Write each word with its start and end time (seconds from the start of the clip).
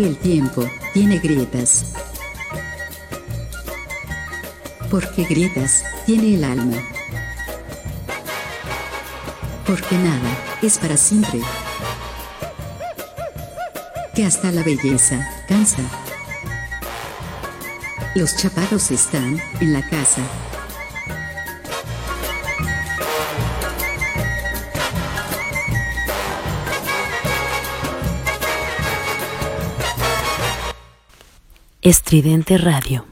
El 0.00 0.16
tiempo 0.16 0.66
tiene 0.94 1.18
grietas. 1.18 1.92
Porque 4.90 5.24
grietas 5.24 5.84
tiene 6.06 6.36
el 6.36 6.44
alma. 6.44 6.78
Porque 9.66 9.98
nada 9.98 10.38
es 10.62 10.78
para 10.78 10.96
siempre. 10.96 11.42
Que 14.14 14.24
hasta 14.24 14.50
la 14.52 14.62
belleza 14.62 15.28
cansa. 15.46 15.82
Los 18.14 18.36
chaparros 18.36 18.90
están 18.90 19.38
en 19.60 19.74
la 19.74 19.86
casa. 19.86 20.22
Estridente 31.90 32.56
Radio. 32.56 33.09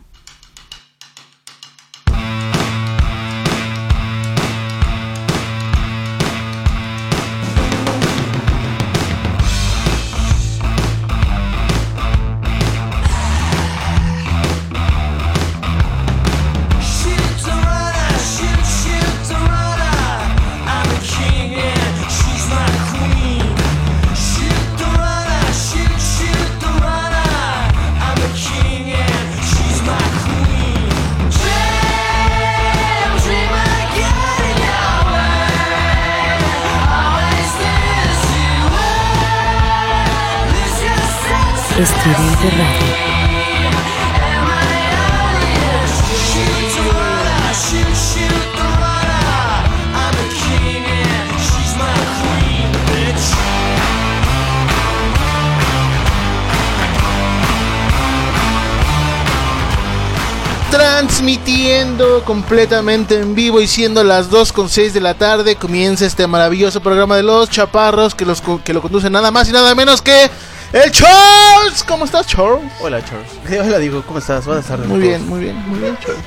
Completamente 62.28 63.18
en 63.18 63.34
vivo 63.34 63.58
y 63.58 63.66
siendo 63.66 64.04
las 64.04 64.28
2 64.28 64.52
con 64.52 64.68
6 64.68 64.92
de 64.92 65.00
la 65.00 65.14
tarde, 65.14 65.56
comienza 65.56 66.04
este 66.04 66.26
maravilloso 66.26 66.82
programa 66.82 67.16
de 67.16 67.22
los 67.22 67.48
chaparros 67.48 68.14
que, 68.14 68.26
los, 68.26 68.42
que 68.62 68.74
lo 68.74 68.82
conduce 68.82 69.08
nada 69.08 69.30
más 69.30 69.48
y 69.48 69.52
nada 69.52 69.74
menos 69.74 70.02
que 70.02 70.30
el 70.74 70.90
Charles. 70.92 71.82
¿Cómo 71.84 72.04
estás, 72.04 72.26
Charles? 72.26 72.70
Hola, 72.80 73.02
Charles. 73.02 73.30
Hola, 73.66 73.78
digo, 73.78 74.02
¿cómo 74.06 74.18
estás? 74.18 74.44
Buenas 74.44 74.66
tardes. 74.66 74.86
Muy 74.86 75.00
bien, 75.00 75.26
muy 75.26 75.40
bien, 75.40 75.56
muy 75.70 75.78
bien, 75.78 75.96
Charles. 76.04 76.22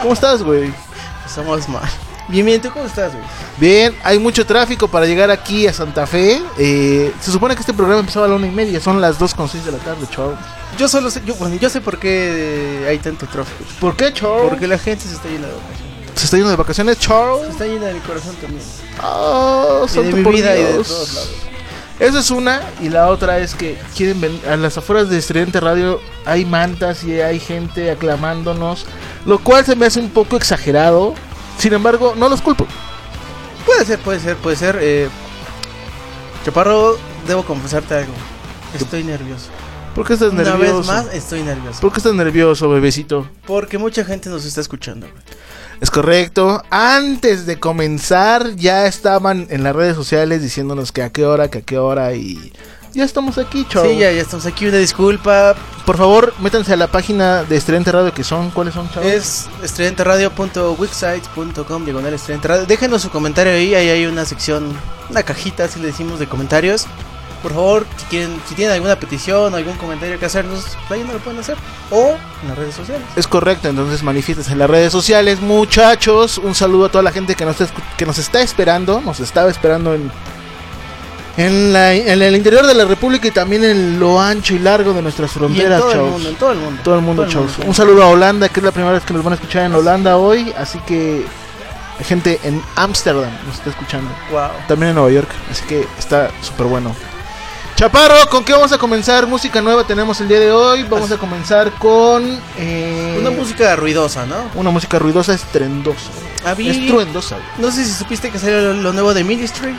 ¿Cómo 0.00 0.14
estás, 0.14 0.42
güey? 0.42 0.72
Estamos 1.26 1.68
mal. 1.68 1.86
Bien, 2.28 2.44
bien, 2.44 2.60
¿tú 2.60 2.70
cómo 2.72 2.84
estás, 2.86 3.12
güey? 3.12 3.24
Bien, 3.58 3.94
hay 4.02 4.18
mucho 4.18 4.44
tráfico 4.44 4.88
para 4.88 5.06
llegar 5.06 5.30
aquí 5.30 5.66
a 5.66 5.72
Santa 5.72 6.06
Fe. 6.06 6.42
Eh, 6.58 7.12
se 7.20 7.30
supone 7.30 7.54
que 7.54 7.60
este 7.60 7.72
programa 7.72 8.00
empezaba 8.00 8.26
a 8.26 8.28
la 8.28 8.34
una 8.34 8.48
y 8.48 8.50
media, 8.50 8.80
son 8.80 9.00
las 9.00 9.18
2 9.18 9.34
con 9.34 9.48
6 9.48 9.64
de 9.64 9.72
la 9.72 9.78
tarde, 9.78 10.06
Charles. 10.10 10.38
Yo 10.76 10.88
solo 10.88 11.10
sé, 11.10 11.22
yo, 11.24 11.34
bueno, 11.36 11.54
yo 11.56 11.70
sé 11.70 11.80
por 11.80 11.98
qué 11.98 12.84
hay 12.88 12.98
tanto 12.98 13.26
tráfico. 13.26 13.64
¿Por 13.80 13.96
qué, 13.96 14.12
Charles? 14.12 14.48
Porque 14.48 14.66
la 14.66 14.76
gente 14.78 15.04
se 15.06 15.14
está 15.14 15.28
yendo 15.28 15.46
de 15.46 15.54
vacaciones. 15.54 16.14
se 16.16 16.24
está 16.24 16.36
yendo 16.36 16.50
de 16.50 16.56
vacaciones, 16.56 16.98
Se 16.98 17.06
Charles. 17.06 17.48
está 17.50 17.66
yendo 17.66 17.86
de 17.86 17.94
mi 17.94 18.00
corazón 18.00 18.34
también. 18.40 18.62
Oh, 19.02 19.82
Y 19.84 19.86
de 19.86 19.88
santo 19.94 20.16
mi 20.16 20.22
por 20.24 20.34
vida 20.34 20.56
y 20.56 20.62
de 20.62 20.72
Dios. 20.74 20.88
todos 20.88 21.14
lados. 21.14 21.30
Esa 21.98 22.18
es 22.18 22.30
una, 22.30 22.60
y 22.82 22.90
la 22.90 23.08
otra 23.08 23.38
es 23.38 23.54
que 23.54 23.78
quieren 23.96 24.20
venir 24.20 24.46
a 24.46 24.56
las 24.56 24.76
afueras 24.76 25.08
de 25.08 25.16
Estridente 25.16 25.60
Radio. 25.60 25.98
Hay 26.26 26.44
mantas 26.44 27.02
y 27.04 27.20
hay 27.22 27.40
gente 27.40 27.90
aclamándonos, 27.90 28.84
lo 29.24 29.38
cual 29.38 29.64
se 29.64 29.76
me 29.76 29.86
hace 29.86 30.00
un 30.00 30.10
poco 30.10 30.36
exagerado. 30.36 31.14
Sin 31.58 31.72
embargo, 31.72 32.14
no 32.16 32.28
los 32.28 32.40
culpo. 32.42 32.66
Puede 33.64 33.84
ser, 33.84 33.98
puede 33.98 34.20
ser, 34.20 34.36
puede 34.36 34.56
ser. 34.56 34.78
Eh, 34.80 35.08
Chaparro, 36.44 36.96
debo 37.26 37.44
confesarte 37.44 37.94
algo. 37.94 38.12
Estoy 38.74 39.02
nervioso. 39.04 39.46
¿Por 39.94 40.06
qué 40.06 40.12
estás 40.12 40.32
Una 40.32 40.42
nervioso? 40.44 40.78
vez 40.78 40.86
más, 40.86 41.14
estoy 41.14 41.42
nervioso. 41.42 41.80
¿Por 41.80 41.90
qué 41.92 41.98
estás 41.98 42.14
nervioso, 42.14 42.68
bebecito? 42.68 43.26
Porque 43.46 43.78
mucha 43.78 44.04
gente 44.04 44.28
nos 44.28 44.44
está 44.44 44.60
escuchando, 44.60 45.06
güey. 45.08 45.22
Es 45.80 45.90
correcto. 45.90 46.62
Antes 46.70 47.46
de 47.46 47.58
comenzar, 47.58 48.54
ya 48.56 48.86
estaban 48.86 49.46
en 49.50 49.62
las 49.62 49.74
redes 49.74 49.96
sociales 49.96 50.42
diciéndonos 50.42 50.92
que 50.92 51.02
a 51.02 51.10
qué 51.10 51.24
hora, 51.26 51.48
que 51.48 51.58
a 51.58 51.62
qué 51.62 51.78
hora, 51.78 52.14
y 52.14 52.52
ya 52.96 53.04
estamos 53.04 53.38
aquí, 53.38 53.64
chao. 53.68 53.84
Sí, 53.84 53.98
ya, 53.98 54.10
ya 54.10 54.22
estamos 54.22 54.46
aquí. 54.46 54.66
Una 54.66 54.78
disculpa. 54.78 55.54
Por 55.84 55.98
favor, 55.98 56.32
métanse 56.40 56.72
a 56.72 56.76
la 56.76 56.86
página 56.86 57.42
de 57.44 57.56
Estridente 57.56 57.92
Radio 57.92 58.12
que 58.12 58.24
son, 58.24 58.50
¿cuáles 58.50 58.74
son, 58.74 58.90
chavos? 58.90 59.08
Es 59.08 59.48
estridenteradio.wixsite.com 59.62 61.84
diagonal 61.84 62.14
estridente 62.14 62.48
radio. 62.48 62.66
Déjenos 62.66 63.02
su 63.02 63.10
comentario 63.10 63.52
ahí, 63.52 63.74
ahí 63.74 63.90
hay 63.90 64.06
una 64.06 64.24
sección, 64.24 64.72
una 65.10 65.22
cajita, 65.22 65.64
así 65.64 65.78
le 65.78 65.88
decimos, 65.88 66.18
de 66.18 66.26
comentarios. 66.26 66.86
Por 67.42 67.52
favor, 67.52 67.84
si 67.98 68.06
quieren, 68.06 68.40
si 68.48 68.54
tienen 68.54 68.72
alguna 68.74 68.98
petición 68.98 69.52
o 69.52 69.56
algún 69.56 69.76
comentario 69.76 70.18
que 70.18 70.24
hacernos, 70.24 70.78
vayan, 70.88 71.12
lo 71.12 71.18
pueden 71.18 71.38
hacer. 71.38 71.58
O 71.90 72.16
en 72.42 72.48
las 72.48 72.56
redes 72.58 72.74
sociales. 72.74 73.06
Es 73.14 73.28
correcto, 73.28 73.68
entonces 73.68 74.02
manifiestas 74.02 74.48
en 74.50 74.58
las 74.58 74.70
redes 74.70 74.90
sociales, 74.90 75.40
muchachos. 75.40 76.38
Un 76.38 76.54
saludo 76.54 76.86
a 76.86 76.88
toda 76.88 77.02
la 77.04 77.12
gente 77.12 77.34
que 77.34 77.44
nos, 77.44 77.58
que 77.96 78.06
nos 78.06 78.16
está 78.18 78.40
esperando, 78.40 79.02
nos 79.02 79.20
estaba 79.20 79.50
esperando 79.50 79.94
en, 79.94 80.10
en, 81.36 81.72
la- 81.72 81.92
en 81.94 82.22
el 82.22 82.34
interior 82.36 82.66
de 82.66 82.74
la 82.74 82.84
República 82.84 83.28
y 83.28 83.30
también 83.30 83.64
en 83.64 84.00
lo 84.00 84.20
ancho 84.20 84.54
y 84.54 84.58
largo 84.58 84.92
de 84.94 85.02
nuestras 85.02 85.30
fronteras, 85.32 85.80
todo 85.80 85.92
el 85.92 86.00
mundo, 86.00 86.28
en 86.28 86.34
todo 86.36 86.52
el 86.52 86.58
mundo. 86.58 86.80
Todo 86.84 86.94
el 86.94 87.00
mundo, 87.02 87.26
chavos. 87.28 87.52
Un 87.64 87.74
saludo 87.74 88.02
a 88.02 88.08
Holanda, 88.08 88.48
que 88.48 88.60
es 88.60 88.64
la 88.64 88.72
primera 88.72 88.92
vez 88.94 89.04
que 89.04 89.12
nos 89.12 89.22
van 89.22 89.32
a 89.32 89.36
escuchar 89.36 89.64
en 89.64 89.74
Holanda 89.74 90.16
hoy, 90.16 90.52
así 90.56 90.78
que 90.86 91.24
gente 92.04 92.38
en 92.44 92.62
Ámsterdam 92.76 93.30
nos 93.46 93.56
está 93.56 93.70
escuchando. 93.70 94.10
Wow. 94.30 94.48
También 94.68 94.90
en 94.90 94.94
Nueva 94.96 95.10
York, 95.10 95.28
así 95.50 95.62
que 95.66 95.86
está 95.98 96.30
súper 96.42 96.66
bueno. 96.66 96.94
Chaparro, 97.74 98.14
¿con 98.30 98.42
qué 98.42 98.54
vamos 98.54 98.72
a 98.72 98.78
comenzar? 98.78 99.26
Música 99.26 99.60
nueva 99.60 99.84
tenemos 99.86 100.18
el 100.22 100.28
día 100.28 100.40
de 100.40 100.50
hoy. 100.50 100.84
Vamos 100.84 101.10
a 101.12 101.18
comenzar 101.18 101.70
con 101.72 102.40
eh, 102.56 103.18
Una 103.20 103.28
música 103.30 103.76
ruidosa, 103.76 104.24
¿no? 104.24 104.36
una 104.54 104.70
música 104.70 104.98
ruidosa, 104.98 105.34
Estruendosa. 105.34 106.08
güey. 106.14 107.44
No 107.58 107.70
sé 107.70 107.84
si 107.84 107.92
supiste 107.92 108.30
que 108.30 108.38
salió 108.38 108.60
lo, 108.62 108.72
lo 108.72 108.92
nuevo 108.94 109.12
de 109.12 109.24
Ministry. 109.24 109.74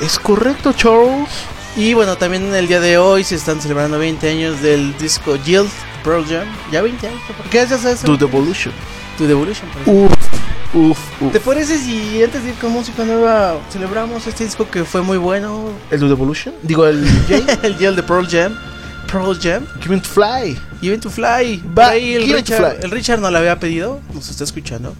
Es 0.00 0.18
correcto, 0.18 0.72
Charles. 0.72 1.28
Y 1.76 1.94
bueno, 1.94 2.16
también 2.16 2.54
el 2.54 2.68
día 2.68 2.80
de 2.80 2.98
hoy 2.98 3.24
se 3.24 3.34
están 3.36 3.60
celebrando 3.60 3.98
20 3.98 4.28
años 4.28 4.60
del 4.60 4.96
disco 4.98 5.38
Guild 5.44 5.70
Pearl 6.04 6.24
Jam. 6.26 6.46
Ya 6.70 6.82
20 6.82 7.06
años. 7.06 7.20
¿Por 7.36 7.46
qué 7.46 7.60
haces 7.60 7.84
eso? 7.84 8.06
To 8.06 8.16
Devolution. 8.16 8.74
To 9.18 9.26
Devolution. 9.26 9.68
por 9.70 9.94
Uf, 9.94 10.12
uf, 10.74 10.98
uf. 11.22 11.32
¿Te 11.32 11.40
parece 11.40 11.78
si 11.78 12.22
antes 12.22 12.42
de 12.44 12.50
ir 12.50 12.56
con 12.56 12.72
música 12.72 13.04
nueva 13.04 13.58
celebramos 13.70 14.26
este 14.26 14.44
disco 14.44 14.68
que 14.68 14.84
fue 14.84 15.02
muy 15.02 15.16
bueno? 15.18 15.70
¿El 15.90 16.00
To 16.00 16.08
Devolution? 16.08 16.54
Digo, 16.62 16.86
el 16.86 17.04
el 17.62 17.78
Guild 17.78 17.96
de 17.96 18.02
Pearl 18.02 18.28
Jam. 18.28 18.54
Pearl 19.10 19.38
Jam. 19.40 19.66
Give 19.80 19.96
to 19.98 20.08
Fly. 20.08 20.58
Even 20.82 21.00
to 21.00 21.10
Fly. 21.10 21.62
El 21.76 22.44
to 22.44 22.54
Fly. 22.54 22.76
el 22.82 22.90
Richard 22.90 23.20
no 23.20 23.30
la 23.30 23.38
había 23.38 23.58
pedido. 23.58 24.00
Nos 24.14 24.28
está 24.28 24.44
escuchando. 24.44 24.94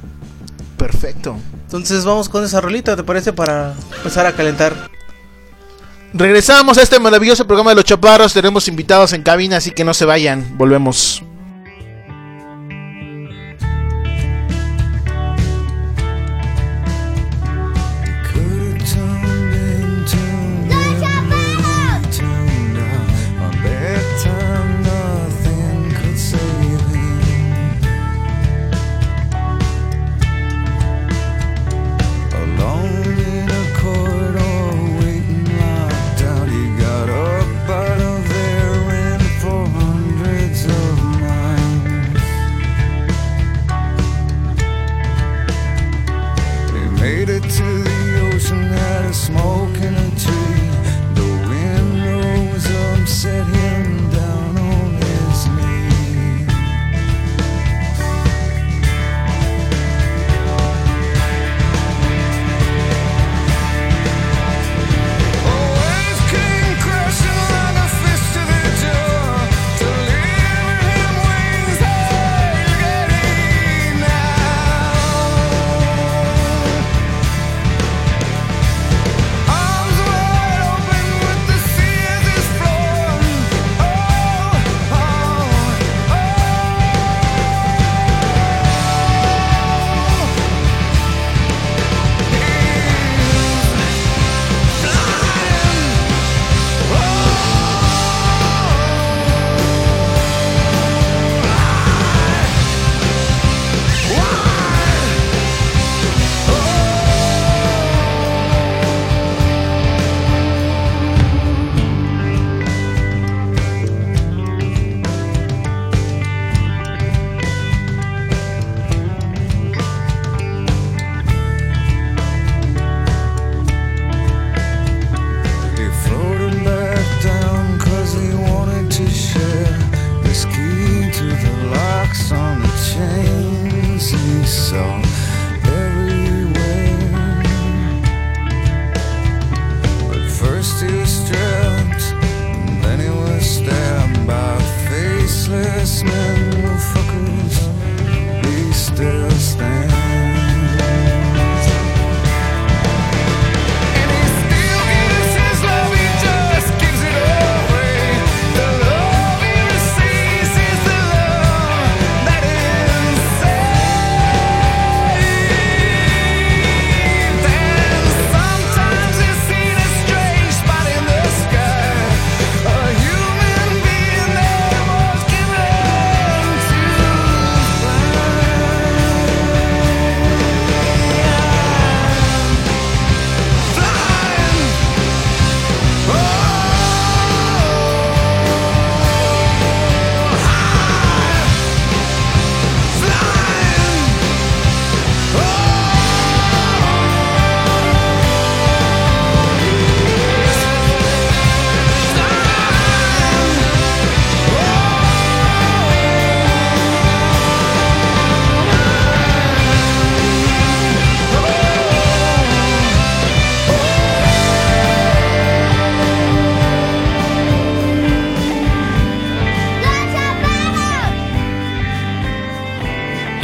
Perfecto. 0.76 1.36
Entonces 1.72 2.04
vamos 2.04 2.28
con 2.28 2.44
esa 2.44 2.60
rolita, 2.60 2.94
¿te 2.96 3.02
parece? 3.02 3.32
Para 3.32 3.72
empezar 3.96 4.26
a 4.26 4.32
calentar. 4.32 4.90
Regresamos 6.12 6.76
a 6.76 6.82
este 6.82 7.00
maravilloso 7.00 7.46
programa 7.46 7.70
de 7.70 7.76
los 7.76 7.86
chaparros. 7.86 8.34
Tenemos 8.34 8.68
invitados 8.68 9.14
en 9.14 9.22
cabina, 9.22 9.56
así 9.56 9.70
que 9.70 9.82
no 9.82 9.94
se 9.94 10.04
vayan. 10.04 10.58
Volvemos. 10.58 11.22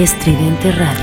Estridente 0.09 0.73
Radio. 0.73 0.98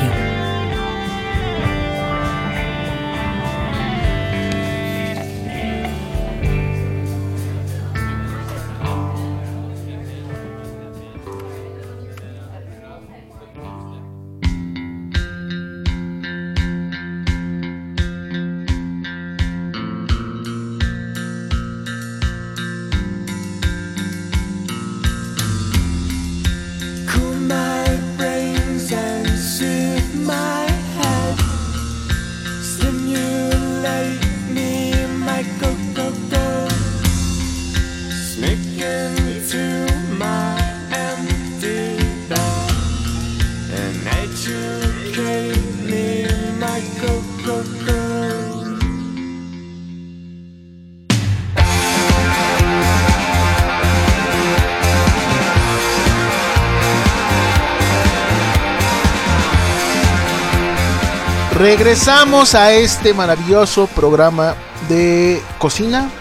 Regresamos 61.65 62.53
a 62.53 62.73
este 62.73 63.11
maravilloso 63.15 63.87
programa 63.87 64.53
de 64.87 65.41
cocina 65.57 66.11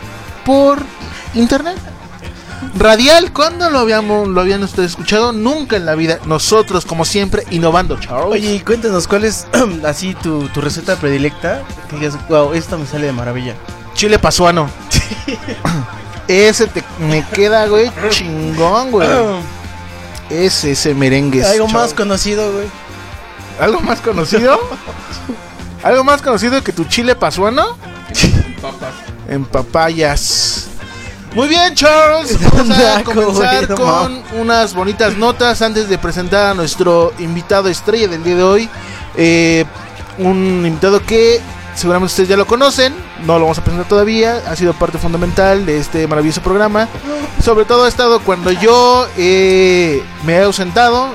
por 0.42 0.78
internet. 1.34 1.76
Radial, 2.78 3.30
¿cuándo 3.30 3.68
lo 3.68 3.80
habíamos 3.80 4.26
lo 4.26 4.40
habían 4.40 4.62
ustedes 4.62 4.92
escuchado? 4.92 5.34
Nunca 5.34 5.76
en 5.76 5.84
la 5.84 5.96
vida. 5.96 6.18
Nosotros, 6.24 6.86
como 6.86 7.04
siempre, 7.04 7.44
innovando, 7.50 8.00
Charles. 8.00 8.40
Oye, 8.40 8.54
y 8.54 8.60
cuéntanos 8.60 9.06
cuál 9.06 9.26
es 9.26 9.46
así 9.84 10.14
tu, 10.14 10.48
tu 10.48 10.62
receta 10.62 10.96
predilecta. 10.96 11.62
Que 11.90 11.96
digas, 11.96 12.16
wow, 12.30 12.54
esta 12.54 12.78
me 12.78 12.86
sale 12.86 13.04
de 13.04 13.12
maravilla. 13.12 13.54
Chile 13.92 14.18
pasuano. 14.18 14.70
ese 16.26 16.68
te, 16.68 16.82
me 17.00 17.22
queda, 17.22 17.66
güey, 17.66 17.92
chingón, 18.08 18.90
güey. 18.90 19.08
Ese, 20.30 20.70
ese 20.70 20.94
merengue. 20.94 21.44
Algo 21.44 21.68
más 21.68 21.92
conocido, 21.92 22.50
güey. 22.50 22.66
¿Algo 23.60 23.80
más 23.80 24.00
conocido? 24.00 24.58
¿Algo 25.84 26.02
más 26.02 26.22
conocido 26.22 26.64
que 26.64 26.72
tu 26.72 26.84
chile 26.84 27.14
pasuano? 27.14 27.76
En 29.28 29.44
papayas. 29.44 30.68
Muy 31.34 31.46
bien, 31.46 31.74
Charles. 31.74 32.38
Vamos 32.54 32.78
a 32.78 33.04
comenzar 33.04 33.68
con 33.74 34.22
unas 34.40 34.72
bonitas 34.72 35.14
notas 35.18 35.60
antes 35.60 35.90
de 35.90 35.98
presentar 35.98 36.52
a 36.52 36.54
nuestro 36.54 37.12
invitado 37.18 37.68
estrella 37.68 38.08
del 38.08 38.24
día 38.24 38.36
de 38.36 38.42
hoy. 38.42 38.68
Eh, 39.14 39.66
un 40.16 40.64
invitado 40.64 41.04
que 41.04 41.42
seguramente 41.74 42.12
ustedes 42.12 42.30
ya 42.30 42.38
lo 42.38 42.46
conocen. 42.46 42.94
No 43.26 43.34
lo 43.34 43.40
vamos 43.40 43.58
a 43.58 43.64
presentar 43.64 43.86
todavía. 43.86 44.40
Ha 44.48 44.56
sido 44.56 44.72
parte 44.72 44.96
fundamental 44.96 45.66
de 45.66 45.80
este 45.80 46.06
maravilloso 46.06 46.40
programa. 46.40 46.88
Sobre 47.42 47.66
todo 47.66 47.84
ha 47.84 47.88
estado 47.88 48.20
cuando 48.20 48.52
yo 48.52 49.06
eh, 49.18 50.02
me 50.24 50.36
he 50.36 50.42
ausentado. 50.44 51.08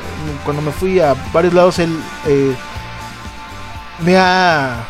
Cuando 0.46 0.62
me 0.62 0.72
fui 0.72 1.00
a 1.00 1.16
varios 1.34 1.56
lados, 1.56 1.80
él 1.80 1.98
eh, 2.28 2.56
me 4.02 4.18
ha, 4.18 4.86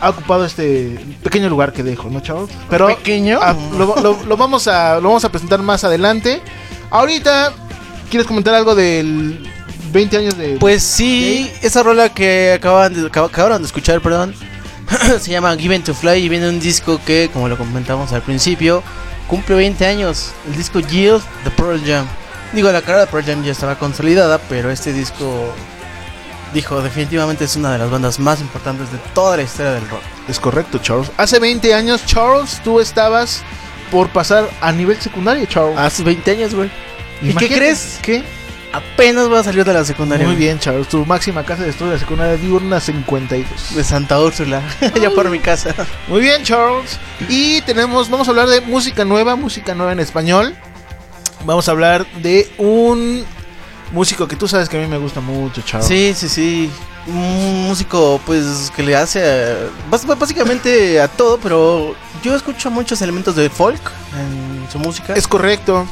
ha 0.00 0.08
ocupado 0.10 0.44
este 0.44 0.98
pequeño 1.22 1.48
lugar 1.48 1.72
que 1.72 1.82
dejo, 1.82 2.08
¿no, 2.10 2.20
chavos? 2.20 2.50
Pero 2.70 2.86
¿Pequeño? 2.88 3.38
ah, 3.42 3.54
lo, 3.76 3.96
lo- 3.96 4.22
lo 4.24 4.36
vamos 4.36 4.68
a, 4.68 4.96
lo 4.96 5.08
vamos 5.08 5.24
a 5.24 5.30
presentar 5.30 5.60
más 5.60 5.84
adelante. 5.84 6.40
Ahorita, 6.90 7.52
¿quieres 8.10 8.26
comentar 8.26 8.54
algo 8.54 8.74
del 8.74 9.48
20 9.92 10.16
años 10.18 10.36
de... 10.36 10.56
Pues 10.58 10.82
sí, 10.82 11.50
esa 11.62 11.82
rola 11.82 12.08
que 12.10 12.52
acaban 12.54 12.94
de, 12.94 13.10
acab- 13.10 13.26
acabaron 13.26 13.62
de 13.62 13.66
escuchar, 13.66 14.00
perdón, 14.00 14.34
se 15.20 15.30
llama 15.30 15.56
Given 15.56 15.82
to 15.84 15.94
Fly 15.94 16.18
y 16.24 16.28
viene 16.28 16.48
un 16.48 16.60
disco 16.60 17.00
que, 17.06 17.30
como 17.32 17.48
lo 17.48 17.56
comentamos 17.56 18.12
al 18.12 18.22
principio, 18.22 18.82
cumple 19.28 19.54
20 19.56 19.86
años. 19.86 20.32
El 20.48 20.56
disco 20.56 20.80
Yield 20.80 21.22
de 21.44 21.50
Pearl 21.50 21.80
Jam. 21.86 22.06
Digo, 22.52 22.70
la 22.70 22.82
carrera 22.82 23.06
de 23.06 23.06
Pearl 23.06 23.24
Jam 23.24 23.42
ya 23.44 23.52
estaba 23.52 23.78
consolidada, 23.78 24.38
pero 24.48 24.70
este 24.70 24.92
disco, 24.92 25.54
dijo, 26.52 26.80
definitivamente 26.82 27.44
es 27.44 27.56
una 27.56 27.72
de 27.72 27.78
las 27.78 27.90
bandas 27.90 28.18
más 28.18 28.40
importantes 28.40 28.90
de 28.92 28.98
toda 29.14 29.36
la 29.36 29.42
historia 29.42 29.72
del 29.72 29.88
rock. 29.88 30.02
Es 30.28 30.38
correcto, 30.38 30.78
Charles. 30.78 31.10
Hace 31.16 31.38
20 31.38 31.74
años, 31.74 32.04
Charles, 32.06 32.60
tú 32.62 32.80
estabas 32.80 33.42
por 33.90 34.08
pasar 34.08 34.48
a 34.60 34.72
nivel 34.72 35.00
secundario, 35.00 35.44
Charles. 35.46 35.78
Hace 35.78 36.02
20 36.02 36.30
años, 36.30 36.54
güey. 36.54 36.70
¿Y 37.22 37.34
qué 37.34 37.48
crees? 37.48 37.98
¿Qué? 38.02 38.24
Apenas 38.72 39.30
va 39.30 39.40
a 39.40 39.44
salir 39.44 39.64
de 39.64 39.72
la 39.74 39.84
secundaria. 39.84 40.26
Muy 40.26 40.34
güey. 40.34 40.46
bien, 40.46 40.58
Charles. 40.58 40.88
Tu 40.88 41.04
máxima 41.04 41.44
casa 41.44 41.62
de 41.62 41.70
estudio 41.70 41.92
de 41.92 41.98
secundaria 41.98 42.36
diurna 42.36 42.80
52. 42.80 43.74
De 43.74 43.84
Santa 43.84 44.18
Úrsula, 44.18 44.62
ya 45.00 45.10
por 45.10 45.28
mi 45.28 45.38
casa. 45.38 45.74
Muy 46.08 46.20
bien, 46.20 46.42
Charles. 46.42 46.98
Y 47.28 47.60
tenemos, 47.62 48.08
vamos 48.08 48.28
a 48.28 48.30
hablar 48.30 48.48
de 48.48 48.62
música 48.62 49.04
nueva, 49.04 49.36
música 49.36 49.74
nueva 49.74 49.92
en 49.92 50.00
español. 50.00 50.56
Vamos 51.44 51.68
a 51.68 51.72
hablar 51.72 52.06
de 52.22 52.50
un 52.56 53.26
músico 53.92 54.26
que 54.26 54.36
tú 54.36 54.48
sabes 54.48 54.68
que 54.68 54.76
a 54.76 54.80
mí 54.80 54.86
me 54.86 54.98
gusta 54.98 55.20
mucho, 55.20 55.62
Charles. 55.62 55.86
Sí, 55.86 56.14
sí, 56.16 56.28
sí. 56.28 56.70
Un 57.06 57.66
músico, 57.68 58.20
pues, 58.24 58.72
que 58.74 58.82
le 58.82 58.96
hace 58.96 59.20
a- 59.22 59.56
bás- 59.90 60.06
básicamente 60.18 61.00
a 61.00 61.08
todo, 61.08 61.38
pero 61.38 61.94
yo 62.22 62.34
escucho 62.34 62.70
muchos 62.70 63.02
elementos 63.02 63.34
de 63.36 63.50
folk 63.50 63.80
en 64.18 64.66
su 64.70 64.78
música. 64.78 65.14
Es 65.14 65.26
correcto. 65.26 65.84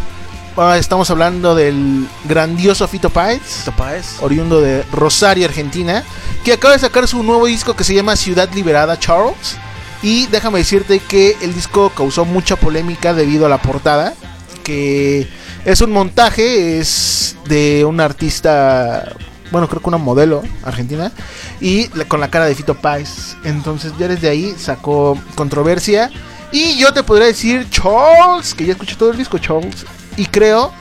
Ah, 0.56 0.76
estamos 0.78 1.08
hablando 1.10 1.54
del 1.54 2.06
grandioso 2.24 2.86
Fito 2.88 3.08
Páez, 3.08 3.64
Topaz. 3.64 4.16
oriundo 4.20 4.60
de 4.60 4.82
Rosario, 4.92 5.46
Argentina, 5.46 6.04
que 6.44 6.52
acaba 6.52 6.74
de 6.74 6.80
sacar 6.80 7.06
su 7.08 7.22
nuevo 7.22 7.46
disco 7.46 7.74
que 7.74 7.84
se 7.84 7.94
llama 7.94 8.16
Ciudad 8.16 8.48
Liberada, 8.52 8.98
Charles. 8.98 9.56
Y 10.02 10.26
déjame 10.26 10.58
decirte 10.58 10.98
que 10.98 11.36
el 11.42 11.54
disco 11.54 11.90
causó 11.94 12.24
mucha 12.24 12.56
polémica 12.56 13.14
debido 13.14 13.46
a 13.46 13.48
la 13.48 13.58
portada, 13.58 14.14
que 14.62 15.28
es 15.64 15.80
un 15.80 15.90
montaje, 15.90 16.78
es 16.78 17.36
de 17.48 17.84
una 17.84 18.04
artista, 18.04 19.14
bueno, 19.50 19.68
creo 19.68 19.82
que 19.82 19.88
una 19.88 19.98
modelo 19.98 20.42
argentina, 20.62 21.12
y 21.60 21.86
con 22.08 22.20
la 22.20 22.30
cara 22.30 22.46
de 22.46 22.54
Fito 22.54 22.74
Páez. 22.74 23.36
Entonces 23.44 23.92
ya 23.98 24.08
desde 24.08 24.28
ahí 24.28 24.54
sacó 24.58 25.18
controversia. 25.34 26.10
Y 26.52 26.78
yo 26.78 26.92
te 26.92 27.02
podría 27.02 27.28
decir, 27.28 27.68
Charles, 27.70 28.54
que 28.54 28.66
ya 28.66 28.72
escuché 28.72 28.96
todo 28.96 29.12
el 29.12 29.16
disco, 29.16 29.38
Charles, 29.38 29.86
y 30.16 30.26
creo 30.26 30.72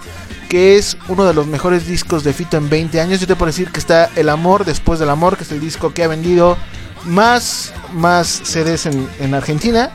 que 0.50 0.78
es 0.78 0.98
uno 1.08 1.26
de 1.26 1.34
los 1.34 1.46
mejores 1.46 1.86
discos 1.86 2.24
de 2.24 2.34
Fito 2.34 2.58
en 2.58 2.70
20 2.70 3.00
años. 3.00 3.20
Yo 3.20 3.28
te 3.28 3.36
puedo 3.36 3.48
decir 3.48 3.72
que 3.72 3.80
está 3.80 4.10
El 4.16 4.30
Amor 4.30 4.66
después 4.66 5.00
del 5.00 5.10
Amor, 5.10 5.38
que 5.38 5.44
es 5.44 5.52
el 5.52 5.60
disco 5.60 5.94
que 5.94 6.04
ha 6.04 6.08
vendido 6.08 6.58
más, 7.06 7.72
más 7.94 8.28
CDs 8.28 8.88
en, 8.88 9.08
en 9.20 9.36
Argentina. 9.36 9.92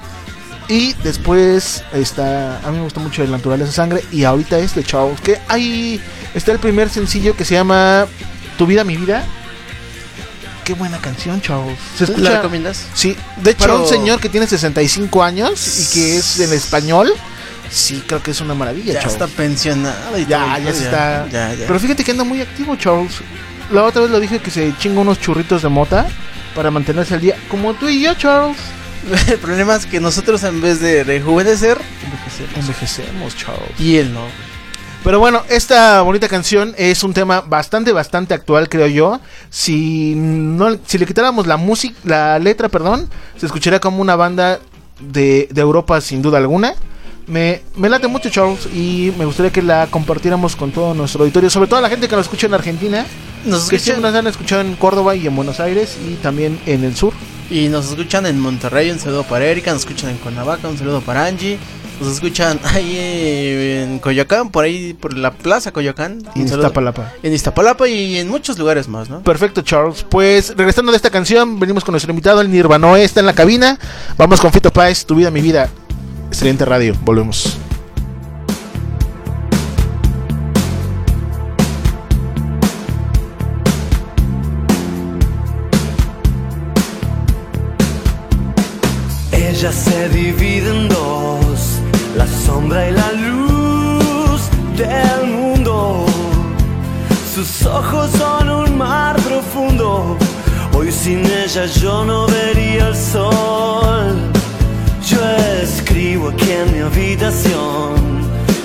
Y 0.68 0.94
después 1.02 1.82
está, 1.92 2.58
a 2.66 2.70
mí 2.70 2.78
me 2.78 2.84
gustó 2.84 3.00
mucho 3.00 3.22
el 3.22 3.30
Naturaleza 3.30 3.72
Sangre. 3.72 4.02
Y 4.10 4.24
ahorita 4.24 4.58
este, 4.58 4.82
Charles, 4.82 5.20
que 5.20 5.38
ahí 5.48 6.00
está 6.34 6.52
el 6.52 6.58
primer 6.58 6.88
sencillo 6.88 7.36
que 7.36 7.44
se 7.44 7.54
llama 7.54 8.06
Tu 8.56 8.66
vida, 8.66 8.82
mi 8.84 8.96
vida. 8.96 9.24
Qué 10.64 10.72
buena 10.72 10.96
canción, 10.98 11.42
Charles. 11.42 11.78
Se 11.98 12.06
¿La 12.06 12.12
escucha, 12.14 12.36
recomiendas? 12.36 12.86
Sí, 12.94 13.14
De 13.42 13.50
hecho, 13.50 13.82
un 13.82 13.86
señor 13.88 14.18
que 14.20 14.30
tiene 14.30 14.46
65 14.46 15.22
años 15.22 15.80
y 15.80 15.92
que 15.92 16.16
es 16.16 16.40
en 16.40 16.54
español, 16.54 17.12
sí, 17.70 18.02
creo 18.06 18.22
que 18.22 18.30
es 18.30 18.40
una 18.40 18.54
maravilla, 18.54 18.94
ya 18.94 19.00
Charles. 19.00 19.12
está 19.12 19.26
pensionado 19.26 20.18
y 20.18 20.24
Ya, 20.24 20.58
ya 20.58 20.72
se 20.72 20.84
está. 20.84 21.28
Ya, 21.30 21.52
ya. 21.54 21.66
Pero 21.66 21.78
fíjate 21.78 22.02
que 22.02 22.12
anda 22.12 22.24
muy 22.24 22.40
activo, 22.40 22.76
Charles. 22.76 23.12
La 23.70 23.84
otra 23.84 24.00
vez 24.02 24.10
lo 24.10 24.18
dije 24.20 24.38
que 24.38 24.50
se 24.50 24.72
chinga 24.78 25.00
unos 25.00 25.20
churritos 25.20 25.60
de 25.60 25.68
mota 25.68 26.06
para 26.54 26.70
mantenerse 26.70 27.12
al 27.12 27.20
día. 27.20 27.36
Como 27.50 27.74
tú 27.74 27.88
y 27.90 28.00
yo, 28.00 28.14
Charles. 28.14 28.56
el 29.28 29.38
problema 29.38 29.76
es 29.76 29.86
que 29.86 30.00
nosotros 30.00 30.42
en 30.44 30.60
vez 30.60 30.80
de 30.80 31.04
rejuvenecer, 31.04 31.78
envejecemos. 32.04 32.56
Envejecemos. 32.56 33.36
Y 33.78 33.96
él 33.96 34.12
no. 34.12 34.26
Pero 35.02 35.18
bueno, 35.18 35.42
esta 35.50 36.00
bonita 36.00 36.28
canción 36.28 36.74
es 36.78 37.04
un 37.04 37.12
tema 37.12 37.42
bastante, 37.42 37.92
bastante 37.92 38.32
actual, 38.32 38.70
creo 38.70 38.86
yo. 38.86 39.20
Si 39.50 40.14
no, 40.16 40.78
si 40.86 40.96
le 40.96 41.04
quitáramos 41.04 41.46
la 41.46 41.58
música, 41.58 41.98
la 42.04 42.38
letra, 42.38 42.70
perdón, 42.70 43.10
se 43.36 43.44
escucharía 43.44 43.80
como 43.80 44.00
una 44.00 44.16
banda 44.16 44.60
de, 45.00 45.46
de 45.50 45.60
Europa 45.60 46.00
sin 46.00 46.22
duda 46.22 46.38
alguna. 46.38 46.74
Me, 47.26 47.62
me 47.76 47.88
late 47.88 48.06
mucho, 48.06 48.28
Charles, 48.30 48.66
y 48.74 49.12
me 49.18 49.24
gustaría 49.24 49.50
que 49.50 49.62
la 49.62 49.86
compartiéramos 49.90 50.56
con 50.56 50.72
todo 50.72 50.92
nuestro 50.94 51.22
auditorio, 51.22 51.48
sobre 51.50 51.68
todo 51.68 51.80
la 51.80 51.88
gente 51.88 52.08
que 52.08 52.16
nos 52.16 52.26
escucha 52.26 52.46
en 52.46 52.54
Argentina, 52.54 53.06
Nos 53.44 53.68
que 53.68 53.76
escuchan, 53.76 53.80
siempre 53.96 54.10
nos 54.10 54.18
han 54.18 54.26
escuchado 54.26 54.60
en 54.60 54.74
Córdoba 54.76 55.14
y 55.16 55.26
en 55.26 55.34
Buenos 55.34 55.58
Aires 55.60 55.96
y 56.06 56.14
también 56.16 56.58
en 56.66 56.84
el 56.84 56.94
sur. 56.96 57.12
y 57.50 57.68
nos 57.68 57.88
escuchan 57.88 58.26
en 58.26 58.38
Monterrey, 58.40 58.90
un 58.90 58.98
saludo 58.98 59.22
para 59.22 59.46
Erika, 59.46 59.72
nos 59.72 59.80
escuchan 59.82 60.10
en 60.10 60.16
Cuernavaca, 60.18 60.68
un 60.68 60.76
saludo 60.78 61.00
para 61.00 61.24
Angie. 61.26 61.58
Nos 62.00 62.12
escuchan 62.12 62.58
ahí 62.64 62.96
en 62.98 64.00
Coyoacán, 64.00 64.50
por 64.50 64.64
ahí, 64.64 64.94
por 64.94 65.16
la 65.16 65.30
plaza 65.30 65.70
Coyoacán. 65.70 66.22
En. 66.34 66.44
Iztapalapa. 66.44 67.12
En 67.22 67.32
Iztapalapa 67.32 67.86
y 67.88 68.18
en 68.18 68.28
muchos 68.28 68.58
lugares 68.58 68.88
más, 68.88 69.08
¿no? 69.08 69.22
Perfecto, 69.22 69.62
Charles. 69.62 70.04
Pues 70.10 70.54
regresando 70.56 70.90
de 70.90 70.96
esta 70.96 71.10
canción, 71.10 71.60
venimos 71.60 71.84
con 71.84 71.92
nuestro 71.92 72.10
invitado, 72.10 72.40
el 72.40 72.50
Nirvanoe, 72.50 73.04
está 73.04 73.20
en 73.20 73.26
la 73.26 73.32
cabina. 73.32 73.78
Vamos 74.18 74.40
con 74.40 74.52
Fito 74.52 74.72
Páez, 74.72 75.06
Tu 75.06 75.14
vida, 75.14 75.30
mi 75.30 75.40
vida. 75.40 75.70
Excelente 76.34 76.64
radio, 76.64 76.96
volvemos. 77.02 77.58
Ella 89.30 89.70
se 89.70 90.08
divide 90.08 90.70
en 90.70 90.88
dos, 90.88 91.78
la 92.16 92.26
sombra 92.26 92.88
y 92.88 92.92
la 92.94 93.12
luz 93.12 94.50
del 94.76 95.30
mundo. 95.30 96.04
Sus 97.32 97.64
ojos 97.64 98.10
son 98.18 98.50
un 98.50 98.76
mar 98.76 99.14
profundo, 99.22 100.18
hoy 100.72 100.90
sin 100.90 101.24
ella 101.24 101.66
yo 101.66 102.04
no 102.04 102.26
vería 102.26 102.88
el 102.88 102.96
sol. 102.96 104.33
Yo 105.06 105.20
escribo 105.62 106.30
aquí 106.30 106.50
en 106.50 106.72
mi 106.72 106.78
habitación 106.80 107.94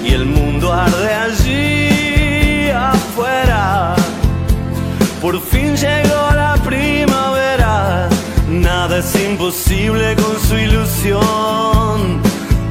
y 0.06 0.14
el 0.14 0.26
mundo 0.26 0.72
arde 0.72 1.14
allí 1.14 2.70
afuera. 2.70 3.94
Por 5.22 5.42
fin 5.42 5.76
llegó 5.76 6.32
la 6.34 6.56
primavera, 6.64 8.08
nada 8.50 9.00
es 9.00 9.14
imposible 9.16 10.16
con 10.16 10.40
su 10.48 10.56
ilusión. 10.56 12.22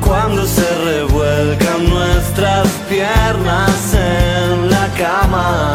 Cuando 0.01 0.47
se 0.47 0.67
revuelcan 0.87 1.91
nuestras 1.91 2.69
piernas 2.89 3.93
en 3.93 4.71
la 4.71 4.89
cama. 4.97 5.75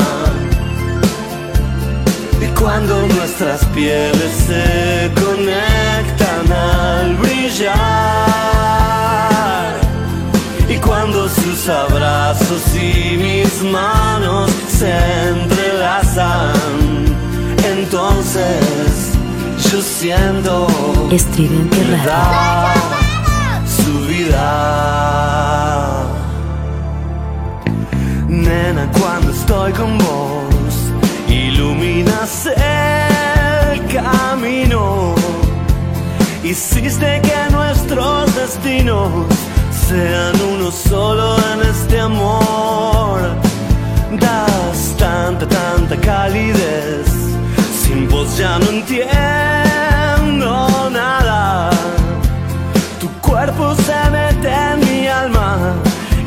Y 2.41 2.47
cuando 2.59 3.05
nuestras 3.05 3.63
pieles 3.65 4.31
se 4.47 5.11
conectan 5.13 5.72
brillar. 7.63 8.83
Y 10.69 10.77
cuando 10.77 11.29
sus 11.29 11.69
abrazos 11.69 12.61
y 12.75 13.17
mis 13.17 13.63
manos 13.63 14.51
se 14.67 14.93
entrelazan, 15.29 16.53
entonces 17.77 19.13
yo 19.71 19.81
siento 19.81 20.67
Estridente 21.11 21.77
su 23.65 23.99
vida. 24.07 24.45
Nena, 28.27 28.89
cuando 28.99 29.31
estoy 29.31 29.71
con 29.73 29.97
vos, 29.99 30.75
iluminas 31.27 32.47
el 32.47 33.85
camino. 33.87 35.22
Hiciste 36.43 37.21
que 37.21 37.51
nuestros 37.51 38.35
destinos 38.35 39.09
sean 39.87 40.33
uno 40.53 40.71
solo 40.71 41.37
en 41.53 41.61
este 41.69 42.01
amor. 42.01 43.21
Das 44.19 44.93
tanta, 44.97 45.47
tanta 45.47 45.95
calidez. 46.01 47.07
Sin 47.81 48.09
vos 48.09 48.37
ya 48.37 48.59
no 48.59 48.65
entiendo 48.71 49.09
nada. 50.91 51.69
Tu 52.99 53.07
cuerpo 53.21 53.73
se 53.75 54.09
mete 54.11 54.49
en 54.49 54.79
mi 54.81 55.07
alma 55.07 55.75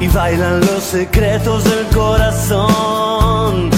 y 0.01 0.09
bailan 0.09 0.61
los 0.61 0.83
secretos 0.83 1.63
del 1.65 1.87
corazón. 1.95 3.71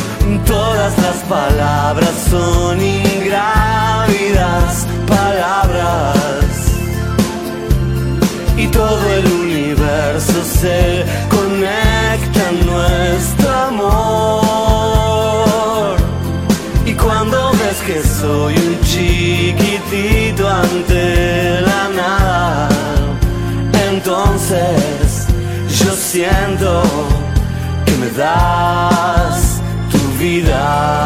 Todas 0.49 0.97
las 0.99 1.17
palabras 1.29 2.11
son 2.31 2.81
ingrávidas 2.81 4.87
palabras 5.07 6.47
y 8.57 8.67
todo 8.69 9.15
el 9.15 9.27
universo 9.27 10.43
se 10.45 11.05
conecta 11.29 12.49
en 12.51 12.67
nuestro 12.67 13.51
amor. 13.71 14.39
Y 16.87 16.95
cuando 16.95 17.53
ves 17.53 17.83
que 17.87 18.03
soy 18.03 18.55
un 18.57 18.81
chiquitito 18.83 20.49
ante 20.49 21.61
la 21.61 21.89
nada, 21.95 22.69
entonces 23.91 25.27
yo 25.79 25.93
siento 25.93 26.83
que 27.85 27.93
me 27.97 28.09
das 28.11 29.48
vida. 30.19 30.99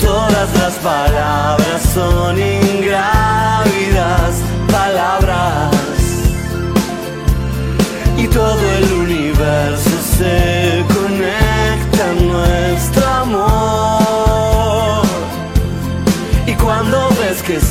Todas 0.00 0.54
las 0.54 0.74
palabras 0.78 1.82
son 1.94 2.36
ingrávidas 2.38 3.30
palabras 4.70 5.70
y 8.16 8.26
todo 8.28 8.69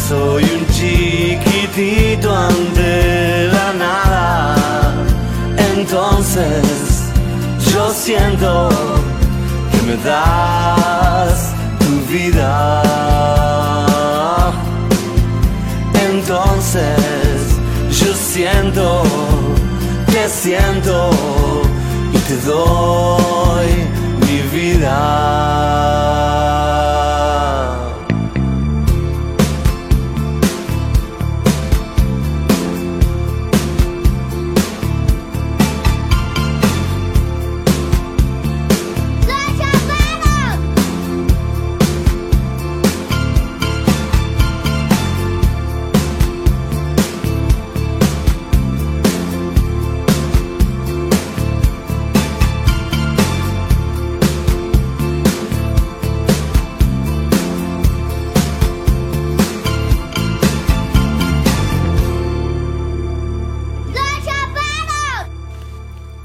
soy 0.10 0.44
un 0.44 0.66
chiquitito 0.74 2.36
ante 2.36 3.48
la 3.54 3.74
nada, 3.74 4.56
entonces 5.76 6.64
yo 7.72 7.92
siento 7.94 8.70
que 9.72 9.80
me 9.88 9.96
das 9.98 11.54
tu 11.78 11.92
vida. 12.12 12.64
Entonces 16.10 17.38
yo 18.02 18.12
siento, 18.16 19.04
te 20.08 20.28
siento 20.28 21.12
y 22.14 22.18
te 22.18 22.36
doy 22.48 23.70
mi 24.26 24.40
vida. 24.58 26.10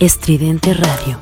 Estridente 0.05 0.75
Radio. 0.75 1.19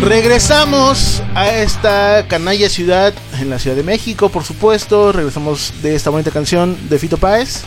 Regresamos 0.00 1.22
a 1.34 1.50
esta 1.50 2.24
canalla 2.28 2.70
ciudad 2.70 3.12
en 3.40 3.50
la 3.50 3.58
Ciudad 3.58 3.76
de 3.76 3.82
México, 3.82 4.28
por 4.28 4.44
supuesto. 4.44 5.12
Regresamos 5.12 5.72
de 5.82 5.94
esta 5.94 6.10
bonita 6.10 6.30
canción 6.30 6.76
de 6.88 6.98
Fito 6.98 7.18
Páez. 7.18 7.62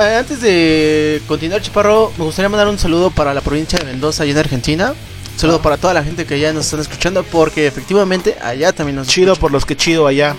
Eh, 0.00 0.16
Antes 0.18 0.40
de 0.40 1.22
continuar, 1.28 1.62
Chaparro, 1.62 2.12
me 2.18 2.24
gustaría 2.24 2.48
mandar 2.48 2.68
un 2.68 2.78
saludo 2.78 3.10
para 3.10 3.32
la 3.32 3.40
provincia 3.40 3.78
de 3.78 3.84
Mendoza 3.84 4.26
y 4.26 4.30
en 4.30 4.38
Argentina. 4.38 4.94
Saludo 5.36 5.60
para 5.60 5.76
toda 5.76 5.94
la 5.94 6.04
gente 6.04 6.26
que 6.26 6.38
ya 6.38 6.52
nos 6.52 6.66
están 6.66 6.80
escuchando 6.80 7.24
porque 7.24 7.66
efectivamente 7.66 8.36
allá 8.42 8.72
también 8.72 8.96
nos 8.96 9.08
Chido 9.08 9.34
por 9.36 9.50
los 9.50 9.66
que 9.66 9.76
chido 9.76 10.06
allá. 10.06 10.36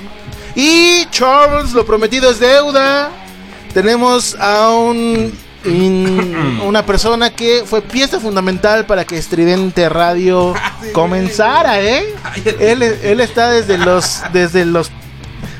Y 0.56 1.06
Charles, 1.12 1.74
lo 1.74 1.86
prometido 1.86 2.30
es 2.32 2.40
deuda. 2.40 3.12
Tenemos 3.74 4.36
a 4.40 4.70
un 4.70 5.34
in- 5.66 6.60
una 6.64 6.86
persona 6.86 7.30
que 7.32 7.64
fue 7.66 7.82
pieza 7.82 8.20
fundamental 8.20 8.86
para 8.86 9.06
que 9.06 9.18
Estridente 9.18 9.90
Radio 9.90 10.54
comenzara, 10.94 11.82
¿eh? 11.82 12.06
Él, 12.60 12.82
él 12.84 13.20
está 13.20 13.50
desde 13.50 13.78
los 13.78 14.22
desde 14.34 14.66
los 14.66 14.92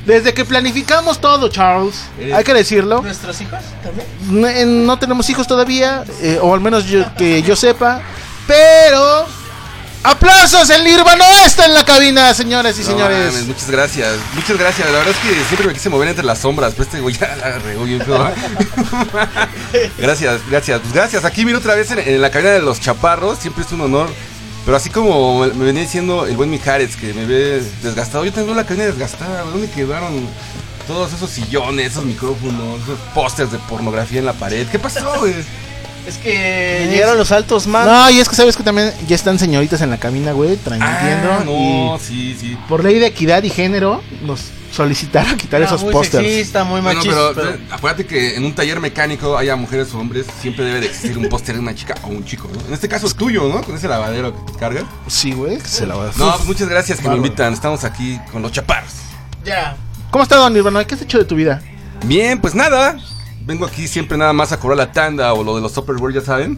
desde 0.06 0.36
que 0.36 0.46
planificamos 0.46 1.20
todo, 1.20 1.50
Charles. 1.50 1.96
Hay 2.34 2.44
que 2.44 2.54
decirlo. 2.54 3.02
nuestros 3.02 3.42
hijos 3.42 3.60
también. 3.82 4.08
No, 4.30 4.48
eh, 4.48 4.64
no 4.66 5.00
tenemos 5.00 5.28
hijos 5.32 5.48
todavía, 5.48 6.04
eh, 6.22 6.38
o 6.42 6.54
al 6.54 6.62
menos 6.62 6.86
yo- 6.86 7.06
que 7.18 7.42
yo 7.42 7.56
sepa, 7.56 8.02
pero 8.46 9.26
aplausos, 10.06 10.70
el 10.70 10.84
Nirvana 10.84 11.26
está 11.46 11.66
en 11.66 11.74
la 11.74 11.84
cabina, 11.84 12.34
señoras 12.34 12.78
y 12.78 12.82
No 12.82 12.88
señores. 12.88 13.34
mames, 13.34 13.48
muchas 13.48 13.70
gracias, 13.70 14.14
muchas 14.34 14.58
gracias. 14.58 14.88
La 14.92 14.98
verdad 15.00 15.14
es 15.14 15.18
que 15.30 15.36
siempre 15.46 15.68
me 15.68 15.74
quise 15.74 15.90
mover 15.90 16.08
entre 16.10 16.24
las 16.26 16.40
sombras, 16.40 16.74
pero 16.74 16.84
este 16.84 17.00
güey 17.02 17.16
ya 17.16 17.36
la 17.36 17.60
regó 17.60 17.84
bien 17.84 18.02
feo. 18.04 18.32
gracias, 19.98 20.42
gracias. 20.50 20.80
Pues 20.82 20.94
gracias. 20.94 21.26
Aquí 21.26 21.46
miro 21.46 21.58
otra 21.60 21.76
vez 21.76 21.92
en, 21.92 22.00
en 22.00 22.22
la 22.22 22.30
cabina 22.32 22.52
de 22.52 22.62
los 22.62 22.80
chaparros. 22.80 23.40
Siempre 23.40 23.64
es 23.64 23.72
un 23.72 23.82
honor. 23.82 24.10
Pero 24.66 24.78
así 24.78 24.90
como 24.90 25.42
me, 25.46 25.54
me 25.54 25.66
venía 25.66 25.84
diciendo 25.84 26.26
el 26.26 26.36
buen 26.38 26.50
Mijares 26.50 26.96
que 26.96 27.14
me 27.14 27.26
ve 27.26 27.62
desgastado, 27.84 28.26
yo 28.26 28.34
tengo 28.34 28.54
la 28.56 28.66
cabina 28.66 28.86
desgastada. 28.86 29.42
¿Dónde 29.44 29.70
quedaron 29.70 30.28
todos 30.88 31.14
esos 31.14 31.30
sillones, 31.30 31.92
esos 31.92 32.04
micrófonos, 32.06 32.82
esos 32.82 33.00
pósters 33.14 33.52
de 33.52 33.60
pornografía 33.60 34.20
en 34.20 34.26
la 34.26 34.34
pared? 34.34 34.68
¿Qué 34.68 34.80
pasó, 34.80 35.20
güey? 35.20 35.36
Es 36.08 36.18
que 36.18 36.88
llegaron 36.92 37.18
los 37.18 37.32
altos 37.32 37.66
man. 37.68 37.86
No, 37.88 38.10
y 38.12 38.20
es 38.20 38.30
que 38.30 38.36
sabes 38.36 38.56
que 38.56 38.64
también 38.64 38.94
ya 39.08 39.16
están 39.16 39.40
señoritas 39.40 39.82
en 39.82 39.90
la 39.90 39.98
cabina, 39.98 40.34
güey, 40.34 40.56
transmitiendo. 40.58 41.32
Ah, 41.32 41.44
no, 41.46 41.96
y 41.96 42.00
sí, 42.00 42.38
sí. 42.40 42.58
por 42.70 42.84
ley 42.84 43.00
de 43.00 43.08
equidad 43.08 43.42
y 43.44 43.50
género, 43.50 44.02
nos 44.22 44.42
solicitaron 44.72 45.38
quitar 45.38 45.62
esos 45.62 45.82
muy 45.84 45.94
pósters. 45.94 46.24
sexista, 46.26 46.64
muy 46.66 46.82
Bueno, 46.82 46.98
machista. 47.00 47.16
pero, 47.16 47.34
pero- 47.34 47.50
eh, 47.56 47.68
acuérdate 47.72 48.06
que 48.06 48.36
en 48.36 48.44
un 48.44 48.54
taller 48.54 48.80
mecánico, 48.82 49.38
haya 49.38 49.56
mujeres 49.56 49.94
o 49.94 50.00
hombres, 50.00 50.26
siempre 50.42 50.66
debe 50.66 50.82
de 50.82 50.88
existir 50.88 51.18
un 51.18 51.28
póster 51.30 51.56
de 51.56 51.62
una 51.62 51.74
chica 51.74 51.96
o 52.04 52.08
un 52.10 52.24
chico, 52.26 52.50
¿no? 52.54 52.60
En 52.68 52.74
este 52.74 52.88
caso 52.90 53.08
es 53.08 53.16
tuyo, 53.16 53.48
¿no? 53.48 53.64
Con 53.64 53.76
ese 53.76 53.88
lavadero 53.88 54.46
que 54.46 54.54
cargas. 54.60 54.84
Sí, 55.08 55.32
güey, 55.32 55.58
que 55.58 55.68
se 55.68 55.86
la 55.88 55.96
va 55.96 56.10
a 56.10 56.12
No, 56.18 56.34
pues 56.36 56.46
muchas 56.46 56.68
gracias 56.70 56.98
que 57.00 57.06
Bárbaro. 57.06 57.22
me 57.22 57.28
invitan. 57.30 57.54
Estamos 57.54 57.84
aquí 57.84 58.20
con 58.32 58.42
los 58.42 58.52
chaparros. 58.52 58.92
Ya. 59.46 59.78
¿Cómo 60.12 60.24
está, 60.24 60.36
don 60.36 60.54
Nirvana? 60.54 60.84
¿Qué 60.86 60.96
has 60.96 61.02
hecho 61.02 61.18
de 61.20 61.26
tu 61.26 61.36
vida? 61.36 61.62
Bien, 62.04 62.40
pues 62.40 62.54
nada. 62.54 62.98
Vengo 63.46 63.66
aquí 63.66 63.88
siempre 63.88 64.18
nada 64.18 64.34
más 64.34 64.52
a 64.52 64.60
cobrar 64.60 64.78
la 64.78 64.92
tanda 64.92 65.34
o 65.34 65.44
lo 65.44 65.56
de 65.56 65.62
los 65.62 65.74
Tupperware, 65.74 66.16
ya 66.16 66.22
saben. 66.22 66.58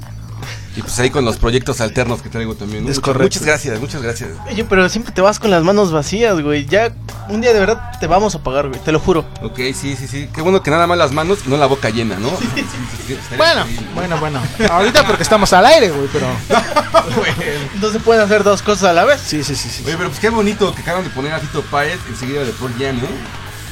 Y 0.76 0.82
pues 0.82 1.00
ahí 1.00 1.10
con 1.10 1.26
los 1.26 1.38
proyectos 1.38 1.82
alternos 1.82 2.21
que 2.21 2.30
traigo 2.30 2.54
también. 2.54 2.84
¿no? 2.84 2.89
Es 2.91 2.97
Muchas- 2.97 3.04
correcto. 3.04 3.23
Muchas 3.39 3.43
gracias, 3.43 3.80
muchas 3.80 4.02
gracias. 4.04 4.30
Oye, 4.47 4.63
pero 4.63 4.88
siempre 4.89 5.12
te 5.12 5.21
vas 5.21 5.39
con 5.39 5.50
las 5.50 5.63
manos 5.63 5.91
vacías, 5.91 6.39
güey. 6.39 6.67
Ya 6.67 6.91
un 7.30 7.41
día 7.41 7.52
de 7.52 7.60
verdad 7.60 7.91
te 8.00 8.06
vamos 8.06 8.36
a 8.36 8.43
pagar, 8.43 8.67
güey. 8.69 8.80
Te 8.82 8.91
lo 8.91 9.00
juro. 9.00 9.26
Ok, 9.41 9.58
sí, 9.73 9.95
sí, 9.97 10.08
sí. 10.08 10.30
Qué 10.32 10.41
bueno 10.43 10.62
que 10.62 10.69
nada 10.69 10.86
más 10.86 11.00
las 11.00 11.12
manos 11.12 11.39
y 11.47 11.50
no 11.50 11.58
la 11.58 11.65
boca 11.65 11.89
llena, 11.89 12.19
¿no? 12.19 12.30
Sí, 12.30 12.47
sí, 12.54 12.63
sí, 13.08 13.17
Bueno, 13.38 13.65
bueno, 13.95 14.17
bueno. 14.19 14.39
Ahorita 14.69 15.06
porque 15.08 15.23
estamos 15.23 15.52
al 15.54 15.65
aire, 15.65 15.89
güey, 15.89 16.08
pero... 16.13 16.28
No 17.82 17.91
se 17.91 18.00
pueden 18.00 18.21
hacer 18.23 18.43
dos 18.43 18.62
cosas 18.62 18.91
a 18.91 18.93
la 18.93 19.04
vez. 19.06 19.19
Sí, 19.26 19.43
sí, 19.43 19.56
sí, 19.56 19.69
sí. 19.69 19.84
Oye, 19.86 19.97
pero 19.97 20.10
pues 20.10 20.19
qué 20.19 20.30
bonito 20.30 20.73
que 20.76 20.82
acaban 20.82 21.04
de 21.04 21.10
poner 21.10 21.34
a 21.34 21.39
Fito 21.39 21.62
Páez 21.63 22.00
enseguida 22.08 22.43
de 22.43 22.52
Pearl 22.52 22.73
Jam, 22.78 22.97
¿no? 23.02 23.08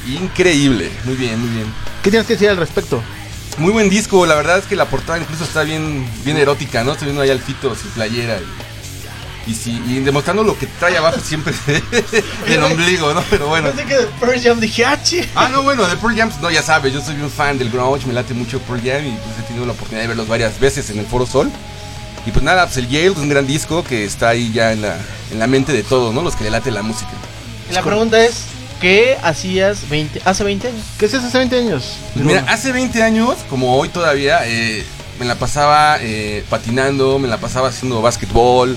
Increíble. 0.06 0.90
Muy 1.04 1.14
bien, 1.14 1.40
muy 1.40 1.50
bien. 1.50 1.66
¿Qué 2.02 2.10
tienes 2.10 2.26
que 2.26 2.34
decir 2.34 2.48
al 2.48 2.56
respecto? 2.56 3.02
Muy 3.58 3.72
buen 3.72 3.88
disco, 3.88 4.26
la 4.26 4.34
verdad 4.34 4.58
es 4.58 4.66
que 4.66 4.76
la 4.76 4.84
portada 4.84 5.18
incluso 5.18 5.44
está 5.44 5.62
bien, 5.62 6.06
bien 6.24 6.36
erótica, 6.36 6.84
¿no? 6.84 6.92
Estoy 6.92 7.06
viendo 7.06 7.22
ahí 7.22 7.30
al 7.30 7.40
Fito 7.40 7.74
sin 7.74 7.90
playera 7.92 8.38
y, 8.38 9.50
y, 9.50 9.54
sí, 9.54 9.82
y 9.86 10.00
demostrando 10.00 10.42
lo 10.44 10.58
que 10.58 10.66
trae 10.66 10.96
abajo 10.98 11.18
siempre 11.20 11.54
del 12.48 12.62
ombligo, 12.62 13.14
¿no? 13.14 13.24
Pero 13.30 13.48
bueno. 13.48 13.70
Pensé 13.70 13.86
que 13.86 13.96
de 13.96 14.06
Pearl 14.20 14.42
Jam 14.42 14.60
dije, 14.60 14.84
ah. 14.84 15.00
Ah, 15.34 15.48
no, 15.48 15.62
bueno, 15.62 15.88
de 15.88 15.96
Pearl 15.96 16.14
Jam, 16.14 16.28
pues, 16.28 16.40
no, 16.42 16.50
ya 16.50 16.62
sabes, 16.62 16.92
yo 16.92 17.00
soy 17.00 17.16
un 17.16 17.30
fan 17.30 17.56
del 17.56 17.70
grunge, 17.70 18.06
me 18.06 18.12
late 18.12 18.34
mucho 18.34 18.60
Pearl 18.60 18.82
Jam 18.82 19.06
y 19.06 19.12
pues 19.12 19.38
he 19.40 19.42
tenido 19.44 19.64
la 19.64 19.72
oportunidad 19.72 20.02
de 20.02 20.08
verlos 20.08 20.28
varias 20.28 20.60
veces 20.60 20.90
en 20.90 20.98
el 20.98 21.06
Foro 21.06 21.24
Sol. 21.24 21.50
Y 22.26 22.32
pues 22.32 22.44
nada, 22.44 22.66
pues 22.66 22.76
el 22.76 22.88
Yale 22.88 23.06
es 23.06 23.16
un 23.16 23.28
gran 23.28 23.46
disco 23.46 23.84
que 23.84 24.04
está 24.04 24.30
ahí 24.30 24.52
ya 24.52 24.72
en 24.72 24.82
la, 24.82 24.98
en 25.30 25.38
la 25.38 25.46
mente 25.46 25.72
de 25.72 25.82
todos, 25.82 26.12
¿no? 26.12 26.22
Los 26.22 26.36
que 26.36 26.44
le 26.44 26.50
late 26.50 26.70
la 26.72 26.82
música. 26.82 27.10
Y 27.70 27.72
la 27.72 27.82
pregunta 27.82 28.22
es, 28.22 28.46
¿qué 28.80 29.16
hacías 29.22 29.88
20, 29.88 30.22
hace 30.24 30.44
20 30.44 30.68
años? 30.68 30.84
¿Qué 30.98 31.06
haces 31.06 31.24
hace 31.24 31.38
20 31.38 31.58
años? 31.58 31.96
Pues 32.14 32.24
mira, 32.24 32.44
hace 32.48 32.72
20 32.72 33.02
años, 33.02 33.36
como 33.48 33.76
hoy 33.76 33.88
todavía, 33.88 34.40
eh, 34.44 34.84
me 35.18 35.26
la 35.26 35.36
pasaba 35.36 35.98
eh, 36.00 36.44
patinando, 36.50 37.18
me 37.18 37.28
la 37.28 37.38
pasaba 37.38 37.68
haciendo 37.68 38.02
básquetbol, 38.02 38.76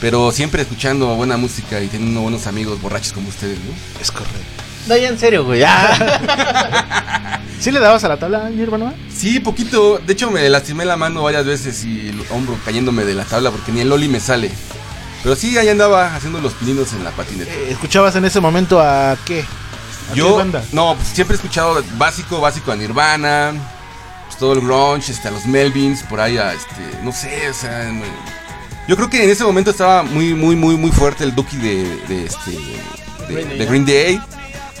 pero 0.00 0.32
siempre 0.32 0.62
escuchando 0.62 1.14
buena 1.16 1.36
música 1.36 1.80
y 1.80 1.88
teniendo 1.88 2.20
buenos 2.20 2.46
amigos 2.46 2.80
borrachos 2.80 3.12
como 3.12 3.28
ustedes, 3.28 3.58
¿no? 3.58 4.00
Es 4.00 4.10
correcto. 4.10 4.62
No, 4.88 4.96
ya 4.96 5.08
en 5.08 5.18
serio, 5.18 5.44
güey. 5.44 5.60
Ya. 5.60 7.40
¿Sí 7.60 7.70
le 7.70 7.78
dabas 7.78 8.02
a 8.02 8.08
la 8.08 8.16
tabla, 8.16 8.50
Nirvana? 8.50 8.94
Sí, 9.14 9.38
poquito. 9.38 9.98
De 9.98 10.14
hecho, 10.14 10.32
me 10.32 10.48
lastimé 10.48 10.84
la 10.84 10.96
mano 10.96 11.22
varias 11.22 11.46
veces 11.46 11.84
y 11.84 12.08
el 12.08 12.20
hombro 12.30 12.58
cayéndome 12.64 13.04
de 13.04 13.14
la 13.14 13.24
tabla 13.24 13.52
porque 13.52 13.70
ni 13.70 13.80
el 13.80 13.92
Oli 13.92 14.08
me 14.08 14.18
sale. 14.18 14.50
Pero 15.22 15.36
sí, 15.36 15.56
ahí 15.58 15.68
andaba 15.68 16.14
haciendo 16.14 16.40
los 16.40 16.52
pininos 16.54 16.92
en 16.92 17.04
la 17.04 17.10
patineta. 17.12 17.50
Eh, 17.52 17.68
¿Escuchabas 17.70 18.16
en 18.16 18.24
ese 18.24 18.40
momento 18.40 18.80
a 18.80 19.16
qué? 19.24 19.40
¿A 19.40 20.12
qué 20.14 20.18
Yo, 20.18 20.36
banda? 20.36 20.64
no, 20.72 20.96
pues 20.96 21.08
siempre 21.08 21.34
he 21.34 21.36
escuchado 21.36 21.82
básico, 21.96 22.40
básico 22.40 22.72
a 22.72 22.76
Nirvana, 22.76 23.52
pues 24.26 24.36
todo 24.38 24.54
el 24.54 24.60
grunge, 24.60 25.12
este, 25.12 25.28
a 25.28 25.30
los 25.30 25.46
Melvins, 25.46 26.02
por 26.02 26.20
ahí 26.20 26.38
a, 26.38 26.52
este, 26.52 26.74
no 27.04 27.12
sé, 27.12 27.48
o 27.48 27.54
sea, 27.54 27.88
me- 27.92 28.02
yo 28.88 28.96
creo 28.96 29.08
que 29.08 29.22
en 29.22 29.30
ese 29.30 29.44
momento 29.44 29.70
estaba 29.70 30.02
muy, 30.02 30.34
muy, 30.34 30.56
muy, 30.56 30.76
muy 30.76 30.90
fuerte 30.90 31.22
el 31.22 31.34
Duki 31.36 31.56
de, 31.56 31.84
de, 32.08 32.24
este, 32.26 32.50
de, 32.50 33.34
Green 33.34 33.46
Day, 33.48 33.58
de 33.58 33.64
¿no? 33.64 33.70
Green 33.70 33.86
Day. 33.86 34.20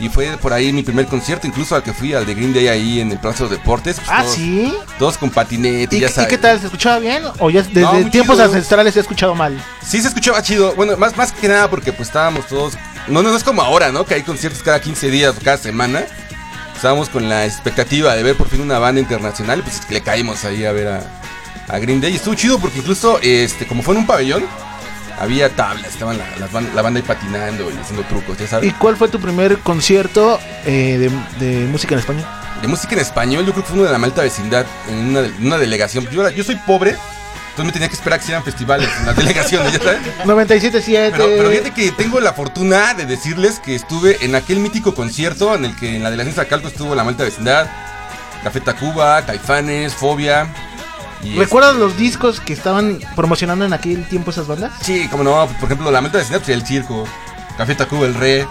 Y 0.02 0.08
fue 0.08 0.36
por 0.38 0.52
ahí 0.52 0.72
mi 0.72 0.82
primer 0.82 1.06
concierto, 1.06 1.46
incluso 1.46 1.76
al 1.76 1.84
que 1.84 1.92
fui, 1.92 2.12
al 2.12 2.26
de 2.26 2.34
Green 2.34 2.52
Day 2.52 2.66
ahí 2.66 3.00
en 3.00 3.12
el 3.12 3.18
Plaza 3.18 3.44
de 3.44 3.50
Deportes. 3.50 3.96
pues, 3.96 4.08
Ah, 4.10 4.22
todos, 4.22 4.34
¿sí? 4.34 4.74
Todos 4.98 5.16
con 5.16 5.30
patinete, 5.30 5.96
¿Y, 5.96 6.00
ya 6.00 6.08
y 6.08 6.10
sabes. 6.12 6.28
qué 6.28 6.38
tal? 6.38 6.58
¿Se 6.58 6.66
escuchaba 6.66 6.98
bien? 6.98 7.22
¿O 7.38 7.50
ya 7.50 7.62
desde 7.62 7.82
No, 7.82 7.92
tiempos 8.10 8.36
chido. 8.36 8.46
ancestrales 8.48 8.94
se 8.94 8.98
ha 9.00 9.02
escuchado 9.02 9.34
mal? 9.36 9.56
Sí 9.80 10.02
se 10.02 10.08
escuchaba 10.08 10.42
chido. 10.42 10.74
Bueno, 10.74 10.96
más, 10.96 11.16
más 11.16 11.30
que 11.30 11.46
nada 11.46 11.70
porque 11.70 11.92
pues 11.92 12.08
estábamos 12.08 12.48
todos. 12.48 12.74
No, 13.06 13.22
no 13.22 13.34
es 13.36 13.44
como 13.44 13.62
ahora, 13.62 13.92
¿no? 13.92 14.04
Que 14.04 14.14
hay 14.14 14.22
conciertos 14.22 14.60
cada 14.64 14.80
15 14.80 15.08
días 15.08 15.36
o 15.40 15.44
cada 15.44 15.56
semana. 15.56 16.02
Estábamos 16.74 17.08
con 17.08 17.28
la 17.28 17.46
expectativa 17.46 18.16
de 18.16 18.24
ver 18.24 18.36
por 18.36 18.48
fin 18.48 18.60
una 18.60 18.80
banda 18.80 19.00
internacional. 19.00 19.60
y, 19.60 19.62
Pues 19.62 19.82
le 19.88 20.00
caímos 20.00 20.44
ahí 20.44 20.64
a 20.64 20.72
ver 20.72 20.88
a, 20.88 21.00
a 21.68 21.78
Green 21.78 22.00
Day. 22.00 22.12
Y 22.12 22.16
estuvo 22.16 22.34
chido 22.34 22.58
porque 22.58 22.78
incluso, 22.78 23.20
este, 23.22 23.68
como 23.68 23.84
fue 23.84 23.94
en 23.94 24.00
un 24.00 24.06
pabellón, 24.08 24.44
había 25.22 25.48
tablas. 25.54 25.86
Estaban 25.92 26.18
la, 26.18 26.82
banda 26.82 26.98
ahí 27.00 27.06
patinando 27.06 27.70
y 27.70 27.76
haciendo 27.76 28.02
trucos, 28.06 28.36
ya 28.38 28.44
¿Y 28.44 28.48
sabes. 28.48 28.74
cuál 28.78 28.96
fue 28.96 29.08
tu 29.08 29.20
primer 29.20 29.58
concierto 29.58 30.38
eh, 30.66 31.10
de, 31.38 31.46
de 31.46 31.66
música 31.66 31.94
en 31.94 32.00
español? 32.00 32.26
De 32.60 32.68
música 32.68 32.94
en 32.94 33.00
español, 33.00 33.44
yo 33.46 33.52
creo 33.52 33.64
que 33.64 33.68
fue 33.70 33.78
uno 33.78 33.86
de 33.86 33.92
la 33.92 33.98
malta 33.98 34.22
vecindad 34.22 34.66
en 34.88 34.96
una, 35.08 35.22
de- 35.22 35.32
una 35.40 35.58
delegación. 35.58 36.06
Yo, 36.10 36.44
soy 36.44 36.56
pobre, 36.66 36.90
entonces 36.90 37.64
me 37.66 37.72
tenía 37.72 37.88
que 37.88 37.94
esperar 37.94 38.18
que 38.18 38.24
hicieran 38.24 38.44
festivales 38.44 38.88
en 39.00 39.06
las 39.06 39.16
delegaciones, 39.22 39.72
ya 39.72 39.78
sabes. 39.80 40.00
97.7. 40.24 41.10
Pero, 41.12 41.24
pero 41.26 41.50
fíjate 41.50 41.70
que 41.72 41.90
tengo 41.92 42.20
la 42.20 42.32
fortuna 42.32 42.94
de 42.94 43.06
decirles 43.06 43.58
que 43.58 43.74
estuve 43.74 44.24
en 44.24 44.34
aquel 44.34 44.58
mítico 44.60 44.94
concierto 44.94 45.54
en 45.54 45.64
el 45.66 45.76
que 45.76 45.96
en 45.96 46.02
la 46.02 46.10
delegación 46.10 46.44
Zacalco 46.44 46.68
estuvo 46.68 46.94
la 46.94 47.04
Malta 47.04 47.24
Vecindad, 47.24 47.66
Café 48.44 48.60
Tacuba, 48.60 49.24
Caifanes, 49.24 49.94
Fobia. 49.94 50.46
¿Recuerdas 51.36 51.76
los 51.76 51.96
discos 51.96 52.40
que 52.40 52.52
estaban 52.52 52.98
promocionando 53.14 53.64
en 53.64 53.72
aquel 53.72 54.06
tiempo 54.08 54.30
esas 54.30 54.46
bandas? 54.46 54.72
sí, 54.82 55.08
como 55.10 55.24
no, 55.24 55.46
por 55.60 55.64
ejemplo, 55.64 55.90
la 55.90 56.00
Malta 56.00 56.18
Vecindad, 56.18 56.40
pues 56.40 56.50
el 56.50 56.66
circo, 56.66 57.06
Café 57.56 57.74
Tacuba, 57.74 58.06
el 58.06 58.14
Re. 58.14 58.46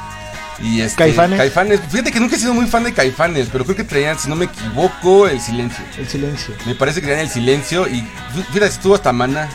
Y 0.64 0.82
este, 0.82 0.98
Caifanes. 0.98 1.40
Caifanes. 1.40 1.80
Fíjate 1.90 2.12
que 2.12 2.20
nunca 2.20 2.36
he 2.36 2.40
sido 2.40 2.54
muy 2.54 2.68
fan 2.68 2.84
de 2.84 2.94
Caifanes, 2.94 3.50
pero 3.52 3.64
creo 3.66 3.76
que 3.76 3.84
traían, 3.84 4.20
si 4.20 4.30
no 4.30 4.36
me 4.36 4.46
equivoco, 4.46 5.28
el 5.28 5.42
silencio. 5.42 5.84
El 5.98 6.08
silencio. 6.08 6.54
Me 6.68 6.76
parece 6.76 7.02
que 7.02 7.08
traían 7.08 7.26
el 7.26 7.32
silencio 7.32 7.88
y 7.88 8.08
fíjate, 8.54 8.68
estuvo 8.68 8.94
hasta 8.96 9.12
Mana. 9.12 9.50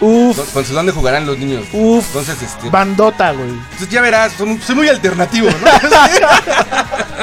Uf, 0.00 0.36
Con, 0.36 0.46
con 0.46 0.64
su 0.64 0.72
dónde 0.74 0.92
jugarán 0.92 1.26
los 1.26 1.38
niños. 1.38 1.64
uf, 1.72 2.06
Entonces, 2.08 2.40
este. 2.42 2.68
bandota, 2.70 3.32
güey. 3.32 3.50
Entonces 3.50 3.88
ya 3.90 4.00
verás, 4.00 4.38
muy- 4.40 4.58
soy 4.60 4.74
muy 4.76 4.88
alternativo, 4.88 5.48
¿no? 5.50 5.66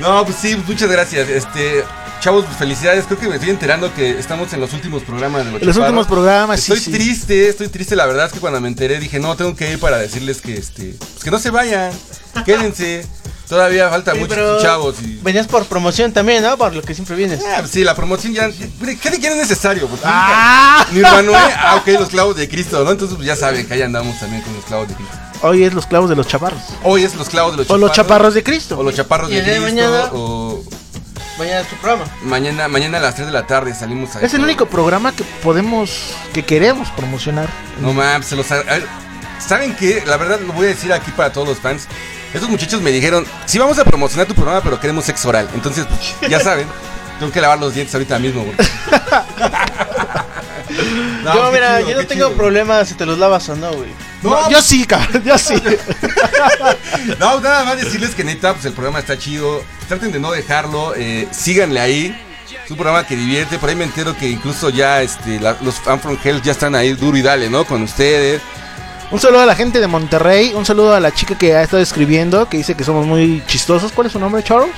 no, 0.00 0.24
pues 0.24 0.36
sí, 0.36 0.56
muchas 0.66 0.90
gracias. 0.90 1.28
Este, 1.28 1.84
chavos, 2.24 2.44
pues 2.46 2.56
felicidades. 2.56 3.04
Creo 3.04 3.18
que 3.18 3.28
me 3.28 3.34
estoy 3.34 3.50
enterando 3.50 3.92
que 3.94 4.18
estamos 4.18 4.52
en 4.54 4.60
los 4.60 4.72
últimos 4.72 5.02
programas 5.02 5.44
de 5.44 5.52
Los 5.52 5.62
los 5.62 5.76
Chaparros. 5.76 5.88
últimos 5.90 6.06
programas, 6.06 6.60
sí, 6.60 6.72
Estoy 6.72 6.84
sí. 6.84 6.98
triste, 6.98 7.48
estoy 7.48 7.68
triste. 7.68 7.94
La 7.94 8.06
verdad 8.06 8.26
es 8.26 8.32
que 8.32 8.40
cuando 8.40 8.60
me 8.60 8.68
enteré 8.68 8.98
dije, 8.98 9.20
no, 9.20 9.36
tengo 9.36 9.54
que 9.54 9.72
ir 9.72 9.78
para 9.78 9.98
decirles 9.98 10.40
que, 10.40 10.54
este, 10.56 10.96
pues 10.98 11.22
que 11.22 11.30
no 11.30 11.38
se 11.38 11.50
vayan, 11.50 11.92
quédense. 12.44 13.06
Todavía 13.48 13.90
falta 13.90 14.12
Sí, 14.12 14.20
muchos 14.20 14.62
chavos. 14.62 14.96
Y... 15.02 15.20
Venías 15.22 15.46
por 15.46 15.66
promoción 15.66 16.12
también, 16.12 16.42
¿no? 16.42 16.56
Por 16.56 16.74
lo 16.74 16.80
que 16.80 16.94
siempre 16.94 17.14
vienes. 17.14 17.40
Ah, 17.46 17.56
pues 17.58 17.72
sí, 17.72 17.84
la 17.84 17.94
promoción 17.94 18.32
ya. 18.32 18.50
¿Qué 18.50 19.10
de 19.10 19.20
quién 19.20 19.32
es 19.32 19.36
necesario? 19.36 19.86
Pues, 19.86 20.00
¡Ah! 20.02 20.86
Nirvana, 20.92 21.32
ah, 21.58 21.76
ok, 21.76 21.88
los 22.00 22.08
clavos 22.08 22.36
de 22.36 22.48
Cristo, 22.48 22.82
¿no? 22.82 22.90
Entonces, 22.92 23.16
pues 23.16 23.26
ya 23.26 23.36
saben 23.36 23.66
que 23.66 23.74
ahí 23.74 23.82
andamos 23.82 24.18
también 24.18 24.40
con 24.42 24.54
los 24.54 24.64
clavos 24.64 24.88
de 24.88 24.94
Cristo. 24.94 25.14
Hoy 25.42 25.62
es 25.62 25.74
los 25.74 25.86
clavos 25.86 26.08
de 26.08 26.16
los 26.16 26.26
chaparros. 26.26 26.62
Hoy 26.84 27.04
es 27.04 27.14
los 27.16 27.28
clavos 27.28 27.52
de 27.52 27.58
los 27.58 27.70
O 27.70 27.76
los 27.76 27.92
chaparros 27.92 28.32
de 28.32 28.42
Cristo. 28.42 28.78
O 28.78 28.82
los 28.82 28.94
chaparros 28.94 29.30
¿Y 29.30 29.34
de 29.34 29.42
de 29.42 29.46
Cristo. 29.46 29.62
mañana? 29.62 30.08
O. 30.14 30.64
Mañana 31.38 31.60
es 31.60 31.68
tu 31.68 31.76
programa. 31.76 32.04
Mañana, 32.22 32.68
mañana 32.68 32.98
a 32.98 33.00
las 33.00 33.14
3 33.16 33.26
de 33.26 33.32
la 33.32 33.46
tarde 33.46 33.74
salimos 33.74 34.14
a 34.16 34.20
Es 34.20 34.34
el 34.34 34.42
único 34.42 34.66
programa 34.66 35.12
que 35.12 35.24
podemos, 35.42 36.14
que 36.32 36.44
queremos 36.44 36.90
promocionar. 36.90 37.48
No 37.80 37.92
mames, 37.92 38.26
se 38.26 38.36
los. 38.36 38.50
a- 38.52 38.62
ver, 38.62 38.86
¿Saben 39.44 39.74
qué? 39.74 40.02
La 40.06 40.16
verdad 40.16 40.38
lo 40.40 40.52
voy 40.52 40.66
a 40.66 40.68
decir 40.68 40.92
aquí 40.92 41.10
para 41.10 41.32
todos 41.32 41.48
los 41.48 41.58
fans. 41.58 41.88
Estos 42.32 42.48
muchachos 42.48 42.80
me 42.82 42.92
dijeron: 42.92 43.26
Sí, 43.46 43.58
vamos 43.58 43.78
a 43.78 43.84
promocionar 43.84 44.26
tu 44.26 44.34
programa, 44.34 44.60
pero 44.62 44.78
queremos 44.80 45.04
sexo 45.04 45.28
oral. 45.28 45.48
Entonces, 45.54 45.86
pues, 45.86 46.14
ya 46.30 46.38
saben, 46.38 46.68
tengo 47.18 47.32
que 47.32 47.40
lavar 47.40 47.58
los 47.58 47.74
dientes 47.74 47.92
ahorita 47.94 48.18
mismo, 48.18 48.44
güey. 48.44 48.56
No, 51.22 51.34
yo, 51.34 51.52
mira, 51.52 51.78
chido, 51.78 51.90
yo 51.90 51.96
no 52.02 52.06
tengo 52.06 52.26
chido. 52.26 52.36
problema 52.36 52.84
si 52.84 52.94
te 52.94 53.06
los 53.06 53.16
lavas 53.18 53.48
o 53.48 53.54
no, 53.56 53.72
güey. 53.72 53.88
No, 54.22 54.50
yo 54.50 54.60
sí, 54.60 54.84
cabrón, 54.86 55.22
yo 55.24 55.38
sí. 55.38 55.54
No, 57.18 57.40
nada 57.40 57.64
más 57.64 57.76
decirles 57.76 58.14
que 58.14 58.24
neta, 58.24 58.52
pues 58.52 58.64
el 58.66 58.72
programa 58.72 58.98
está 58.98 59.16
chido. 59.18 59.62
Traten 59.88 60.12
de 60.12 60.20
no 60.20 60.30
dejarlo. 60.32 60.94
eh, 60.96 61.28
síganle 61.30 61.80
ahí. 61.80 62.20
Es 62.64 62.70
un 62.70 62.76
programa 62.76 63.06
que 63.06 63.16
divierte. 63.16 63.58
Por 63.58 63.68
ahí 63.68 63.76
me 63.76 63.84
entero 63.84 64.16
que 64.16 64.28
incluso 64.28 64.70
ya 64.70 65.02
este, 65.02 65.38
la- 65.40 65.56
los 65.60 65.74
fan 65.76 66.00
from 66.00 66.16
hell 66.22 66.40
ya 66.42 66.52
están 66.52 66.74
ahí 66.74 66.92
duro 66.94 67.16
y 67.16 67.22
dale, 67.22 67.50
¿no? 67.50 67.64
Con 67.64 67.82
ustedes. 67.82 68.40
Un 69.10 69.20
saludo 69.20 69.42
a 69.42 69.46
la 69.46 69.54
gente 69.54 69.80
de 69.80 69.86
Monterrey, 69.86 70.52
un 70.54 70.64
saludo 70.64 70.94
a 70.94 71.00
la 71.00 71.12
chica 71.12 71.36
que 71.36 71.54
ha 71.54 71.62
estado 71.62 71.82
escribiendo, 71.82 72.48
que 72.48 72.56
dice 72.56 72.74
que 72.74 72.84
somos 72.84 73.06
muy 73.06 73.42
chistosos. 73.46 73.92
¿Cuál 73.92 74.06
es 74.06 74.12
su 74.14 74.18
nombre, 74.18 74.42
Charles? 74.42 74.74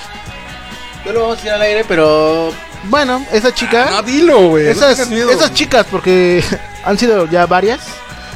No 1.04 1.12
lo 1.12 1.20
vamos 1.22 1.38
a 1.38 1.42
ir 1.46 1.50
al 1.52 1.62
aire, 1.62 1.84
pero. 1.86 2.52
Bueno, 2.88 3.24
esa 3.32 3.52
chica... 3.54 3.88
No, 3.90 4.02
dilo, 4.02 4.48
güey. 4.48 4.64
no 4.66 4.70
esas, 4.70 5.08
miedo. 5.08 5.30
esas 5.30 5.52
chicas, 5.54 5.86
porque 5.90 6.44
han 6.84 6.98
sido 6.98 7.26
ya 7.30 7.46
varias. 7.46 7.80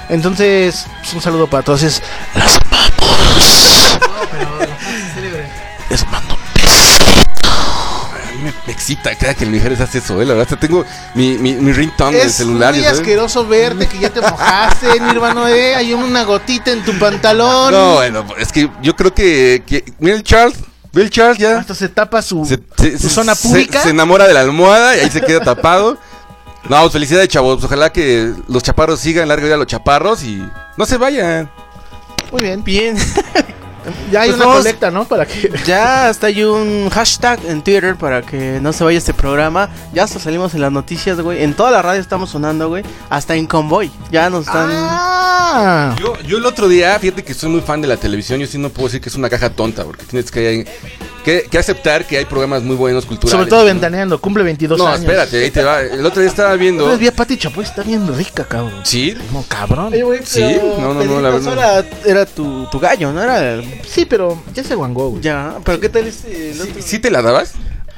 Entonces, 0.09 0.87
pues, 1.01 1.13
un 1.15 1.21
saludo 1.21 1.47
para 1.49 1.63
todas. 1.65 1.83
Es- 1.83 2.03
Las 2.35 2.57
amamos. 2.57 2.91
Les 5.91 6.07
mando 6.09 6.37
me, 8.43 8.53
me 8.67 8.73
excita 8.73 9.15
cada 9.17 9.35
que 9.35 9.45
el 9.45 9.51
mujeres 9.51 9.81
hace 9.81 9.99
eso, 9.99 10.21
¿eh? 10.21 10.25
La 10.25 10.35
verdad, 10.35 10.53
hasta 10.53 10.59
tengo 10.67 10.85
mi, 11.15 11.37
mi, 11.39 11.55
mi 11.55 11.73
ringtone 11.73 12.17
en 12.17 12.23
el 12.23 12.29
Es 12.29 12.35
celular. 12.37 12.73
muy 12.73 12.83
¿ya 12.83 12.89
sabes? 12.89 13.01
asqueroso 13.01 13.47
verte 13.47 13.87
que 13.87 13.99
ya 13.99 14.11
te 14.11 14.21
mojaste, 14.21 14.99
Nirvana, 15.01 15.51
eh. 15.51 15.75
Hay 15.75 15.93
una 15.93 16.23
gotita 16.25 16.71
en 16.73 16.83
tu 16.85 16.99
pantalón. 16.99 17.73
No, 17.73 17.95
bueno, 17.95 18.25
es 18.39 18.51
que 18.53 18.71
yo 18.83 18.97
creo 18.97 19.13
que. 19.15 19.63
que 19.67 19.85
mira 19.99 20.17
el 20.17 20.23
Charles. 20.23 20.57
Ve 20.93 21.03
el 21.03 21.11
Charles 21.11 21.39
ya. 21.39 21.59
Hasta 21.59 21.75
se 21.75 21.89
tapa 21.89 22.21
su, 22.21 22.45
Se, 22.45 22.59
se- 22.77 22.99
su 22.99 23.09
se- 23.09 23.15
zona 23.15 23.35
se- 23.35 23.47
pública. 23.49 23.81
Se, 23.83 23.91
enamora 23.91 24.27
de 24.27 24.35
la 24.35 24.41
almohada 24.41 24.97
y 24.97 25.01
ahí 25.01 25.11
se 25.11 25.21
queda 25.21 25.41
tapado. 25.41 25.97
No, 26.69 26.81
pues, 26.81 26.93
felicidades, 26.93 27.29
chavos. 27.29 27.63
Ojalá 27.63 27.93
que 27.93 28.33
los 28.49 28.63
chaparros 28.63 28.99
sigan 29.01 29.29
larga 29.29 29.45
vida 29.47 29.57
los 29.57 29.67
chaparros 29.69 30.23
y 30.25 30.43
no 30.77 30.87
se 30.87 30.97
vayan. 30.97 31.49
Muy 32.33 32.43
bien. 32.43 32.65
Bien. 32.65 32.97
Ya 34.11 34.23
hay 34.23 34.29
Pues 34.31 34.37
una 34.37 34.47
vamos- 34.47 34.63
colecta, 34.63 34.91
¿no? 34.91 35.05
Para 35.05 35.27
que. 35.27 35.51
Ya 35.67 36.09
hasta 36.09 36.27
hay 36.29 36.43
un 36.45 36.89
hashtag 36.91 37.41
en 37.47 37.63
Twitter 37.63 37.97
para 37.97 38.23
que 38.23 38.59
no 38.61 38.73
se 38.73 38.85
vaya 38.85 38.99
este 38.99 39.15
programa. 39.15 39.69
Ya 39.93 40.05
hasta 40.05 40.19
salimos 40.19 40.55
en 40.55 40.61
las 40.61 40.73
noticias, 40.73 41.21
güey. 41.21 41.43
En 41.43 41.55
toda 41.55 41.71
la 41.71 41.83
radio 41.83 42.01
estamos 42.01 42.31
sonando, 42.31 42.69
güey. 42.69 42.83
Hasta 43.09 43.35
en 43.37 43.47
Convoy. 43.47 43.91
Ya 44.11 44.29
nos 44.31 44.47
están. 44.47 44.69
Ah, 44.73 45.97
Yo, 45.99 46.17
yo 46.23 46.39
el 46.39 46.47
otro 46.47 46.69
día, 46.69 46.99
fíjate 46.99 47.25
que 47.25 47.35
soy 47.35 47.49
muy 47.51 47.61
fan 47.61 47.81
de 47.81 47.89
la 47.89 47.97
televisión. 47.97 48.39
Yo 48.41 48.47
sí 48.47 48.59
no 48.59 48.69
puedo 48.71 48.89
decir 48.89 49.01
que 49.01 49.09
es 49.09 49.15
una 49.17 49.29
caja 49.29 49.51
tonta 49.51 49.85
porque 49.85 50.05
tienes 50.05 50.31
que, 50.31 50.67
que, 51.25 51.43
que 51.51 51.59
aceptar 51.59 52.07
que 52.07 52.19
hay 52.19 52.25
programas 52.25 52.63
muy 52.63 52.77
buenos 52.77 53.07
culturales. 53.07 53.31
sobre 53.33 53.49
todo 53.49 53.61
¿no? 53.61 53.67
ventaneando, 53.67 54.21
cumple 54.21 54.45
22 54.45 54.79
No, 54.79 54.87
años. 54.87 55.01
espérate, 55.01 55.43
ahí 55.45 55.51
te 55.51 55.63
va. 55.63 55.81
El 55.83 56.05
otro 56.05 56.21
día 56.21 56.31
estaba 56.31 56.55
viendo. 56.57 56.83
Entonces 56.85 57.01
vi 57.01 57.07
a 57.09 57.13
Pati 57.15 57.37
Chapoy, 57.37 57.65
está 57.65 57.83
bien 57.83 58.07
rica, 58.17 58.45
cabrón. 58.45 58.81
Sí, 58.85 59.15
No, 59.33 59.45
cabrón. 59.49 59.93
Oye, 59.93 60.03
güey, 60.03 60.21
Sí, 60.25 60.43
no, 60.79 60.95
no, 60.95 61.05
no, 61.05 61.21
la 61.21 61.31
verdad. 61.31 61.45
Sola 61.51 61.85
Era 62.05 62.27
tu, 62.27 62.67
tu 62.71 62.79
gallo, 62.79 63.13
¿no? 63.13 63.23
Era. 63.23 63.61
Sí, 63.89 64.05
pero 64.07 64.43
ya 64.55 64.63
se 64.65 64.75
guangó, 64.75 65.11
güey. 65.11 65.23
Ya, 65.23 65.57
pero 65.65 65.81
¿qué 65.81 65.89
tal 65.89 66.07
este? 66.07 66.51
el 66.51 66.55
¿Sí, 66.57 66.61
otro? 66.63 66.83
sí 66.83 66.99
te 66.99 67.11
la 67.11 67.23
dabas? 67.23 67.53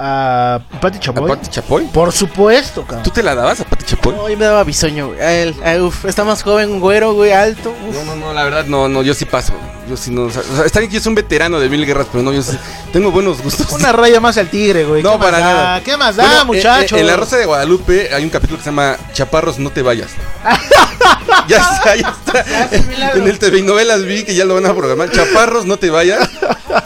A 0.05 0.59
Pati 0.81 0.99
¿A 0.99 1.01
Chapoy. 1.01 1.29
Pati 1.29 1.49
Chapoy? 1.49 1.85
Por 1.85 2.11
supuesto, 2.11 2.83
cabrón. 2.83 3.05
¿Tú 3.05 3.11
te 3.11 3.23
la 3.23 3.37
dabas 3.37 3.61
a 3.61 3.65
Pati 3.65 3.85
Chapoy? 3.85 4.15
No, 4.17 4.23
hoy 4.23 4.35
me 4.35 4.47
daba 4.47 4.65
bisoño, 4.65 5.09
güey. 5.09 5.21
A 5.21 5.33
él, 5.33 5.55
a- 5.65 5.77
uf, 5.81 6.07
está 6.07 6.25
más 6.25 6.43
joven, 6.43 6.81
güero, 6.81 7.15
güey, 7.15 7.31
alto. 7.31 7.71
uf. 7.89 7.95
No, 7.95 8.05
no, 8.05 8.17
no, 8.17 8.33
la 8.35 8.43
verdad, 8.43 8.65
no, 8.67 8.89
no, 8.89 9.03
yo 9.03 9.15
sí 9.15 9.27
paso. 9.27 9.53
Yo 9.89 9.97
sí 9.97 10.11
no. 10.11 10.23
O 10.23 10.31
sea, 10.31 10.43
está 10.65 10.81
bien 10.81 10.91
que 10.91 10.97
yo 10.97 11.03
soy 11.03 11.11
un 11.11 11.15
veterano 11.15 11.61
de 11.61 11.69
mil 11.69 11.87
guerras, 11.87 12.09
pero 12.11 12.25
no, 12.25 12.33
yo 12.33 12.43
sí 12.43 12.59
tengo 12.93 13.13
buenos 13.13 13.41
gustos. 13.43 13.71
Una 13.71 13.93
raya 13.93 14.19
más 14.21 14.37
al 14.39 14.49
tigre, 14.49 14.85
güey. 14.85 15.05
No, 15.05 15.13
¿Qué 15.13 15.19
más 15.19 15.27
para 15.27 15.39
da? 15.39 15.45
nada. 15.55 15.81
¿Qué 15.83 15.97
más 15.97 16.17
da, 16.17 16.25
Bueno, 16.25 16.45
muchacho? 16.47 16.97
eh, 16.97 17.01
en 17.01 17.07
La 17.07 17.17
Rosa 17.17 17.37
de 17.37 17.47
Guadalupe 17.47 18.13
hay 18.13 18.25
un 18.25 18.31
capítulo 18.31 18.59
que 18.59 18.65
se 18.65 18.71
llama 18.71 18.97
Chaparros, 19.13 19.61
no 19.61 19.71
te 19.71 19.83
vayas. 19.83 20.11
ya 21.49 21.57
está, 21.59 21.97
ya 21.97 22.15
está. 22.27 23.17
en 23.19 23.29
el 23.29 23.39
TV 23.39 23.59
y 23.59 23.63
novelas 23.63 24.05
vi 24.05 24.25
que 24.25 24.35
ya 24.35 24.45
lo 24.45 24.55
van 24.55 24.67
a 24.67 24.75
programar. 24.75 25.11
Chaparros, 25.11 25.65
no 25.67 25.77
te 25.79 25.91
vayas. 25.91 26.29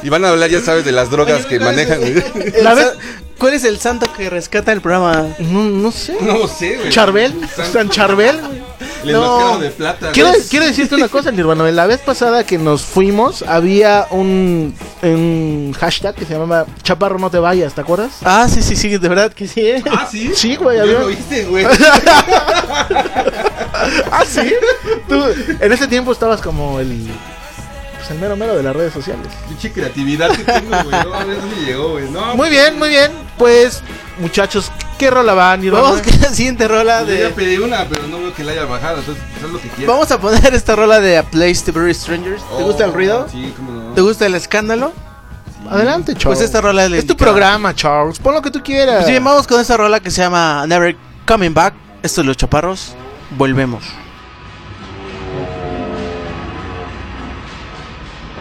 Y 0.02 0.08
van 0.08 0.24
a 0.24 0.30
hablar, 0.30 0.50
ya 0.50 0.60
sabes, 0.60 0.84
de 0.84 0.92
las 0.92 1.10
drogas 1.10 1.40
Oye, 1.40 1.48
que 1.48 1.58
¿cuál 1.58 1.78
es 1.78 1.88
manejan. 1.88 2.52
La 2.62 2.74
vez- 2.74 2.92
¿Cuál 3.38 3.52
es 3.52 3.64
el 3.64 3.78
santo 3.78 4.10
que 4.16 4.30
rescata 4.30 4.72
el 4.72 4.80
programa? 4.80 5.26
No, 5.38 5.64
no 5.64 5.92
sé. 5.92 6.16
no 6.22 6.48
sé, 6.48 6.76
güey. 6.76 6.88
¿Charbel? 6.88 7.34
¿San 7.70 7.90
Charbel? 7.90 8.40
El 9.06 9.12
No. 9.14 9.58
de 9.58 9.70
plata. 9.70 10.10
Quiero, 10.12 10.30
decirte 10.66 10.94
una 10.94 11.08
cosa, 11.08 11.30
Nirvana. 11.30 11.70
La 11.70 11.86
vez 11.86 12.00
pasada 12.00 12.44
que 12.44 12.58
nos 12.58 12.82
fuimos, 12.82 13.42
había 13.42 14.06
un, 14.10 14.74
un 15.02 15.74
hashtag 15.78 16.14
que 16.14 16.24
se 16.24 16.34
llamaba 16.34 16.66
Chaparro 16.82 17.18
no 17.18 17.30
te 17.30 17.38
vayas, 17.38 17.74
¿te 17.74 17.80
acuerdas? 17.80 18.12
Ah, 18.24 18.46
sí, 18.48 18.62
sí, 18.62 18.76
sí, 18.76 18.96
de 18.98 19.08
verdad 19.08 19.32
que 19.32 19.46
sí, 19.48 19.60
¿eh? 19.60 19.82
Ah, 19.90 20.06
sí. 20.10 20.32
Sí, 20.34 20.56
güey, 20.56 20.78
había- 20.80 20.98
lo 21.00 21.06
viste, 21.08 21.44
güey. 21.44 21.64
¿Ah, 24.10 24.24
sí? 24.26 24.52
Tú, 25.08 25.22
en 25.60 25.72
ese 25.72 25.86
tiempo 25.88 26.12
estabas 26.12 26.40
como 26.40 26.80
el... 26.80 27.08
Pues 28.06 28.14
el 28.14 28.20
mero 28.20 28.36
mero 28.36 28.56
de 28.56 28.62
las 28.62 28.76
redes 28.76 28.92
sociales. 28.92 29.26
Pinche 29.48 29.72
creatividad 29.72 30.30
que 30.30 30.44
tengo, 30.44 30.68
güey. 30.84 31.04
No, 31.04 31.12
a 31.14 31.24
ver 31.24 31.40
dónde 31.40 31.56
llegó, 31.56 31.90
güey. 31.90 32.08
No, 32.08 32.36
Muy 32.36 32.50
bien, 32.50 32.78
muy 32.78 32.88
bien. 32.88 33.10
Pues, 33.36 33.82
muchachos, 34.18 34.70
¿qué 34.96 35.10
rola 35.10 35.34
va, 35.34 35.56
Nirvana? 35.56 35.82
Vamos 35.82 36.02
con 36.02 36.20
la 36.20 36.28
siguiente 36.28 36.68
rola 36.68 37.00
Yo 37.02 37.08
ya 37.14 37.24
de... 37.24 37.30
pedí 37.30 37.58
una, 37.58 37.84
pero 37.88 38.06
no 38.06 38.18
veo 38.18 38.32
que 38.32 38.44
la 38.44 38.52
haya 38.52 38.64
bajado. 38.64 38.98
Entonces, 39.00 39.24
pues, 39.32 39.44
haz 39.44 39.50
lo 39.50 39.60
que 39.60 39.68
quieras. 39.70 39.86
Vamos 39.88 40.10
a 40.12 40.20
poner 40.20 40.54
esta 40.54 40.76
rola 40.76 41.00
de 41.00 41.18
A 41.18 41.24
Place 41.24 41.62
to 41.64 41.72
Bury 41.72 41.94
Strangers. 41.94 42.42
¿Te 42.56 42.62
gusta 42.62 42.84
el 42.84 42.92
ruido? 42.92 43.26
Oh, 43.26 43.30
Sí, 43.30 43.52
cómo 43.56 43.72
no. 43.72 43.92
¿Te 43.94 44.00
gusta 44.02 44.26
el 44.26 44.36
escándalo? 44.36 44.92
Adelante, 45.68 46.12
Charles. 46.12 46.38
Pues 46.38 46.40
esta 46.42 46.60
rola 46.60 46.84
es 46.86 46.92
Es 46.92 47.06
tu 47.08 47.16
programa, 47.16 47.74
Charles. 47.74 48.20
Pon 48.20 48.34
lo 48.34 48.40
que 48.42 48.52
tú 48.52 48.62
quieras. 48.62 48.98
Pues 48.98 49.08
bien, 49.10 49.24
vamos 49.24 49.48
con 49.48 49.60
esta 49.60 49.76
rola 49.76 49.98
que 49.98 50.12
se 50.12 50.22
llama 50.22 50.64
Never 50.68 50.96
Coming 51.26 51.52
Back. 51.54 51.74
Esto 52.04 52.20
es 52.20 52.26
Los 52.28 52.36
Chaparros. 52.36 52.94
Volvemos. 53.36 53.82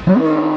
Los 0.05 0.54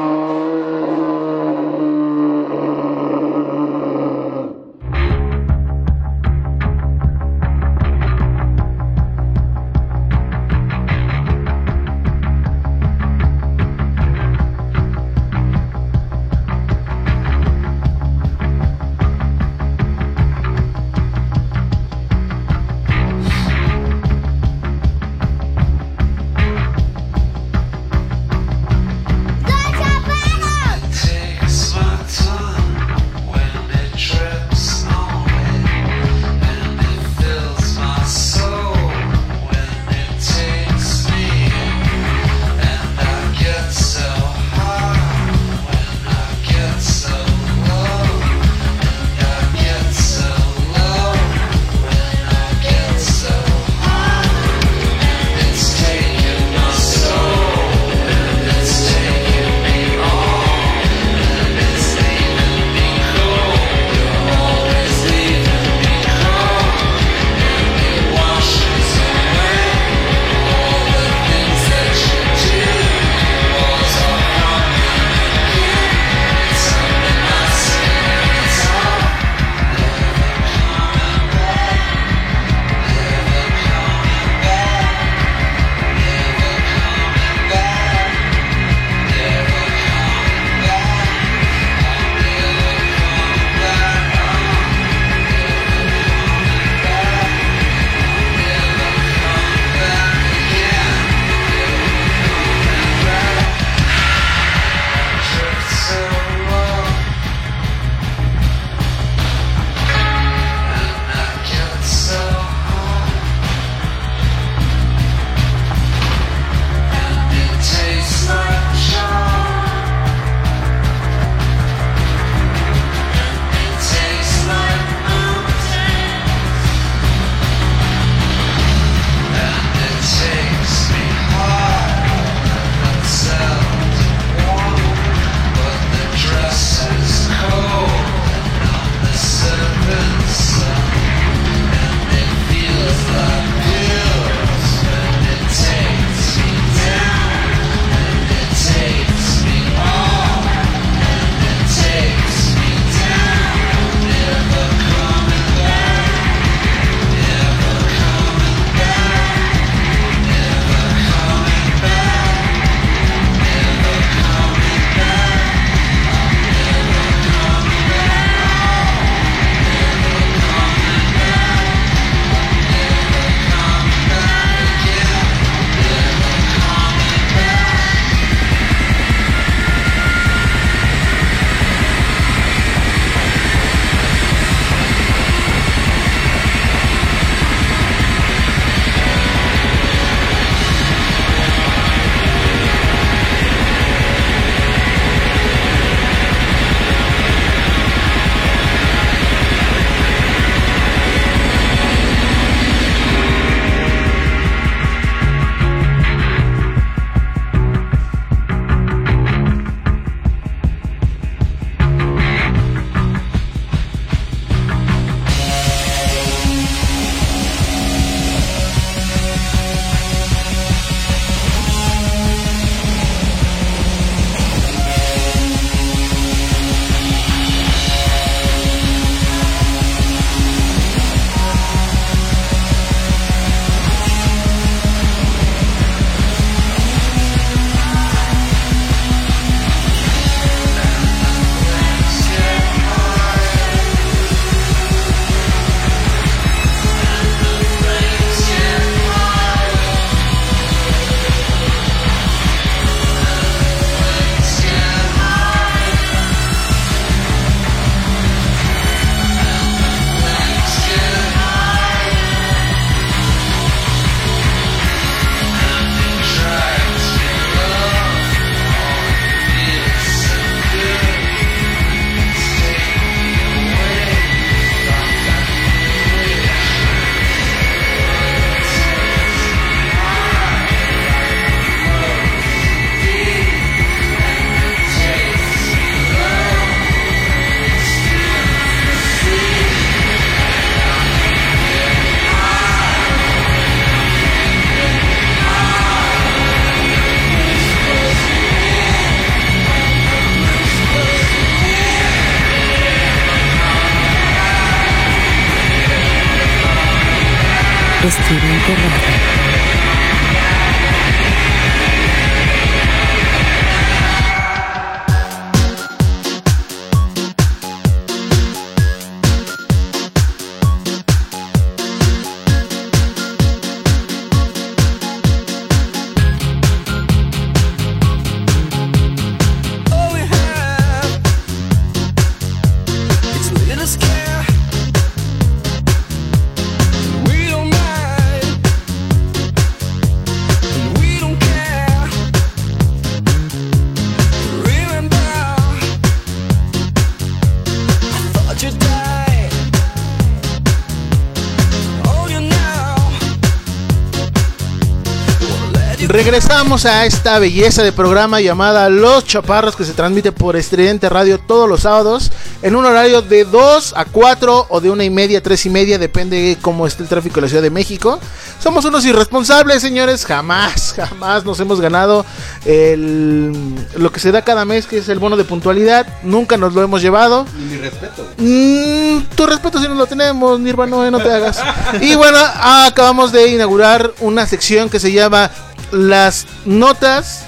Regresamos 356.09 356.87
a 356.87 357.05
esta 357.05 357.37
belleza 357.37 357.83
de 357.83 357.91
programa 357.91 358.41
llamada 358.41 358.89
Los 358.89 359.25
Chaparros 359.25 359.75
que 359.75 359.85
se 359.85 359.93
transmite 359.93 360.31
por 360.31 360.55
Estridente 360.55 361.07
Radio 361.07 361.37
todos 361.37 361.69
los 361.69 361.81
sábados 361.81 362.31
en 362.63 362.75
un 362.75 362.83
horario 362.83 363.21
de 363.21 363.45
2 363.45 363.93
a 363.95 364.05
4 364.05 364.65
o 364.69 364.81
de 364.81 364.89
una 364.89 365.03
y 365.03 365.11
media 365.11 365.37
a 365.37 365.41
3 365.43 365.67
y 365.67 365.69
media, 365.69 365.99
depende 365.99 366.57
cómo 366.63 366.87
esté 366.87 367.03
el 367.03 367.09
tráfico 367.09 367.37
en 367.37 367.43
la 367.43 367.49
Ciudad 367.49 367.61
de 367.61 367.69
México. 367.69 368.19
Somos 368.59 368.85
unos 368.85 369.05
irresponsables, 369.05 369.83
señores, 369.83 370.25
jamás, 370.25 370.93
jamás 370.97 371.45
nos 371.45 371.59
hemos 371.59 371.79
ganado 371.79 372.25
lo 372.65 374.11
que 374.11 374.19
se 374.19 374.31
da 374.31 374.41
cada 374.41 374.65
mes, 374.65 374.87
que 374.87 374.97
es 374.97 375.09
el 375.09 375.19
bono 375.19 375.37
de 375.37 375.43
puntualidad, 375.43 376.07
nunca 376.23 376.57
nos 376.57 376.73
lo 376.73 376.81
hemos 376.81 377.03
llevado. 377.03 377.45
Respeto. 377.89 378.27
Mm, 378.37 379.35
tu 379.35 379.45
respeto 379.45 379.79
si 379.79 379.87
no 379.87 379.95
lo 379.95 380.05
tenemos, 380.05 380.59
Nirvana, 380.59 381.09
no 381.09 381.19
te 381.19 381.31
hagas. 381.31 381.61
Y 382.01 382.15
bueno, 382.15 382.37
acabamos 382.37 383.31
de 383.31 383.47
inaugurar 383.47 384.13
una 384.19 384.45
sección 384.45 384.89
que 384.89 384.99
se 384.99 385.11
llama 385.11 385.49
Las 385.91 386.45
notas 386.65 387.45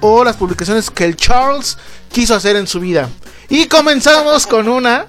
o 0.00 0.24
las 0.24 0.36
publicaciones 0.36 0.90
que 0.90 1.04
el 1.04 1.16
Charles 1.16 1.78
quiso 2.10 2.34
hacer 2.34 2.56
en 2.56 2.66
su 2.66 2.80
vida. 2.80 3.08
Y 3.48 3.66
comenzamos 3.66 4.46
con 4.46 4.68
una 4.68 5.06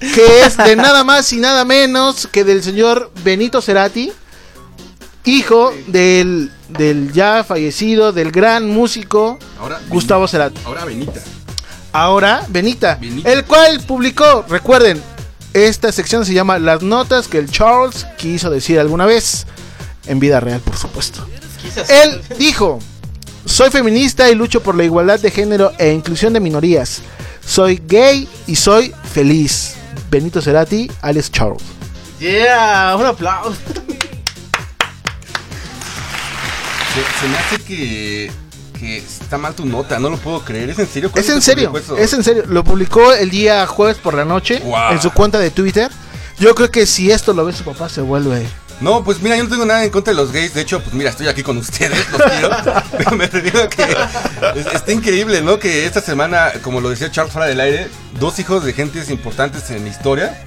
que 0.00 0.42
es 0.44 0.56
de 0.56 0.76
nada 0.76 1.04
más 1.04 1.32
y 1.32 1.38
nada 1.38 1.64
menos 1.64 2.28
que 2.30 2.44
del 2.44 2.62
señor 2.62 3.10
Benito 3.24 3.60
Cerati, 3.60 4.12
hijo 5.24 5.72
del, 5.88 6.52
del 6.68 7.12
ya 7.12 7.44
fallecido, 7.44 8.12
del 8.12 8.30
gran 8.30 8.68
músico 8.68 9.38
Ahora, 9.58 9.80
Gustavo 9.88 10.20
Benita. 10.20 10.30
Cerati 10.30 10.60
Ahora 10.64 10.84
Benita. 10.84 11.20
Ahora 12.02 12.44
Benita, 12.48 12.96
Benita. 13.00 13.32
el 13.32 13.44
cual 13.44 13.80
publicó, 13.80 14.44
recuerden, 14.48 15.02
esta 15.52 15.90
sección 15.92 16.24
se 16.24 16.34
llama 16.34 16.58
Las 16.58 16.82
notas 16.82 17.28
que 17.28 17.38
el 17.38 17.50
Charles 17.50 18.06
quiso 18.16 18.50
decir 18.50 18.78
alguna 18.78 19.06
vez, 19.06 19.46
en 20.06 20.20
vida 20.20 20.40
real, 20.40 20.60
por 20.60 20.76
supuesto. 20.76 21.26
Él 21.88 22.20
dijo, 22.38 22.78
soy 23.44 23.70
feminista 23.70 24.30
y 24.30 24.34
lucho 24.34 24.62
por 24.62 24.74
la 24.74 24.84
igualdad 24.84 25.18
de 25.18 25.30
género 25.30 25.72
e 25.78 25.92
inclusión 25.92 26.32
de 26.32 26.40
minorías. 26.40 27.00
Soy 27.44 27.82
gay 27.86 28.28
y 28.46 28.56
soy 28.56 28.94
feliz. 29.12 29.74
Benito 30.10 30.40
Cerati, 30.40 30.90
alias 31.00 31.30
Charles. 31.30 31.62
Yeah, 32.20 32.96
un 32.98 33.06
aplauso. 33.06 33.56
Se, 36.94 37.20
se 37.20 37.28
me 37.28 37.36
hace 37.38 37.58
que, 37.60 38.30
que 38.78 38.98
está 38.98 39.38
mal 39.38 39.54
tu 39.54 39.64
nota, 39.66 39.98
no 39.98 40.10
lo 40.10 40.16
puedo 40.16 40.40
creer. 40.44 40.70
¿Es 40.70 40.78
en 40.78 40.86
serio? 40.88 41.08
Es 41.08 41.12
¿Cuándo 41.12 41.32
en 41.34 41.42
se 41.42 41.50
serio, 41.52 41.72
es 41.98 42.12
en 42.12 42.22
serio. 42.24 42.44
Lo 42.46 42.64
publicó 42.64 43.12
el 43.12 43.30
día 43.30 43.66
jueves 43.66 43.96
por 43.98 44.14
la 44.14 44.24
noche 44.24 44.60
Wow. 44.64 44.92
en 44.92 45.02
su 45.02 45.10
cuenta 45.12 45.38
de 45.38 45.50
Twitter. 45.50 45.90
Yo 46.38 46.54
creo 46.54 46.70
que 46.70 46.86
si 46.86 47.10
esto 47.10 47.32
lo 47.32 47.44
ve 47.44 47.52
su 47.52 47.64
papá 47.64 47.88
se 47.88 48.00
vuelve... 48.00 48.46
No, 48.80 49.02
pues 49.02 49.20
mira, 49.20 49.36
yo 49.36 49.42
no 49.42 49.50
tengo 49.50 49.66
nada 49.66 49.82
en 49.84 49.90
contra 49.90 50.12
de 50.12 50.16
los 50.16 50.30
gays. 50.30 50.54
De 50.54 50.60
hecho, 50.60 50.80
pues 50.80 50.94
mira, 50.94 51.10
estoy 51.10 51.26
aquí 51.26 51.42
con 51.42 51.56
ustedes, 51.58 51.98
los 52.12 52.22
quiero. 52.22 52.50
Pero 52.96 53.10
me 53.16 53.26
refiero 53.26 53.62
a 53.64 53.68
que 53.68 53.82
es- 54.54 54.66
está 54.72 54.92
increíble, 54.92 55.42
¿no? 55.42 55.58
Que 55.58 55.84
esta 55.84 56.00
semana, 56.00 56.52
como 56.62 56.80
lo 56.80 56.88
decía 56.90 57.10
Charles 57.10 57.32
fuera 57.32 57.48
del 57.48 57.58
aire, 57.58 57.88
dos 58.20 58.38
hijos 58.38 58.64
de 58.64 58.72
gentes 58.72 59.10
importantes 59.10 59.68
en 59.70 59.82
la 59.82 59.90
historia 59.90 60.40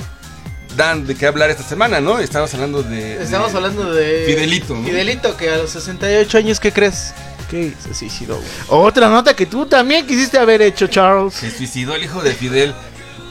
dan 0.78 1.06
de 1.06 1.16
qué 1.16 1.28
hablar 1.28 1.50
esta 1.50 1.64
semana, 1.64 2.00
¿no? 2.00 2.20
Estamos 2.20 2.54
hablando 2.54 2.82
de. 2.84 3.22
Estamos 3.22 3.52
de- 3.52 3.58
hablando 3.58 3.94
de. 3.94 4.24
Fidelito, 4.26 4.76
¿no? 4.76 4.86
Fidelito, 4.86 5.36
que 5.36 5.50
a 5.50 5.58
los 5.58 5.72
68 5.72 6.38
años, 6.38 6.60
¿qué 6.62 6.72
crees? 6.72 7.14
Que 7.52 7.74
se 7.84 7.94
suicidó. 7.94 8.40
Otra 8.70 9.10
nota 9.10 9.36
que 9.36 9.46
tú 9.46 9.66
también 9.66 10.08
quisiste 10.08 10.40
haber 10.40 10.62
hecho, 10.62 10.88
Charles. 10.88 11.34
Se 11.36 11.52
suicidó 11.52 11.94
el 11.96 12.04
hijo 12.04 12.22
de 12.22 12.32
Fidel. 12.34 12.74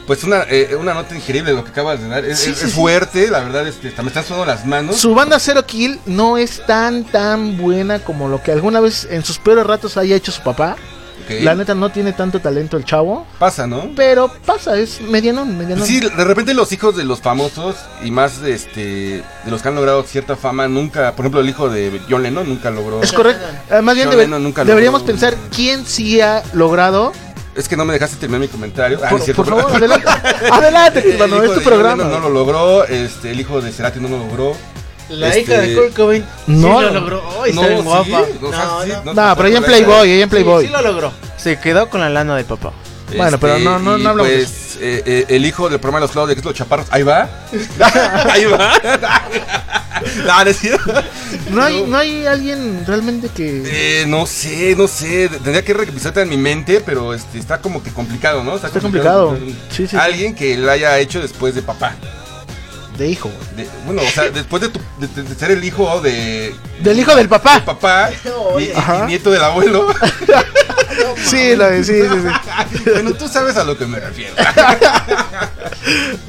Pues 0.07 0.23
una, 0.23 0.43
eh, 0.49 0.75
una 0.79 0.93
nota 0.93 1.15
increíble 1.15 1.53
lo 1.53 1.63
que 1.63 1.69
acabas 1.71 1.99
de 2.01 2.07
dar. 2.07 2.23
Es, 2.25 2.39
Sí, 2.39 2.51
es- 2.51 2.57
sí, 2.57 2.65
es 2.65 2.71
sí. 2.71 2.75
fuerte, 2.75 3.29
la 3.29 3.39
verdad 3.41 3.67
es 3.67 3.75
que 3.75 3.87
hasta 3.89 4.01
me 4.01 4.09
están 4.09 4.23
sudando 4.23 4.45
las 4.45 4.65
manos. 4.65 4.97
Su 4.97 5.13
banda 5.15 5.39
Zero 5.39 5.65
Kill 5.65 5.99
no 6.05 6.37
es 6.37 6.65
tan 6.65 7.03
tan 7.03 7.57
buena 7.57 7.99
como 7.99 8.27
lo 8.27 8.41
que 8.43 8.51
alguna 8.51 8.79
vez 8.79 9.07
en 9.09 9.23
sus 9.25 9.37
peores 9.39 9.65
ratos 9.65 9.97
haya 9.97 10.15
hecho 10.15 10.31
su 10.31 10.41
papá. 10.43 10.75
La 11.41 11.55
neta 11.55 11.73
no 11.73 11.89
tiene 11.89 12.11
tanto 12.13 12.39
talento 12.41 12.75
el 12.77 12.83
chavo, 12.83 13.25
Pasa, 13.39 13.65
¿no? 13.67 13.89
pero 13.95 14.29
pasa, 14.45 14.77
es 14.77 14.99
medianón, 15.01 15.57
medianón. 15.57 15.87
Sí, 15.87 15.99
de 16.01 16.23
repente 16.25 16.53
los 16.53 16.71
hijos 16.73 16.97
de 16.97 17.05
los 17.05 17.21
famosos 17.21 17.75
y 18.03 18.11
más 18.11 18.41
de, 18.41 18.53
este, 18.53 18.79
de 19.45 19.51
los 19.51 19.61
que 19.61 19.69
han 19.69 19.75
logrado 19.75 20.03
cierta 20.03 20.35
fama 20.35 20.67
nunca, 20.67 21.13
por 21.15 21.23
ejemplo 21.25 21.41
el 21.41 21.49
hijo 21.49 21.69
de 21.69 22.01
John 22.09 22.23
Lennon 22.23 22.47
nunca 22.49 22.69
logró. 22.69 23.01
Es 23.01 23.13
correcto. 23.13 23.45
Eh, 23.69 23.81
más 23.81 23.95
bien 23.95 24.09
debe- 24.09 24.27
nunca 24.27 24.65
deberíamos 24.65 25.01
logró- 25.01 25.07
pensar 25.07 25.35
quién 25.55 25.85
sí 25.85 26.19
ha 26.19 26.43
logrado. 26.53 27.13
Es 27.55 27.67
que 27.67 27.75
no 27.75 27.83
me 27.83 27.93
dejaste 27.93 28.15
terminar 28.17 28.41
mi 28.41 28.47
comentario. 28.47 28.99
Ah, 29.03 29.09
Por, 29.09 29.45
favor, 29.45 29.75
adelante. 29.75 30.07
adelante, 30.51 30.99
El 31.03 31.21
hermano, 31.21 31.43
es 31.43 31.53
tu 31.53 31.61
programa. 31.61 32.03
Lennon 32.03 32.21
no 32.21 32.29
lo 32.29 32.33
logró, 32.33 32.85
este, 32.85 33.31
el 33.31 33.39
hijo 33.41 33.59
de 33.61 33.71
Cerati 33.71 33.99
no 33.99 34.07
lo 34.07 34.19
logró. 34.19 34.55
La 35.11 35.27
Este- 35.29 35.41
hija 35.41 35.61
de 35.61 35.75
Kurt 35.75 35.93
Cobain 35.95 36.25
No. 36.47 36.79
sí 36.79 36.85
lo 36.85 36.91
logró. 36.91 37.23
Ay, 37.43 37.53
No, 37.53 37.61
está 37.61 37.67
bien 37.73 37.77
sí, 37.81 37.83
guapa. 37.85 38.25
No, 38.41 38.83
sí, 38.83 38.91
no. 39.05 39.13
No, 39.13 39.35
pero 39.35 39.47
ella 39.47 39.57
en 39.57 39.61
no, 39.63 39.67
Playboy, 39.67 40.11
ella 40.11 40.23
en 40.23 40.29
Playboy. 40.29 40.65
Sí, 40.65 40.71
lo 40.71 40.81
logró. 40.81 41.11
Se 41.37 41.59
quedó 41.59 41.89
con 41.89 42.01
la 42.01 42.09
lana 42.09 42.35
del 42.35 42.45
papá. 42.45 42.71
Bueno, 43.17 43.37
pero 43.39 43.59
no- 43.59 43.77
no- 43.79 43.97
no 43.97 44.09
hablamos 44.09 44.31
de 44.31 44.37
pues, 44.37 44.77
eh, 44.79 45.03
eh, 45.05 45.25
el 45.27 45.45
hijo 45.45 45.69
del 45.69 45.79
programa 45.79 45.99
de 45.99 46.05
los 46.05 46.11
Claudia, 46.11 46.33
que 46.33 46.39
es 46.39 46.45
los 46.45 46.53
chaparros, 46.55 46.87
ahí 46.91 47.03
va. 47.03 47.29
ahí 48.31 48.45
va. 48.45 48.71
no, 50.25 50.43
no 50.43 50.49
es. 50.49 50.59
No 51.51 51.61
hay, 51.63 51.83
no 51.83 51.97
hay 51.97 52.25
alguien 52.25 52.83
realmente 52.87 53.27
que. 53.29 53.63
Eh, 53.65 54.05
no 54.07 54.25
sé, 54.25 54.75
no 54.77 54.87
sé. 54.87 55.27
Tendría 55.29 55.63
que 55.63 55.73
revisar 55.73 56.17
en 56.19 56.29
mi 56.29 56.37
mente, 56.37 56.81
pero 56.85 57.13
este, 57.13 57.37
está 57.37 57.59
como 57.59 57.83
que 57.83 57.91
complicado, 57.91 58.43
¿no? 58.43 58.55
Está 58.55 58.69
complicado. 58.69 59.37
Sí, 59.37 59.55
sí, 59.71 59.87
sí. 59.87 59.97
Alguien 59.97 60.33
que 60.33 60.55
lo 60.57 60.71
haya 60.71 60.97
hecho 60.99 61.19
después 61.21 61.53
de 61.53 61.61
papá. 61.61 61.95
De 62.97 63.07
hijo. 63.07 63.31
De- 63.55 63.67
bueno, 63.85 64.01
o 64.01 64.11
sea, 64.11 64.29
después 64.33 64.61
de, 64.61 64.69
tu- 64.69 64.79
de- 64.99 65.07
de- 65.07 65.23
de 65.23 65.35
ser 65.35 65.51
el 65.51 65.63
hijo 65.63 66.01
de, 66.01 66.53
Del 66.81 66.99
hijo 66.99 67.15
del 67.15 67.27
papá. 67.29 67.55
de 67.55 67.61
papá 67.61 68.09
y, 68.59 68.63
y- 68.63 68.71
Ajá. 68.75 69.03
y 69.05 69.07
nieto 69.07 69.31
del 69.31 69.43
abuelo. 69.43 69.87
Sí, 71.25 71.55
lo 71.55 71.69
de- 71.69 71.83
sí, 71.83 71.93
sí, 72.01 72.79
sí. 72.83 72.89
bueno, 72.91 73.13
tú 73.13 73.27
sabes 73.27 73.55
a 73.55 73.63
lo 73.63 73.77
que 73.77 73.85
me 73.85 73.99
refiero. 73.99 74.33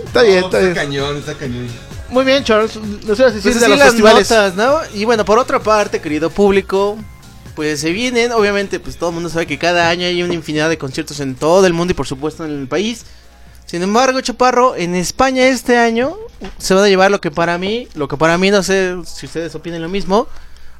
Está 0.04 0.22
bien, 0.22 0.40
No, 0.40 0.46
está 0.46 0.58
está 0.58 0.58
bien. 0.60 0.74
cañón, 0.74 1.16
está 1.18 1.34
cañón. 1.34 1.68
Muy 2.10 2.24
bien, 2.24 2.44
Charles. 2.44 2.76
Nos 2.76 3.18
ibas 3.18 3.32
a 3.32 3.34
decir 3.36 3.42
Pues 3.52 3.60
de 3.60 3.68
los 3.68 3.78
las 3.78 3.88
festivales. 3.88 4.30
notas, 4.30 4.54
¿no? 4.54 4.78
Y 4.94 5.04
bueno, 5.04 5.24
por 5.24 5.38
otra 5.38 5.60
parte, 5.60 6.00
querido 6.00 6.30
público, 6.30 6.98
pues 7.54 7.80
se 7.80 7.90
vienen, 7.90 8.32
obviamente, 8.32 8.80
pues 8.80 8.96
todo 8.96 9.10
el 9.10 9.14
mundo 9.14 9.28
sabe 9.30 9.46
que 9.46 9.58
cada 9.58 9.88
año 9.88 10.06
hay 10.06 10.22
una 10.22 10.34
infinidad 10.34 10.68
de 10.68 10.78
conciertos 10.78 11.20
en 11.20 11.34
todo 11.34 11.66
el 11.66 11.72
mundo 11.72 11.92
y 11.92 11.94
por 11.94 12.06
supuesto 12.06 12.44
en 12.44 12.50
el 12.60 12.68
país. 12.68 13.04
Sin 13.72 13.82
embargo, 13.82 14.20
Chaparro, 14.20 14.76
en 14.76 14.94
España 14.94 15.46
este 15.46 15.78
año 15.78 16.14
se 16.58 16.74
van 16.74 16.84
a 16.84 16.88
llevar 16.88 17.10
lo 17.10 17.22
que 17.22 17.30
para 17.30 17.56
mí, 17.56 17.88
lo 17.94 18.06
que 18.06 18.18
para 18.18 18.36
mí 18.36 18.50
no 18.50 18.62
sé 18.62 18.96
si 19.06 19.24
ustedes 19.24 19.54
opinen 19.54 19.80
lo 19.80 19.88
mismo, 19.88 20.28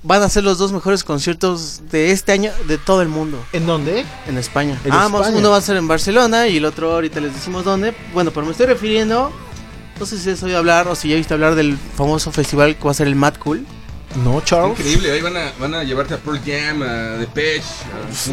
van 0.03 0.20
a 0.20 0.28
ser 0.28 0.45
los 0.45 0.59
dos 0.59 0.72
mejores 0.72 1.03
conciertos 1.03 1.80
de 1.90 2.11
este 2.11 2.32
año 2.32 2.53
de 2.68 2.76
todo 2.76 3.01
el 3.01 3.09
mundo. 3.09 3.43
¿En 3.55 3.64
dónde? 3.64 4.05
En 4.26 4.36
España. 4.36 4.78
En 4.84 4.93
España. 4.93 5.30
uno 5.34 5.51
va 5.51 5.57
a 5.57 5.62
ser 5.62 5.78
en 5.78 5.88
Barcelona 5.88 6.49
y 6.49 6.59
el 6.59 6.66
otro 6.66 6.93
ahorita 6.93 7.18
les 7.20 7.32
decimos 7.32 7.64
dónde. 7.64 7.95
Bueno, 8.12 8.30
pero 8.30 8.45
me 8.45 8.53
estoy 8.53 8.66
refiriendo, 8.66 9.32
no 9.99 10.05
sé 10.05 10.18
si 10.18 10.28
has 10.28 10.43
oído 10.43 10.59
hablar 10.59 10.86
o 10.86 10.95
si 10.95 11.09
ya 11.09 11.16
viste 11.16 11.32
hablar 11.32 11.55
del 11.55 11.78
famoso 11.97 12.30
festival 12.30 12.76
que 12.76 12.84
va 12.84 12.90
a 12.90 12.95
ser 12.95 13.07
el 13.07 13.14
Mad 13.14 13.36
Cool. 13.36 13.66
No, 14.16 14.40
Charles. 14.42 14.78
Increíble, 14.78 15.10
ahí 15.12 15.20
van 15.22 15.36
a, 15.36 15.52
van 15.58 15.74
a 15.74 15.84
llevarte 15.84 16.14
a 16.14 16.18
Pearl 16.18 16.40
Jam, 16.44 16.82
a 16.82 17.18
Depeche, 17.18 17.64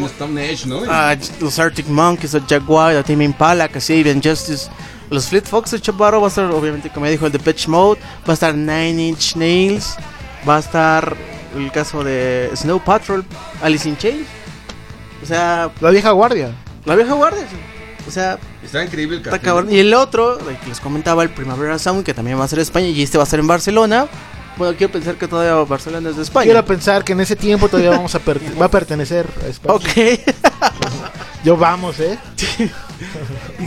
a 0.02 0.06
Stone 0.06 0.42
Age, 0.42 0.66
¿no? 0.66 0.82
Ah, 0.88 1.16
los 1.40 1.58
Arctic 1.58 1.86
Monkeys, 1.88 2.34
a 2.34 2.40
Jaguar, 2.46 2.96
a 2.96 3.02
Tame 3.02 3.24
Impala, 3.24 3.68
Kasabian 3.68 4.22
Justice, 4.22 4.68
los 5.08 5.26
Fleet 5.28 5.44
Foxes, 5.46 5.80
Chaparro, 5.80 6.20
va 6.20 6.26
a 6.26 6.28
estar 6.28 6.44
obviamente 6.50 6.90
como 6.90 7.06
ya 7.06 7.12
dijo 7.12 7.26
el 7.26 7.32
Depeche 7.32 7.68
Mode, 7.68 7.98
va 8.28 8.32
a 8.32 8.34
estar 8.34 8.54
Nine 8.54 9.08
Inch 9.08 9.36
Nails, 9.36 9.96
va 10.48 10.56
a 10.56 10.60
estar 10.60 11.16
el 11.56 11.72
caso 11.72 12.04
de 12.04 12.50
Snow 12.54 12.80
Patrol, 12.84 13.24
Alice 13.62 13.88
in 13.88 13.96
Chains. 13.96 14.26
O 15.22 15.26
sea, 15.26 15.70
La 15.80 15.90
vieja 15.90 16.10
guardia. 16.12 16.52
la 16.84 16.94
vieja 16.94 17.12
guardia. 17.14 17.42
O 18.06 18.10
sea, 18.10 18.38
Está 18.64 18.82
increíble 18.84 19.16
el 19.16 19.22
Está 19.22 19.38
cabrón. 19.38 19.72
Y 19.72 19.78
el 19.78 19.92
otro, 19.94 20.38
el 20.48 20.56
que 20.58 20.68
les 20.68 20.80
comentaba, 20.80 21.22
el 21.22 21.30
Primavera 21.30 21.78
Sound, 21.78 22.04
que 22.04 22.14
también 22.14 22.38
va 22.38 22.44
a 22.44 22.48
ser 22.48 22.58
en 22.58 22.62
España, 22.62 22.86
y 22.88 23.02
este 23.02 23.18
va 23.18 23.24
a 23.24 23.26
ser 23.26 23.40
en 23.40 23.46
Barcelona. 23.46 24.06
Bueno, 24.56 24.76
quiero 24.76 24.92
pensar 24.92 25.14
que 25.16 25.26
todavía 25.26 25.54
Barcelona 25.64 26.10
es 26.10 26.16
de 26.16 26.22
España. 26.22 26.44
Quiero 26.44 26.64
pensar 26.64 27.02
que 27.04 27.12
en 27.12 27.20
ese 27.20 27.34
tiempo 27.36 27.68
todavía 27.68 27.90
vamos 27.90 28.14
a 28.14 28.18
per- 28.18 28.40
va 28.60 28.66
a 28.66 28.70
pertenecer 28.70 29.26
a 29.42 29.46
España. 29.46 29.74
Ok. 29.74 29.84
Yo 31.44 31.56
vamos, 31.56 31.98
¿eh? 32.00 32.18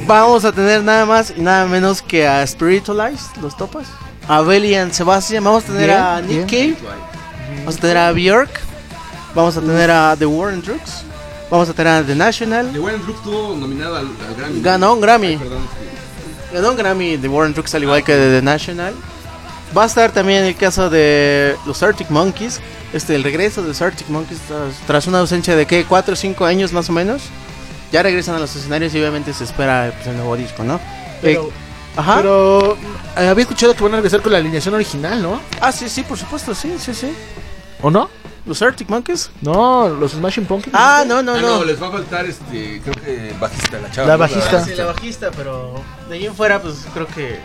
Vamos 0.06 0.46
a 0.46 0.52
tener 0.52 0.84
nada 0.84 1.06
más 1.06 1.34
y 1.36 1.42
nada 1.42 1.66
menos 1.66 2.02
que 2.04 2.28
a 2.28 2.46
Spiritualized, 2.46 3.36
los 3.42 3.58
topas. 3.58 3.88
A 4.28 4.42
Belly 4.42 4.76
and 4.76 4.92
Sebastian. 4.92 5.44
Vamos 5.44 5.64
a 5.64 5.68
tener 5.68 5.88
Bien, 5.88 6.00
a 6.02 6.22
Nick. 6.22 6.46
Cave. 6.46 6.76
Vamos 7.60 7.78
a 7.78 7.80
tener 7.82 7.98
a 7.98 8.12
Bjork. 8.12 8.60
Vamos 9.34 9.58
a 9.58 9.62
tener 9.62 9.90
a 9.90 10.16
The 10.18 10.26
War 10.28 10.54
and 10.54 10.64
Drugs. 10.64 11.04
Vamos 11.50 11.68
a 11.70 11.74
tener 11.74 11.94
a 11.94 12.04
The 12.06 12.16
National. 12.16 12.72
The 12.72 12.80
Warren 12.80 13.02
Drugs 13.02 13.18
estuvo 13.18 13.56
nominado 13.56 13.96
al, 13.96 14.06
al 14.08 14.36
Grammy. 14.38 14.62
Ganó 14.62 14.94
un 14.94 15.02
Grammy. 15.02 15.28
Ay, 15.28 15.38
perdón, 15.38 15.60
Ganó 16.54 16.70
un 16.72 16.78
Grammy 16.78 17.18
The 17.18 17.28
War 17.28 17.46
and 17.48 17.56
Drugs 17.56 17.74
al 17.74 17.84
igual 17.84 18.04
que 18.04 18.14
The 18.14 18.42
National. 18.44 18.94
Va 19.76 19.84
a 19.84 19.86
estar 19.88 20.12
también 20.12 20.44
el 20.44 20.56
caso 20.56 20.90
de 20.90 21.56
los 21.66 21.82
Arctic 21.82 22.10
Monkeys. 22.10 22.60
Este, 22.94 23.16
el 23.16 23.24
regreso 23.24 23.62
de 23.64 23.70
los 23.70 23.82
Arctic 23.82 24.08
Monkeys 24.10 24.40
tras, 24.48 24.76
tras 24.86 25.08
una 25.08 25.20
ausencia 25.20 25.56
de 25.56 25.66
que 25.66 25.86
4 25.86 26.14
o 26.14 26.16
5 26.16 26.46
años 26.46 26.74
más 26.74 26.90
o 26.90 26.94
menos. 26.94 27.24
Ya 27.92 28.04
regresan 28.04 28.36
a 28.36 28.40
los 28.40 28.56
escenarios 28.56 28.94
y 28.94 29.00
obviamente 29.00 29.34
se 29.34 29.44
espera 29.44 29.92
pues, 29.96 30.08
el 30.08 30.16
nuevo 30.18 30.36
disco, 30.36 30.64
¿no? 30.64 30.80
Pero, 31.22 31.48
Eh, 31.48 31.52
ajá. 31.96 32.18
pero 32.18 32.78
eh, 33.18 33.28
había 33.28 33.44
escuchado 33.44 33.74
que 33.76 33.84
van 33.84 33.94
a 33.94 33.98
regresar 33.98 34.22
con 34.22 34.32
la 34.32 34.38
alineación 34.40 34.74
original, 34.76 35.22
¿no? 35.22 35.40
Ah, 35.62 35.72
sí, 35.72 35.90
sí, 35.90 36.04
por 36.04 36.18
supuesto, 36.18 36.54
sí, 36.56 36.76
sí, 36.80 36.94
sí. 36.94 37.12
¿O 37.82 37.90
no? 37.92 38.10
¿Los 38.46 38.62
Arctic 38.62 38.90
Monkeys? 38.90 39.30
No, 39.42 39.88
los 39.90 40.12
Smashing 40.12 40.46
Pumpkins. 40.46 40.76
Ah, 40.78 41.04
no, 41.08 41.24
no, 41.24 41.34
Ah, 41.36 41.40
no. 41.42 41.60
no, 41.60 41.64
les 41.66 41.82
va 41.82 41.88
a 41.88 41.92
faltar 41.92 42.26
este, 42.26 42.82
creo 42.84 42.94
que 42.96 43.34
bajista, 43.40 43.80
la 43.80 43.90
chava. 43.92 44.08
La 44.08 44.18
bajista. 44.18 44.58
Ah, 44.58 44.66
sí, 44.66 44.76
la 44.76 44.86
bajista, 44.86 45.32
pero 45.32 45.82
de 46.10 46.16
ahí 46.16 46.26
en 46.26 46.36
fuera, 46.36 46.62
pues 46.62 46.86
creo 46.94 47.08
que. 47.08 47.40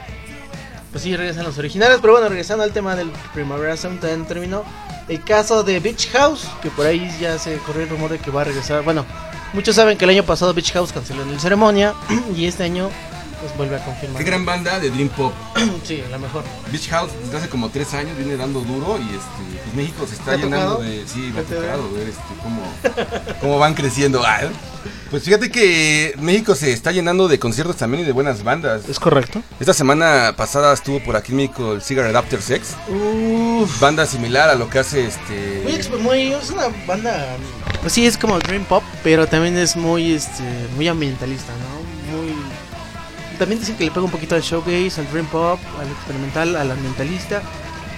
Pues 0.90 1.04
sí, 1.04 1.16
regresan 1.16 1.44
los 1.44 1.58
originales. 1.58 1.98
Pero 2.00 2.14
bueno, 2.14 2.28
regresando 2.28 2.64
al 2.64 2.72
tema 2.72 2.96
del 2.96 3.10
Primavera 3.34 3.76
Sound, 3.76 4.00
también 4.00 4.26
terminó. 4.26 4.64
El 5.08 5.22
caso 5.24 5.62
de 5.62 5.80
Beach 5.80 6.10
House, 6.12 6.46
que 6.62 6.70
por 6.70 6.86
ahí 6.86 7.10
ya 7.20 7.38
se 7.38 7.56
corrió 7.58 7.82
el 7.82 7.88
rumor 7.88 8.10
de 8.10 8.18
que 8.18 8.30
va 8.30 8.42
a 8.42 8.44
regresar. 8.44 8.82
Bueno, 8.82 9.06
muchos 9.52 9.74
saben 9.74 9.96
que 9.96 10.04
el 10.04 10.10
año 10.10 10.24
pasado 10.24 10.52
Beach 10.52 10.72
House 10.72 10.92
canceló 10.92 11.22
en 11.22 11.30
el 11.30 11.40
ceremonia. 11.40 11.94
y 12.36 12.46
este 12.46 12.64
año, 12.64 12.90
pues 13.40 13.56
vuelve 13.56 13.76
a 13.76 13.84
confirmar. 13.84 14.18
Qué 14.22 14.28
gran 14.30 14.44
banda 14.44 14.78
de 14.78 14.90
Dream 14.90 15.08
Pop. 15.10 15.32
Sí, 15.84 16.02
la 16.10 16.18
mejor. 16.18 16.44
Beach 16.70 16.88
House 16.90 17.10
desde 17.24 17.38
hace 17.38 17.48
como 17.48 17.70
tres 17.70 17.94
años 17.94 18.16
viene 18.16 18.36
dando 18.36 18.60
duro 18.60 18.98
y 18.98 19.02
este, 19.14 19.62
pues 19.64 19.74
México 19.74 20.06
se 20.06 20.14
está 20.14 20.24
¿Te 20.24 20.30
ha 20.32 20.36
llenando 20.36 20.74
tocado? 20.76 20.90
de. 20.90 21.06
Sí, 21.08 21.30
me 21.32 21.40
ha 21.40 21.42
¿Te 21.44 21.54
tocado 21.54 21.92
ver 21.92 22.08
este, 22.08 22.22
cómo, 22.42 22.62
cómo 23.40 23.58
van 23.58 23.74
creciendo. 23.74 24.22
Ah, 24.26 24.40
Pues 25.10 25.22
fíjate 25.22 25.50
que 25.50 26.14
México 26.18 26.54
se 26.54 26.72
está 26.72 26.92
llenando 26.92 27.26
de 27.28 27.38
conciertos 27.38 27.76
también 27.76 28.02
y 28.02 28.06
de 28.06 28.12
buenas 28.12 28.42
bandas. 28.44 28.86
¿Es 28.88 28.98
correcto? 29.00 29.40
Esta 29.60 29.72
semana 29.72 30.34
pasada 30.36 30.74
estuvo 30.74 31.02
por 31.02 31.16
aquí 31.16 31.32
en 31.32 31.36
México 31.38 31.72
el 31.72 31.80
Cigarette 31.82 32.16
After 32.16 32.42
Sex. 32.42 32.74
Uff. 32.88 33.80
Banda 33.80 34.04
similar 34.06 34.50
a 34.50 34.54
lo 34.56 34.68
que 34.68 34.78
hace 34.80 35.06
este. 35.06 35.62
Muy, 35.64 36.00
muy- 36.02 36.32
es 36.32 36.50
una 36.50 36.68
banda. 36.86 37.36
Pues 37.80 37.92
sí, 37.92 38.04
es 38.06 38.18
como 38.18 38.38
Dream 38.40 38.64
Pop, 38.64 38.82
pero 39.02 39.26
también 39.26 39.56
es 39.56 39.76
muy, 39.76 40.12
este, 40.12 40.42
muy 40.76 40.88
ambientalista, 40.88 41.52
¿no? 41.52 41.77
También 43.38 43.60
dicen 43.60 43.76
que 43.76 43.84
le 43.84 43.90
pega 43.90 44.04
un 44.04 44.10
poquito 44.10 44.34
al 44.34 44.42
showgaze, 44.42 45.00
al 45.00 45.10
Dream 45.10 45.26
Pop, 45.26 45.60
al 45.80 45.88
experimental, 45.88 46.56
al 46.56 46.70
ambientalista. 46.70 47.42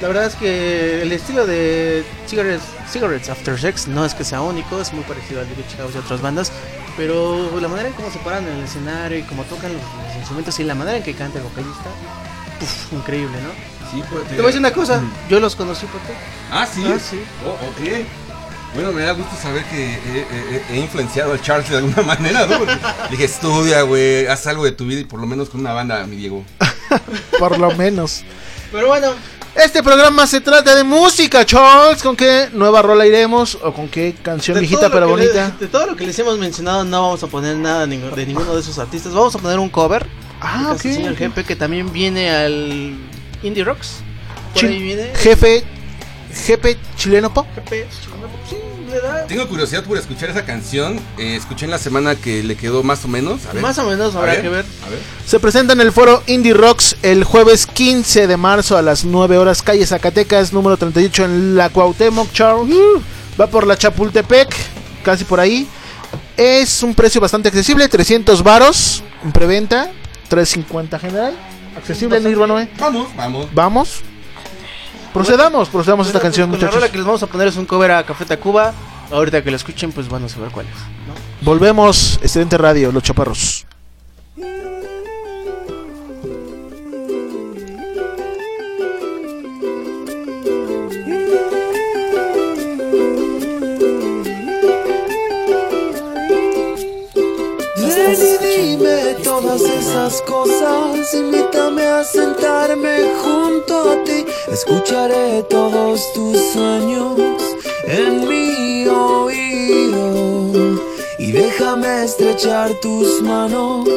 La 0.01 0.09
verdad 0.09 0.27
es 0.27 0.35
que 0.35 1.03
el 1.03 1.13
estilo 1.13 1.47
de 1.47 2.05
Cigarettes, 2.27 2.63
Cigarettes 2.91 3.29
After 3.29 3.59
Sex 3.59 3.87
no 3.89 4.05
es 4.05 4.15
que 4.15 4.25
sea 4.25 4.41
único, 4.41 4.81
es 4.81 4.93
muy 4.93 5.05
parecido 5.05 5.41
al 5.41 5.49
de 5.49 5.55
Beach 5.55 5.77
House 5.77 5.93
y 5.95 5.99
otras 5.99 6.23
bandas, 6.23 6.53
pero 6.97 7.61
la 7.61 7.69
manera 7.69 7.89
en 7.89 7.95
cómo 7.95 8.11
se 8.11 8.19
paran 8.21 8.47
en 8.47 8.55
el 8.55 8.65
escenario 8.65 9.19
y 9.19 9.23
cómo 9.23 9.45
tocan 9.45 9.73
los, 9.73 9.83
los 9.83 10.17
instrumentos 10.17 10.59
y 10.59 10.65
la 10.65 10.75
manera 10.75 10.97
en 10.97 11.03
que 11.03 11.15
canta 11.15 11.39
el 11.39 11.45
vocalista, 11.45 11.91
uf, 12.63 12.93
increreíble, 12.93 13.37
¿no? 13.43 13.51
Sí, 13.91 14.03
pues, 14.11 14.25
Te 14.25 14.37
voy 14.37 14.45
a 14.45 14.47
decir 14.47 14.61
una 14.61 14.73
cosa, 14.73 15.03
yo 15.29 15.39
los 15.39 15.55
conocí 15.55 15.85
por 15.87 16.01
ti. 16.03 16.13
Ah, 16.51 16.67
sí. 16.67 16.83
Ah, 16.87 16.99
sí. 16.99 17.21
Oh, 17.45 17.51
ok. 17.51 18.07
Bueno, 18.75 18.93
me 18.93 19.03
da 19.03 19.13
gusto 19.13 19.35
saber 19.43 19.65
que 19.65 19.95
he, 19.95 20.19
he- 20.21 20.63
he 20.75 20.77
influenciado 20.81 21.33
al 21.33 21.43
Charles 21.43 21.69
de 21.71 21.79
alguna 21.79 22.03
manera, 22.07 22.47
¿no? 22.47 22.59
Porque 22.59 22.77
dije, 23.11 23.25
estudia, 23.25 23.83
güey, 23.83 24.27
haz 24.27 24.47
algo 24.47 24.65
de 24.65 24.73
tu 24.73 24.87
vida 24.87 25.01
y 25.01 25.05
por 25.05 25.21
lo 25.21 25.27
menos 25.27 25.49
con 25.51 25.61
una 25.61 25.73
banda, 25.73 26.07
mi 26.07 26.17
Diego. 26.17 26.45
Por 27.39 27.59
lo 27.59 27.71
menos. 27.77 28.23
Pero 28.73 28.89
bueno, 28.89 29.09
Este 29.55 29.83
programa 29.83 30.27
se 30.27 30.41
trata 30.41 30.75
de 30.77 30.85
música, 30.85 31.45
Charles. 31.45 32.03
¿Con 32.03 32.15
qué 32.17 32.49
nueva 32.53 32.83
rola 32.83 33.07
iremos? 33.07 33.59
¿O 33.63 33.73
con 33.73 33.89
qué 33.89 34.15
canción 34.23 34.55
de 34.55 34.61
viejita 34.61 34.91
pero 34.91 35.09
bonita? 35.09 35.53
le- 35.59 35.67
de 35.67 35.71
todo 35.71 35.87
lo 35.87 35.97
que 35.97 36.07
les 36.07 36.17
hemos 36.19 36.39
mencionado, 36.39 36.85
no 36.85 37.03
vamos 37.03 37.23
a 37.25 37.27
poner 37.27 37.57
nada 37.57 37.87
de 37.87 38.27
ninguno 38.27 38.55
de 38.55 38.61
esos 38.61 38.79
artistas. 38.79 39.13
Vamos 39.13 39.35
a 39.35 39.39
poner 39.39 39.59
un 39.59 39.69
cover. 39.69 40.07
Ah, 40.41 40.71
ok. 40.75 40.81
señor 40.81 41.17
Jefe, 41.17 41.45
que 41.45 41.57
también 41.57 41.93
viene 41.93 42.31
al 42.31 42.97
Indie 43.43 43.65
Rocks. 43.65 43.97
Por 44.55 44.65
ahí 44.65 44.81
viene. 44.83 45.11
Jefe, 45.17 45.65
jefe 46.47 46.77
chileno 46.97 47.33
pop. 47.33 47.47
Jefe, 47.57 47.87
Tengo 49.29 49.49
curiosidad 49.49 49.85
por 49.85 49.97
escuchar 49.99 50.31
esa 50.31 50.45
canción. 50.45 50.99
Eh, 51.19 51.37
escuché 51.37 51.65
en 51.65 51.71
la 51.71 51.79
semana 51.79 52.15
que 52.17 52.43
le 52.43 52.57
quedó 52.57 52.83
más 52.83 53.05
o 53.05 53.09
menos. 53.09 53.47
A 53.47 53.53
ver. 53.53 53.63
Más 53.63 53.79
o 53.79 53.89
menos 53.89 54.15
habrá 54.15 54.41
que 54.41 54.49
ver. 54.49 54.65
A 54.87 54.89
ver. 54.89 54.99
Se 55.27 55.39
presenta 55.41 55.73
en 55.73 55.81
el 55.81 55.93
foro 55.93 56.23
Indie 56.27 56.55
Rocks 56.55 56.97
el 57.03 57.25
jueves 57.25 57.67
15 57.67 58.27
de 58.27 58.37
marzo 58.37 58.77
a 58.77 58.83
las 58.83 59.05
9 59.05 59.39
horas, 59.39 59.63
calle 59.63 59.87
Zacatecas, 59.87 60.53
número 60.53 60.77
38 60.77 61.25
en 61.25 61.57
la 61.57 61.71
Cuauhtémoc, 61.71 62.33
Charles. 62.33 62.77
Va 63.41 63.47
por 63.47 63.67
la 63.67 63.77
Chapultepec, 63.77 64.55
casi 65.05 65.25
por 65.25 65.41
ahí. 65.41 65.67
Es 66.37 66.83
un 66.83 66.95
precio 66.95 67.21
bastante 67.21 67.49
accesible, 67.49 67.89
300 67.89 68.43
varos 68.43 69.03
en 69.25 69.33
preventa, 69.33 69.91
350 70.29 70.99
general. 70.99 71.35
Accesible 71.77 72.17
en 72.17 72.25
Nirvana. 72.25 72.69
Vamos, 72.79 73.09
vamos. 73.17 73.49
Vamos. 73.55 74.03
Procedamos, 75.13 75.69
procedamos 75.69 76.07
a 76.07 76.11
esta 76.11 76.21
canción, 76.21 76.49
pues, 76.49 76.59
con 76.59 76.67
La 76.67 76.67
muchachos. 76.69 76.81
rola 76.83 76.93
que 76.93 76.99
les 76.99 77.07
vamos 77.07 77.23
a 77.23 77.27
poner 77.27 77.49
es 77.49 77.57
un 77.57 77.67
cover 77.67 77.91
a 77.93 78.05
Café 78.05 78.25
Tacuba. 78.25 78.73
Ahorita 79.11 79.43
que 79.43 79.51
lo 79.51 79.57
escuchen, 79.57 79.91
pues 79.91 80.09
van 80.09 80.25
a 80.25 80.29
saber 80.29 80.51
cuál 80.51 80.67
es. 80.67 80.73
¿no? 80.75 81.15
Volvemos, 81.43 82.19
Excelente 82.23 82.57
Radio, 82.57 82.93
Los 82.93 83.03
Chaparros. 83.03 83.67
Dime 98.81 99.15
todas 99.23 99.61
esas 99.63 100.23
cosas, 100.23 101.13
invítame 101.15 101.87
a 101.87 102.03
sentarme 102.05 103.13
junto 103.23 103.91
a 103.91 104.05
ti, 104.05 104.25
escucharé 104.51 105.43
todos 105.45 106.13
tus 106.15 106.39
sueños 106.53 107.19
en 107.85 108.29
mi 108.29 108.87
oído 108.87 110.81
y 111.19 111.33
déjame 111.33 112.05
estrechar 112.05 112.73
tus 112.81 113.21
manos 113.23 113.89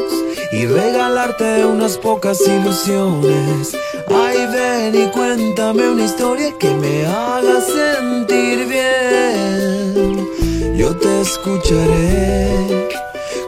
y 0.51 0.65
regalarte 0.65 1.65
unas 1.65 1.97
pocas 1.97 2.41
ilusiones. 2.41 3.75
Ay, 4.07 4.45
ven 4.51 4.95
y 5.01 5.07
cuéntame 5.11 5.89
una 5.89 6.03
historia 6.03 6.53
que 6.59 6.69
me 6.69 7.05
haga 7.05 7.61
sentir 7.61 8.67
bien. 8.67 10.27
Yo 10.75 10.95
te 10.97 11.21
escucharé 11.21 12.83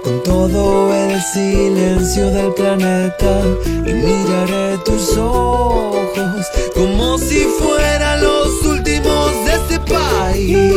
con 0.06 0.22
todo 0.22 0.94
el 0.94 1.20
silencio 1.20 2.30
del 2.30 2.54
planeta 2.54 3.42
y 3.88 3.92
miraré 3.92 4.78
tus 4.86 5.18
ojos 5.18 6.46
como 6.76 7.18
si 7.18 7.40
fueran 7.60 8.22
los 8.22 8.64
últimos 8.66 9.32
de 9.46 9.54
este 9.54 9.80
país. 9.80 10.76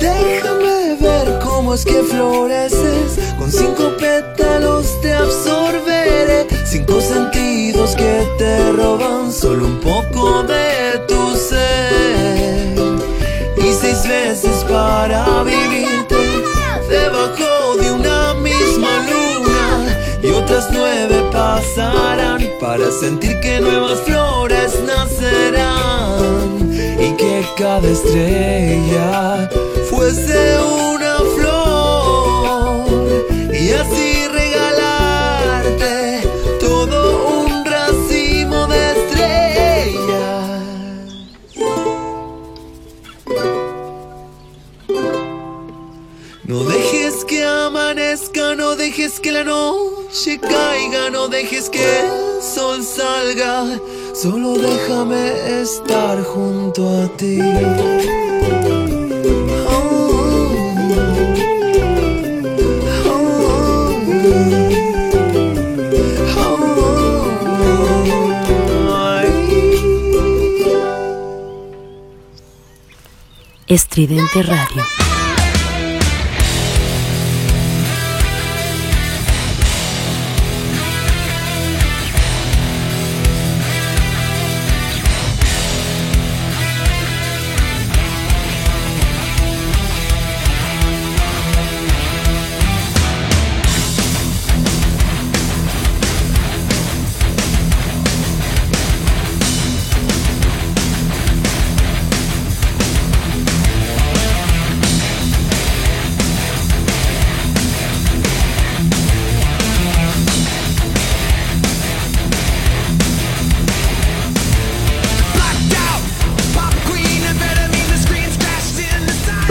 Déjame 0.00 0.96
ver 1.00 1.40
cómo 1.42 1.74
es 1.74 1.84
que 1.84 2.04
floreces. 2.04 3.18
Con 3.36 3.50
cinco 3.50 3.92
pétalos 3.98 5.00
te 5.02 5.12
absorberé. 5.12 5.63
Cinco 6.74 7.00
sentidos 7.00 7.94
que 7.94 8.26
te 8.36 8.72
roban 8.72 9.30
solo 9.32 9.66
un 9.66 9.78
poco 9.78 10.42
de 10.42 10.98
tu 11.06 11.36
ser. 11.36 12.74
Y 13.56 13.72
seis 13.72 14.02
veces 14.08 14.64
para 14.68 15.44
vivirte 15.44 16.16
debajo 16.90 17.76
de 17.80 17.92
una 17.92 18.34
misma 18.34 18.88
luna. 19.08 19.96
Y 20.20 20.30
otras 20.32 20.68
nueve 20.72 21.22
pasarán 21.30 22.42
para 22.60 22.90
sentir 22.90 23.38
que 23.38 23.60
nuevas 23.60 24.00
flores 24.00 24.72
nacerán. 24.84 26.72
Y 26.98 27.12
que 27.16 27.46
cada 27.56 27.88
estrella 27.88 29.48
fuese 29.88 30.58
una 30.58 31.18
flor. 31.36 32.88
Y 33.52 33.70
así 33.70 34.24
dejes 49.14 49.20
que 49.20 49.32
la 49.32 49.44
noche 49.44 50.38
caiga, 50.40 51.10
no 51.10 51.28
dejes 51.28 51.68
que 51.68 52.00
el 52.00 52.42
sol 52.42 52.82
salga. 52.82 53.78
Solo 54.14 54.54
déjame 54.58 55.62
estar 55.62 56.22
junto 56.24 56.88
a 56.88 57.08
ti. 57.16 57.38
Estridente 73.66 74.42
Radio. 74.42 75.03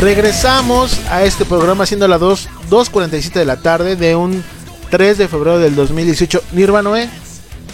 Regresamos 0.03 0.99
a 1.09 1.23
este 1.23 1.45
programa 1.45 1.85
siendo 1.85 2.09
las 2.09 2.19
2, 2.19 2.49
2.47 2.69 3.31
de 3.35 3.45
la 3.45 3.55
tarde 3.55 3.95
de 3.95 4.17
un 4.17 4.43
3 4.91 5.17
de 5.17 5.29
febrero 5.29 5.59
del 5.59 5.75
2018. 5.75 6.43
Nirvanoe, 6.51 7.09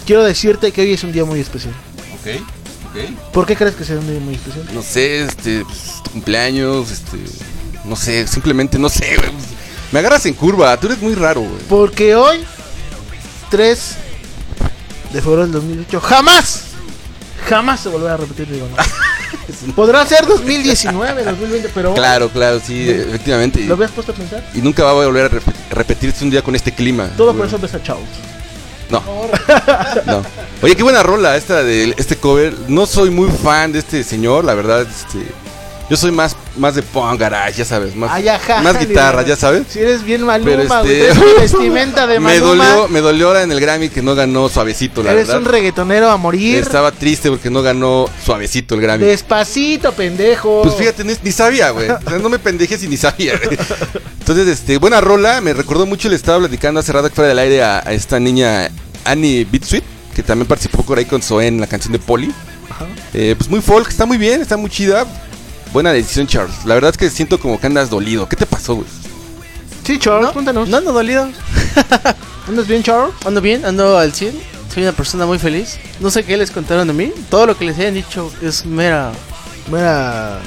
quiero 0.06 0.22
decirte 0.22 0.70
que 0.70 0.82
hoy 0.82 0.92
es 0.92 1.02
un 1.02 1.10
día 1.10 1.24
muy 1.24 1.40
especial. 1.40 1.74
Ok, 2.14 2.40
ok. 2.88 3.32
¿Por 3.32 3.46
qué 3.46 3.56
crees 3.56 3.74
que 3.74 3.84
sea 3.84 3.98
un 3.98 4.08
día 4.08 4.20
muy 4.20 4.36
especial? 4.36 4.64
No 4.72 4.80
sé, 4.80 5.24
este, 5.24 5.64
pues, 5.64 6.00
tu 6.04 6.10
cumpleaños, 6.12 6.92
este, 6.92 7.18
no 7.84 7.96
sé, 7.96 8.28
simplemente 8.28 8.78
no 8.78 8.88
sé, 8.88 9.16
güey. 9.16 9.32
Me 9.90 9.98
agarras 9.98 10.24
en 10.24 10.34
curva, 10.34 10.76
tú 10.78 10.86
eres 10.86 11.02
muy 11.02 11.16
raro, 11.16 11.40
güey. 11.40 11.62
Porque 11.68 12.14
hoy, 12.14 12.44
3 13.50 13.96
de 15.12 15.20
febrero 15.20 15.42
del 15.42 15.50
2018, 15.50 16.00
jamás, 16.00 16.62
jamás 17.48 17.80
se 17.80 17.88
volverá 17.88 18.14
a 18.14 18.18
repetir 18.18 18.48
Nirvanoe. 18.48 18.76
Podrá 19.76 20.04
ser 20.06 20.26
2019, 20.26 21.24
2020, 21.24 21.70
pero 21.74 21.94
Claro, 21.94 22.28
claro, 22.28 22.60
sí, 22.64 22.88
efectivamente. 22.88 23.60
¿lo 23.64 23.74
habías 23.74 23.90
puesto 23.90 24.12
a 24.12 24.14
pensar? 24.14 24.44
Y 24.54 24.60
nunca 24.60 24.84
va 24.84 24.90
a 24.90 24.94
volver 24.94 25.26
a 25.26 25.30
repe- 25.30 25.54
repetirse 25.70 26.24
un 26.24 26.30
día 26.30 26.42
con 26.42 26.54
este 26.54 26.72
clima. 26.72 27.08
Todo 27.16 27.34
por 27.34 27.46
eso 27.46 27.58
ves 27.58 27.74
a 27.74 27.82
Charles. 27.82 28.08
No. 28.90 29.02
no. 30.06 30.22
Oye, 30.62 30.74
qué 30.74 30.82
buena 30.82 31.02
rola 31.02 31.36
esta 31.36 31.62
de 31.62 31.94
este 31.96 32.16
cover. 32.16 32.54
No 32.68 32.86
soy 32.86 33.10
muy 33.10 33.30
fan 33.30 33.72
de 33.72 33.78
este 33.78 34.02
señor, 34.02 34.44
la 34.44 34.54
verdad, 34.54 34.82
este 34.82 35.26
yo 35.88 35.96
soy 35.96 36.12
más 36.12 36.36
más 36.60 36.74
de 36.76 36.82
punk 36.82 37.18
garage, 37.18 37.58
ya 37.58 37.64
sabes, 37.64 37.96
más, 37.96 38.10
Ay, 38.12 38.28
ajá, 38.28 38.60
más 38.62 38.78
guitarra, 38.78 39.24
ya 39.24 39.34
sabes. 39.34 39.64
Si 39.68 39.78
eres 39.80 40.04
bien 40.04 40.22
Maluma, 40.22 40.50
Pero 40.50 40.68
güey, 40.84 41.00
este- 41.00 41.14
tu 41.14 41.40
vestimenta 41.40 42.06
de 42.06 42.20
Me 42.20 42.38
Maluma. 42.40 42.68
dolió, 42.68 42.88
me 42.88 43.00
dolió 43.00 43.26
ahora 43.28 43.42
en 43.42 43.50
el 43.50 43.60
Grammy 43.60 43.88
que 43.88 44.02
no 44.02 44.14
ganó 44.14 44.48
suavecito, 44.48 45.02
la 45.02 45.12
Eres 45.12 45.26
verdad. 45.26 45.42
un 45.42 45.48
reggaetonero 45.48 46.10
a 46.10 46.16
morir. 46.16 46.58
Estaba 46.58 46.92
triste 46.92 47.30
porque 47.30 47.50
no 47.50 47.62
ganó 47.62 48.08
suavecito 48.24 48.74
el 48.74 48.82
Grammy. 48.82 49.04
Despacito, 49.06 49.92
pendejo. 49.92 50.62
Pues 50.62 50.74
fíjate, 50.76 51.02
ni, 51.04 51.14
ni 51.22 51.32
sabía, 51.32 51.70
güey. 51.70 51.88
O 51.90 51.98
sea, 52.08 52.18
no 52.18 52.28
me 52.28 52.38
pendejes 52.38 52.82
y 52.84 52.88
ni 52.88 52.96
sabía. 52.96 53.38
güey. 53.42 53.58
Entonces, 54.20 54.46
este, 54.46 54.76
buena 54.78 55.00
rola. 55.00 55.40
Me 55.40 55.52
recordó 55.54 55.86
mucho, 55.86 56.08
le 56.08 56.16
estaba 56.16 56.38
platicando 56.38 56.80
hace 56.80 56.92
rato 56.92 57.10
fuera 57.10 57.28
del 57.28 57.38
aire 57.38 57.62
a, 57.62 57.78
a 57.78 57.92
esta 57.92 58.20
niña 58.20 58.70
Annie 59.04 59.44
Bitsweet, 59.50 59.82
que 60.14 60.22
también 60.22 60.46
participó 60.46 60.82
por 60.84 60.98
ahí 60.98 61.06
con 61.06 61.22
Zoe 61.22 61.46
en 61.46 61.58
la 61.60 61.66
canción 61.66 61.92
de 61.92 61.98
Polly. 61.98 62.32
Eh, 63.14 63.34
pues 63.36 63.50
muy 63.50 63.60
folk, 63.60 63.88
está 63.88 64.06
muy 64.06 64.16
bien, 64.18 64.40
está 64.40 64.56
muy 64.56 64.70
chida. 64.70 65.04
Buena 65.72 65.92
decisión, 65.92 66.26
Charles. 66.26 66.64
La 66.64 66.74
verdad 66.74 66.90
es 66.90 66.96
que 66.96 67.10
siento 67.10 67.38
como 67.38 67.60
que 67.60 67.66
andas 67.66 67.90
dolido. 67.90 68.28
¿Qué 68.28 68.36
te 68.36 68.46
pasó, 68.46 68.74
güey? 68.76 68.86
Sí, 69.84 69.98
Charles, 69.98 70.26
No, 70.26 70.32
cuéntanos. 70.32 70.68
no 70.68 70.76
ando 70.76 70.92
dolido. 70.92 71.28
¿Andas 72.48 72.66
bien, 72.66 72.82
Charles? 72.82 73.14
Ando 73.24 73.40
bien, 73.40 73.64
ando 73.64 73.96
al 73.98 74.12
100. 74.12 74.38
Soy 74.74 74.82
una 74.82 74.92
persona 74.92 75.26
muy 75.26 75.38
feliz. 75.38 75.78
No 76.00 76.10
sé 76.10 76.24
qué 76.24 76.36
les 76.36 76.50
contaron 76.50 76.86
de 76.88 76.92
mí. 76.94 77.12
Todo 77.28 77.46
lo 77.46 77.56
que 77.56 77.64
les 77.64 77.78
hayan 77.78 77.94
dicho 77.94 78.32
es 78.42 78.64
mera. 78.66 79.12
Mira, 79.70 80.40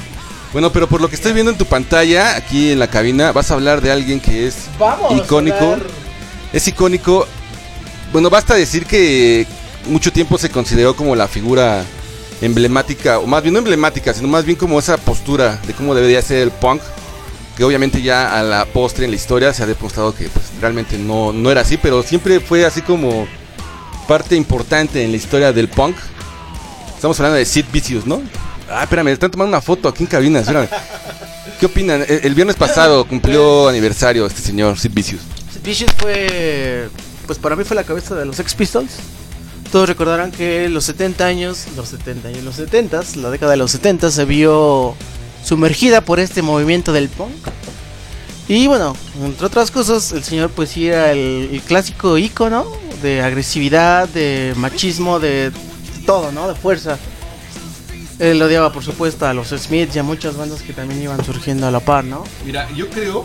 Bueno, 0.51 0.71
pero 0.71 0.87
por 0.87 1.01
lo 1.01 1.09
que 1.09 1.15
estoy 1.15 1.33
viendo 1.33 1.51
en 1.51 1.57
tu 1.57 1.65
pantalla, 1.65 2.35
aquí 2.35 2.71
en 2.71 2.79
la 2.79 2.87
cabina, 2.87 3.31
vas 3.31 3.49
a 3.51 3.53
hablar 3.55 3.81
de 3.81 3.91
alguien 3.91 4.19
que 4.19 4.47
es 4.47 4.55
Vamos. 4.77 5.17
icónico. 5.17 5.77
Es 6.51 6.67
icónico. 6.67 7.27
Bueno, 8.11 8.29
basta 8.29 8.53
decir 8.55 8.85
que 8.85 9.47
mucho 9.87 10.11
tiempo 10.11 10.37
se 10.37 10.49
consideró 10.49 10.95
como 10.95 11.15
la 11.15 11.27
figura 11.27 11.83
emblemática, 12.45 13.19
o 13.19 13.27
más 13.27 13.41
bien 13.41 13.53
no 13.53 13.59
emblemática, 13.59 14.13
sino 14.13 14.27
más 14.27 14.43
bien 14.43 14.57
como 14.57 14.77
esa 14.77 14.97
postura 14.97 15.59
de 15.65 15.73
cómo 15.73 15.95
debería 15.95 16.21
ser 16.21 16.39
el 16.39 16.51
punk. 16.51 16.81
Que 17.55 17.63
obviamente 17.63 18.01
ya 18.01 18.37
a 18.37 18.41
la 18.41 18.65
postre 18.65 19.05
en 19.05 19.11
la 19.11 19.15
historia 19.15 19.53
se 19.53 19.61
ha 19.61 19.67
demostrado 19.67 20.15
que 20.15 20.27
pues, 20.27 20.45
realmente 20.59 20.97
no, 20.97 21.31
no 21.31 21.51
era 21.51 21.61
así, 21.61 21.77
pero 21.77 22.01
siempre 22.01 22.39
fue 22.39 22.65
así 22.65 22.81
como 22.81 23.27
parte 24.07 24.35
importante 24.35 25.03
en 25.03 25.11
la 25.11 25.17
historia 25.17 25.53
del 25.53 25.69
punk. 25.69 25.95
Estamos 26.95 27.19
hablando 27.19 27.37
de 27.37 27.45
Sid 27.45 27.65
Vicious, 27.71 28.07
¿no? 28.07 28.21
Ah, 28.69 28.83
espérame, 28.83 29.09
están 29.09 29.29
tomando 29.29 29.49
una 29.49 29.61
foto 29.61 29.87
aquí 29.87 30.03
en 30.03 30.07
cabina, 30.07 30.39
espérame. 30.39 30.67
¿Qué 31.59 31.67
opinan? 31.67 32.03
El, 32.07 32.21
el 32.23 32.33
viernes 32.33 32.55
pasado 32.55 33.05
cumplió 33.05 33.69
aniversario 33.69 34.25
este 34.25 34.41
señor 34.41 34.79
Sid 34.79 34.91
Vicious. 34.91 35.21
Sid 35.53 35.61
Vicious 35.63 35.91
fue. 35.95 36.89
Pues 37.27 37.37
para 37.37 37.55
mí 37.55 37.63
fue 37.63 37.75
la 37.75 37.83
cabeza 37.83 38.15
de 38.15 38.25
los 38.25 38.35
Sex 38.35 38.55
Pistols. 38.55 38.91
Todos 39.73 39.89
recordarán 39.89 40.31
que 40.31 40.69
los 40.69 40.83
70 40.83 41.25
años, 41.25 41.65
los 41.75 41.89
70 41.89 42.27
años, 42.27 42.43
los 42.43 42.57
70 42.57 43.01
la 43.15 43.31
década 43.31 43.53
de 43.53 43.57
los 43.57 43.71
70 43.71 44.11
se 44.11 44.23
vio 44.23 44.93
sumergida 45.43 46.01
por 46.01 46.19
este 46.19 46.43
movimiento 46.43 46.93
del 46.93 47.09
punk. 47.09 47.33
Y 48.47 48.67
bueno, 48.67 48.95
entre 49.23 49.47
otras 49.47 49.71
cosas, 49.71 50.11
el 50.11 50.23
señor 50.23 50.51
pues 50.51 50.77
era 50.77 51.11
el, 51.11 51.49
el 51.51 51.61
clásico 51.61 52.19
ícono 52.19 52.67
de 53.01 53.23
agresividad, 53.23 54.07
de 54.09 54.53
machismo, 54.57 55.19
de 55.19 55.51
todo, 56.05 56.31
¿no? 56.31 56.47
De 56.47 56.53
fuerza. 56.53 56.99
Él 58.19 58.39
odiaba, 58.43 58.71
por 58.71 58.83
supuesto, 58.83 59.25
a 59.25 59.33
los 59.33 59.47
Smiths 59.47 59.95
y 59.95 59.99
a 59.99 60.03
muchas 60.03 60.37
bandas 60.37 60.61
que 60.61 60.73
también 60.73 61.01
iban 61.01 61.25
surgiendo 61.25 61.65
a 61.65 61.71
la 61.71 61.79
par, 61.79 62.03
¿no? 62.03 62.25
Mira, 62.45 62.69
yo 62.75 62.91
creo. 62.91 63.23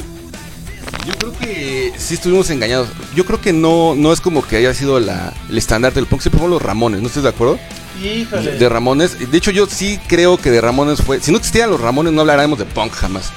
Yo 1.07 1.15
creo 1.17 1.33
que 1.39 1.93
sí 1.97 2.15
estuvimos 2.15 2.51
engañados. 2.51 2.89
Yo 3.15 3.25
creo 3.25 3.41
que 3.41 3.53
no, 3.53 3.95
no 3.95 4.13
es 4.13 4.21
como 4.21 4.47
que 4.47 4.57
haya 4.57 4.75
sido 4.75 5.01
la, 5.01 5.33
el 5.49 5.57
estándar 5.59 5.95
del 5.95 6.07
punk. 6.07 6.21
Siempre 6.21 6.39
fueron 6.39 6.53
los 6.55 6.63
Ramones, 6.63 7.01
¿no 7.01 7.07
estás 7.09 7.23
de 7.23 7.29
acuerdo? 7.31 7.59
Híjole. 8.03 8.53
De 8.59 8.69
Ramones. 8.69 9.31
De 9.31 9.39
hecho, 9.39 9.51
yo 9.51 9.67
sí 9.67 9.99
creo 10.07 10.37
que 10.37 10.51
de 10.51 10.61
Ramones 10.61 11.01
fue. 11.03 11.21
Si 11.21 11.31
no 11.31 11.39
existieran 11.39 11.71
los 11.71 11.81
Ramones, 11.81 12.13
no 12.13 12.21
hablaríamos 12.21 12.59
de 12.59 12.65
punk 12.67 12.93
jamás. 12.93 13.33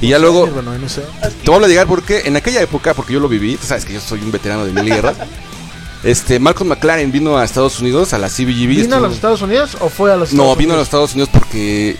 Y 0.00 0.08
ya 0.08 0.18
luego. 0.18 0.46
Bueno, 0.46 0.76
no 0.76 0.88
sé. 0.88 1.02
Te 1.44 1.50
voy 1.50 1.64
a 1.64 1.68
llegar 1.68 1.86
porque 1.86 2.22
en 2.24 2.36
aquella 2.36 2.60
época, 2.62 2.94
porque 2.94 3.12
yo 3.12 3.20
lo 3.20 3.28
viví, 3.28 3.56
tú 3.56 3.66
sabes 3.66 3.84
que 3.84 3.94
yo 3.94 4.00
soy 4.00 4.20
un 4.20 4.30
veterano 4.30 4.64
de 4.64 4.72
mil 4.72 4.84
guerras. 4.92 5.16
Este, 6.04 6.38
Malcolm 6.38 6.68
McLaren 6.70 7.10
vino 7.10 7.36
a 7.38 7.44
Estados 7.44 7.80
Unidos, 7.80 8.12
a 8.12 8.18
la 8.18 8.28
CBGB. 8.28 8.68
¿Vino 8.82 8.96
a 8.96 9.00
los 9.00 9.14
Estados 9.14 9.42
Unidos 9.42 9.76
o 9.80 9.88
fue 9.88 10.12
a 10.12 10.16
los 10.16 10.32
No, 10.32 10.42
Estados 10.44 10.58
vino 10.58 10.74
a 10.74 10.76
los? 10.76 10.86
Estados 10.86 11.12
Unidos 11.14 11.28
porque 11.32 11.96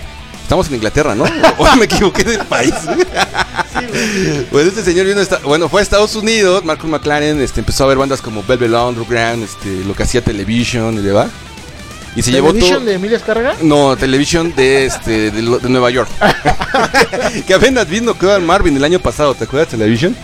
estamos 0.49 0.67
en 0.69 0.77
Inglaterra, 0.77 1.15
¿no? 1.15 1.25
O 1.59 1.77
me 1.77 1.85
equivoqué 1.85 2.25
de 2.25 2.39
país. 2.39 2.73
bueno, 4.51 4.69
este 4.69 4.83
señor 4.83 5.05
vino 5.05 5.21
a 5.21 5.39
bueno, 5.45 5.69
fue 5.69 5.83
a 5.83 5.85
Estados 5.85 6.17
Unidos, 6.17 6.65
Malcolm 6.65 6.93
McLaren, 6.93 7.39
este, 7.43 7.61
empezó 7.61 7.85
a 7.85 7.89
ver 7.89 7.99
bandas 7.99 8.23
como 8.23 8.43
Velvet 8.43 8.73
Underground, 8.73 9.45
este, 9.45 9.85
lo 9.85 9.95
que 9.95 10.05
hacía 10.05 10.25
Television 10.25 10.95
y 10.95 11.03
demás. 11.03 11.29
Y 12.17 12.23
se 12.23 12.33
llevó. 12.33 12.49
¿Television 12.49 12.87
de 12.87 12.95
Emilia 12.95 13.19
Escarga? 13.19 13.57
No, 13.61 13.95
Television 13.99 14.55
de 14.57 14.87
este 14.87 15.31
de, 15.31 15.43
de 15.43 15.69
Nueva 15.69 15.91
York. 15.91 16.09
que 17.47 17.53
apenas 17.53 17.87
vino 17.87 18.17
al 18.19 18.43
Marvin 18.43 18.75
el 18.75 18.85
año 18.85 19.01
pasado, 19.01 19.35
¿te 19.35 19.45
acuerdas 19.45 19.69
Television? 19.69 20.17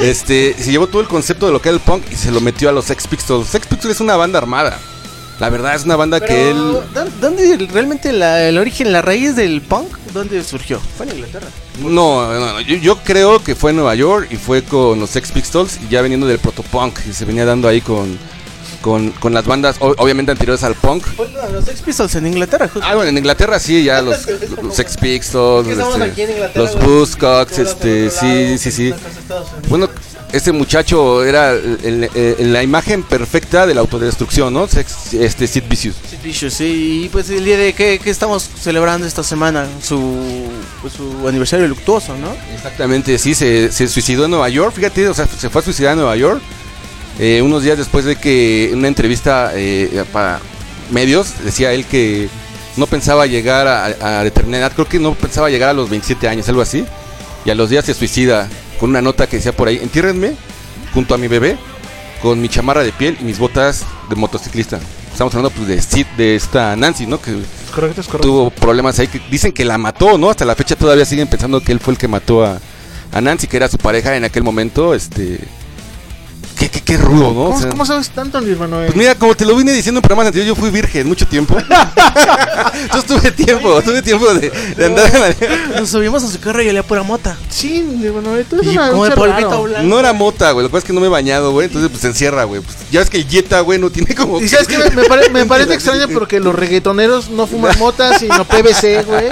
Este, 0.00 0.54
se 0.58 0.70
llevó 0.70 0.86
todo 0.86 1.02
el 1.02 1.08
concepto 1.08 1.44
de 1.44 1.52
lo 1.52 1.60
que 1.60 1.68
era 1.68 1.76
el 1.76 1.82
punk 1.82 2.04
y 2.10 2.16
se 2.16 2.30
lo 2.30 2.40
metió 2.40 2.70
a 2.70 2.72
los 2.72 2.86
Sex 2.86 3.06
Pistols. 3.06 3.46
Sex 3.48 3.66
Pistols 3.66 3.96
es 3.96 4.00
una 4.00 4.16
banda 4.16 4.38
armada. 4.38 4.78
La 5.40 5.50
verdad 5.50 5.74
es 5.76 5.84
una 5.84 5.94
banda 5.96 6.20
que 6.20 6.50
él 6.50 6.56
¿dó- 6.56 6.84
¿Dónde 7.20 7.56
realmente 7.72 8.12
la- 8.12 8.42
el 8.48 8.58
origen, 8.58 8.92
la 8.92 9.02
raíz 9.02 9.36
del 9.36 9.62
punk, 9.62 9.96
dónde 10.12 10.42
surgió? 10.42 10.80
Fue 10.96 11.06
en 11.06 11.12
Inglaterra. 11.16 11.46
No, 11.80 12.32
no, 12.32 12.40
no, 12.54 12.60
Yo, 12.60 12.76
yo 12.76 12.96
creo 13.04 13.42
que 13.42 13.54
fue 13.54 13.70
en 13.70 13.76
Nueva 13.76 13.94
York 13.94 14.26
y 14.30 14.36
fue 14.36 14.62
con 14.64 14.98
los 14.98 15.10
Sex 15.10 15.30
Pistols 15.30 15.78
y 15.84 15.88
ya 15.88 16.02
veniendo 16.02 16.26
del 16.26 16.38
protopunk 16.40 16.98
que 16.98 17.12
se 17.12 17.24
venía 17.24 17.44
dando 17.44 17.68
ahí 17.68 17.80
con, 17.80 18.18
con, 18.82 19.10
con 19.12 19.32
las 19.32 19.44
bandas 19.46 19.76
obviamente 19.78 20.32
anteriores 20.32 20.64
al 20.64 20.74
punk. 20.74 21.04
No, 21.16 21.48
los 21.52 21.64
Sex 21.64 21.82
Pistols 21.82 22.14
en 22.16 22.26
Inglaterra, 22.26 22.66
justo. 22.66 22.80
Ah, 22.88 22.96
bueno, 22.96 23.10
en 23.10 23.18
Inglaterra 23.18 23.60
sí, 23.60 23.84
ya 23.84 24.02
los, 24.02 24.26
los 24.60 24.74
Sex 24.74 24.96
Pistols, 24.96 25.68
este, 25.68 26.58
los. 26.58 26.74
Buzzcocks, 26.84 27.58
este, 27.60 28.10
sí, 28.10 28.58
sí, 28.58 28.72
sí. 28.72 28.92
Bueno, 29.68 29.88
ese 30.32 30.52
muchacho 30.52 31.24
era 31.24 31.52
el- 31.52 31.78
el- 31.82 32.10
el- 32.38 32.52
la 32.52 32.62
imagen 32.62 33.02
perfecta 33.02 33.66
de 33.66 33.74
la 33.74 33.80
autodestrucción, 33.80 34.52
¿no? 34.52 34.64
Este 35.12 35.46
Sid 35.46 35.62
Vicious. 35.68 35.96
Sid 36.10 36.18
Vicious, 36.22 36.54
sí, 36.54 37.02
y 37.04 37.08
pues 37.08 37.30
el 37.30 37.44
día 37.44 37.56
de 37.56 37.72
que, 37.72 37.98
que 37.98 38.10
estamos 38.10 38.48
celebrando 38.60 39.06
esta 39.06 39.22
semana 39.22 39.66
su, 39.82 40.46
pues, 40.82 40.92
su 40.94 41.26
aniversario 41.26 41.66
luctuoso, 41.66 42.16
¿no? 42.16 42.28
Exactamente, 42.54 43.18
sí, 43.18 43.34
se, 43.34 43.72
se 43.72 43.88
suicidó 43.88 44.24
en 44.26 44.30
Nueva 44.32 44.48
York, 44.48 44.74
fíjate, 44.74 45.08
o 45.08 45.14
sea, 45.14 45.26
se 45.26 45.48
fue 45.50 45.62
a 45.62 45.64
suicidar 45.64 45.92
en 45.92 45.98
Nueva 46.00 46.16
York. 46.16 46.40
eh, 47.20 47.42
unos 47.42 47.64
días 47.64 47.76
después 47.76 48.04
de 48.04 48.14
que 48.14 48.70
en 48.70 48.78
una 48.78 48.86
entrevista 48.88 49.50
eh, 49.54 50.04
para 50.12 50.38
medios 50.92 51.34
decía 51.44 51.72
él 51.72 51.84
que 51.84 52.28
no 52.76 52.86
pensaba 52.86 53.26
llegar 53.26 53.66
a, 53.66 53.86
a 54.20 54.22
determinada 54.22 54.66
edad, 54.66 54.72
creo 54.72 54.86
que 54.88 55.00
no 55.00 55.14
pensaba 55.14 55.50
llegar 55.50 55.70
a 55.70 55.72
los 55.72 55.90
27 55.90 56.28
años, 56.28 56.48
algo 56.48 56.62
así. 56.62 56.84
Y 57.44 57.50
a 57.50 57.56
los 57.56 57.70
días 57.70 57.84
se 57.86 57.92
suicida 57.94 58.48
con 58.78 58.90
una 58.90 59.02
nota 59.02 59.26
que 59.26 59.36
decía 59.36 59.56
por 59.56 59.68
ahí, 59.68 59.78
entiérrenme 59.82 60.34
junto 60.94 61.14
a 61.14 61.18
mi 61.18 61.28
bebé 61.28 61.56
con 62.22 62.40
mi 62.40 62.48
chamarra 62.48 62.82
de 62.82 62.92
piel 62.92 63.16
y 63.20 63.24
mis 63.24 63.38
botas 63.38 63.84
de 64.08 64.16
motociclista. 64.16 64.80
Estamos 65.12 65.34
hablando 65.34 65.50
pues 65.56 65.68
de 65.68 65.80
Sid, 65.82 66.06
de 66.16 66.36
esta 66.36 66.74
Nancy, 66.76 67.06
¿no? 67.06 67.20
Que 67.20 67.30
Es 67.32 67.70
correcto, 67.74 68.00
es 68.00 68.06
correcto. 68.06 68.28
tuvo 68.28 68.50
problemas 68.50 68.98
ahí 68.98 69.08
que 69.08 69.20
dicen 69.30 69.52
que 69.52 69.64
la 69.64 69.78
mató, 69.78 70.18
¿no? 70.18 70.30
Hasta 70.30 70.44
la 70.44 70.54
fecha 70.54 70.76
todavía 70.76 71.04
siguen 71.04 71.28
pensando 71.28 71.60
que 71.60 71.72
él 71.72 71.80
fue 71.80 71.94
el 71.94 71.98
que 71.98 72.08
mató 72.08 72.44
a, 72.44 72.60
a 73.12 73.20
Nancy, 73.20 73.46
que 73.46 73.56
era 73.56 73.68
su 73.68 73.78
pareja 73.78 74.16
en 74.16 74.24
aquel 74.24 74.42
momento, 74.42 74.94
este 74.94 75.40
qué, 76.58 76.68
qué, 76.68 76.80
qué 76.82 76.96
rudo, 76.96 77.32
¿no? 77.32 77.40
O 77.42 77.44
¿Cómo, 77.50 77.58
sea, 77.60 77.68
cómo 77.70 77.86
sabes 77.86 78.10
tanto, 78.10 78.40
mi 78.40 78.50
hermano? 78.50 78.78
pues 78.84 78.96
mira, 78.96 79.14
como 79.14 79.34
te 79.34 79.44
lo 79.46 79.54
vine 79.56 79.72
diciendo 79.72 79.98
en 79.98 80.02
programas 80.02 80.26
anteriores, 80.26 80.48
yo 80.54 80.60
fui 80.60 80.70
virgen 80.70 81.06
mucho 81.06 81.26
tiempo. 81.26 81.56
yo 82.92 82.98
estuve 82.98 83.30
tiempo, 83.30 83.80
tuve 83.82 84.02
tiempo 84.02 84.32
de, 84.34 84.50
de 84.50 84.84
andar 84.84 85.10
en 85.14 85.20
la- 85.72 85.80
Nos 85.80 85.90
subimos 85.90 86.22
a 86.24 86.28
su 86.28 86.38
carro 86.40 86.62
y 86.62 86.68
olía 86.68 86.82
pura 86.82 87.02
mota. 87.02 87.36
Sí, 87.48 87.82
mi 87.82 88.06
hermano, 88.06 88.30
tú 88.48 88.56
eres 88.56 88.72
Y 88.72 88.76
una- 88.76 88.90
como 88.90 89.04
de 89.04 89.10
polvito 89.12 89.62
blanco. 89.62 89.86
No 89.88 89.98
era 90.00 90.12
mota, 90.12 90.50
güey, 90.52 90.64
lo 90.64 90.68
que 90.68 90.72
pasa 90.72 90.78
es 90.78 90.84
que 90.84 90.92
no 90.92 91.00
me 91.00 91.06
he 91.06 91.10
bañado, 91.10 91.52
güey, 91.52 91.66
entonces 91.66 91.90
pues 91.90 92.00
se 92.02 92.08
encierra, 92.08 92.44
güey. 92.44 92.60
Pues, 92.60 92.76
ya 92.90 93.00
ves 93.00 93.10
que 93.10 93.18
el 93.18 93.28
Jetta, 93.28 93.60
güey, 93.60 93.78
no 93.78 93.90
tiene 93.90 94.14
como... 94.14 94.40
Y 94.40 94.48
sabes 94.48 94.66
que 94.66 94.78
me, 94.78 94.90
me 94.90 95.04
pare- 95.04 95.30
me 95.30 95.46
parece 95.46 95.74
extraño 95.74 96.08
porque 96.12 96.40
los 96.40 96.54
reggaetoneros 96.54 97.30
no 97.30 97.46
fuman 97.46 97.78
mota, 97.78 98.18
sino 98.18 98.44
PVC, 98.44 99.04
güey. 99.04 99.26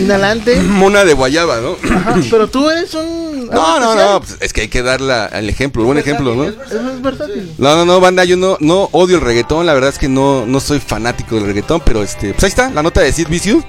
Inhalante. 0.00 0.56
Mona 0.60 1.04
de 1.04 1.14
guayaba, 1.14 1.60
¿no? 1.60 1.76
Ajá, 1.94 2.16
pero 2.30 2.48
tú 2.48 2.68
eres 2.70 2.94
un. 2.94 3.48
No, 3.50 3.80
no, 3.80 3.94
no, 3.94 4.20
pues, 4.20 4.36
es 4.40 4.52
que 4.52 4.62
hay 4.62 4.68
que 4.68 4.82
dar 4.82 5.00
la- 5.00 5.26
el 5.26 5.48
ejemplo, 5.48 5.82
buen 5.84 5.98
ejemplo, 5.98 6.34
¿no? 6.34 6.52
Es 6.66 7.02
versátil. 7.02 7.54
No, 7.58 7.74
no, 7.76 7.84
no, 7.84 8.00
banda, 8.00 8.24
yo 8.24 8.36
no, 8.36 8.56
no 8.60 8.88
odio 8.92 9.16
el 9.16 9.22
reggaetón, 9.22 9.66
la 9.66 9.74
verdad 9.74 9.90
es 9.90 9.98
que 9.98 10.08
no, 10.08 10.46
no 10.46 10.60
soy 10.60 10.80
fanático 10.80 11.34
del 11.36 11.46
reggaetón, 11.46 11.82
pero 11.84 12.02
este, 12.02 12.32
pues 12.32 12.44
ahí 12.44 12.48
está, 12.50 12.70
la 12.70 12.82
nota 12.82 13.00
de 13.00 13.12
Sid 13.12 13.28
Vicious. 13.28 13.64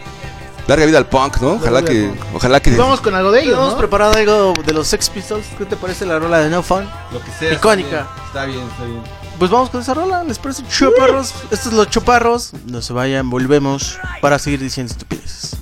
Larga 0.67 0.85
vida 0.85 0.99
al 0.99 1.07
punk, 1.07 1.37
¿no? 1.41 1.53
Ojalá 1.53 1.81
que, 1.83 2.11
ojalá 2.35 2.59
que 2.61 2.69
Vamos 2.77 3.01
con 3.01 3.15
algo 3.15 3.31
de 3.31 3.41
ellos, 3.41 3.55
Hemos 3.57 3.71
¿no? 3.71 3.77
preparado 3.79 4.13
algo 4.13 4.53
de 4.63 4.73
los 4.73 4.87
Sex 4.87 5.09
Pistols. 5.09 5.43
¿Qué 5.57 5.65
te 5.65 5.75
parece 5.75 6.05
la 6.05 6.19
rola 6.19 6.39
de 6.39 6.49
No 6.51 6.61
Fun? 6.61 6.87
lo 7.11 7.19
que 7.19 7.31
sea. 7.31 7.51
Icónica. 7.53 8.07
Está 8.27 8.45
bien, 8.45 8.61
está 8.61 8.85
bien. 8.85 9.01
Pues 9.39 9.49
vamos 9.49 9.71
con 9.71 9.81
esa 9.81 9.95
rola, 9.95 10.23
¿les 10.23 10.37
parece? 10.37 10.63
Choparros. 10.69 11.33
Estos 11.45 11.61
son 11.61 11.77
los 11.77 11.89
choparros. 11.89 12.51
No 12.67 12.79
se 12.83 12.93
vayan, 12.93 13.29
volvemos 13.31 13.97
para 14.21 14.37
seguir 14.37 14.59
diciendo 14.59 14.91
estupideces. 14.93 15.57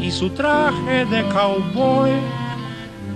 Y 0.00 0.10
su 0.10 0.30
traje 0.30 1.04
de 1.06 1.22
cowboy. 1.28 2.10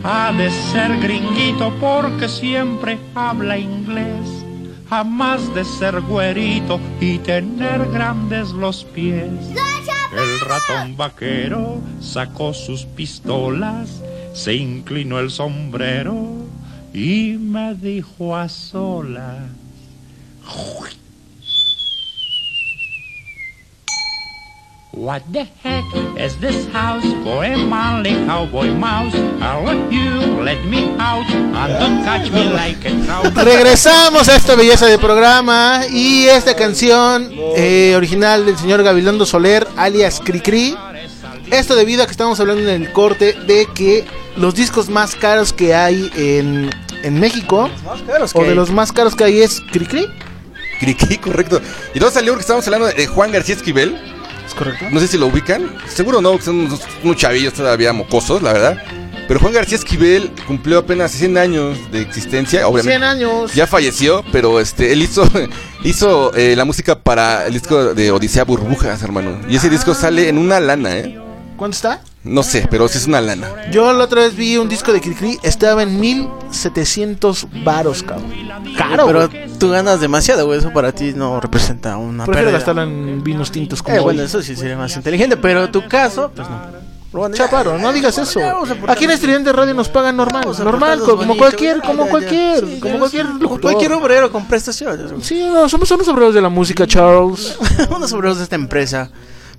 Ha 0.02 0.32
de 0.32 0.50
ser 0.50 0.98
gringuito 0.98 1.72
porque 1.80 2.28
siempre 2.28 2.98
habla 3.14 3.58
inglés, 3.58 4.44
a 4.88 5.04
más 5.04 5.54
de 5.54 5.64
ser 5.64 6.00
güerito 6.00 6.80
y 7.00 7.18
tener 7.18 7.86
grandes 7.90 8.50
los 8.50 8.84
pies. 8.84 9.30
El 10.12 10.40
ratón 10.40 10.96
vaquero 10.96 11.80
sacó 12.00 12.54
sus 12.54 12.84
pistolas, 12.84 14.02
se 14.32 14.54
inclinó 14.54 15.18
el 15.20 15.30
sombrero 15.30 16.40
y 16.92 17.36
me 17.38 17.74
dijo 17.74 18.34
a 18.34 18.48
solas. 18.48 19.44
What 24.92 25.22
the 25.32 25.46
heck 25.62 25.79
is 26.16 26.36
this 26.38 26.68
house 26.72 27.04
for 27.24 27.44
a 27.44 27.56
manly 27.56 28.14
cowboy 28.26 28.68
mouse? 28.68 29.14
I 29.40 29.60
want 29.62 29.92
you, 29.92 30.42
let 30.42 30.64
me 30.64 30.94
out, 30.98 31.28
and 31.30 31.72
don't 31.78 32.04
catch 32.04 32.30
me 32.30 32.44
like 32.50 32.84
a 32.84 33.04
trout. 33.04 33.34
Regresamos 33.44 34.28
a 34.28 34.36
esta 34.36 34.54
belleza 34.54 34.86
de 34.86 34.98
programa 34.98 35.82
y 35.90 36.26
esta 36.26 36.54
canción 36.54 37.30
eh, 37.56 37.94
original 37.96 38.46
del 38.46 38.56
señor 38.56 38.82
Gabilondo 38.82 39.26
Soler, 39.26 39.66
alias 39.76 40.20
Cricri. 40.24 40.76
Esto 41.50 41.74
debido 41.74 42.02
a 42.02 42.06
que 42.06 42.12
estamos 42.12 42.38
hablando 42.38 42.62
en 42.62 42.82
el 42.82 42.92
corte 42.92 43.32
de 43.32 43.66
que 43.74 44.04
los 44.36 44.54
discos 44.54 44.88
más 44.88 45.16
caros 45.16 45.52
que 45.52 45.74
hay 45.74 46.10
en, 46.16 46.70
en 47.02 47.18
México, 47.18 47.68
caros 48.06 48.32
o 48.34 48.44
de 48.44 48.54
los 48.54 48.70
más 48.70 48.92
caros 48.92 49.16
que 49.16 49.24
hay 49.24 49.40
es 49.40 49.60
Cricri. 49.72 50.06
Criqui, 50.80 51.18
correcto. 51.18 51.60
Y 51.94 51.98
todo 52.00 52.10
salió 52.10 52.32
porque 52.32 52.40
estábamos 52.40 52.66
hablando 52.66 52.86
de 52.86 53.06
Juan 53.06 53.30
García 53.30 53.54
Esquivel. 53.54 54.09
¿Es 54.50 54.54
correcto? 54.56 54.86
No 54.90 54.98
sé 54.98 55.06
si 55.06 55.16
lo 55.16 55.28
ubican. 55.28 55.76
Seguro 55.86 56.20
no, 56.20 56.36
son 56.40 56.60
unos, 56.66 56.80
unos 57.04 57.16
chavillos 57.16 57.54
todavía 57.54 57.92
mocosos, 57.92 58.42
la 58.42 58.52
verdad. 58.52 58.82
Pero 59.28 59.38
Juan 59.38 59.52
García 59.52 59.78
Esquivel 59.78 60.32
cumplió 60.44 60.78
apenas 60.78 61.12
100 61.12 61.38
años 61.38 61.78
de 61.92 62.00
existencia, 62.00 62.66
obviamente. 62.66 62.98
100 62.98 63.04
años. 63.04 63.54
Ya 63.54 63.68
falleció, 63.68 64.24
pero 64.32 64.58
este 64.58 64.92
él 64.92 65.02
hizo 65.02 65.22
hizo 65.84 66.34
eh, 66.34 66.56
la 66.56 66.64
música 66.64 66.98
para 66.98 67.46
el 67.46 67.52
disco 67.52 67.94
de 67.94 68.10
Odisea 68.10 68.42
Burbujas, 68.42 69.00
hermano. 69.04 69.40
Y 69.48 69.54
ese 69.54 69.70
disco 69.70 69.94
sale 69.94 70.28
en 70.28 70.36
una 70.36 70.58
lana, 70.58 70.98
¿eh? 70.98 71.16
¿Cuánto 71.56 71.76
está? 71.76 72.00
No 72.22 72.42
sé, 72.42 72.66
pero 72.70 72.86
sí 72.86 72.98
es 72.98 73.06
una 73.06 73.20
lana. 73.22 73.48
Yo 73.72 73.92
la 73.94 74.04
otra 74.04 74.20
vez 74.22 74.36
vi 74.36 74.58
un 74.58 74.68
disco 74.68 74.92
de 74.92 75.00
Cricri, 75.00 75.38
estaba 75.42 75.82
en 75.82 75.98
1700 75.98 77.46
varos, 77.64 78.02
cabrón. 78.02 78.30
Caro, 78.76 79.06
Pero 79.06 79.28
güey. 79.28 79.48
tú 79.58 79.70
ganas 79.70 80.00
demasiado, 80.00 80.44
güey. 80.46 80.58
Eso 80.58 80.70
para 80.72 80.92
ti 80.92 81.12
no 81.14 81.40
representa 81.40 81.96
una 81.96 82.24
Prefiero 82.26 82.48
pérdida. 82.50 82.58
gastarlo 82.58 82.82
en 82.82 83.24
vinos 83.24 83.50
tintos 83.50 83.82
como 83.82 83.96
Eh, 83.96 84.00
bueno, 84.00 84.22
eso 84.22 84.42
sí 84.42 84.54
sería 84.54 84.76
más 84.76 84.94
inteligente, 84.96 85.36
pero 85.38 85.70
tu 85.70 85.86
caso, 85.88 86.30
pues 86.34 86.48
no. 86.48 86.60
Bueno, 87.12 87.34
Chaparro, 87.34 87.76
no 87.78 87.92
digas 87.92 88.16
eso. 88.18 88.38
Aquí 88.86 89.04
en 89.04 89.10
Estudiante 89.10 89.52
Radio 89.52 89.74
nos 89.74 89.88
pagan 89.88 90.16
normal, 90.16 90.44
normal, 90.62 91.00
como 91.00 91.16
bonito. 91.16 91.36
cualquier, 91.38 91.80
como 91.80 92.04
ya, 92.04 92.10
cualquier, 92.10 92.60
sí, 92.68 92.78
como 92.80 92.98
cualquier 93.00 93.26
como 93.26 93.38
locutor. 93.40 93.60
cualquier 93.62 93.92
obrero 93.94 94.30
con 94.30 94.46
prestaciones. 94.46 95.10
Sí, 95.22 95.42
no, 95.52 95.68
somos, 95.68 95.88
somos 95.88 96.06
obreros 96.06 96.34
de 96.34 96.40
la 96.40 96.48
música, 96.50 96.86
Charles. 96.86 97.58
Unos 97.96 98.12
obreros 98.12 98.36
de 98.38 98.44
esta 98.44 98.54
empresa. 98.54 99.10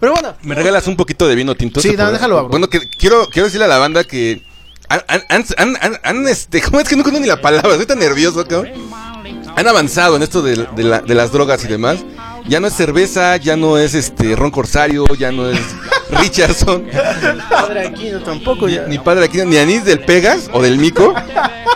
Pero 0.01 0.11
bueno, 0.13 0.33
¿Me 0.41 0.53
regalas 0.55 0.87
un 0.87 0.97
poquito 0.97 1.27
de 1.27 1.35
vino 1.35 1.55
tinto? 1.55 1.79
Sí, 1.79 1.89
¿Se 1.89 1.93
no, 1.93 1.99
podrá? 1.99 2.11
déjalo, 2.11 2.37
abro. 2.39 2.49
Bueno, 2.49 2.67
que 2.69 2.89
quiero, 2.89 3.29
quiero 3.29 3.45
decirle 3.45 3.65
a 3.65 3.69
la 3.69 3.77
banda 3.77 4.03
que 4.03 4.41
han, 4.89 5.01
han, 5.29 5.45
han, 5.79 5.99
han- 6.03 6.27
este, 6.27 6.59
¿cómo 6.63 6.79
es 6.81 6.89
que 6.89 6.97
no 6.97 7.03
conozco 7.03 7.21
ni 7.21 7.27
la 7.27 7.39
palabra? 7.39 7.71
Estoy 7.71 7.85
tan 7.85 7.99
nervioso, 7.99 8.45
cabrón. 8.45 8.73
Han 9.55 9.67
avanzado 9.67 10.15
en 10.17 10.23
esto 10.23 10.41
de, 10.41 10.67
de 10.75 10.83
la- 10.83 10.99
de 11.01 11.15
las 11.15 11.31
drogas 11.31 11.63
y 11.63 11.67
demás. 11.67 11.99
Ya 12.47 12.59
no 12.59 12.65
es 12.67 12.73
cerveza, 12.73 13.37
ya 13.37 13.55
no 13.55 13.77
es 13.77 13.93
este 13.93 14.35
ron 14.35 14.49
corsario, 14.49 15.05
ya 15.15 15.31
no 15.31 15.47
es 15.47 15.59
Richardson, 16.09 16.87
padre 17.49 17.87
aquí 17.87 18.09
no 18.09 18.19
tampoco 18.21 18.67
ya. 18.67 18.87
ni 18.87 18.97
padre 18.97 19.25
aquí, 19.25 19.37
ni 19.45 19.57
anís 19.57 19.85
del 19.85 19.99
Pegas 19.99 20.49
o 20.51 20.61
del 20.61 20.77
Mico. 20.77 21.13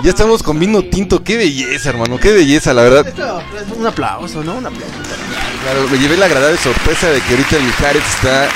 Ya 0.04 0.10
estamos 0.10 0.42
con 0.44 0.60
vino 0.60 0.82
tinto, 0.84 1.24
qué 1.24 1.38
belleza, 1.38 1.90
hermano, 1.90 2.18
qué 2.20 2.32
belleza, 2.34 2.74
la 2.74 2.82
verdad. 2.82 3.08
Esto 3.08 3.42
es 3.72 3.78
un 3.78 3.86
aplauso, 3.86 4.44
¿no? 4.44 4.56
Un 4.56 4.66
aplauso. 4.66 4.94
Claro, 5.66 5.88
me 5.90 5.98
llevé 5.98 6.16
la 6.18 6.28
agradable 6.28 6.58
sorpresa 6.60 7.10
de 7.10 7.20
que 7.22 7.32
ahorita 7.32 7.56
el 7.58 7.64
Mijares 7.64 8.04
está 8.08 8.48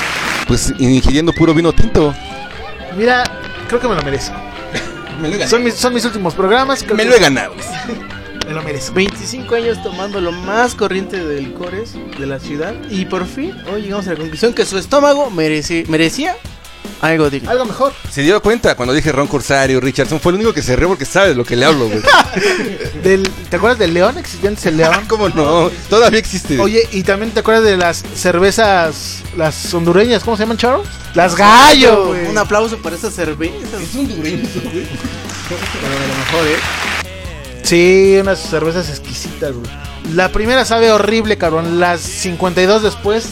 pues 0.48 0.74
ingiriendo 0.78 1.34
puro 1.34 1.54
vino 1.56 1.74
tinto. 1.74 2.14
Mira, 2.96 3.24
creo 3.68 3.80
que 3.80 3.88
me 3.88 3.96
lo 3.96 4.04
merezco. 4.04 4.36
Me 5.20 5.28
lo 5.30 5.36
he 5.36 5.48
Son 5.48 5.64
mis, 5.64 5.74
son 5.74 5.94
mis 5.94 6.06
últimos 6.06 6.36
programas. 6.36 6.84
creo 6.84 6.96
Me 6.96 7.04
que 7.04 7.10
lo 7.10 7.16
he 7.16 7.20
ganado. 7.20 7.54
Me 8.48 8.54
lo 8.56 8.64
merezco. 8.64 8.94
25 8.96 9.54
años 9.56 9.82
tomando 9.84 10.20
lo 10.22 10.32
más 10.32 10.74
corriente 10.74 11.24
de 11.24 11.40
licores 11.42 11.94
de 12.18 12.26
la 12.26 12.40
ciudad 12.40 12.74
y 12.90 13.06
por 13.06 13.28
fin 13.28 13.54
hoy 13.72 13.84
llegamos 13.84 14.08
a 14.08 14.12
la 14.12 14.16
conclusión 14.18 14.54
que 14.56 14.66
su 14.66 14.80
estómago 14.80 15.30
mereci- 15.30 15.86
merecía 15.88 16.36
algo 17.02 17.30
digno. 17.30 17.50
Algo 17.50 17.66
mejor. 17.66 17.94
Se 18.12 18.22
dio 18.22 18.42
cuenta 18.42 18.76
cuando 18.76 18.94
dije 18.94 19.12
Ron 19.12 19.28
Corsario, 19.28 19.80
Richardson, 19.80 20.20
fue 20.20 20.32
el 20.32 20.38
único 20.38 20.54
que 20.54 20.62
se 20.62 20.76
rió 20.76 20.88
porque 20.88 21.06
sabe 21.06 21.30
de 21.30 21.36
lo 21.36 21.46
que 21.46 21.56
le 21.56 21.66
hablo, 21.66 21.88
güey. 21.88 22.02
Del, 23.04 23.30
¿Te 23.50 23.56
acuerdas 23.56 23.80
del 23.80 23.94
León? 23.94 24.18
¿Existía 24.18 24.50
antes 24.50 24.66
el 24.66 24.78
León? 24.78 25.06
¿Cómo 25.08 25.30
no? 25.30 25.70
Todavía 25.90 26.20
existe. 26.20 26.60
Oye, 26.60 26.88
y 26.92 27.04
también 27.04 27.32
te 27.32 27.40
acuerdas 27.40 27.64
de 27.64 27.78
las 27.78 28.04
cervezas, 28.16 29.24
las 29.38 29.74
hondureñas, 29.74 30.24
¿cómo 30.24 30.36
se 30.36 30.44
llaman, 30.44 30.58
Charles? 30.58 30.88
Las 31.14 31.36
gallo, 31.36 32.08
güey. 32.08 32.28
Un 32.28 32.38
aplauso 32.38 32.78
para 32.78 32.96
esas 32.96 33.14
cervezas. 33.14 33.82
Es 33.82 33.96
un 33.96 34.08
Pero 34.08 34.28
a 34.28 36.08
lo 36.08 36.16
mejor, 36.18 36.48
¿eh? 36.48 36.60
Sí, 37.64 38.18
unas 38.20 38.40
cervezas 38.40 38.90
exquisitas, 38.90 39.54
güey. 39.54 39.89
La 40.14 40.30
primera 40.30 40.66
sabe 40.66 40.92
horrible, 40.92 41.38
cabrón. 41.38 41.80
Las 41.80 42.02
52 42.02 42.82
después, 42.82 43.30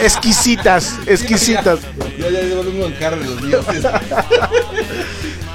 exquisitas, 0.00 0.94
exquisitas. 1.06 1.80
Ya, 2.18 2.30
ya, 2.30 2.98
carro 2.98 3.16
de 3.16 3.24
los 3.24 3.42
dioses. 3.42 3.84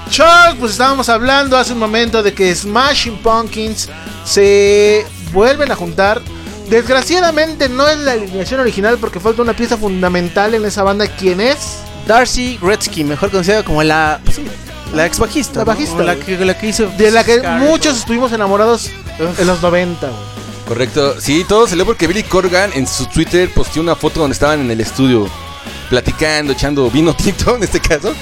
Chuck, 0.10 0.58
pues 0.60 0.74
estábamos 0.74 1.08
hablando 1.08 1.58
hace 1.58 1.72
un 1.72 1.80
momento 1.80 2.22
de 2.22 2.34
que 2.34 2.54
Smashing 2.54 3.18
Pumpkins 3.20 3.88
se 4.26 5.06
vuelven 5.32 5.72
a 5.72 5.76
juntar. 5.76 6.22
Desgraciadamente 6.70 7.70
no 7.70 7.88
es 7.88 7.98
la 8.00 8.14
alineación 8.14 8.60
original 8.60 8.98
porque 9.00 9.20
falta 9.20 9.42
una 9.42 9.54
pieza 9.54 9.78
fundamental 9.78 10.54
en 10.54 10.66
esa 10.66 10.84
banda. 10.84 11.08
¿Quién 11.08 11.40
es? 11.40 11.78
Darcy 12.08 12.60
Gretzky, 12.62 13.04
mejor 13.04 13.30
conocida 13.30 13.64
como 13.64 13.84
la 13.84 14.20
sí, 14.34 14.44
la 14.94 15.06
ex 15.06 15.20
bajista. 15.20 15.60
La 15.60 15.66
bajista, 15.66 16.04
La 16.04 16.16
que, 16.16 16.38
la 16.46 16.58
que 16.58 16.68
hizo. 16.68 16.88
De 16.98 17.12
la 17.12 17.24
que 17.24 17.40
Scar 17.40 17.60
muchos 17.60 17.98
estuvimos 17.98 18.34
enamorados 18.34 18.90
en 19.20 19.48
los 19.48 19.62
90, 19.62 20.08
güey. 20.08 20.31
Correcto. 20.72 21.20
Sí, 21.20 21.44
todo 21.46 21.68
salió 21.68 21.86
porque 21.86 22.08
Billy 22.08 22.24
Corgan 22.24 22.72
en 22.74 22.88
su 22.88 23.06
Twitter 23.08 23.50
posteó 23.54 23.82
una 23.82 23.94
foto 23.94 24.22
donde 24.22 24.32
estaban 24.32 24.62
en 24.62 24.72
el 24.72 24.80
estudio 24.80 25.30
platicando, 25.90 26.54
echando 26.54 26.90
vino 26.90 27.14
tinto 27.18 27.58
en 27.58 27.64
este 27.64 27.82
caso. 27.82 28.14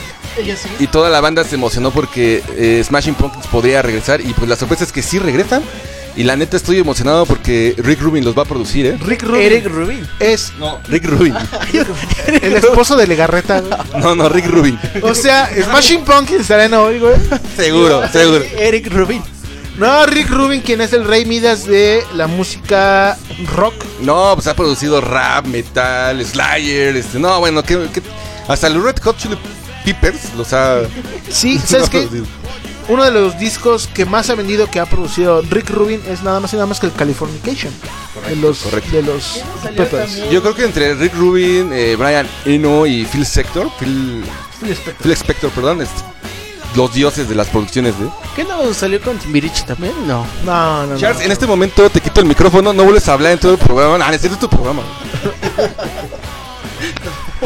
Y 0.80 0.88
toda 0.88 1.12
la 1.12 1.22
banda 1.22 1.44
se 1.44 1.54
emocionó 1.54 1.92
porque 1.92 2.42
eh, 2.58 2.82
Smashing 2.84 3.14
Pumpkins 3.14 3.46
podría 3.46 3.84
regresar. 3.84 4.20
Y 4.22 4.34
pues 4.34 4.50
la 4.50 4.56
sorpresa 4.56 4.84
es 4.84 4.92
que 4.92 5.04
sí 5.04 5.20
regresan. 5.20 5.62
Y 6.16 6.24
la 6.24 6.36
neta 6.36 6.58
estoy 6.58 6.80
emocionado 6.80 7.28
porque 7.28 7.76
Rick 7.78 8.02
Rubin 8.02 8.26
los 8.26 8.36
va 8.36 8.42
a 8.42 8.46
producir, 8.46 8.88
¿eh? 8.88 8.98
Rick 9.00 9.22
Rubin 9.22 9.42
Eric 9.42 9.68
Rubin. 9.68 10.08
es 10.20 10.52
No, 10.58 10.80
Rick 10.88 11.06
Rubin. 11.06 11.36
el 12.42 12.54
esposo 12.56 12.98
de 12.98 13.06
Legarreta, 13.06 13.62
güey. 13.62 14.02
No, 14.02 14.16
no, 14.16 14.28
Rick 14.28 14.48
Rubin. 14.48 14.80
O 15.04 15.14
sea, 15.14 15.52
Smashing 15.56 16.04
Pumpkins 16.04 16.42
estará 16.42 16.66
en 16.66 16.74
hoy, 16.74 16.98
güey. 16.98 17.14
Seguro, 17.56 18.08
seguro. 18.12 18.44
Eric 18.58 18.92
Rubin. 18.92 19.22
No, 19.80 20.06
Rick 20.06 20.30
Rubin, 20.30 20.62
quien 20.62 20.82
es 20.82 20.92
el 20.94 21.06
rey 21.06 21.26
Midas 21.26 21.66
de 21.66 22.04
la 22.14 22.28
música 22.28 23.18
rock. 23.56 23.74
No, 24.02 24.32
pues 24.36 24.48
ha 24.48 24.56
producido 24.56 25.00
rap, 25.00 25.46
metal, 25.46 26.24
Slayer, 26.26 26.96
este, 26.98 27.18
no, 27.20 27.40
bueno, 27.40 27.64
que, 27.64 27.88
que- 27.94 28.02
hasta 28.48 28.68
los 28.70 28.84
Red 28.84 28.98
Hot 29.04 29.18
Chili 29.18 29.38
Peppers 29.86 30.34
los 30.36 30.52
ha 30.54 30.82
Sí, 31.30 31.58
¿sabes 31.66 31.90
qué? 31.90 32.00
producido. 32.02 32.26
Uno 32.90 33.04
de 33.06 33.12
los 33.12 33.38
discos 33.40 33.88
que 33.88 34.04
más 34.06 34.30
ha 34.32 34.36
vendido 34.36 34.70
que 34.70 34.80
ha 34.80 34.86
producido 34.88 35.42
Rick 35.44 35.70
Rubin 35.70 36.02
es 36.10 36.24
nada 36.24 36.40
más 36.40 36.52
y 36.54 36.56
nada 36.56 36.66
más 36.66 36.80
que 36.80 36.88
el 36.88 36.94
Californication. 36.94 37.72
de 38.28 38.36
los, 38.36 38.60
correcto. 38.60 38.92
De 38.92 39.04
los 39.04 39.42
Peppers. 39.78 40.30
Yo 40.32 40.42
creo 40.42 40.56
que 40.56 40.66
entre 40.66 40.96
Rick 40.96 41.14
Rubin, 41.14 41.70
eh, 41.72 41.96
Brian 41.96 42.28
Eno 42.46 42.88
y 42.88 43.06
Phil 43.06 43.22
Spector, 43.22 43.70
Phil, 43.80 44.24
Phil 45.04 45.12
Spector, 45.12 45.52
perdón, 45.52 45.84
este, 45.84 46.02
los 46.76 46.94
dioses 46.94 47.28
de 47.28 47.36
las 47.36 47.48
producciones 47.48 47.98
de 48.00 48.06
¿Qué 48.36 48.44
no 48.44 48.74
salió 48.74 49.02
con 49.02 49.18
Timbiriche 49.18 49.64
también? 49.64 49.94
No. 50.08 50.26
No, 50.46 50.86
no, 50.86 50.94
no. 50.94 50.98
Charles, 50.98 51.22
en 51.26 51.32
este 51.32 51.48
momento 51.48 51.90
te 51.90 52.00
quito 52.02 52.22
el 52.22 52.28
micrófono, 52.28 52.72
no 52.74 52.84
vuelves 52.84 53.08
a 53.10 53.14
hablar 53.14 53.34
en 53.34 53.40
todo 53.40 53.54
el 53.54 53.58
programa. 53.58 54.06
Ah, 54.08 54.14
es 54.14 54.22
tu 54.40 54.50
programa. 54.50 54.82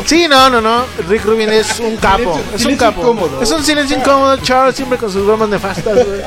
Sí, 0.05 0.27
no, 0.27 0.49
no, 0.49 0.59
no. 0.59 0.83
Rick 1.07 1.23
Rubin 1.23 1.49
es 1.49 1.79
un 1.79 1.95
capo. 1.97 2.17
Silencio- 2.17 2.39
es 2.39 2.51
un 2.53 2.59
silencio 2.59 2.77
capo. 2.77 3.01
incómodo. 3.01 3.41
Es 3.41 3.51
un 3.51 3.63
silencio 3.63 3.97
incómodo. 3.97 4.37
Charles 4.37 4.75
siempre 4.75 4.97
con 4.97 5.11
sus 5.11 5.25
bromas 5.25 5.49
nefastas, 5.49 5.93
güey. 5.95 6.21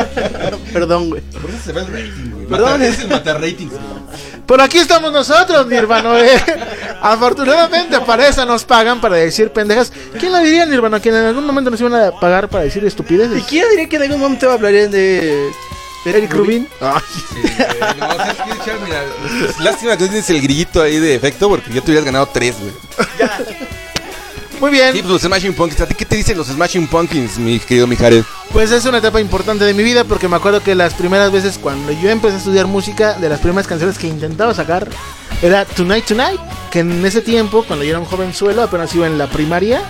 Perdón, 0.72 1.10
güey. 1.10 1.20
Por 1.22 1.50
eso 1.50 1.58
se 1.64 1.72
ve 1.72 1.80
el 1.80 1.86
rating, 1.88 2.30
güey. 2.32 2.46
Perdón. 2.46 2.82
Es 2.82 2.98
el 3.00 3.08
mata 3.08 3.34
ratings. 3.34 3.72
Pero 4.46 4.62
aquí 4.62 4.78
estamos 4.78 5.12
nosotros, 5.12 5.66
Nirvana. 5.66 6.18
¿eh? 6.20 6.40
Afortunadamente 7.02 8.00
para 8.00 8.28
eso 8.28 8.44
nos 8.46 8.64
pagan 8.64 9.00
para 9.00 9.16
decir 9.16 9.50
pendejas. 9.50 9.92
¿Quién 10.18 10.32
la 10.32 10.40
diría, 10.40 10.64
Nirvana? 10.66 11.00
Que 11.00 11.08
en 11.08 11.16
algún 11.16 11.44
momento 11.44 11.70
nos 11.70 11.80
iban 11.80 11.94
a 11.94 12.12
pagar 12.12 12.48
para 12.48 12.64
decir 12.64 12.82
¿Y 12.82 12.86
estupideces. 12.86 13.42
quién 13.48 13.68
diría 13.70 13.88
que 13.88 13.96
en 13.96 14.02
algún 14.02 14.20
momento 14.20 14.50
hablarían 14.50 14.90
de 14.90 15.50
Eric 16.04 16.32
Rubin. 16.32 16.68
No, 16.80 16.92
¿sabes 16.92 18.36
qué, 18.36 18.64
Charles? 18.64 18.82
Mira, 18.84 19.02
lástima 19.58 19.96
que 19.96 20.04
no 20.04 20.10
tienes 20.10 20.30
el 20.30 20.40
grillito 20.40 20.80
ahí 20.82 20.98
de 21.00 21.16
efecto 21.16 21.48
porque 21.48 21.72
ya 21.72 21.80
te 21.80 21.86
hubieras 21.90 22.04
ganado 22.04 22.26
tres, 22.32 22.54
güey. 22.60 22.72
Muy 24.60 24.70
bien. 24.70 24.92
Sí, 24.94 25.00
pues 25.02 25.12
los 25.12 25.22
Smashing 25.22 25.52
Pumpkins. 25.54 25.80
¿A 25.82 25.86
ti 25.86 25.94
qué 25.94 26.04
te 26.04 26.16
dicen 26.16 26.36
los 26.38 26.46
Smashing 26.46 26.86
Pumpkins, 26.88 27.38
mi 27.38 27.58
querido 27.58 27.86
Mijares? 27.86 28.24
Pues 28.52 28.70
es 28.70 28.84
una 28.86 28.98
etapa 28.98 29.20
importante 29.20 29.64
de 29.64 29.74
mi 29.74 29.82
vida 29.82 30.04
porque 30.04 30.28
me 30.28 30.36
acuerdo 30.36 30.62
que 30.62 30.74
las 30.74 30.94
primeras 30.94 31.30
veces 31.30 31.58
cuando 31.58 31.92
yo 31.92 32.08
empecé 32.08 32.36
a 32.36 32.38
estudiar 32.38 32.66
música, 32.66 33.14
de 33.14 33.28
las 33.28 33.40
primeras 33.40 33.66
canciones 33.66 33.98
que 33.98 34.06
intentaba 34.06 34.54
sacar 34.54 34.88
era 35.42 35.64
Tonight 35.66 36.06
Tonight, 36.06 36.40
que 36.70 36.78
en 36.80 37.04
ese 37.04 37.20
tiempo, 37.20 37.64
cuando 37.64 37.84
yo 37.84 37.90
era 37.90 37.98
un 37.98 38.06
jovenzuelo, 38.06 38.62
apenas 38.62 38.94
iba 38.94 39.06
en 39.06 39.18
la 39.18 39.26
primaria, 39.28 39.82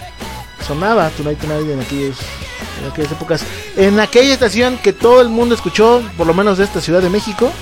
sonaba 0.66 1.10
Tonight 1.10 1.38
Tonight 1.38 1.70
en, 1.70 1.80
aquellos, 1.80 2.16
en 2.82 2.90
aquellas 2.90 3.12
épocas. 3.12 3.42
En 3.76 4.00
aquella 4.00 4.32
estación 4.34 4.78
que 4.78 4.92
todo 4.92 5.20
el 5.20 5.28
mundo 5.28 5.54
escuchó, 5.54 6.02
por 6.16 6.26
lo 6.26 6.34
menos 6.34 6.58
de 6.58 6.64
esta 6.64 6.80
Ciudad 6.80 7.00
de 7.02 7.10
México, 7.10 7.52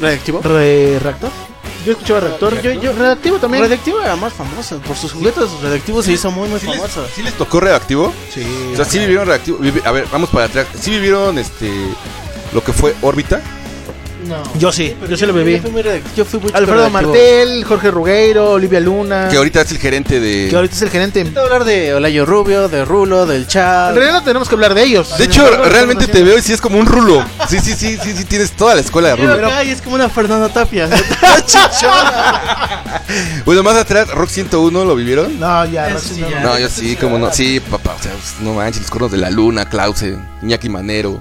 Radioactivo. 0.00 0.40
Re- 0.42 0.98
¿Reactor? 0.98 1.30
Yo 1.84 1.92
escuchaba 1.92 2.20
Reactor, 2.20 2.60
yo, 2.62 2.72
yo, 2.72 2.92
Redactivo 2.92 3.38
también. 3.38 3.62
Radioactivo 3.62 4.00
era 4.02 4.14
más 4.16 4.32
famoso. 4.32 4.78
Por 4.80 4.96
sus 4.96 5.12
juguetes, 5.12 5.44
Radioactivo 5.62 6.02
se 6.02 6.12
hizo 6.12 6.30
muy, 6.30 6.48
muy 6.48 6.60
¿Sí 6.60 6.66
les, 6.66 6.76
famoso. 6.76 7.06
sí 7.14 7.22
les 7.22 7.34
tocó 7.34 7.60
reactivo? 7.60 8.12
Sí. 8.34 8.44
O 8.72 8.76
sea, 8.76 8.84
sí 8.84 8.98
vivieron 8.98 9.26
reactivo. 9.26 9.58
vivi- 9.58 9.82
A 9.84 9.90
ver, 9.92 10.06
vamos 10.12 10.28
para 10.30 10.46
atrás. 10.46 10.66
¿Sí 10.78 10.90
vivieron 10.90 11.38
este 11.38 11.70
lo 12.52 12.62
que 12.62 12.72
fue 12.72 12.94
órbita? 13.02 13.40
No. 14.30 14.42
Yo 14.58 14.70
sí, 14.72 14.94
yo 15.08 15.16
sí 15.16 15.26
lo 15.26 15.32
bebí. 15.32 15.60
Yo 16.16 16.24
fui 16.24 16.40
yo 16.40 16.48
Alfredo 16.54 16.84
radioactivo. 16.84 16.90
Martel, 16.90 17.64
Jorge 17.64 17.90
Rugueiro, 17.90 18.50
Olivia 18.52 18.78
Luna, 18.80 19.28
Que 19.28 19.36
ahorita 19.36 19.62
es 19.62 19.72
el 19.72 19.78
gerente 19.78 20.20
de. 20.20 20.46
que 20.48 20.56
ahorita 20.56 20.74
es 20.76 20.82
el 20.82 20.90
gerente. 20.90 21.22
Quiero 21.24 21.42
hablar 21.42 21.64
de 21.64 21.94
Olayo 21.94 22.24
Rubio, 22.24 22.68
de 22.68 22.84
Rulo, 22.84 23.26
del 23.26 23.42
En 23.42 23.48
Chad. 23.48 23.94
realidad 23.94 24.20
no 24.20 24.22
tenemos 24.24 24.48
que 24.48 24.54
hablar 24.54 24.74
de 24.74 24.84
ellos. 24.84 25.18
De 25.18 25.24
hecho, 25.24 25.44
realmente 25.64 26.06
te 26.06 26.22
veo 26.22 26.38
y 26.38 26.42
sí 26.42 26.52
es 26.52 26.60
como 26.60 26.78
un 26.78 26.86
rulo. 26.86 27.24
Sí, 27.48 27.58
sí, 27.60 27.74
sí, 27.74 27.98
sí, 28.02 28.14
sí, 28.16 28.24
tienes 28.24 28.52
toda 28.52 28.74
la 28.76 28.80
escuela 28.80 29.08
de 29.10 29.16
Pero 29.16 29.34
rulo. 29.34 29.46
acá 29.48 29.64
y 29.64 29.70
es 29.70 29.82
como 29.82 29.96
una 29.96 30.08
Fernanda 30.08 30.48
Tapia. 30.48 30.88
Bueno, 33.44 33.62
más 33.64 33.76
atrás, 33.76 34.08
Rock 34.08 34.28
101, 34.28 34.84
¿lo 34.84 34.94
vivieron? 34.94 35.40
No, 35.40 35.64
ya, 35.66 35.88
Roxy, 35.88 36.14
sí, 36.14 36.20
no. 36.20 36.30
ya. 36.30 36.40
No, 36.42 36.58
yo 36.58 36.68
sí, 36.68 36.94
como 36.96 37.18
no. 37.18 37.32
Sí, 37.32 37.58
papá, 37.60 37.96
o 37.98 38.02
sea, 38.02 38.12
no 38.40 38.54
manches, 38.54 38.82
los 38.82 38.90
cuernos 38.90 39.10
de 39.10 39.18
la 39.18 39.30
luna, 39.30 39.68
Klause, 39.68 40.14
Iñaki 40.42 40.68
Manero. 40.68 41.20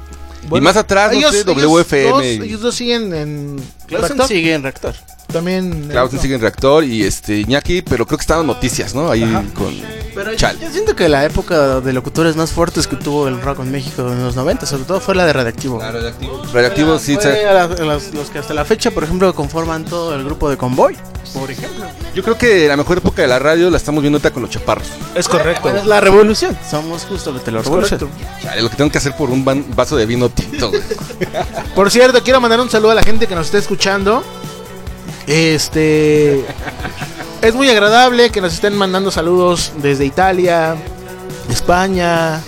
Bueno, 0.50 0.64
y 0.64 0.66
más 0.66 0.76
atrás, 0.78 1.12
no 1.12 1.18
ellos- 1.20 1.32
sé, 1.32 1.42
ellos 1.42 1.56
WFM. 1.56 2.10
dos- 2.10 2.24
y 2.24 2.28
ellos 2.50 2.62
dos 2.62 2.76
siguen 2.76 3.14
en 3.14 3.56
Clausen 3.88 4.10
Reactor. 4.18 4.28
sigue 4.28 4.54
en 4.54 4.64
Reactor. 4.64 4.96
También. 5.32 5.88
Clausen 5.90 6.20
sigue 6.20 6.36
en 6.36 6.42
reactor 6.42 6.84
y 6.84 7.04
este 7.04 7.38
Iñaki, 7.42 7.84
pero 7.84 8.06
creo 8.08 8.18
que 8.18 8.24
estaban 8.24 8.48
noticias, 8.48 8.96
¿no? 8.96 9.12
Ahí 9.12 9.22
con 9.54 9.72
Pero 10.24 10.34
yo 10.34 10.70
siento 10.72 10.96
que 10.96 11.08
la 11.08 11.24
época 11.24 11.80
de 11.80 11.94
locutores 11.94 12.36
más 12.36 12.52
fuertes 12.52 12.88
que 12.88 12.96
tuvo 12.98 13.28
el 13.30 13.42
rock 13.42 13.60
en 13.62 13.72
México 13.72 14.02
en 14.12 14.22
los 14.24 14.36
90, 14.36 14.66
sobre 14.66 14.84
todo 14.84 15.00
fue 15.00 15.16
la 15.16 15.26
de 15.26 15.32
Radioactivo. 15.34 15.80
radioactivo. 15.80 16.42
Radioactivo 16.54 17.00
sí, 17.00 17.14
Fue 17.16 17.24
se- 17.24 17.46
a 17.48 17.54
la- 17.54 17.64
a 17.64 17.68
los, 17.68 18.14
los 18.14 18.30
que 18.30 18.40
hasta 18.40 18.54
la 18.54 18.66
fecha, 18.66 18.92
por 18.92 19.04
ejemplo, 19.06 19.34
conforman 19.34 19.86
todo 19.86 20.14
el 20.16 20.24
grupo 20.26 20.50
de 20.50 20.58
Convoy, 20.58 20.98
por 21.34 21.50
ejemplo. 21.50 21.86
Yo 22.14 22.22
creo 22.24 22.38
que 22.38 22.68
la 22.68 22.76
mejor 22.76 22.98
época 22.98 23.22
de 23.22 23.28
la 23.30 23.40
radio 23.40 23.70
la 23.70 23.78
estamos 23.78 24.02
viendo 24.02 24.18
ahorita 24.18 24.32
con 24.32 24.42
los 24.42 24.52
chaparros. 24.52 24.88
Es 25.16 25.28
correcto. 25.30 25.70
Es 25.70 25.86
la 25.86 26.02
revolución. 26.02 26.58
Somos 26.70 27.04
justamente 27.06 27.52
la 27.52 27.60
Es 27.60 27.66
revolución. 27.66 28.10
Chale, 28.42 28.62
lo 28.62 28.70
que 28.70 28.76
tengo 28.76 28.92
que 28.92 28.98
hacer 28.98 29.16
por 29.16 29.30
un 29.30 29.46
van- 29.46 29.66
vaso 29.76 29.96
de 29.96 30.06
vino 30.06 30.28
tinto, 30.30 30.70
güey. 30.70 30.82
Por 31.76 31.90
cierto, 31.92 32.22
quiero 32.24 32.42
mandar 32.42 32.60
un 32.60 32.70
saludo 32.70 32.92
a 32.92 32.96
la 32.96 33.04
gente 33.04 33.26
que 33.28 33.36
nos 33.36 33.46
está 33.46 33.58
escuchando. 33.58 34.24
Este. 35.28 36.44
Es 37.42 37.56
muy 37.56 37.70
agradable 37.70 38.32
que 38.32 38.42
nos 38.42 38.54
estén 38.54 38.76
mandando 38.76 39.12
saludos 39.12 39.72
desde 39.78 40.06
Italia, 40.06 40.76
España, 41.50 42.42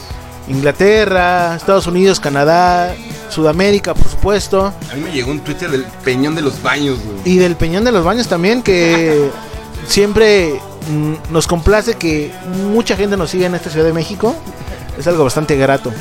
Inglaterra, 0.50 1.56
Estados 1.56 1.88
Unidos, 1.88 2.20
Canadá, 2.20 2.94
Sudamérica, 3.30 3.94
por 3.94 4.10
supuesto. 4.10 4.74
A 4.92 4.96
mí 4.96 5.02
me 5.02 5.12
llegó 5.14 5.32
un 5.32 5.40
Twitter 5.40 5.72
del 5.72 5.86
Peñón 6.04 6.36
de 6.36 6.42
los 6.42 6.62
Baños, 6.62 7.00
güey. 7.02 7.36
Y 7.36 7.38
del 7.38 7.56
Peñón 7.56 7.86
de 7.86 7.94
los 7.94 8.04
Baños 8.04 8.28
también, 8.28 8.62
que 8.62 9.30
siempre 9.88 10.60
mm, 10.90 11.32
nos 11.32 11.48
complace 11.48 11.94
que 11.94 12.34
mucha 12.70 12.98
gente 12.98 13.16
nos 13.16 13.30
siga 13.30 13.48
en 13.48 13.56
esta 13.56 13.70
Ciudad 13.70 13.86
de 13.86 13.94
México. 13.94 14.36
Es 15.00 15.08
algo 15.08 15.24
bastante 15.24 15.56
grato. 15.56 15.94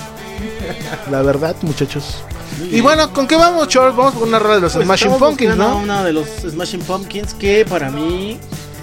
La 1.12 1.22
verdad, 1.22 1.54
muchachos. 1.62 2.24
Y 2.72 2.80
bueno, 2.80 3.12
¿con 3.12 3.28
qué 3.28 3.36
vamos, 3.36 3.68
Charles? 3.68 3.94
Vamos 3.94 4.14
con 4.14 4.28
una 4.28 4.40
rola 4.40 4.56
de 4.56 4.60
los 4.62 4.72
Pues 4.72 4.84
Smashing 4.84 5.16
Pumpkins, 5.16 5.56
¿no? 5.56 5.76
Una 5.76 6.02
de 6.02 6.12
los 6.12 6.26
Smashing 6.48 6.80
Pumpkins 6.80 7.34
que 7.34 7.64
para 7.64 7.88
mí 7.90 8.38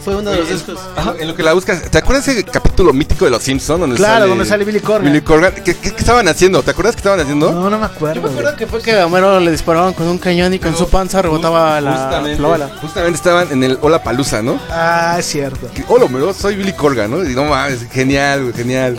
fue 0.08 0.16
uno 0.16 0.32
de 0.32 0.38
los 0.38 0.48
discos. 0.50 0.80
Ajá, 0.96 1.16
en 1.20 1.28
lo 1.28 1.36
que 1.36 1.44
la 1.44 1.52
buscas, 1.52 1.82
¿te 1.92 1.98
acuerdas 1.98 2.26
ese 2.30 2.42
capítulo 2.46 2.94
mítico 2.94 3.26
de 3.26 3.32
los 3.32 3.44
Simpsons 3.44 3.82
donde 3.82 3.98
Claro, 3.98 4.20
sale 4.20 4.30
donde 4.30 4.46
sale 4.46 4.64
Billy 4.64 4.80
Corgan. 4.80 5.04
Billy 5.12 5.22
Corgan? 5.22 5.54
¿Qué, 5.56 5.76
qué- 5.76 5.76
qué 5.76 6.00
estaban 6.00 6.26
haciendo? 6.30 6.64
¿Te 6.64 6.72
acuerdas 6.72 6.96
qué 6.96 7.00
estaban 7.00 7.20
haciendo? 7.20 7.52
No, 7.52 7.70
no 7.70 7.78
me 7.78 7.86
acuerdo. 7.88 8.16
Yo 8.16 8.22
me 8.22 8.30
acuerdo 8.30 8.56
que 8.56 8.68
fue 8.68 8.82
que 8.82 8.98
a 8.98 9.06
Homero 9.06 9.38
le 9.42 9.52
disparaban 9.52 9.92
con 9.94 10.08
un 10.08 10.18
cañón 10.18 10.54
y 10.54 10.60
con 10.60 10.78
su 10.78 10.88
panza 10.88 11.22
rebotaba 11.22 11.82
la, 11.82 11.92
justamente, 11.98 12.42
la 12.42 12.48
bala. 12.48 12.70
justamente 12.82 13.18
estaban 13.18 13.52
en 13.52 13.62
el 13.66 13.78
Hola 13.82 14.02
Palusa, 14.02 14.42
¿no? 14.42 14.58
Ah, 14.70 15.18
es 15.20 15.26
cierto. 15.26 15.70
Que, 15.74 15.84
Hola, 15.90 16.06
Homero, 16.06 16.34
soy 16.34 16.56
Billy 16.56 16.72
Corgan, 16.72 17.12
¿no? 17.12 17.22
Y 17.30 17.36
no 17.36 17.44
mames, 17.44 17.86
genial, 17.92 18.54
genial. 18.56 18.98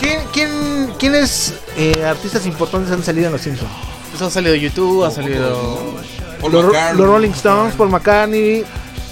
¿Quién, 0.00 0.22
quién, 0.32 0.92
¿Quiénes 0.98 1.54
eh, 1.76 2.04
artistas 2.04 2.44
importantes 2.46 2.90
han 2.92 3.04
salido 3.04 3.26
en 3.28 3.32
Los 3.34 3.42
Simpsons? 3.42 3.70
Eso 4.12 4.26
ha 4.26 4.30
salido 4.30 4.56
YouTube, 4.56 5.04
ha 5.04 5.12
salido. 5.12 5.94
Paul 6.40 6.52
Los, 6.52 6.64
los 6.96 7.06
Rolling 7.06 7.30
Stones, 7.30 7.74
Paul 7.76 7.90
McCartney, 7.90 8.64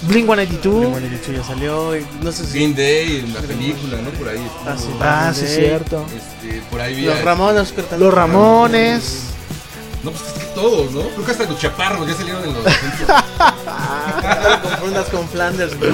Blink 0.03 0.25
182. 0.25 0.89
Bueno, 0.91 1.07
de 1.09 1.15
hecho 1.15 1.31
ya 1.31 1.43
salió. 1.43 1.95
y 1.97 2.05
no 2.21 2.31
sé 2.31 2.45
si. 2.45 2.53
Green 2.57 2.75
Day, 2.75 3.31
la 3.33 3.39
película, 3.41 3.97
¿no? 4.01 4.09
Por 4.11 4.29
ahí. 4.29 4.47
Ah, 4.65 4.75
sí, 4.77 4.87
Ah, 4.99 5.31
sí, 5.33 5.45
cierto. 5.47 6.05
Este, 6.15 6.61
por 6.71 6.81
ahí 6.81 6.95
vi 6.95 7.05
Los 7.05 7.21
Ramones, 7.21 7.71
también. 7.73 7.99
Los 7.99 8.13
Ramones. 8.13 9.23
No, 10.03 10.09
pues 10.09 10.23
es 10.25 10.33
que 10.33 10.45
todos, 10.55 10.91
¿no? 10.93 11.01
Creo 11.09 11.25
que 11.25 11.31
hasta 11.31 11.43
los 11.45 11.59
chaparros 11.59 12.07
ya 12.07 12.15
salieron 12.15 12.43
en 12.43 12.53
los. 12.55 12.63
Confundas 14.63 15.09
con 15.09 15.29
Flanders. 15.29 15.73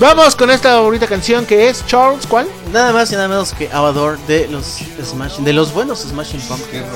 Vamos 0.00 0.34
con 0.34 0.50
esta 0.50 0.80
bonita 0.80 1.06
canción 1.06 1.44
que 1.44 1.68
es 1.68 1.84
Charles, 1.86 2.26
¿cuál? 2.26 2.48
Nada 2.72 2.92
más 2.92 3.12
y 3.12 3.14
nada 3.16 3.28
menos 3.28 3.52
que 3.52 3.70
Abador 3.70 4.18
de 4.26 4.48
los 4.48 4.78
Smashing, 5.04 5.44
de 5.44 5.52
los 5.52 5.74
buenos 5.74 6.00
Smashing 6.00 6.40
Pumpkins. 6.40 6.86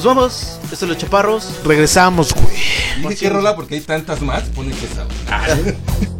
Pues 0.00 0.16
vamos, 0.16 0.58
esto 0.72 0.86
es 0.86 0.88
los 0.88 0.96
chaparros. 0.96 1.60
Regresamos, 1.62 2.32
güey. 2.32 2.56
Dije 3.02 3.16
qué 3.16 3.28
rola 3.28 3.54
porque 3.54 3.74
hay 3.74 3.82
tantas 3.82 4.22
más, 4.22 4.44
ponen 4.44 4.74
que 4.74 4.86
esa. 4.86 5.04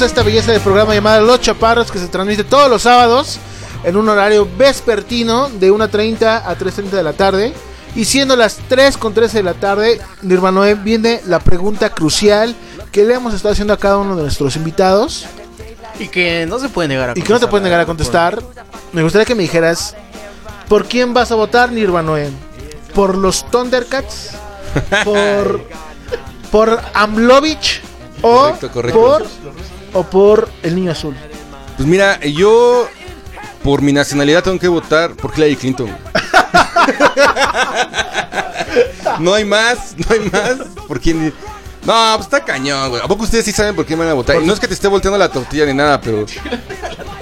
a 0.00 0.06
esta 0.06 0.22
belleza 0.22 0.52
de 0.52 0.58
programa 0.58 0.94
llamado 0.94 1.26
Los 1.26 1.42
Chaparros 1.42 1.92
que 1.92 1.98
se 1.98 2.08
transmite 2.08 2.44
todos 2.44 2.70
los 2.70 2.80
sábados 2.80 3.38
en 3.84 3.98
un 3.98 4.08
horario 4.08 4.48
vespertino 4.56 5.50
de 5.50 5.70
1.30 5.70 6.42
a 6.46 6.56
3.30 6.56 6.90
de 6.90 7.02
la 7.02 7.12
tarde. 7.12 7.52
Y 7.94 8.06
siendo 8.06 8.34
las 8.34 8.56
3 8.68 8.96
con 8.96 9.12
13 9.12 9.38
de 9.38 9.42
la 9.42 9.52
tarde, 9.52 10.00
Nirvanoe, 10.22 10.76
viene 10.76 11.20
la 11.26 11.40
pregunta 11.40 11.90
crucial 11.90 12.56
que 12.90 13.04
le 13.04 13.14
hemos 13.14 13.34
estado 13.34 13.52
haciendo 13.52 13.74
a 13.74 13.76
cada 13.76 13.98
uno 13.98 14.16
de 14.16 14.22
nuestros 14.22 14.56
invitados 14.56 15.26
Y 15.98 16.08
que 16.08 16.46
no 16.46 16.58
se 16.58 16.70
puede 16.70 16.88
negar 16.88 17.10
a 17.10 17.12
y 17.14 17.20
que 17.20 17.30
no 17.30 17.38
te 17.38 17.46
puedes 17.46 17.62
negar 17.62 17.80
a 17.80 17.84
contestar. 17.84 18.42
Me 18.92 19.02
gustaría 19.02 19.26
que 19.26 19.34
me 19.34 19.42
dijeras, 19.42 19.94
¿por 20.70 20.86
quién 20.86 21.12
vas 21.12 21.30
a 21.32 21.34
votar, 21.34 21.70
Nirvanoe? 21.70 22.30
¿Por 22.94 23.18
los 23.18 23.44
Thundercats? 23.50 24.30
¿Por, 25.04 25.60
por 26.50 26.80
Amlovich? 26.94 27.82
¿O 28.22 28.38
Correcto, 28.38 28.70
correcto. 28.70 29.00
por 29.00 29.26
o 29.92 30.02
por 30.04 30.48
el 30.62 30.74
niño 30.74 30.92
azul? 30.92 31.16
Pues 31.76 31.88
mira, 31.88 32.20
yo 32.20 32.88
por 33.62 33.82
mi 33.82 33.92
nacionalidad 33.92 34.42
tengo 34.42 34.58
que 34.58 34.68
votar 34.68 35.14
por 35.14 35.32
Hillary 35.36 35.56
Clinton. 35.56 35.90
no 39.20 39.34
hay 39.34 39.44
más, 39.44 39.94
no 39.96 40.06
hay 40.10 40.20
más. 40.30 40.56
¿Por 40.86 41.00
quién? 41.00 41.32
No, 41.84 42.12
pues 42.14 42.26
está 42.26 42.44
cañón, 42.44 42.90
güey. 42.90 43.02
¿A 43.02 43.08
poco 43.08 43.24
ustedes 43.24 43.44
sí 43.44 43.52
saben 43.52 43.74
por 43.74 43.84
quién 43.84 43.98
van 43.98 44.08
a 44.08 44.14
votar? 44.14 44.40
No 44.42 44.52
es 44.52 44.60
que 44.60 44.68
te 44.68 44.74
esté 44.74 44.88
volteando 44.88 45.18
la 45.18 45.28
tortilla 45.28 45.66
ni 45.66 45.74
nada, 45.74 46.00
pero 46.00 46.26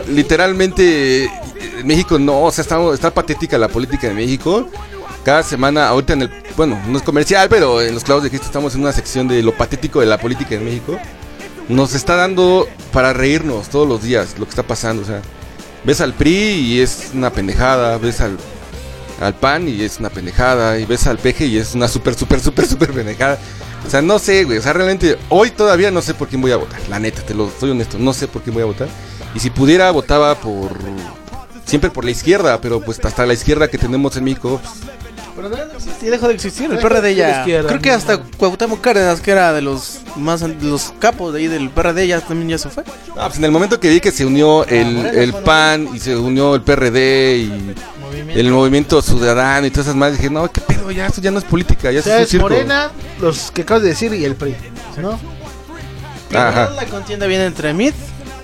literalmente 0.09 1.25
eh, 1.25 1.31
México 1.85 2.19
no, 2.19 2.43
o 2.43 2.51
sea, 2.51 2.63
está, 2.63 2.79
está 2.93 3.13
patética 3.13 3.57
la 3.59 3.69
política 3.69 4.09
de 4.09 4.15
México. 4.15 4.69
Cada 5.25 5.43
semana, 5.43 5.89
ahorita 5.89 6.15
en 6.15 6.23
el, 6.23 6.31
bueno, 6.57 6.81
no 6.89 6.97
es 6.97 7.05
comercial, 7.05 7.49
pero 7.49 7.83
en 7.83 7.95
los 7.95 8.05
clavos 8.05 8.23
de 8.23 8.31
Cristo 8.31 8.47
estamos 8.47 8.75
en 8.75 8.81
una 8.81 8.93
sección 8.93 9.29
de 9.29 9.43
lo 9.43 9.53
patético 9.55 10.01
de 10.01 10.07
la 10.07 10.19
política 10.19 10.55
en 10.55 10.65
México. 10.65 10.99
Nos 11.71 11.95
está 11.95 12.17
dando 12.17 12.67
para 12.93 13.13
reírnos 13.13 13.69
todos 13.69 13.89
los 13.89 14.03
días 14.03 14.37
lo 14.41 14.45
que 14.45 14.51
está 14.51 14.65
pasando, 14.65 15.03
o 15.03 15.05
sea, 15.05 15.23
ves 15.85 16.01
al 16.01 16.15
PRI 16.15 16.33
y 16.33 16.81
es 16.81 17.11
una 17.15 17.31
pendejada, 17.31 17.97
ves 17.97 18.21
al, 18.21 18.37
al 19.21 19.35
PAN 19.37 19.69
y 19.69 19.81
es 19.83 20.01
una 20.01 20.11
pendejada, 20.11 20.81
y 20.81 20.85
ves 20.85 21.07
al 21.07 21.19
PG 21.19 21.43
y 21.43 21.59
es 21.59 21.77
una 21.77 21.87
súper, 21.87 22.15
súper, 22.15 22.41
súper, 22.41 22.67
súper 22.67 22.93
pendejada. 22.93 23.39
O 23.87 23.89
sea, 23.89 24.03
no 24.03 24.19
sé, 24.19 24.43
güey, 24.43 24.59
o 24.59 24.63
sea, 24.63 24.73
realmente 24.73 25.17
hoy 25.29 25.53
todavía 25.53 25.93
no 25.93 26.03
sé 26.03 26.13
por 26.13 26.27
quién 26.27 26.43
voy 26.43 26.51
a 26.51 26.57
votar, 26.57 26.81
la 26.89 26.99
neta, 26.99 27.23
te 27.23 27.35
lo 27.35 27.49
soy 27.49 27.71
honesto, 27.71 28.01
no 28.01 28.13
sé 28.15 28.27
por 28.27 28.43
quién 28.43 28.55
voy 28.55 28.65
a 28.65 28.67
votar. 28.67 28.89
Y 29.37 29.39
si 29.39 29.51
pudiera, 29.51 29.93
votaba 29.93 30.35
por, 30.35 30.77
siempre 31.67 31.89
por 31.91 32.05
la 32.05 32.11
izquierda, 32.11 32.61
pero 32.61 32.81
pues 32.81 32.99
hasta 33.05 33.25
la 33.27 33.35
izquierda 33.35 33.69
que 33.69 33.79
tenemos 33.79 34.17
en 34.17 34.25
México, 34.25 34.61
Sí, 36.01 36.07
dejó 36.07 36.29
de 36.29 36.35
existir. 36.35 36.71
El 36.71 36.79
PRD 36.79 37.15
ya. 37.15 37.45
Creo 37.45 37.81
que 37.81 37.91
hasta 37.91 38.19
Cuauhtémoc 38.23 38.81
Cárdenas, 38.81 39.21
que 39.21 39.31
era 39.31 39.53
de 39.53 39.63
los 39.63 40.01
más 40.17 40.41
de 40.41 40.55
los 40.63 40.93
capos 40.99 41.33
de 41.33 41.41
ahí 41.41 41.47
del 41.47 41.71
PRD, 41.71 42.07
ya 42.07 42.21
también 42.21 42.49
ya 42.51 42.59
se 42.59 42.69
fue. 42.69 42.85
Ah, 43.17 43.27
pues 43.27 43.39
en 43.39 43.45
el 43.45 43.51
momento 43.51 43.81
que 43.81 43.89
vi 43.89 44.01
que 44.01 44.13
se 44.13 44.25
unió 44.25 44.65
el, 44.67 45.07
el 45.07 45.33
PAN 45.33 45.89
y 45.95 45.99
se 45.99 46.17
unió 46.17 46.55
el 46.55 46.63
PRD 46.63 47.37
y 47.39 47.75
el 48.35 48.51
Movimiento 48.51 49.03
Ciudadano 49.03 49.67
y 49.67 49.71
todas 49.71 49.87
esas 49.87 49.97
más, 49.97 50.13
dije, 50.13 50.31
no, 50.31 50.51
qué 50.51 50.61
pedo, 50.61 50.91
ya 50.91 51.07
esto 51.07 51.21
ya 51.21 51.31
no 51.31 51.39
es 51.39 51.45
política, 51.45 51.91
ya 51.91 52.01
O 52.01 52.03
sea, 52.03 52.17
es 52.17 52.21
un 52.21 52.25
es 52.25 52.31
circo. 52.31 52.49
Morena, 52.49 52.91
los 53.21 53.51
que 53.51 53.63
acabas 53.63 53.83
de 53.83 53.91
decir, 53.91 54.13
y 54.15 54.25
el 54.25 54.35
PRI. 54.35 54.55
¿No? 55.01 55.19
Ajá. 56.37 56.71
La 56.71 56.87
contienda 56.87 57.27
viene 57.27 57.47
entre 57.47 57.73
Mid, 57.75 57.95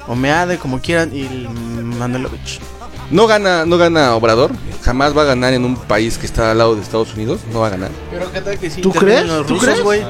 Omeade, 0.09 0.59
como 0.59 0.81
quieran, 0.81 1.15
y 1.15 1.27
el 1.27 1.49
Manuelovich. 1.49 2.61
No 3.11 3.27
gana, 3.27 3.65
no 3.65 3.79
gana 3.79 4.15
Obrador, 4.17 4.51
jamás 4.83 5.17
va 5.17 5.23
a 5.23 5.27
ganar 5.27 5.53
en 5.53 5.65
un 5.65 5.77
país 5.77 6.19
que 6.19 6.27
está 6.27 6.51
al 6.51 6.59
lado 6.59 6.75
de 6.75 6.83
Estados 6.83 7.15
Unidos, 7.15 7.41
no 7.53 7.61
va 7.61 7.69
a 7.69 7.71
ganar. 7.71 7.91
Pero 8.11 8.33
qué 8.33 8.41
tal 8.41 8.59
que 8.59 8.69
sí 8.69 8.81
¿Tú 8.81 8.91
crees? 8.91 9.27
los 9.27 9.47
¿Tú 9.47 9.55
rusos, 9.55 9.65
crees? 9.69 9.83
güey. 9.83 10.03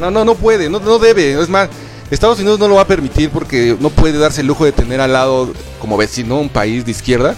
No, 0.00 0.10
no, 0.10 0.24
no 0.24 0.34
puede, 0.34 0.68
no, 0.68 0.78
no 0.78 0.98
debe, 0.98 1.40
es 1.40 1.48
más, 1.48 1.70
Estados 2.10 2.38
Unidos 2.38 2.58
no 2.60 2.68
lo 2.68 2.74
va 2.74 2.82
a 2.82 2.86
permitir 2.86 3.30
porque 3.30 3.76
no 3.80 3.88
puede 3.88 4.18
darse 4.18 4.42
el 4.42 4.46
lujo 4.46 4.66
de 4.66 4.72
tener 4.72 5.00
al 5.00 5.12
lado 5.14 5.50
como 5.80 5.96
vecino 5.96 6.38
un 6.38 6.50
país 6.50 6.84
de 6.84 6.90
izquierda, 6.90 7.34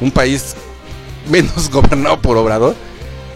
un 0.00 0.10
país 0.12 0.54
menos 1.28 1.68
gobernado 1.72 2.20
por 2.20 2.36
Obrador. 2.36 2.74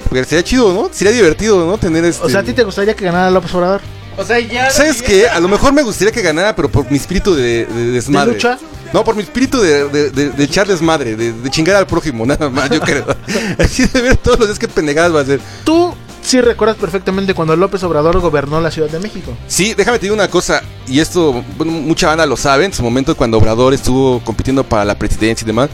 Porque 0.09 0.25
sería 0.25 0.45
chido, 0.45 0.73
¿no? 0.73 0.89
Sería 0.93 1.13
divertido, 1.13 1.67
¿no? 1.67 1.79
Tener 1.79 2.05
este... 2.05 2.25
O 2.25 2.29
sea, 2.29 2.41
¿a 2.41 2.43
ti 2.45 2.53
te 2.53 2.63
gustaría 2.63 2.95
que 2.95 3.05
ganara 3.05 3.29
López 3.29 3.53
Obrador? 3.55 3.81
O 4.17 4.25
sea, 4.25 4.39
ya. 4.39 4.71
¿Sabes 4.71 5.03
qué? 5.03 5.29
A 5.29 5.41
lo 5.41 5.49
mejor 5.49 5.73
me 5.73 5.83
gustaría 5.83 6.13
que 6.13 6.23
ganara, 6.23 6.55
pero 6.55 6.69
por 6.71 6.89
mi 6.91 6.97
espíritu 6.97 7.35
de, 7.35 7.67
de 7.67 7.91
desmadre. 7.91 8.29
¿De 8.31 8.35
lucha? 8.37 8.59
No, 8.97 9.05
por 9.05 9.15
mi 9.15 9.23
espíritu 9.23 9.61
de, 9.61 9.91
de, 9.91 10.11
de- 10.11 10.31
de 10.31 10.45
echar 10.45 10.67
desmadre, 10.67 11.17
de, 11.17 11.31
de 11.35 11.51
chingar 11.51 11.77
al 11.77 11.87
prójimo, 11.87 12.25
nada 12.33 12.49
más, 12.49 12.71
yo 12.71 12.81
creo. 12.81 13.05
Así 13.59 13.85
de 13.87 14.01
ver 14.01 14.17
todos 14.17 14.39
los 14.39 14.49
días 14.49 14.59
que 14.59 14.69
pendejadas 14.69 15.15
va 15.15 15.21
a 15.21 15.25
ser. 15.27 15.39
Tú 15.65 15.93
sí 16.23 16.41
recuerdas 16.41 16.79
perfectamente 16.79 17.35
cuando 17.35 17.55
López 17.57 17.83
Obrador 17.83 18.19
gobernó 18.21 18.59
la 18.59 18.71
Ciudad 18.71 18.89
de 18.89 18.99
México. 18.99 19.37
Sí, 19.49 19.75
déjame 19.75 19.99
te 19.99 20.07
digo 20.07 20.15
una 20.15 20.29
cosa, 20.29 20.63
y 20.89 21.01
esto, 21.01 21.45
bueno, 21.59 21.73
mucha 21.73 22.07
banda 22.09 22.25
lo 22.25 22.39
sabe, 22.39 22.65
en 22.65 22.73
su 22.73 22.83
momento 22.83 23.15
cuando 23.15 23.37
Obrador 23.37 23.75
estuvo 23.75 24.21
compitiendo 24.25 24.65
para 24.65 24.87
la 24.87 24.95
presidencia 24.99 25.45
y 25.45 25.47
demás, 25.47 25.69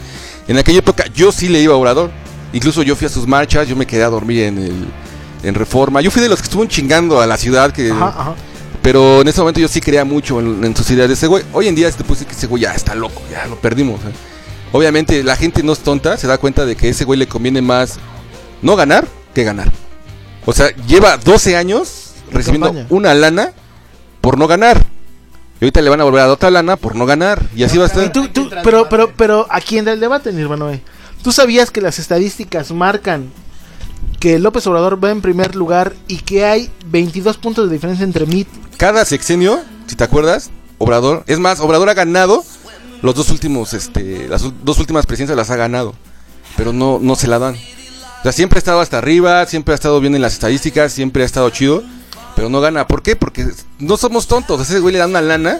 en 0.49 0.57
aquella 0.57 0.79
época 0.79 1.05
yo 1.15 1.31
sí 1.31 1.47
le 1.47 1.61
iba 1.61 1.73
a 1.73 1.77
Obrador. 1.77 2.11
Incluso 2.51 2.83
yo 2.83 2.97
fui 2.97 3.07
a 3.07 3.09
sus 3.09 3.25
marchas, 3.25 3.69
yo 3.69 3.77
me 3.77 3.87
quedé 3.87 4.03
a 4.03 4.09
dormir 4.09 4.43
en 4.43 4.57
el 4.57 4.85
en 5.43 5.55
Reforma. 5.55 6.01
Yo 6.01 6.11
fui 6.11 6.21
de 6.21 6.27
los 6.29 6.39
que 6.39 6.43
estuvo 6.45 6.65
chingando 6.65 7.21
a 7.21 7.25
la 7.25 7.37
ciudad 7.37 7.71
que 7.71 7.89
Ajá, 7.89 8.07
ajá. 8.09 8.35
Pero 8.83 9.21
en 9.21 9.27
ese 9.29 9.39
momento 9.39 9.61
yo 9.61 9.67
sí 9.69 9.81
creía 9.81 10.03
mucho 10.03 10.39
en, 10.39 10.63
en 10.63 10.75
sus 10.75 10.91
ideas 10.91 11.07
de 11.07 11.15
ese 11.15 11.25
güey. 11.27 11.43
Hoy 11.53 11.69
en 11.69 11.73
día 11.73 11.89
te 11.89 12.03
puse 12.03 12.25
que 12.25 12.33
ese 12.33 12.47
güey 12.47 12.63
ya 12.63 12.75
está 12.75 12.93
loco, 12.93 13.21
ya 13.31 13.47
lo 13.47 13.55
perdimos. 13.55 14.01
¿eh? 14.01 14.13
Obviamente 14.73 15.23
la 15.23 15.37
gente 15.37 15.63
no 15.63 15.71
es 15.71 15.79
tonta, 15.79 16.17
se 16.17 16.27
da 16.27 16.37
cuenta 16.37 16.65
de 16.65 16.75
que 16.75 16.87
a 16.87 16.89
ese 16.89 17.05
güey 17.05 17.17
le 17.17 17.27
conviene 17.27 17.61
más 17.61 17.97
no 18.61 18.75
ganar 18.75 19.07
que 19.33 19.45
ganar. 19.45 19.71
O 20.45 20.51
sea, 20.51 20.75
lleva 20.87 21.15
12 21.17 21.55
años 21.55 22.11
recibiendo 22.31 22.67
campaña. 22.67 22.87
una 22.89 23.13
lana 23.13 23.53
por 24.19 24.37
no 24.37 24.47
ganar. 24.47 24.85
Y 25.61 25.65
ahorita 25.65 25.81
le 25.81 25.89
van 25.89 26.01
a 26.01 26.03
volver 26.03 26.19
a 26.19 26.23
dar 26.23 26.33
otra 26.33 26.51
lana 26.51 26.75
por 26.75 26.95
no 26.95 27.05
ganar. 27.05 27.41
Y 27.55 27.63
así 27.63 27.77
va 27.77 27.85
a 27.85 27.87
estar. 27.87 28.03
Y 28.03 28.09
tú, 28.09 28.27
tú, 28.27 28.49
pero, 28.63 28.89
pero, 28.89 29.13
pero, 29.15 29.47
aquí 29.49 29.77
en 29.77 29.87
el 29.87 30.01
debate, 30.01 30.33
Nirvanoe. 30.33 30.81
¿Tú 31.23 31.31
sabías 31.31 31.71
que 31.71 31.79
las 31.79 31.99
estadísticas 31.99 32.71
marcan 32.71 33.31
que 34.19 34.39
López 34.39 34.65
Obrador 34.67 35.03
va 35.03 35.11
en 35.11 35.21
primer 35.21 35.55
lugar 35.55 35.93
y 36.07 36.17
que 36.17 36.45
hay 36.45 36.69
22 36.87 37.37
puntos 37.37 37.67
de 37.69 37.73
diferencia 37.75 38.03
entre 38.03 38.25
Meade? 38.25 38.47
Cada 38.77 39.05
sexenio, 39.05 39.61
si 39.87 39.95
te 39.95 40.03
acuerdas, 40.03 40.49
Obrador, 40.77 41.23
es 41.27 41.39
más, 41.39 41.59
Obrador 41.59 41.89
ha 41.89 41.93
ganado 41.93 42.43
los 43.01 43.15
dos 43.15 43.29
últimos, 43.29 43.73
este, 43.73 44.27
las 44.27 44.43
dos 44.63 44.79
últimas 44.79 45.05
presidencias 45.05 45.37
las 45.37 45.49
ha 45.49 45.55
ganado, 45.55 45.93
pero 46.57 46.73
no, 46.73 46.99
no 47.01 47.15
se 47.15 47.27
la 47.27 47.39
dan. 47.39 47.55
O 47.55 48.23
sea, 48.23 48.31
siempre 48.31 48.57
ha 48.57 48.59
estado 48.59 48.79
hasta 48.79 48.97
arriba, 48.97 49.45
siempre 49.45 49.73
ha 49.73 49.75
estado 49.75 49.99
bien 49.99 50.15
en 50.15 50.21
las 50.21 50.33
estadísticas, 50.33 50.93
siempre 50.93 51.23
ha 51.23 51.25
estado 51.25 51.49
chido, 51.49 51.83
pero 52.35 52.47
no 52.49 52.61
gana. 52.61 52.87
¿Por 52.87 53.03
qué? 53.03 53.17
Porque 53.17 53.45
no 53.79 53.97
somos 53.97 54.27
tontos. 54.27 54.59
A 54.59 54.63
ese 54.63 54.79
güey 54.79 54.93
le 54.93 54.99
dan 54.99 55.09
una 55.09 55.21
lana 55.21 55.59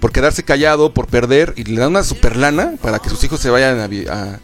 por 0.00 0.12
quedarse 0.12 0.42
callado, 0.42 0.92
por 0.92 1.06
perder, 1.06 1.54
y 1.56 1.64
le 1.64 1.80
dan 1.80 1.88
una 1.90 2.04
super 2.04 2.36
lana 2.36 2.74
para 2.82 2.98
que 2.98 3.08
sus 3.08 3.24
hijos 3.24 3.40
se 3.40 3.48
vayan 3.48 3.78
a- 3.80 4.38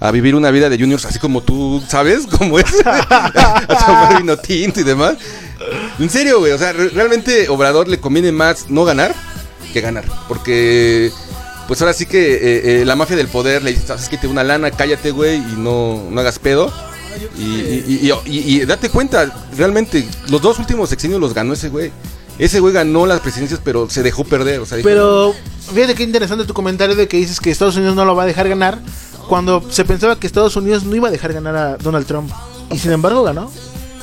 a 0.00 0.10
vivir 0.10 0.34
una 0.34 0.50
vida 0.50 0.68
de 0.68 0.78
juniors, 0.78 1.04
así 1.04 1.18
como 1.18 1.42
tú 1.42 1.82
sabes, 1.88 2.26
como 2.38 2.58
es, 2.58 2.66
a 2.84 3.66
tomar 3.86 4.18
vino 4.20 4.36
tinto 4.36 4.80
y 4.80 4.84
demás. 4.84 5.14
En 5.98 6.10
serio, 6.10 6.40
güey, 6.40 6.52
o 6.52 6.58
sea, 6.58 6.72
re- 6.72 6.90
realmente 6.90 7.48
Obrador 7.48 7.88
le 7.88 7.98
conviene 8.00 8.32
más 8.32 8.68
no 8.70 8.84
ganar 8.84 9.14
que 9.72 9.80
ganar, 9.80 10.04
porque 10.28 11.10
pues 11.66 11.80
ahora 11.80 11.94
sí 11.94 12.06
que 12.06 12.34
eh, 12.34 12.80
eh, 12.80 12.84
la 12.84 12.94
mafia 12.96 13.16
del 13.16 13.28
poder 13.28 13.62
le 13.62 13.70
dice, 13.72 13.86
sabes 13.86 14.08
que 14.08 14.18
te 14.18 14.26
una 14.26 14.44
lana, 14.44 14.70
cállate, 14.70 15.10
güey, 15.10 15.36
y 15.38 15.54
no, 15.56 16.02
no 16.10 16.20
hagas 16.20 16.38
pedo. 16.38 16.72
Y, 17.38 17.42
y- 17.42 18.00
y- 18.02 18.30
y- 18.30 18.54
y 18.62 18.64
date 18.66 18.88
cuenta, 18.90 19.32
realmente, 19.56 20.06
los 20.28 20.42
dos 20.42 20.58
últimos 20.58 20.90
sexenios 20.90 21.20
los 21.20 21.32
ganó 21.32 21.54
ese 21.54 21.68
güey. 21.70 21.90
Ese 22.38 22.58
güey 22.60 22.74
ganó 22.74 23.06
las 23.06 23.20
presidencias, 23.20 23.60
pero 23.64 23.88
se 23.88 24.02
dejó 24.02 24.24
perder. 24.24 24.58
O 24.60 24.66
sea, 24.66 24.76
dijo, 24.76 24.88
Pero 24.88 25.34
fíjate 25.72 25.94
qué 25.94 26.02
interesante 26.02 26.44
tu 26.44 26.52
comentario 26.52 26.96
de 26.96 27.06
que 27.08 27.16
dices 27.16 27.38
que 27.40 27.50
Estados 27.50 27.76
Unidos 27.76 27.94
no 27.94 28.04
lo 28.04 28.14
va 28.16 28.24
a 28.24 28.26
dejar 28.26 28.48
ganar 28.48 28.80
cuando 29.28 29.62
se 29.70 29.84
pensaba 29.84 30.18
que 30.18 30.26
Estados 30.26 30.56
Unidos 30.56 30.84
no 30.84 30.94
iba 30.96 31.08
a 31.08 31.10
dejar 31.10 31.32
ganar 31.32 31.56
a 31.56 31.76
Donald 31.76 32.06
Trump. 32.06 32.30
Y 32.72 32.78
sin 32.78 32.92
embargo 32.92 33.22
ganó. 33.22 33.50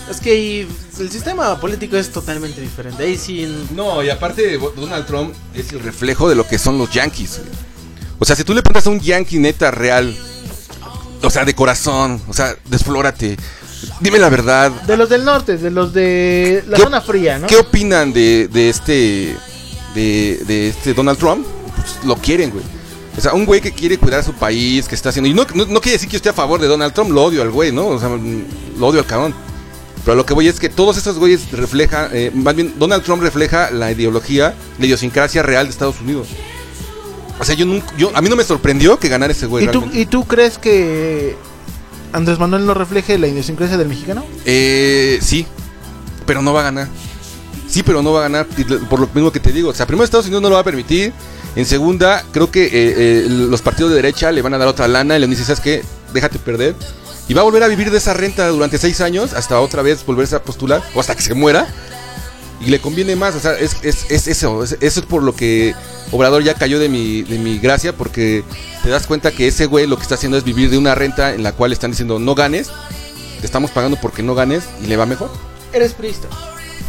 Es 0.10 0.19
que 0.19 0.31
ahí 0.31 0.68
el 0.99 1.10
sistema 1.10 1.60
político 1.60 1.95
es 1.95 2.11
totalmente 2.11 2.60
diferente. 2.61 3.03
Ahí 3.03 3.18
sí. 3.18 3.65
No, 3.76 4.03
y 4.03 4.10
aparte 4.10 4.60
Donald 4.76 5.06
Trump 5.06 5.34
es 5.53 5.72
el 5.72 5.80
reflejo 5.80 6.27
de 6.30 6.35
lo 6.35 6.45
que 6.48 6.57
son 6.57 6.77
los 6.77 6.91
Yankees. 6.91 7.39
güey. 7.39 7.49
O 8.19 8.26
sea, 8.26 8.35
si 8.35 8.43
tú 8.43 8.53
le 8.53 8.61
preguntas 8.61 8.85
a 8.88 8.89
un 8.89 8.99
Yankee 8.99 9.39
neta 9.39 9.72
real, 9.72 10.15
o 11.23 11.30
sea, 11.30 11.45
de 11.45 11.56
corazón, 11.56 12.22
o 12.27 12.34
sea, 12.34 12.56
desflórate, 12.65 13.38
dime 13.99 14.19
la 14.19 14.30
verdad. 14.30 14.69
De 14.85 14.98
los 14.98 15.10
del 15.10 15.23
norte, 15.26 15.57
de 15.57 15.72
los 15.72 15.93
de 15.93 16.64
la 16.68 16.77
¿Qué- 16.77 16.84
zona 16.84 17.02
fría, 17.02 17.39
¿no? 17.39 17.48
¿Qué 17.48 17.56
opinan 17.57 18.11
de, 18.14 18.48
de 18.52 18.69
este 18.69 19.35
de, 19.95 20.41
de 20.45 20.68
este 20.69 20.93
Donald 20.93 21.18
Trump? 21.18 21.45
Pues 21.76 22.06
lo 22.06 22.15
quieren, 22.18 22.52
güey. 22.52 22.64
O 23.17 23.21
sea, 23.21 23.33
un 23.33 23.45
güey 23.45 23.59
que 23.59 23.71
quiere 23.71 23.97
cuidar 23.97 24.21
a 24.21 24.23
su 24.23 24.33
país, 24.33 24.88
que 24.88 24.95
está 24.95 25.09
haciendo. 25.09 25.29
Y 25.29 25.33
no, 25.33 25.45
no, 25.53 25.65
no 25.65 25.81
quiere 25.81 25.93
decir 25.93 26.07
que 26.07 26.13
yo 26.13 26.17
esté 26.17 26.29
a 26.29 26.33
favor 26.33 26.61
de 26.61 26.67
Donald 26.67 26.93
Trump, 26.93 27.11
lo 27.11 27.23
odio 27.23 27.41
al 27.41 27.51
güey, 27.51 27.71
¿no? 27.71 27.88
O 27.88 27.99
sea, 27.99 28.09
lo 28.09 28.88
odio 28.88 28.99
al 28.99 29.05
cabrón. 29.05 29.33
Pero 30.05 30.15
lo 30.15 30.25
que 30.25 30.33
voy 30.33 30.47
es 30.47 30.59
que 30.59 30.69
todos 30.69 30.97
estos 30.97 31.19
güeyes 31.19 31.51
reflejan, 31.51 32.09
eh, 32.13 32.31
más 32.33 32.55
bien, 32.55 32.73
Donald 32.79 33.03
Trump 33.03 33.21
refleja 33.21 33.69
la 33.69 33.91
ideología, 33.91 34.55
la 34.79 34.85
idiosincrasia 34.85 35.43
real 35.43 35.67
de 35.67 35.71
Estados 35.71 36.01
Unidos. 36.01 36.27
O 37.39 37.45
sea, 37.45 37.55
yo 37.55 37.65
nunca, 37.65 37.88
yo, 37.97 38.11
a 38.15 38.21
mí 38.21 38.29
no 38.29 38.35
me 38.35 38.43
sorprendió 38.43 38.97
que 38.97 39.09
ganara 39.09 39.33
ese 39.33 39.45
güey. 39.45 39.65
¿Y 39.65 39.67
tú. 39.67 39.89
¿Y 39.91 40.05
tú 40.05 40.25
crees 40.25 40.57
que 40.57 41.35
Andrés 42.13 42.39
Manuel 42.39 42.65
no 42.65 42.73
refleje 42.73 43.17
la 43.17 43.27
idiosincrasia 43.27 43.77
del 43.77 43.89
mexicano? 43.89 44.25
Eh, 44.45 45.19
sí, 45.21 45.45
pero 46.25 46.41
no 46.41 46.53
va 46.53 46.61
a 46.61 46.63
ganar. 46.63 46.88
Sí, 47.67 47.83
pero 47.83 48.01
no 48.01 48.11
va 48.11 48.19
a 48.19 48.23
ganar 48.23 48.47
por 48.89 48.99
lo 48.99 49.09
mismo 49.13 49.31
que 49.31 49.39
te 49.39 49.51
digo. 49.51 49.69
O 49.69 49.73
sea, 49.73 49.85
primero 49.85 50.03
Estados 50.03 50.25
Unidos 50.25 50.41
no 50.41 50.49
lo 50.49 50.55
va 50.55 50.61
a 50.61 50.65
permitir. 50.65 51.13
En 51.55 51.65
segunda, 51.65 52.23
creo 52.31 52.49
que 52.49 52.65
eh, 52.65 52.69
eh, 52.73 53.25
los 53.27 53.61
partidos 53.61 53.91
de 53.91 53.97
derecha 53.97 54.31
le 54.31 54.41
van 54.41 54.53
a 54.53 54.57
dar 54.57 54.67
otra 54.69 54.87
lana 54.87 55.17
y 55.17 55.19
le 55.19 55.27
dicen, 55.27 55.45
¿sabes 55.45 55.59
qué? 55.59 55.83
Déjate 56.13 56.39
perder. 56.39 56.75
Y 57.27 57.33
va 57.33 57.41
a 57.41 57.43
volver 57.43 57.63
a 57.63 57.67
vivir 57.67 57.91
de 57.91 57.97
esa 57.97 58.13
renta 58.13 58.47
durante 58.47 58.77
seis 58.77 59.01
años 59.01 59.33
hasta 59.33 59.59
otra 59.59 59.81
vez 59.81 60.05
volverse 60.05 60.35
a 60.35 60.43
postular 60.43 60.81
o 60.95 60.99
hasta 60.99 61.15
que 61.15 61.21
se 61.21 61.33
muera. 61.33 61.67
Y 62.61 62.65
le 62.69 62.79
conviene 62.79 63.15
más, 63.15 63.33
o 63.35 63.39
sea, 63.39 63.53
es, 63.57 63.77
es, 63.81 64.05
es 64.11 64.27
eso, 64.27 64.63
es- 64.63 64.77
eso 64.81 64.99
es 64.99 65.05
por 65.05 65.23
lo 65.23 65.35
que 65.35 65.73
Obrador 66.11 66.43
ya 66.43 66.53
cayó 66.53 66.77
de 66.77 66.89
mi, 66.89 67.23
de 67.23 67.39
mi 67.39 67.57
gracia, 67.57 67.91
porque 67.93 68.43
te 68.83 68.89
das 68.89 69.07
cuenta 69.07 69.31
que 69.31 69.47
ese 69.47 69.65
güey 69.65 69.87
lo 69.87 69.95
que 69.97 70.03
está 70.03 70.15
haciendo 70.15 70.37
es 70.37 70.43
vivir 70.43 70.69
de 70.69 70.77
una 70.77 70.93
renta 70.93 71.33
en 71.33 71.41
la 71.41 71.53
cual 71.53 71.73
están 71.73 71.91
diciendo 71.91 72.19
no 72.19 72.35
ganes, 72.35 72.67
te 73.39 73.45
estamos 73.47 73.71
pagando 73.71 73.97
porque 73.99 74.21
no 74.21 74.35
ganes 74.35 74.63
y 74.83 74.87
le 74.87 74.95
va 74.95 75.05
mejor. 75.07 75.31
Eres 75.73 75.93
priista. 75.93 76.27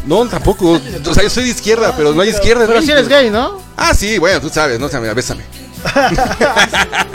No, 0.06 0.26
tampoco. 0.28 0.72
O 1.06 1.14
sea, 1.14 1.22
yo 1.22 1.30
soy 1.30 1.44
de 1.44 1.50
izquierda, 1.50 1.94
pero 1.96 2.12
no 2.12 2.22
hay 2.22 2.30
izquierda. 2.30 2.66
Pero 2.66 2.82
si 2.82 2.90
eres 2.90 3.08
gay, 3.08 3.30
¿no? 3.30 3.60
Ah, 3.76 3.94
sí, 3.94 4.18
bueno, 4.18 4.40
tú 4.40 4.48
sabes, 4.48 4.78
no, 4.80 4.88
Mira, 5.00 5.14
bésame. 5.14 5.44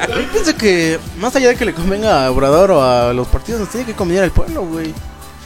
Yo 0.10 0.32
pienso 0.32 0.56
que 0.58 1.00
más 1.20 1.36
allá 1.36 1.50
de 1.50 1.56
que 1.56 1.66
le 1.66 1.74
convenga 1.74 2.26
a 2.26 2.32
Obrador 2.32 2.72
o 2.72 2.84
a 2.84 3.14
los 3.14 3.28
partidos, 3.28 3.62
nos 3.62 3.70
tiene 3.70 3.86
que 3.86 3.94
convenir 3.94 4.24
al 4.24 4.32
pueblo, 4.32 4.66
güey. 4.66 4.94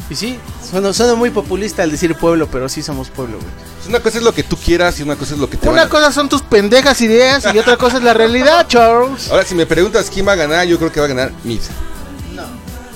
Y 0.09 0.15
sí, 0.15 0.39
suena, 0.69 0.91
suena 0.91 1.13
muy 1.15 1.29
populista 1.29 1.83
al 1.83 1.91
decir 1.91 2.15
pueblo, 2.15 2.47
pero 2.51 2.67
sí 2.67 2.81
somos 2.81 3.09
pueblo, 3.09 3.37
güey. 3.37 3.49
Pues 3.77 3.87
Una 3.89 3.99
cosa 3.99 4.17
es 4.17 4.23
lo 4.23 4.33
que 4.33 4.43
tú 4.43 4.57
quieras 4.57 4.99
y 4.99 5.03
una 5.03 5.15
cosa 5.15 5.35
es 5.35 5.39
lo 5.39 5.49
que 5.49 5.57
te 5.57 5.69
Una 5.69 5.81
van 5.81 5.87
a- 5.87 5.89
cosa 5.89 6.11
son 6.11 6.29
tus 6.29 6.41
pendejas 6.41 6.99
ideas 7.01 7.45
y 7.53 7.57
otra 7.59 7.77
cosa 7.77 7.97
es 7.97 8.03
la 8.03 8.13
realidad, 8.13 8.67
Charles. 8.67 9.29
Ahora, 9.29 9.45
si 9.45 9.55
me 9.55 9.65
preguntas 9.65 10.09
quién 10.11 10.27
va 10.27 10.33
a 10.33 10.35
ganar, 10.35 10.65
yo 10.67 10.77
creo 10.77 10.91
que 10.91 10.99
va 10.99 11.05
a 11.05 11.09
ganar 11.09 11.31
Mid. 11.43 11.59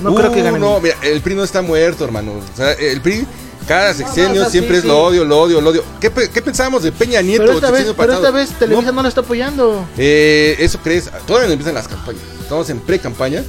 No 0.01 0.13
creo 0.13 0.31
que 0.31 0.41
gane. 0.41 0.59
No, 0.59 0.79
mira, 0.81 0.95
el 1.03 1.21
PRI 1.21 1.35
no 1.35 1.43
está 1.43 1.61
muerto, 1.61 2.03
hermano. 2.03 2.33
O 2.33 2.57
sea, 2.57 2.73
el 2.73 2.99
PRI, 3.01 3.25
cada 3.67 3.93
sexenio 3.93 4.49
siempre 4.49 4.75
sí, 4.75 4.77
es 4.77 4.81
sí. 4.83 4.87
lo 4.87 5.03
odio, 5.03 5.25
lo 5.25 5.39
odio, 5.41 5.61
lo 5.61 5.69
odio. 5.71 5.83
¿Qué, 5.99 6.11
qué 6.11 6.41
pensábamos 6.41 6.83
de 6.83 6.91
Peña 6.91 7.21
Nieto? 7.21 7.43
Pero 7.43 7.53
esta 7.55 7.71
vez, 7.71 7.93
pero 7.95 8.13
esta 8.13 8.31
vez 8.31 8.49
Televisa 8.51 8.91
no, 8.91 9.01
lo 9.01 9.07
está 9.07 9.21
apoyando. 9.21 9.87
Eh, 9.97 10.55
eso 10.59 10.79
crees, 10.83 11.09
todavía 11.25 11.47
no 11.47 11.53
empiezan 11.53 11.75
las 11.75 11.87
campañas. 11.87 12.21
Estamos 12.41 12.69
en 12.69 12.79
pre-campaña. 12.79 13.43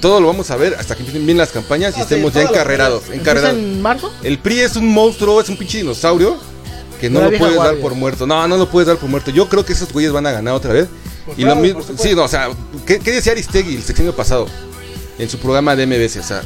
Todo 0.00 0.20
lo 0.20 0.26
vamos 0.26 0.50
a 0.50 0.56
ver 0.56 0.74
hasta 0.74 0.96
que 0.96 1.02
empiecen 1.02 1.24
bien 1.24 1.38
las 1.38 1.50
campañas 1.50 1.96
y 1.96 2.00
estemos 2.00 2.32
ya 2.32 2.42
encarrerados. 2.42 3.04
¿Empieza 3.04 3.20
encarrerados. 3.20 3.58
en 3.58 3.82
marzo? 3.82 4.12
El 4.24 4.38
PRI 4.38 4.60
es 4.60 4.76
un 4.76 4.92
monstruo, 4.92 5.40
es 5.40 5.48
un 5.48 5.56
pinche 5.56 5.78
dinosaurio 5.78 6.36
que 7.00 7.08
no 7.08 7.20
lo 7.20 7.36
puedes 7.36 7.56
dar 7.56 7.76
por 7.76 7.94
muerto. 7.94 8.26
No, 8.26 8.46
no 8.48 8.56
lo 8.56 8.68
puedes 8.68 8.88
dar 8.88 8.96
por 8.96 9.08
muerto. 9.08 9.30
Yo 9.30 9.48
creo 9.48 9.64
que 9.64 9.72
esos 9.72 9.92
güeyes 9.92 10.12
van 10.12 10.26
a 10.26 10.32
ganar 10.32 10.54
otra 10.54 10.72
vez. 10.72 10.88
y 11.36 11.44
lo 11.44 11.54
mismo, 11.54 11.82
sí, 11.96 12.14
no, 12.14 12.24
o 12.24 12.28
sea, 12.28 12.50
¿qué, 12.86 12.98
qué 12.98 13.12
decía 13.12 13.32
Aristegui 13.32 13.76
el 13.76 13.82
sexenio 13.82 14.14
pasado 14.14 14.46
en 15.18 15.28
su 15.28 15.38
programa 15.38 15.76
de 15.76 15.86
MBS? 15.86 16.16
O 16.16 16.22
sea, 16.22 16.42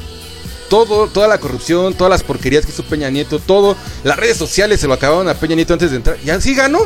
todo, 0.69 1.09
toda 1.09 1.29
la 1.29 1.39
corrupción, 1.39 1.95
todas 1.95 2.11
las 2.11 2.23
porquerías 2.23 2.65
que 2.65 2.73
hizo 2.73 2.85
Peña 2.85 3.11
Nieto, 3.11 3.39
todo, 3.39 3.77
las 4.05 4.17
redes 4.17 4.37
sociales 4.37 4.81
se 4.81 4.87
lo 4.87 4.95
acabaron 4.95 5.29
a 5.29 5.35
Peña 5.35 5.55
Nieto 5.55 5.73
antes 5.73 5.91
de 5.91 5.97
entrar. 5.97 6.17
Y 6.25 6.31
así 6.31 6.55
ganó. 6.55 6.81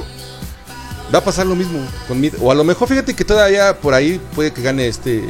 Va 1.12 1.18
a 1.18 1.24
pasar 1.24 1.44
lo 1.46 1.56
mismo 1.56 1.80
con 2.06 2.20
Mid. 2.20 2.34
O 2.40 2.52
a 2.52 2.54
lo 2.54 2.62
mejor, 2.62 2.86
fíjate 2.88 3.14
que 3.14 3.24
todavía 3.24 3.76
por 3.78 3.94
ahí 3.94 4.20
puede 4.34 4.52
que 4.52 4.62
gane 4.62 4.86
este. 4.86 5.24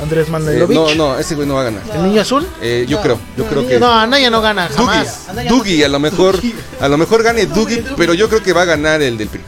Andrés 0.00 0.28
eh, 0.28 0.30
Manuelovich. 0.30 0.74
no, 0.74 0.94
no, 0.94 1.18
ese 1.18 1.34
güey 1.34 1.46
no 1.46 1.54
va 1.54 1.62
a 1.62 1.64
ganar. 1.64 1.82
¿El 1.94 2.04
niño 2.04 2.22
azul? 2.22 2.46
Eh, 2.62 2.86
yo 2.88 3.00
creo, 3.02 3.18
yo 3.36 3.44
creo 3.44 3.68
que. 3.68 3.78
No, 3.78 3.92
Anaya 3.92 4.30
no 4.30 4.40
gana 4.40 4.68
jamás. 4.68 5.26
Dugi, 5.34 5.48
Dugi, 5.48 5.82
a 5.82 5.88
lo 5.88 5.98
mejor, 5.98 6.40
a 6.80 6.88
lo 6.88 6.96
mejor 6.96 7.22
gane 7.22 7.44
Dugi, 7.44 7.84
pero 7.96 8.14
yo 8.14 8.28
creo 8.30 8.42
que 8.42 8.54
va 8.54 8.62
a 8.62 8.64
ganar 8.64 9.02
el 9.02 9.18
del 9.18 9.28
PRI. 9.28 9.42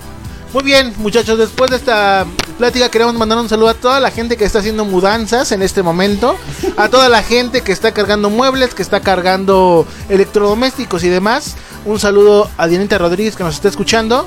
Muy 0.52 0.64
bien, 0.64 0.92
muchachos, 0.98 1.38
después 1.38 1.70
de 1.70 1.76
esta 1.76 2.26
plática 2.58 2.90
queremos 2.90 3.14
mandar 3.14 3.38
un 3.38 3.48
saludo 3.48 3.68
a 3.68 3.74
toda 3.74 4.00
la 4.00 4.10
gente 4.10 4.36
que 4.36 4.44
está 4.44 4.58
haciendo 4.58 4.84
mudanzas 4.84 5.52
en 5.52 5.62
este 5.62 5.84
momento, 5.84 6.36
a 6.76 6.88
toda 6.88 7.08
la 7.08 7.22
gente 7.22 7.60
que 7.60 7.70
está 7.70 7.92
cargando 7.92 8.30
muebles, 8.30 8.74
que 8.74 8.82
está 8.82 8.98
cargando 8.98 9.86
electrodomésticos 10.08 11.04
y 11.04 11.08
demás. 11.08 11.54
Un 11.84 12.00
saludo 12.00 12.50
a 12.56 12.66
Dianita 12.66 12.98
Rodríguez 12.98 13.36
que 13.36 13.44
nos 13.44 13.54
está 13.54 13.68
escuchando, 13.68 14.26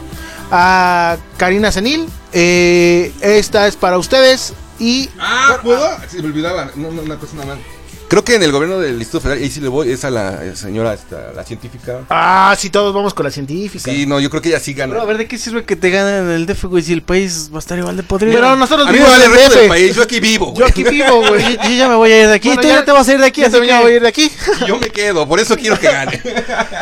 a 0.50 1.18
Karina 1.36 1.74
Senil, 1.74 2.08
eh, 2.32 3.12
esta 3.20 3.68
es 3.68 3.76
para 3.76 3.98
ustedes 3.98 4.54
y... 4.80 5.10
Ah, 5.20 5.58
¿puedo? 5.62 5.86
Se 6.08 6.22
me 6.22 6.28
olvidaba, 6.30 6.72
no, 6.76 6.90
no, 6.90 7.02
una 7.02 7.18
cosa 7.18 7.36
nada. 7.36 7.58
Creo 8.14 8.24
que 8.24 8.36
en 8.36 8.44
el 8.44 8.52
gobierno 8.52 8.80
del 8.80 9.00
Distrito 9.00 9.22
Federal, 9.22 9.42
ahí 9.42 9.50
sí 9.50 9.60
le 9.60 9.70
voy, 9.70 9.90
es 9.90 10.06
a 10.06 10.12
la 10.12 10.56
señora, 10.56 10.94
esta, 10.94 11.32
la 11.36 11.44
científica. 11.44 12.02
Ah, 12.12 12.56
sí, 12.56 12.70
todos 12.70 12.94
vamos 12.94 13.12
con 13.12 13.24
la 13.24 13.32
científica. 13.32 13.92
Sí, 13.92 14.06
no, 14.06 14.20
yo 14.20 14.30
creo 14.30 14.40
que 14.40 14.50
ella 14.50 14.60
sí 14.60 14.76
gana. 14.76 14.94
Pero 14.94 15.02
a 15.02 15.06
ver, 15.06 15.18
¿de 15.18 15.28
qué 15.28 15.36
sirve 15.36 15.64
que 15.64 15.76
te 15.76 15.90
ganen 15.90 16.26
en 16.26 16.30
el 16.30 16.46
DF, 16.46 16.66
güey, 16.66 16.84
si 16.84 16.94
el 16.94 17.02
país 17.02 17.50
va 17.52 17.56
a 17.56 17.60
estar 17.60 17.76
igual 17.76 17.98
de 17.98 18.04
podrido? 18.04 18.36
Pero 18.36 18.56
nosotros 18.56 18.88
vivimos 18.88 19.10
vale 19.10 19.26
en 19.26 19.32
el 19.32 19.38
DF. 19.38 19.56
del 19.56 19.68
país, 19.68 19.96
yo 19.96 20.04
aquí 20.04 20.20
vivo, 20.20 20.54
Yo 20.54 20.60
güey. 20.60 20.70
aquí 20.70 20.84
vivo, 20.84 21.28
güey. 21.28 21.56
Yo, 21.56 21.64
yo 21.64 21.70
ya 21.72 21.90
me 21.90 21.96
voy 21.96 22.12
a 22.12 22.22
ir 22.22 22.28
de 22.28 22.34
aquí. 22.36 22.50
Bueno, 22.50 22.62
Tú 22.62 22.68
ya, 22.68 22.86
te 22.86 22.92
vas 22.92 23.10
a 23.10 23.14
ir 23.14 23.20
de 23.20 23.26
aquí, 23.26 23.42
ya 23.42 23.48
así 23.48 23.54
también 23.54 23.74
que... 23.74 23.78
me 23.78 23.84
voy 23.84 23.94
a 23.94 23.96
ir 23.96 24.02
de 24.04 24.08
aquí. 24.08 24.32
Yo 24.68 24.78
me 24.78 24.90
quedo, 24.92 25.28
por 25.28 25.40
eso 25.40 25.58
quiero 25.58 25.80
que 25.80 25.88
gane. 25.88 26.22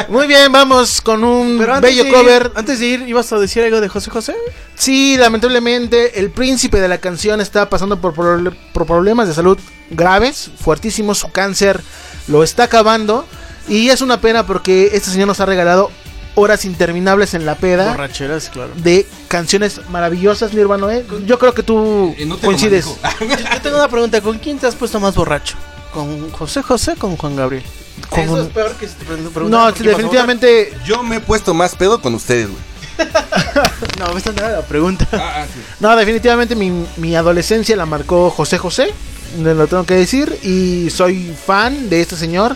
Muy 0.09 0.27
bien, 0.27 0.51
vamos 0.51 0.99
con 0.99 1.23
un 1.23 1.57
bello 1.81 2.03
de 2.03 2.11
cover. 2.11 2.51
antes 2.55 2.79
de 2.79 2.85
ir, 2.87 3.07
¿ibas 3.07 3.31
a 3.31 3.39
decir 3.39 3.63
algo 3.63 3.79
de 3.79 3.87
José 3.87 4.11
José? 4.11 4.35
Sí, 4.81 5.15
lamentablemente 5.15 6.19
el 6.19 6.31
príncipe 6.31 6.79
de 6.79 6.87
la 6.87 6.97
canción 6.97 7.39
está 7.39 7.69
pasando 7.69 8.01
por, 8.01 8.15
por 8.15 8.85
problemas 8.87 9.27
de 9.27 9.35
salud 9.35 9.59
graves, 9.91 10.49
fuertísimos, 10.59 11.19
su 11.19 11.31
cáncer 11.31 11.81
lo 12.27 12.41
está 12.41 12.63
acabando 12.63 13.27
y 13.67 13.89
es 13.89 14.01
una 14.01 14.19
pena 14.21 14.47
porque 14.47 14.89
este 14.93 15.11
señor 15.11 15.27
nos 15.27 15.39
ha 15.39 15.45
regalado 15.45 15.91
horas 16.33 16.65
interminables 16.65 17.35
en 17.35 17.45
la 17.45 17.53
peda 17.53 17.91
Borracheras, 17.91 18.49
claro. 18.49 18.71
de 18.75 19.05
canciones 19.27 19.81
maravillosas, 19.91 20.51
mi 20.53 20.61
hermano. 20.61 20.89
¿eh? 20.89 21.05
Yo 21.27 21.37
creo 21.37 21.53
que 21.53 21.61
tú 21.61 22.15
Eh, 22.17 22.25
no 22.25 22.37
te 22.37 22.41
lo 22.41 22.47
coincides. 22.47 22.85
Yo, 23.19 23.27
yo 23.27 23.61
tengo 23.61 23.77
una 23.77 23.87
pregunta, 23.87 24.19
¿con 24.21 24.39
quién 24.39 24.57
te 24.57 24.65
has 24.65 24.73
puesto 24.73 24.99
más 24.99 25.13
borracho? 25.13 25.57
¿Con 25.93 26.31
José 26.31 26.63
José 26.63 26.93
o 26.93 26.95
con 26.95 27.17
Juan 27.17 27.35
Gabriel? 27.35 27.63
Con 28.09 28.21
Eso 28.21 28.41
es 28.41 28.47
peor 28.47 28.71
que 28.77 28.87
si 28.87 28.95
te 28.95 29.05
pregun- 29.05 29.29
preguntaran 29.31 29.51
No, 29.51 29.71
definitivamente 29.71 30.73
Yo 30.87 31.03
me 31.03 31.17
he 31.17 31.19
puesto 31.19 31.53
más 31.53 31.75
pedo 31.75 32.01
con 32.01 32.15
ustedes, 32.15 32.47
güey. 32.49 32.70
No, 33.99 34.17
esta 34.17 34.31
no 34.31 34.39
era 34.39 34.49
la 34.57 34.61
pregunta. 34.61 35.07
Ah, 35.11 35.33
ah, 35.37 35.45
sí. 35.45 35.59
No, 35.79 35.95
definitivamente 35.95 36.55
mi, 36.55 36.85
mi 36.97 37.15
adolescencia 37.15 37.75
la 37.75 37.85
marcó 37.85 38.29
José 38.29 38.57
José, 38.57 38.93
lo 39.37 39.67
tengo 39.67 39.85
que 39.85 39.95
decir, 39.95 40.37
y 40.43 40.89
soy 40.89 41.35
fan 41.45 41.89
de 41.89 42.01
este 42.01 42.15
señor. 42.15 42.55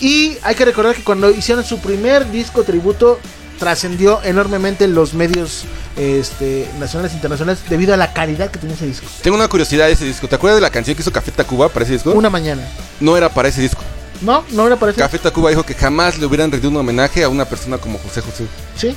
Y 0.00 0.36
hay 0.42 0.54
que 0.54 0.64
recordar 0.64 0.94
que 0.94 1.02
cuando 1.02 1.30
hicieron 1.30 1.64
su 1.64 1.78
primer 1.78 2.30
disco 2.30 2.62
tributo, 2.62 3.18
trascendió 3.58 4.20
enormemente 4.22 4.84
en 4.84 4.94
los 4.94 5.14
medios 5.14 5.64
este, 5.96 6.68
nacionales 6.78 7.12
e 7.12 7.16
internacionales 7.16 7.60
debido 7.68 7.94
a 7.94 7.96
la 7.96 8.12
calidad 8.12 8.50
que 8.50 8.58
tenía 8.58 8.76
ese 8.76 8.86
disco. 8.86 9.06
Tengo 9.22 9.36
una 9.36 9.48
curiosidad 9.48 9.86
de 9.86 9.92
ese 9.92 10.04
disco. 10.04 10.28
¿Te 10.28 10.36
acuerdas 10.36 10.58
de 10.58 10.62
la 10.62 10.70
canción 10.70 10.94
que 10.94 11.02
hizo 11.02 11.12
Café 11.12 11.32
Tacuba 11.32 11.68
para 11.68 11.84
ese 11.84 11.94
disco? 11.94 12.12
Una 12.12 12.30
mañana. 12.30 12.62
No 13.00 13.16
era 13.16 13.28
para 13.30 13.48
ese 13.48 13.62
disco. 13.62 13.82
No, 14.20 14.44
no 14.50 14.66
era 14.66 14.76
para 14.76 14.92
eso. 14.92 15.00
Café 15.00 15.18
Tacuba 15.18 15.50
dijo 15.50 15.64
que 15.64 15.74
jamás 15.74 16.18
le 16.18 16.26
hubieran 16.26 16.50
rendido 16.50 16.70
un 16.70 16.76
homenaje 16.76 17.24
a 17.24 17.28
una 17.28 17.44
persona 17.44 17.78
como 17.78 17.98
José 17.98 18.20
José. 18.20 18.46
Sí. 18.76 18.94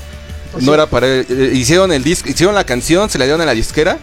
No 0.62 0.74
era 0.74 0.88
para 0.88 1.08
él. 1.08 1.26
Eh, 1.30 1.52
hicieron 1.56 1.92
el 1.92 2.04
disco, 2.04 2.30
hicieron 2.30 2.56
la 2.56 2.64
canción, 2.66 3.10
se 3.10 3.18
la 3.18 3.26
dieron 3.26 3.42
a 3.42 3.46
la 3.46 3.54
disquera 3.54 4.00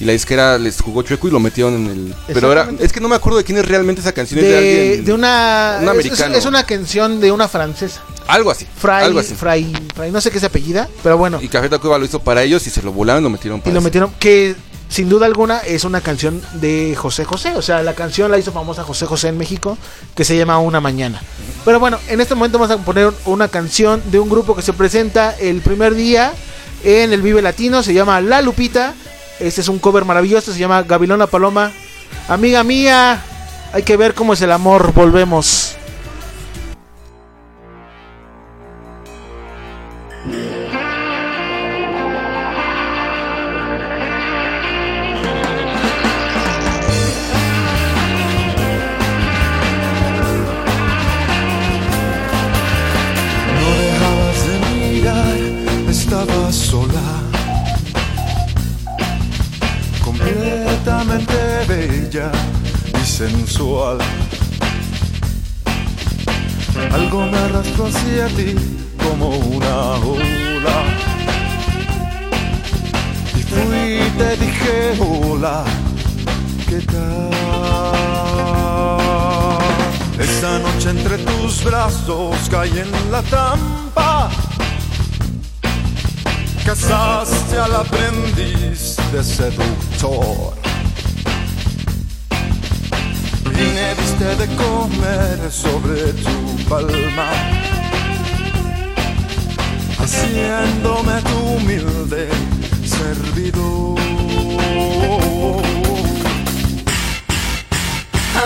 y 0.00 0.04
la 0.04 0.12
disquera 0.12 0.58
les 0.58 0.80
jugó 0.80 1.02
chueco 1.02 1.28
y 1.28 1.30
lo 1.30 1.38
metieron 1.40 1.74
en 1.74 1.86
el. 1.86 2.14
Pero 2.32 2.50
era, 2.52 2.70
es 2.80 2.92
que 2.92 3.00
no 3.00 3.08
me 3.08 3.14
acuerdo 3.16 3.38
de 3.38 3.44
quién 3.44 3.58
es 3.58 3.66
realmente 3.66 4.00
esa 4.00 4.12
canción. 4.12 4.40
es 4.40 4.46
de, 4.46 4.50
De, 4.52 4.58
alguien, 4.58 5.04
de 5.04 5.12
una. 5.12 5.76
un 5.78 5.84
es- 5.84 5.90
americano. 5.90 6.32
Es, 6.34 6.40
es 6.40 6.46
una 6.46 6.64
canción 6.66 7.20
de 7.20 7.30
una 7.32 7.46
francesa. 7.48 8.02
algo 8.26 8.50
así. 8.50 8.66
Fray, 8.76 9.04
algo 9.06 9.20
así. 9.20 9.34
Fray, 9.34 9.72
Fray, 9.94 10.10
no 10.10 10.20
sé 10.20 10.30
qué 10.30 10.38
es 10.38 10.44
apellida, 10.44 10.88
pero 11.02 11.16
bueno. 11.18 11.38
Y 11.42 11.48
Café 11.48 11.68
Tacuba 11.68 11.98
lo 11.98 12.04
hizo 12.04 12.18
para 12.20 12.42
ellos 12.42 12.66
y 12.66 12.70
se 12.70 12.82
lo 12.82 12.92
volaron 12.92 13.22
y 13.22 13.24
lo 13.24 13.30
metieron 13.30 13.58
Y 13.58 13.62
para 13.62 13.72
lo 13.74 13.78
ese. 13.78 13.84
metieron, 13.84 14.10
que 14.18 14.56
sin 14.88 15.08
duda 15.08 15.26
alguna 15.26 15.58
es 15.58 15.84
una 15.84 16.00
canción 16.00 16.40
de 16.54 16.94
José 16.96 17.24
José. 17.24 17.56
O 17.56 17.62
sea, 17.62 17.82
la 17.82 17.94
canción 17.94 18.30
la 18.30 18.38
hizo 18.38 18.52
famosa 18.52 18.84
José 18.84 19.06
José 19.06 19.28
en 19.28 19.38
México, 19.38 19.76
que 20.14 20.24
se 20.24 20.36
llama 20.36 20.58
Una 20.58 20.80
Mañana. 20.80 21.20
Pero 21.64 21.80
bueno, 21.80 21.98
en 22.08 22.20
este 22.20 22.34
momento 22.34 22.58
vamos 22.58 22.76
a 22.76 22.82
poner 22.82 23.12
una 23.24 23.48
canción 23.48 24.02
de 24.10 24.18
un 24.18 24.28
grupo 24.28 24.54
que 24.54 24.62
se 24.62 24.72
presenta 24.72 25.34
el 25.38 25.60
primer 25.62 25.94
día 25.94 26.32
en 26.84 27.12
el 27.12 27.22
Vive 27.22 27.42
Latino, 27.42 27.82
se 27.82 27.94
llama 27.94 28.20
La 28.20 28.42
Lupita. 28.42 28.94
Este 29.40 29.62
es 29.62 29.68
un 29.68 29.78
cover 29.78 30.04
maravilloso, 30.04 30.52
se 30.52 30.58
llama 30.58 30.82
Gavilona 30.82 31.26
Paloma. 31.26 31.72
Amiga 32.28 32.62
mía, 32.62 33.22
hay 33.72 33.82
que 33.82 33.96
ver 33.96 34.14
cómo 34.14 34.34
es 34.34 34.42
el 34.42 34.52
amor, 34.52 34.92
volvemos. 34.92 35.76
Algo 66.92 67.26
me 67.26 67.38
arrastró 67.38 67.86
hacia 67.86 68.26
ti 68.28 68.54
como 68.98 69.28
una 69.28 69.94
ola. 69.94 70.84
Y 73.36 73.42
fui 73.42 74.00
y 74.00 74.10
te 74.18 74.36
dije 74.38 74.98
hola, 74.98 75.64
¿qué 76.68 76.80
tal? 76.80 77.30
Esa 80.18 80.58
noche 80.58 80.90
entre 80.90 81.18
tus 81.18 81.62
brazos 81.62 82.36
caí 82.50 82.76
en 82.76 83.12
la 83.12 83.22
trampa. 83.22 84.30
Casaste 86.64 87.58
al 87.58 87.74
aprendiz 87.76 88.96
de 89.12 89.22
seductor. 89.22 90.53
Me 93.72 93.94
diste 93.94 94.36
de 94.36 94.46
comer 94.56 95.50
sobre 95.50 96.12
tu 96.24 96.64
palma. 96.68 97.30
Haciéndome 99.98 101.20
tu 101.22 101.38
humilde 101.54 102.28
servidor. 102.84 103.98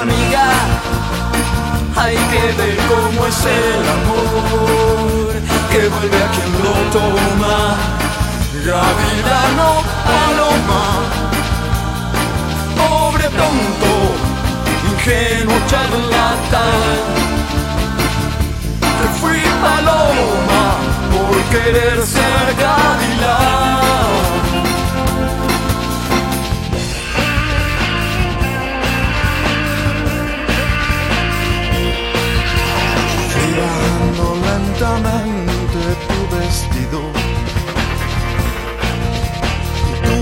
Amiga, 0.00 0.46
hay 1.96 2.16
que 2.16 2.44
ver 2.58 2.76
cómo 2.88 3.26
es 3.26 3.40
el 3.44 3.84
amor 3.98 5.32
que 5.70 5.88
vuelve 5.88 6.18
a 6.22 6.30
quien 6.34 6.52
lo 6.64 6.74
toma. 6.96 7.58
Gavilano, 8.64 9.68
paloma, 10.08 10.84
pobre 12.76 13.24
tonto, 13.40 13.87
ingenuo 15.08 15.58
charlatán. 15.66 16.98
Te 18.80 19.08
fui 19.20 19.40
paloma 19.62 20.64
por 21.12 21.36
querer 21.50 22.04
ser 22.04 22.54
gavilán. 22.60 23.78
Lentamente 34.48 35.80
tu 36.06 36.36
vestido 36.36 37.00
Y 39.88 40.06
tú 40.06 40.18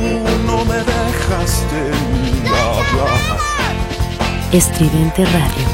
no 0.46 0.64
me 0.64 0.78
dejaste 0.78 1.80
ni 2.22 2.48
hablar 2.48 3.55
Estridente 4.56 5.22
Radio. 5.22 5.66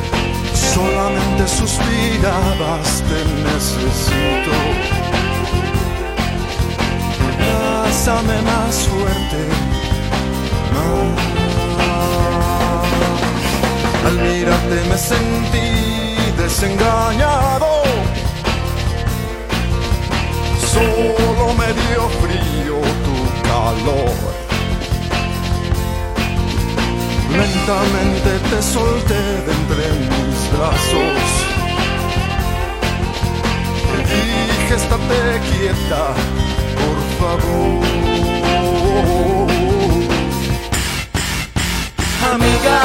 Solamente 0.52 1.46
suspirabas, 1.46 3.00
te 3.08 3.24
necesito 3.44 4.50
Abrázame 7.38 8.42
más 8.42 8.74
fuerte 8.88 9.40
más. 10.74 11.14
Al 14.04 14.16
mirarte 14.18 14.76
me 14.88 14.98
sentí 14.98 16.32
desengañado 16.36 17.84
Solo 20.72 21.54
me 21.56 21.68
dio 21.72 22.08
frío 22.20 22.80
tu 23.04 23.16
calor 23.48 24.41
Lentamente 27.42 28.30
te 28.50 28.62
solté 28.62 29.20
de 29.46 29.52
entre 29.58 29.84
mis 29.98 30.38
brazos. 30.54 31.22
Te 33.88 33.98
dije, 34.12 34.74
estate 34.76 35.20
quieta, 35.48 36.04
por 36.82 36.98
favor. 37.18 37.82
Amiga, 42.32 42.78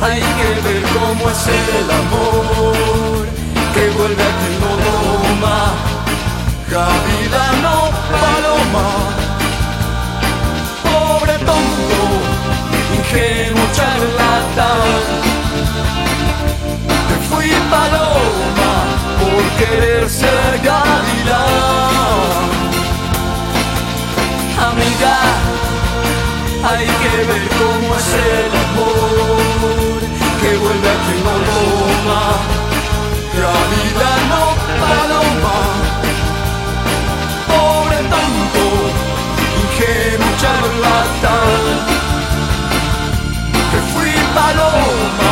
hay 0.00 0.20
que 0.38 0.50
ver 0.66 0.82
cómo 0.96 1.22
es 1.28 1.42
el 1.48 1.88
amor 2.02 3.26
que 3.74 3.84
vuelve 3.98 4.22
a 4.22 4.32
quien 4.38 4.54
lo 4.62 4.72
toma. 4.86 5.58
Gavilano, 6.70 7.76
paloma, 8.22 8.86
ingenuo 13.08 13.66
charlatán. 13.72 15.00
Te 17.08 17.16
fui 17.28 17.50
paloma 17.70 18.72
por 19.20 19.42
querer 19.58 20.08
ser 20.08 20.60
gavilán. 20.62 21.88
Amiga, 24.68 25.16
hay 26.68 26.86
que 26.86 27.16
ver 27.28 27.44
cómo 27.60 27.96
es 27.96 28.10
el 28.30 28.52
amor 28.66 30.00
que 30.40 30.50
vuelve 30.56 30.88
a 30.88 30.98
quien 31.04 31.20
lo 31.24 31.34
toma. 31.48 32.22
Gavilano, 33.40 34.42
paloma, 34.82 35.58
pobre 37.48 37.98
tonto, 38.12 38.64
ingenuo 39.62 40.30
charlatán. 40.40 41.97
Que 44.28 44.34
fui 44.34 44.34
paloma 44.34 45.27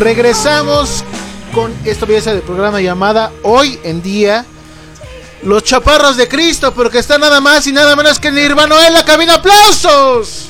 Regresamos 0.00 1.04
con 1.52 1.74
esta 1.84 2.06
pieza 2.06 2.32
del 2.32 2.40
programa 2.40 2.80
llamada 2.80 3.30
Hoy 3.42 3.78
en 3.84 4.00
Día. 4.00 4.46
Los 5.42 5.62
chaparros 5.62 6.16
de 6.16 6.26
Cristo, 6.26 6.72
porque 6.72 6.98
está 6.98 7.18
nada 7.18 7.38
más 7.42 7.66
y 7.66 7.72
nada 7.72 7.94
menos 7.96 8.18
que 8.18 8.30
Nirvana 8.30 8.86
en 8.86 8.94
la 8.94 9.04
cabina. 9.04 9.34
¡Aplausos! 9.34 10.48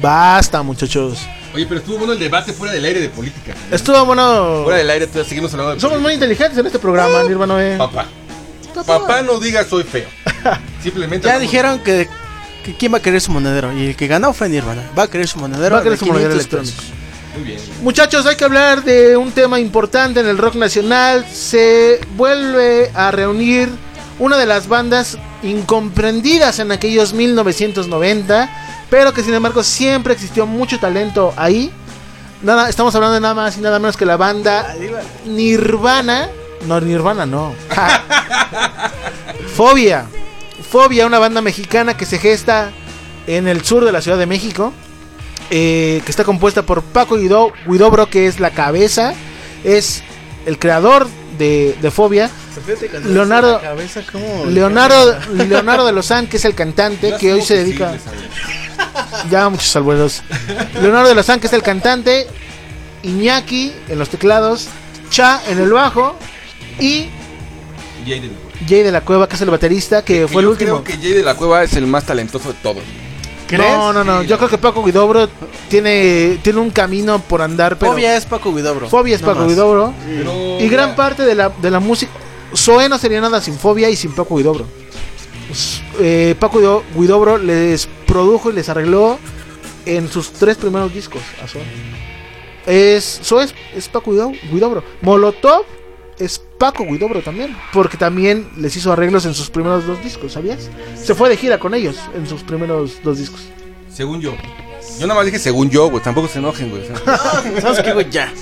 Basta, 0.00 0.62
muchachos. 0.62 1.18
Oye, 1.54 1.66
pero 1.66 1.80
estuvo 1.80 1.98
bueno 1.98 2.14
el 2.14 2.18
debate 2.18 2.54
fuera 2.54 2.72
del 2.72 2.86
aire 2.86 3.00
de 3.00 3.10
política. 3.10 3.52
Estuvo 3.70 4.02
bueno. 4.06 4.62
Fuera 4.64 4.78
del 4.78 4.88
aire, 4.88 5.06
todavía 5.08 5.28
seguimos 5.28 5.52
hablando 5.52 5.74
de 5.74 5.80
Somos 5.80 6.00
muy 6.00 6.14
inteligentes 6.14 6.56
en 6.56 6.64
este 6.64 6.78
programa, 6.78 7.22
Nirvana. 7.24 7.76
Papá. 7.76 8.06
Papá 8.86 9.20
no 9.20 9.38
diga 9.38 9.62
soy 9.66 9.82
feo. 9.82 10.08
Simplemente. 10.82 11.26
Ya 11.26 11.38
dijeron 11.38 11.80
que 11.80 12.08
quién 12.72 12.92
va 12.92 12.98
a 12.98 13.02
querer 13.02 13.20
su 13.20 13.30
monedero. 13.30 13.72
Y 13.76 13.88
el 13.88 13.96
que 13.96 14.06
ganó 14.06 14.32
fue 14.32 14.48
Nirvana. 14.48 14.82
Va 14.98 15.04
a 15.04 15.08
querer 15.08 15.28
su 15.28 15.38
monedero. 15.38 15.74
Va 15.74 15.80
a 15.80 15.84
querer 15.84 15.98
su 15.98 16.06
monedero 16.06 16.34
500 16.34 16.56
electrónico. 16.56 16.82
pesos. 16.82 16.94
Muy 17.36 17.44
bien. 17.46 17.60
Muchachos, 17.82 18.26
hay 18.26 18.36
que 18.36 18.44
hablar 18.44 18.82
de 18.84 19.16
un 19.16 19.30
tema 19.32 19.60
importante 19.60 20.20
en 20.20 20.26
el 20.26 20.38
rock 20.38 20.54
nacional. 20.56 21.26
Se 21.32 22.00
vuelve 22.16 22.90
a 22.94 23.10
reunir 23.10 23.68
una 24.18 24.36
de 24.36 24.46
las 24.46 24.66
bandas 24.68 25.18
incomprendidas 25.42 26.58
en 26.58 26.72
aquellos 26.72 27.12
1990, 27.12 28.50
pero 28.90 29.12
que 29.12 29.22
sin 29.22 29.34
embargo 29.34 29.62
siempre 29.62 30.14
existió 30.14 30.46
mucho 30.46 30.78
talento 30.80 31.32
ahí. 31.36 31.70
Nada, 32.42 32.68
estamos 32.68 32.94
hablando 32.94 33.14
de 33.14 33.20
nada 33.20 33.34
más 33.34 33.56
y 33.56 33.60
nada 33.60 33.78
menos 33.78 33.96
que 33.96 34.06
la 34.06 34.16
banda 34.16 34.74
Nirvana. 35.26 36.28
No, 36.66 36.80
Nirvana 36.80 37.26
no. 37.26 37.52
Fobia. 39.56 40.06
Fobia, 40.70 41.06
una 41.06 41.18
banda 41.18 41.40
mexicana 41.40 41.96
que 41.96 42.06
se 42.06 42.18
gesta 42.18 42.70
en 43.26 43.48
el 43.48 43.64
sur 43.64 43.84
de 43.84 43.92
la 43.92 44.00
Ciudad 44.02 44.18
de 44.18 44.26
México. 44.26 44.72
eh, 45.50 46.02
que 46.04 46.10
está 46.10 46.24
compuesta 46.24 46.62
por 46.62 46.82
Paco 46.82 47.16
Guido- 47.16 47.52
Guidobro, 47.66 48.10
que 48.10 48.26
es 48.26 48.38
la 48.38 48.50
cabeza. 48.50 49.14
Es 49.64 50.02
el 50.44 50.58
creador 50.58 51.08
de, 51.38 51.74
de 51.80 51.90
Fobia. 51.90 52.28
Leonardo, 53.14 53.58
Leonardo, 54.50 55.18
Leonardo 55.32 55.86
de 55.86 55.92
Lozán, 55.92 56.26
que 56.26 56.36
es 56.36 56.44
el 56.44 56.54
cantante, 56.54 57.14
que 57.18 57.32
hoy 57.32 57.40
se 57.40 57.56
dedica. 57.56 57.92
Ya 59.30 59.48
muchos 59.48 59.74
albueros. 59.74 60.22
Leonardo 60.82 61.08
de 61.08 61.14
Lozán, 61.14 61.40
que 61.40 61.46
es 61.46 61.52
el 61.54 61.62
cantante. 61.62 62.26
Iñaki 63.02 63.72
en 63.88 63.98
los 63.98 64.10
teclados. 64.10 64.68
Cha 65.08 65.40
en 65.48 65.60
el 65.60 65.70
bajo. 65.72 66.18
Y 66.78 67.08
Cueva. 68.44 68.47
Jay 68.66 68.82
de 68.82 68.90
la 68.92 69.02
Cueva, 69.02 69.28
que 69.28 69.36
es 69.36 69.40
el 69.42 69.50
baterista, 69.50 70.02
que 70.04 70.26
fue 70.26 70.40
el 70.42 70.46
Yo 70.46 70.50
último. 70.52 70.82
creo 70.82 70.84
que 70.84 71.02
Jay 71.02 71.12
de 71.14 71.22
la 71.22 71.34
Cueva 71.34 71.62
es 71.62 71.74
el 71.74 71.86
más 71.86 72.04
talentoso 72.04 72.48
de 72.52 72.58
todos. 72.62 72.82
No, 73.56 73.92
no, 73.94 74.04
no. 74.04 74.22
Yo 74.24 74.36
creo 74.36 74.50
que 74.50 74.58
Paco 74.58 74.84
Guidobro 74.84 75.26
tiene, 75.70 76.38
tiene 76.42 76.58
un 76.60 76.70
camino 76.70 77.18
por 77.18 77.40
andar. 77.40 77.78
Pero 77.78 77.92
Fobia 77.92 78.14
es 78.16 78.26
Paco 78.26 78.52
Guidobro. 78.54 78.88
Fobia 78.90 79.14
es 79.14 79.22
No 79.22 79.28
Paco 79.28 79.40
más. 79.40 79.48
Guidobro. 79.48 79.94
Pero 80.06 80.58
Y 80.60 80.68
gran 80.68 80.94
parte 80.94 81.22
de 81.24 81.34
la, 81.34 81.48
de 81.48 81.70
la 81.70 81.80
música. 81.80 82.12
Zoé 82.54 82.88
no 82.90 82.98
sería 82.98 83.20
nada 83.22 83.40
sin 83.40 83.54
Fobia 83.58 83.88
y 83.88 83.96
sin 83.96 84.12
Paco 84.14 84.36
Guidobro. 84.36 84.66
S- 85.50 85.80
eh, 85.98 86.34
Paco 86.38 86.58
Guido- 86.58 86.82
Guidobro 86.94 87.38
les 87.38 87.88
produjo 88.06 88.50
y 88.50 88.54
les 88.54 88.68
arregló 88.68 89.18
en 89.86 90.10
sus 90.10 90.30
tres 90.32 90.58
primeros 90.58 90.92
discos 90.92 91.22
a 91.42 91.48
Zoé. 91.48 91.62
Es, 92.66 93.20
Zoé 93.24 93.44
es, 93.44 93.54
es 93.74 93.88
Paco 93.88 94.10
Guido- 94.12 94.32
Guidobro. 94.52 94.84
Molotov 95.00 95.62
es 96.18 96.38
Paco 96.58 96.84
Guidobro 96.84 97.22
también. 97.22 97.56
Porque 97.72 97.96
también 97.96 98.48
les 98.56 98.76
hizo 98.76 98.92
arreglos 98.92 99.24
en 99.26 99.34
sus 99.34 99.50
primeros 99.50 99.86
dos 99.86 100.02
discos, 100.02 100.32
¿sabías? 100.32 100.68
Se 101.00 101.14
fue 101.14 101.28
de 101.28 101.36
gira 101.36 101.58
con 101.58 101.74
ellos 101.74 101.96
en 102.14 102.26
sus 102.26 102.42
primeros 102.42 103.02
dos 103.02 103.18
discos. 103.18 103.40
Según 103.92 104.20
yo. 104.20 104.34
Yo 104.98 105.06
nada 105.06 105.14
más 105.18 105.26
dije 105.26 105.38
según 105.38 105.70
yo, 105.70 105.88
güey. 105.90 106.02
Tampoco 106.02 106.28
se 106.28 106.38
enojen, 106.38 106.70
güey. 106.70 106.82
¿Sabes 107.60 107.80
qué, 107.82 107.92
güey? 107.92 108.10
Ya. 108.10 108.32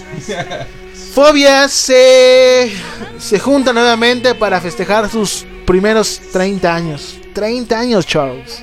Fobia 1.14 1.68
se, 1.68 2.70
se 3.18 3.38
junta 3.38 3.72
nuevamente 3.72 4.34
para 4.34 4.60
festejar 4.60 5.08
sus 5.10 5.46
primeros 5.66 6.20
30 6.32 6.74
años. 6.74 7.16
30 7.34 7.78
años, 7.78 8.06
Charles. 8.06 8.62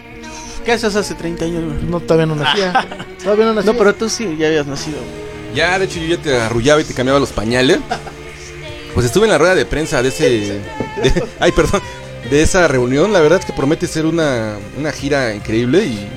¿Qué 0.65 0.71
haces 0.71 0.95
hace 0.95 1.13
30 1.15 1.45
años, 1.45 1.63
güey? 1.65 1.83
No, 1.85 1.99
todavía 1.99 2.25
no 2.25 2.35
nacía. 2.35 2.87
Todavía 3.23 3.45
no 3.45 3.53
nacía. 3.53 3.71
No, 3.71 3.77
pero 3.77 3.93
tú 3.93 4.07
sí, 4.09 4.35
ya 4.37 4.47
habías 4.47 4.65
nacido. 4.65 4.97
güey. 4.97 5.55
Ya, 5.55 5.77
de 5.77 5.85
hecho, 5.85 5.99
yo 5.99 6.15
ya 6.15 6.21
te 6.21 6.35
arrullaba 6.35 6.81
y 6.81 6.83
te 6.83 6.93
cambiaba 6.93 7.19
los 7.19 7.31
pañales. 7.31 7.79
Pues 8.93 9.05
estuve 9.05 9.25
en 9.25 9.31
la 9.31 9.37
rueda 9.37 9.55
de 9.55 9.65
prensa 9.65 10.01
de 10.01 10.09
ese. 10.09 10.29
de- 10.29 10.61
ay, 11.39 11.51
perdón. 11.51 11.81
De 12.29 12.41
esa 12.41 12.67
reunión. 12.67 13.11
La 13.11 13.19
verdad 13.19 13.39
es 13.39 13.45
que 13.45 13.53
promete 13.53 13.87
ser 13.87 14.05
una, 14.05 14.57
una 14.77 14.91
gira 14.91 15.33
increíble 15.33 15.83
y. 15.83 16.07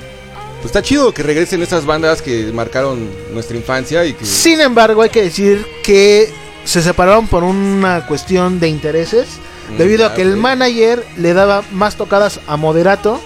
Pues 0.61 0.65
está 0.67 0.81
chido 0.81 1.13
que 1.13 1.21
regresen 1.21 1.61
esas 1.61 1.85
bandas 1.85 2.21
que 2.21 2.51
marcaron 2.53 3.09
nuestra 3.33 3.55
infancia 3.57 4.05
y 4.05 4.13
que. 4.13 4.25
Sin 4.25 4.59
embargo, 4.61 5.01
hay 5.01 5.09
que 5.09 5.21
decir 5.23 5.65
que 5.83 6.31
se 6.65 6.81
separaron 6.81 7.27
por 7.27 7.43
una 7.43 8.05
cuestión 8.07 8.59
de 8.59 8.67
intereses. 8.69 9.27
Mm, 9.71 9.77
Debido 9.77 10.05
a 10.05 10.13
que 10.15 10.21
el 10.21 10.37
manager 10.37 11.03
le 11.17 11.33
daba 11.33 11.63
más 11.71 11.95
tocadas 11.95 12.39
a 12.47 12.57
Moderato. 12.57 13.19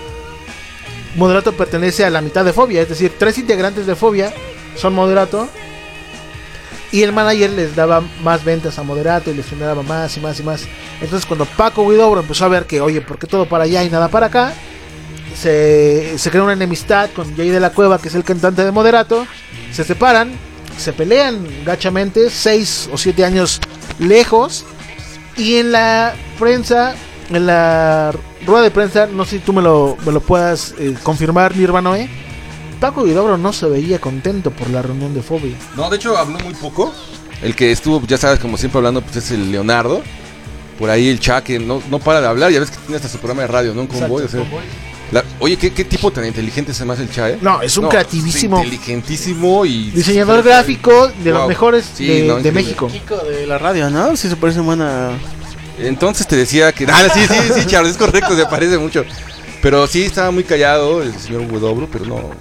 Moderato 1.15 1.53
pertenece 1.53 2.03
a 2.05 2.09
la 2.09 2.21
mitad 2.21 2.45
de 2.45 2.53
Fobia, 2.53 2.81
es 2.81 2.89
decir, 2.89 3.11
tres 3.17 3.37
integrantes 3.37 3.85
de 3.85 3.95
Fobia 3.95 4.33
son 4.77 4.93
Moderato. 4.93 5.47
Y 6.91 7.03
el 7.03 7.13
manager 7.13 7.51
les 7.51 7.75
daba 7.75 8.01
más 8.21 8.43
ventas 8.43 8.77
a 8.77 8.83
Moderato 8.83 9.31
y 9.31 9.33
les 9.33 9.47
generaba 9.47 9.81
más 9.81 10.17
y 10.17 10.19
más 10.19 10.39
y 10.39 10.43
más. 10.43 10.67
Entonces 10.99 11.25
cuando 11.25 11.45
Paco 11.45 11.89
Guidobro 11.89 12.21
empezó 12.21 12.45
a 12.45 12.49
ver 12.49 12.65
que, 12.65 12.81
oye, 12.81 13.01
¿por 13.01 13.17
qué 13.17 13.27
todo 13.27 13.45
para 13.45 13.63
allá 13.63 13.83
y 13.83 13.89
nada 13.89 14.09
para 14.09 14.27
acá? 14.27 14.53
Se, 15.35 16.17
se 16.17 16.29
creó 16.29 16.43
una 16.43 16.53
enemistad 16.53 17.09
con 17.15 17.35
Jay 17.35 17.49
de 17.49 17.61
la 17.61 17.69
Cueva, 17.69 17.99
que 17.99 18.09
es 18.09 18.15
el 18.15 18.25
cantante 18.25 18.65
de 18.65 18.71
Moderato. 18.71 19.25
Se 19.71 19.85
separan, 19.85 20.31
se 20.77 20.91
pelean 20.91 21.47
gachamente, 21.65 22.29
seis 22.29 22.89
o 22.91 22.97
siete 22.97 23.23
años 23.23 23.61
lejos. 23.99 24.65
Y 25.37 25.55
en 25.55 25.71
la 25.71 26.13
prensa, 26.37 26.95
en 27.29 27.45
la 27.45 28.11
rueda 28.45 28.63
de 28.63 28.71
prensa, 28.71 29.07
no 29.07 29.23
sé 29.25 29.37
si 29.37 29.39
tú 29.39 29.53
me 29.53 29.61
lo, 29.61 29.97
puedas 30.27 30.75
eh, 30.77 30.95
confirmar, 31.03 31.55
Nirvana, 31.55 31.97
¿eh? 31.97 32.09
Paco 32.81 33.03
Guidobro 33.05 33.37
no 33.37 33.53
se 33.53 33.67
veía 33.67 33.99
contento 33.99 34.51
por 34.51 34.69
la 34.69 34.81
reunión 34.81 35.13
de 35.13 35.21
Fobia. 35.21 35.55
No, 35.77 35.89
de 35.89 35.95
hecho 35.95 36.17
habló 36.17 36.37
muy 36.39 36.53
poco. 36.55 36.93
El 37.41 37.55
que 37.55 37.71
estuvo, 37.71 38.01
ya 38.07 38.17
sabes, 38.17 38.39
como 38.39 38.57
siempre 38.57 38.79
hablando, 38.79 39.01
pues 39.01 39.15
es 39.17 39.31
el 39.31 39.51
Leonardo. 39.51 40.01
Por 40.79 40.89
ahí 40.89 41.07
el 41.09 41.19
Cha 41.19 41.43
que 41.43 41.59
no, 41.59 41.81
no 41.89 41.99
para 41.99 42.19
de 42.21 42.27
hablar. 42.27 42.51
Ya 42.51 42.59
ves 42.59 42.71
que 42.71 42.77
tiene 42.77 42.95
hasta 42.97 43.07
su 43.07 43.19
programa 43.19 43.43
de 43.43 43.47
radio, 43.49 43.73
¿no? 43.75 43.81
Un 43.81 43.87
convoy. 43.87 44.23
o 44.23 44.27
sea, 44.27 44.43
la- 45.11 45.23
oye, 45.39 45.57
¿qué, 45.57 45.71
qué 45.71 45.85
tipo 45.85 46.09
tan 46.09 46.25
inteligente 46.25 46.73
se 46.73 46.83
me 46.85 46.93
hace 46.93 47.03
el 47.03 47.11
Cha, 47.11 47.29
eh? 47.29 47.37
No, 47.41 47.61
es 47.61 47.77
un 47.77 47.87
creativísimo. 47.87 48.57
Inteligentísimo 48.57 49.63
y. 49.65 49.91
Diseñador 49.91 50.41
gráfico 50.43 51.07
de 51.23 51.31
los 51.31 51.47
mejores 51.47 51.85
Sí, 51.93 52.07
de, 52.07 52.23
no, 52.23 52.33
de 52.35 52.39
increíble. 52.39 52.61
México. 52.63 52.87
Kiko 52.87 53.17
de 53.17 53.45
la 53.45 53.57
radio, 53.59 53.89
¿no? 53.91 54.15
Sí 54.17 54.27
se 54.27 54.35
parece 54.35 54.59
buena. 54.59 55.11
Entonces 55.77 56.25
te 56.25 56.35
decía 56.35 56.71
que. 56.71 56.85
Ah, 56.89 57.07
sí, 57.13 57.19
sí, 57.27 57.59
sí, 57.61 57.65
Charles, 57.67 57.91
es 57.91 57.97
correcto, 57.97 58.35
se 58.35 58.45
parece 58.47 58.77
mucho. 58.79 59.05
Pero 59.61 59.85
sí 59.85 60.01
estaba 60.03 60.31
muy 60.31 60.43
callado 60.43 61.03
el 61.03 61.13
señor 61.19 61.41
Wedobro, 61.51 61.87
pero 61.91 62.05
no. 62.05 62.31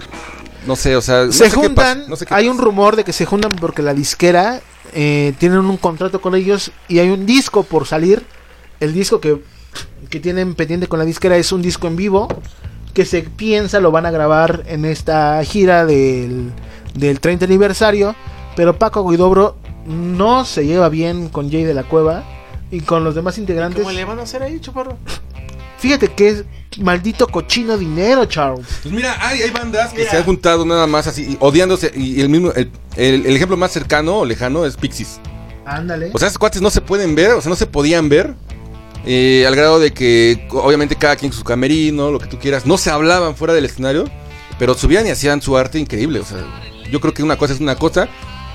No 0.66 0.76
sé, 0.76 0.96
o 0.96 1.00
sea. 1.00 1.26
no 1.26 1.32
se 1.32 1.44
sé 1.44 1.50
qué 1.50 1.56
juntan, 1.56 2.04
no 2.08 2.16
sé 2.16 2.26
qué 2.26 2.34
hay 2.34 2.48
un 2.48 2.58
rumor 2.58 2.96
de 2.96 3.04
que 3.04 3.12
se 3.12 3.26
juntan 3.26 3.52
porque 3.52 3.82
la 3.82 3.94
disquera 3.94 4.60
eh, 4.92 5.34
tienen 5.38 5.58
un 5.60 5.76
contrato 5.76 6.20
con 6.20 6.34
ellos 6.34 6.70
y 6.88 6.98
hay 6.98 7.08
un 7.08 7.26
disco 7.26 7.62
por 7.62 7.86
salir. 7.86 8.24
El 8.78 8.92
disco 8.92 9.20
que, 9.20 9.42
que 10.08 10.20
tienen 10.20 10.54
pendiente 10.54 10.86
con 10.86 10.98
la 10.98 11.04
disquera 11.04 11.36
es 11.36 11.52
un 11.52 11.62
disco 11.62 11.86
en 11.86 11.96
vivo 11.96 12.28
que 12.94 13.04
se 13.04 13.22
piensa 13.22 13.80
lo 13.80 13.90
van 13.90 14.06
a 14.06 14.10
grabar 14.10 14.64
en 14.66 14.84
esta 14.84 15.42
gira 15.44 15.86
del, 15.86 16.52
del 16.94 17.20
30 17.20 17.44
aniversario. 17.44 18.14
Pero 18.56 18.78
Paco 18.78 19.08
Guidobro 19.08 19.56
no 19.86 20.44
se 20.44 20.66
lleva 20.66 20.88
bien 20.88 21.28
con 21.28 21.50
Jay 21.50 21.64
de 21.64 21.74
la 21.74 21.84
Cueva 21.84 22.24
y 22.70 22.80
con 22.80 23.04
los 23.04 23.14
demás 23.14 23.38
integrantes. 23.38 23.82
¿Cómo 23.82 23.94
le 23.94 24.04
van 24.04 24.18
a 24.18 24.22
hacer 24.22 24.42
ahí, 24.42 24.60
chaparro? 24.60 24.96
Fíjate 25.80 26.08
que 26.08 26.28
es 26.28 26.44
maldito 26.78 27.26
cochino 27.26 27.76
dinero, 27.76 28.24
Charles. 28.26 28.66
Pues 28.82 28.94
mira, 28.94 29.16
hay, 29.26 29.42
hay 29.42 29.50
bandas 29.50 29.92
que 29.92 30.04
se 30.06 30.16
han 30.16 30.24
juntado 30.24 30.64
nada 30.64 30.86
más 30.86 31.06
así, 31.06 31.22
y 31.32 31.36
odiándose. 31.40 31.90
Y 31.96 32.20
el 32.20 32.28
mismo, 32.28 32.52
el, 32.52 32.70
el- 32.96 33.26
el 33.26 33.34
ejemplo 33.36 33.56
más 33.56 33.72
cercano 33.72 34.18
o 34.18 34.24
lejano 34.24 34.64
es 34.66 34.76
Pixies. 34.76 35.20
Ándale. 35.66 36.10
O 36.14 36.18
sea, 36.18 36.28
esos 36.28 36.38
cuates 36.38 36.60
no 36.62 36.70
se 36.70 36.80
pueden 36.80 37.14
ver, 37.14 37.32
o 37.32 37.40
sea, 37.40 37.48
no 37.50 37.56
se 37.56 37.66
podían 37.66 38.08
ver. 38.08 38.34
eh, 39.06 39.44
al 39.46 39.56
grado 39.56 39.78
de 39.80 39.92
que, 39.92 40.46
obviamente, 40.50 40.94
cada 40.94 41.16
quien 41.16 41.32
su 41.32 41.42
camerino, 41.42 42.10
lo 42.10 42.18
que 42.18 42.26
tú 42.26 42.38
quieras. 42.38 42.66
No 42.66 42.76
se 42.76 42.90
hablaban 42.90 43.34
fuera 43.34 43.54
del 43.54 43.64
escenario, 43.64 44.04
pero 44.58 44.74
subían 44.74 45.06
y 45.06 45.10
hacían 45.10 45.40
su 45.40 45.56
arte 45.56 45.78
increíble. 45.78 46.20
O 46.20 46.24
sea, 46.26 46.38
yo 46.90 47.00
creo 47.00 47.14
que 47.14 47.22
una 47.22 47.36
cosa 47.38 47.54
es 47.54 47.60
una 47.60 47.76
cosa 47.76 48.08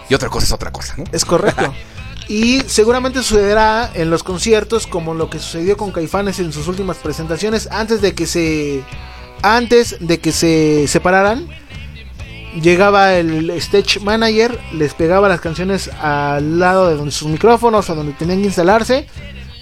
y 0.08 0.14
otra 0.14 0.30
cosa 0.30 0.46
es 0.46 0.52
otra 0.52 0.72
cosa, 0.72 0.94
¿no? 0.98 1.04
Es 1.12 1.26
correcto. 1.26 1.74
Y 2.28 2.62
seguramente 2.62 3.22
sucederá 3.22 3.92
en 3.94 4.10
los 4.10 4.24
conciertos 4.24 4.88
como 4.88 5.14
lo 5.14 5.30
que 5.30 5.40
sucedió 5.40 5.78
con 5.78 5.92
Caifanes 5.92 6.40
en 6.40 6.52
sus 6.52 6.68
últimas 6.68 6.98
presentaciones 6.98 7.68
antes 7.72 8.02
de 8.02 8.16
que 8.16 8.26
se 8.26 8.84
antes 9.44 9.98
de 10.00 10.20
que 10.20 10.32
se 10.32 10.88
separaran. 10.88 11.48
Llegaba 12.62 13.16
el 13.16 13.50
stage 13.52 14.00
manager, 14.00 14.58
les 14.74 14.94
pegaba 14.94 15.28
las 15.28 15.42
canciones 15.42 15.90
al 16.02 16.58
lado 16.58 16.90
de 16.90 17.12
sus 17.12 17.28
micrófonos 17.28 17.90
o 17.90 17.96
donde 17.96 18.14
tenían 18.14 18.40
que 18.40 18.46
instalarse. 18.46 19.08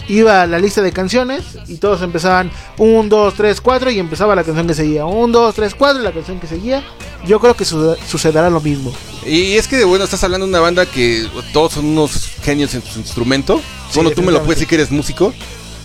Iba 0.10 0.46
la 0.48 0.60
lista 0.60 0.82
de 0.82 0.92
canciones 0.92 1.44
y 1.68 1.78
todos 1.78 2.02
empezaban 2.02 2.52
1, 2.78 3.08
2, 3.10 3.34
3, 3.36 3.62
4 3.62 3.90
y 3.92 4.00
empezaba 4.00 4.36
la 4.36 4.44
canción 4.44 4.68
que 4.68 4.74
seguía. 4.74 5.06
1, 5.06 5.28
2, 5.32 5.56
3, 5.56 5.76
4 5.76 6.02
y 6.02 6.04
la 6.04 6.12
canción 6.12 6.40
que 6.40 6.48
seguía. 6.48 6.84
Yo 7.26 7.40
creo 7.40 7.56
que 7.56 7.64
su- 7.66 7.96
sucederá 8.08 8.50
lo 8.50 8.60
mismo. 8.60 8.94
Y 9.26 9.54
es 9.54 9.68
que, 9.68 9.84
bueno, 9.86 10.04
estás 10.04 10.24
hablando 10.24 10.46
de 10.46 10.50
una 10.52 10.60
banda 10.60 10.86
que 10.86 11.26
todos 11.54 11.74
son 11.74 11.86
unos 11.86 12.32
genios 12.42 12.74
en 12.74 12.82
su 12.84 13.00
instrumento. 13.00 13.62
bueno, 13.96 14.12
tú 14.12 14.22
me 14.22 14.32
lo 14.32 14.40
puedes 14.40 14.56
decir 14.60 14.68
que 14.68 14.76
eres 14.76 14.92
músico. 14.92 15.34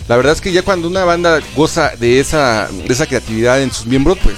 La 0.09 0.17
verdad 0.17 0.33
es 0.33 0.41
que 0.41 0.51
ya 0.51 0.63
cuando 0.63 0.87
una 0.87 1.05
banda 1.05 1.39
goza 1.55 1.91
de 1.97 2.19
esa, 2.19 2.67
de 2.67 2.91
esa 2.91 3.05
creatividad 3.05 3.61
en 3.61 3.71
sus 3.71 3.85
miembros, 3.85 4.17
pues 4.23 4.35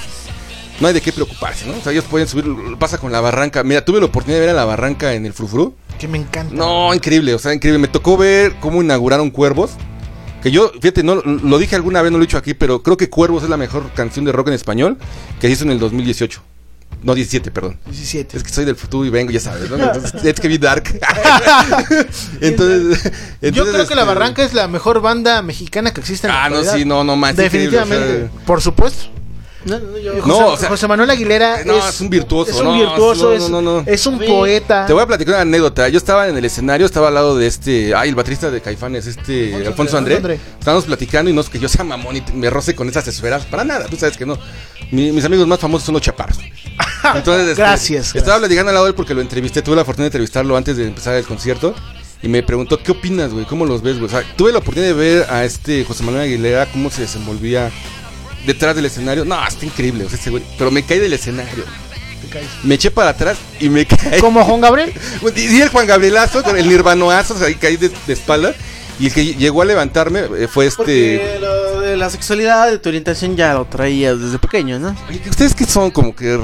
no 0.80 0.88
hay 0.88 0.94
de 0.94 1.02
qué 1.02 1.14
preocuparse, 1.14 1.66
¿no? 1.66 1.74
O 1.78 1.82
sea, 1.82 1.91
ellos 1.91 2.03
pueden 2.10 2.28
subir, 2.28 2.45
pasa 2.78 2.98
con 2.98 3.12
la 3.12 3.22
barranca. 3.22 3.64
Mira, 3.64 3.86
tuve 3.86 3.99
la 3.99 4.08
oportunidad 4.08 4.40
de 4.41 4.45
ver 4.48 4.56
a 4.56 4.58
la 4.58 4.66
barranca 4.66 5.14
en 5.14 5.26
el 5.26 5.34
Frufru. 5.34 5.74
Que 5.99 6.07
me 6.07 6.18
encanta. 6.18 6.53
No, 6.53 6.93
increíble, 6.93 7.34
o 7.34 7.39
sea, 7.39 7.53
increíble. 7.53 7.80
Me 7.80 7.88
tocó 7.88 8.18
ver 8.18 8.55
cómo 8.59 8.81
inauguraron 8.81 9.30
Cuervos. 9.30 9.72
Que 10.41 10.49
yo, 10.49 10.72
fíjate, 10.73 11.03
no 11.03 11.15
lo 11.15 11.59
dije 11.59 11.76
alguna 11.76 12.01
vez, 12.01 12.11
no 12.11 12.18
lo 12.18 12.23
he 12.23 12.27
dicho 12.27 12.38
aquí, 12.38 12.55
pero 12.55 12.81
creo 12.81 12.97
que 12.97 13.09
Cuervos 13.09 13.43
es 13.43 13.49
la 13.49 13.57
mejor 13.57 13.91
canción 13.93 14.26
de 14.26 14.31
rock 14.31 14.47
en 14.47 14.55
español 14.55 14.97
que 15.39 15.47
se 15.47 15.53
hizo 15.53 15.63
en 15.65 15.72
el 15.72 15.80
2018. 15.80 16.41
No, 17.03 17.15
17, 17.15 17.49
perdón. 17.49 17.80
17. 17.85 18.38
Es 18.38 18.43
que 18.43 18.49
soy 18.49 18.65
del 18.65 18.76
futuro 18.76 19.05
y 19.05 19.09
vengo, 19.09 19.31
ya 19.31 19.39
sabes, 19.39 19.69
¿no? 19.69 19.76
Entonces, 19.84 20.23
es 20.23 20.39
que 20.39 20.47
vi 20.47 20.57
Dark. 20.57 20.84
entonces, 22.41 23.11
Yo 23.41 23.65
creo 23.65 23.88
que 23.88 23.95
La 23.95 24.01
este, 24.01 24.13
Barranca 24.13 24.43
es 24.43 24.53
la 24.53 24.68
mejor 24.68 25.01
banda 25.01 25.41
mexicana 25.41 25.93
que 25.93 26.01
existe 26.01 26.27
en 26.27 26.34
la 26.34 26.45
Ah, 26.45 26.49
no, 26.49 26.63
sí, 26.63 26.85
no, 26.85 27.03
no, 27.03 27.15
más. 27.15 27.35
Definitivamente, 27.35 28.30
por 28.45 28.61
supuesto. 28.61 29.20
No, 29.65 29.79
no, 29.79 29.97
yo- 29.99 30.13
José, 30.21 30.27
No, 30.27 30.47
o 30.47 30.57
sea- 30.57 30.69
José 30.69 30.88
Manuel 30.88 31.09
Aguilera 31.11 31.63
No, 31.63 31.77
es, 31.77 31.85
es 31.95 32.01
un 32.01 32.09
virtuoso. 32.09 32.49
es 32.51 32.57
un 32.57 32.65
no, 32.65 32.73
virtuoso, 32.73 33.25
no, 33.25 33.31
es, 33.33 33.49
no, 33.49 33.61
no, 33.61 33.81
no. 33.81 33.83
es 33.85 34.05
un 34.07 34.17
poeta. 34.19 34.85
Te 34.88 34.93
voy 34.93 35.03
a 35.03 35.05
platicar 35.05 35.35
una 35.35 35.41
anécdota. 35.41 35.88
Yo 35.89 35.97
estaba 35.97 36.27
en 36.27 36.35
el 36.38 36.45
escenario, 36.45 36.85
estaba 36.85 37.09
al 37.09 37.13
lado 37.13 37.38
de 37.38 37.45
este. 37.47 37.93
Ay, 37.95 38.09
el 38.09 38.15
baterista 38.15 38.49
de 38.49 38.59
Caifanes, 38.61 39.05
este. 39.07 39.53
Alfonso 39.55 39.69
Alfonso 39.69 39.97
André. 39.97 40.15
André. 40.17 40.39
Estábamos 40.59 40.85
platicando 40.85 41.29
y 41.29 41.33
no 41.33 41.41
es 41.41 41.49
que 41.49 41.59
yo 41.59 41.69
sea 41.69 41.83
mamón 41.83 42.17
y 42.17 42.23
me 42.33 42.49
roce 42.49 42.73
con 42.75 42.89
esas 42.89 43.07
esferas. 43.07 43.45
Para 43.45 43.63
nada, 43.63 43.85
tú 43.88 43.95
sabes 43.97 44.17
que 44.17 44.25
no. 44.25 44.38
Mi- 44.91 45.11
mis 45.11 45.23
amigos 45.25 45.45
más 45.47 45.59
famosos 45.59 45.85
son 45.85 45.93
los 45.93 46.01
chaparros. 46.01 46.38
Entonces, 47.15 47.49
este, 47.49 47.61
Gracias, 47.61 48.15
Estaba 48.15 48.39
platicando 48.39 48.69
al 48.69 48.73
lado 48.75 48.85
de 48.85 48.89
él 48.91 48.95
porque 48.95 49.13
lo 49.13 49.21
entrevisté. 49.21 49.61
Tuve 49.61 49.75
la 49.75 49.85
fortuna 49.85 50.03
de 50.05 50.07
entrevistarlo 50.07 50.57
antes 50.57 50.77
de 50.77 50.88
empezar 50.88 51.15
el 51.15 51.25
concierto. 51.25 51.73
Y 52.23 52.27
me 52.27 52.43
preguntó, 52.43 52.77
¿qué 52.77 52.91
opinas, 52.91 53.31
güey? 53.33 53.45
¿Cómo 53.45 53.65
los 53.65 53.81
ves, 53.81 53.95
güey? 53.97 54.05
O 54.05 54.09
sea, 54.09 54.23
tuve 54.35 54.51
la 54.51 54.59
oportunidad 54.59 54.93
de 54.93 54.99
ver 54.99 55.25
a 55.31 55.43
este 55.43 55.83
José 55.83 56.03
Manuel 56.03 56.23
Aguilera 56.25 56.67
cómo 56.71 56.91
se 56.91 57.01
desenvolvía 57.01 57.71
detrás 58.45 58.76
del 58.76 58.85
escenario. 58.85 59.26
No, 59.26 59.45
está 59.47 59.65
increíble, 59.65 60.05
o 60.05 60.09
sea, 60.09 60.19
ese 60.19 60.30
güey. 60.30 60.43
Pero 60.57 60.72
me 60.72 60.84
caí 60.84 60.99
del 60.99 61.13
escenario. 61.13 61.63
Me 62.63 62.76
eché 62.76 62.91
para 62.91 63.09
atrás 63.09 63.38
y 63.59 63.69
me 63.69 63.85
caí. 63.88 64.19
Como 64.19 64.43
Juan 64.43 64.61
Gabriel. 64.61 64.93
Y 65.35 65.57
y 65.57 65.61
el 65.61 65.69
Juan 65.69 65.88
Gabrielazo, 65.88 66.43
el 66.55 66.68
nirvanoazo, 66.68 67.34
o 67.34 67.38
sea, 67.38 67.47
ahí 67.47 67.55
caí 67.55 67.77
de, 67.77 67.89
de 67.89 68.13
espalda. 68.13 68.53
Y 68.99 69.07
el 69.07 69.13
que 69.13 69.26
llegó 69.35 69.63
a 69.63 69.65
levantarme 69.65 70.22
eh, 70.38 70.47
fue 70.47 70.68
este. 70.68 70.77
Porque 70.77 71.38
lo 71.41 71.81
de 71.81 71.97
la 71.97 72.09
sexualidad, 72.09 72.69
de 72.69 72.77
tu 72.77 72.89
orientación 72.89 73.35
ya 73.35 73.53
lo 73.53 73.65
traías 73.65 74.19
desde 74.19 74.38
pequeño, 74.38 74.77
¿no? 74.80 74.95
¿Ustedes 75.30 75.55
que 75.55 75.65
son 75.65 75.91
como 75.91 76.15
que. 76.15 76.39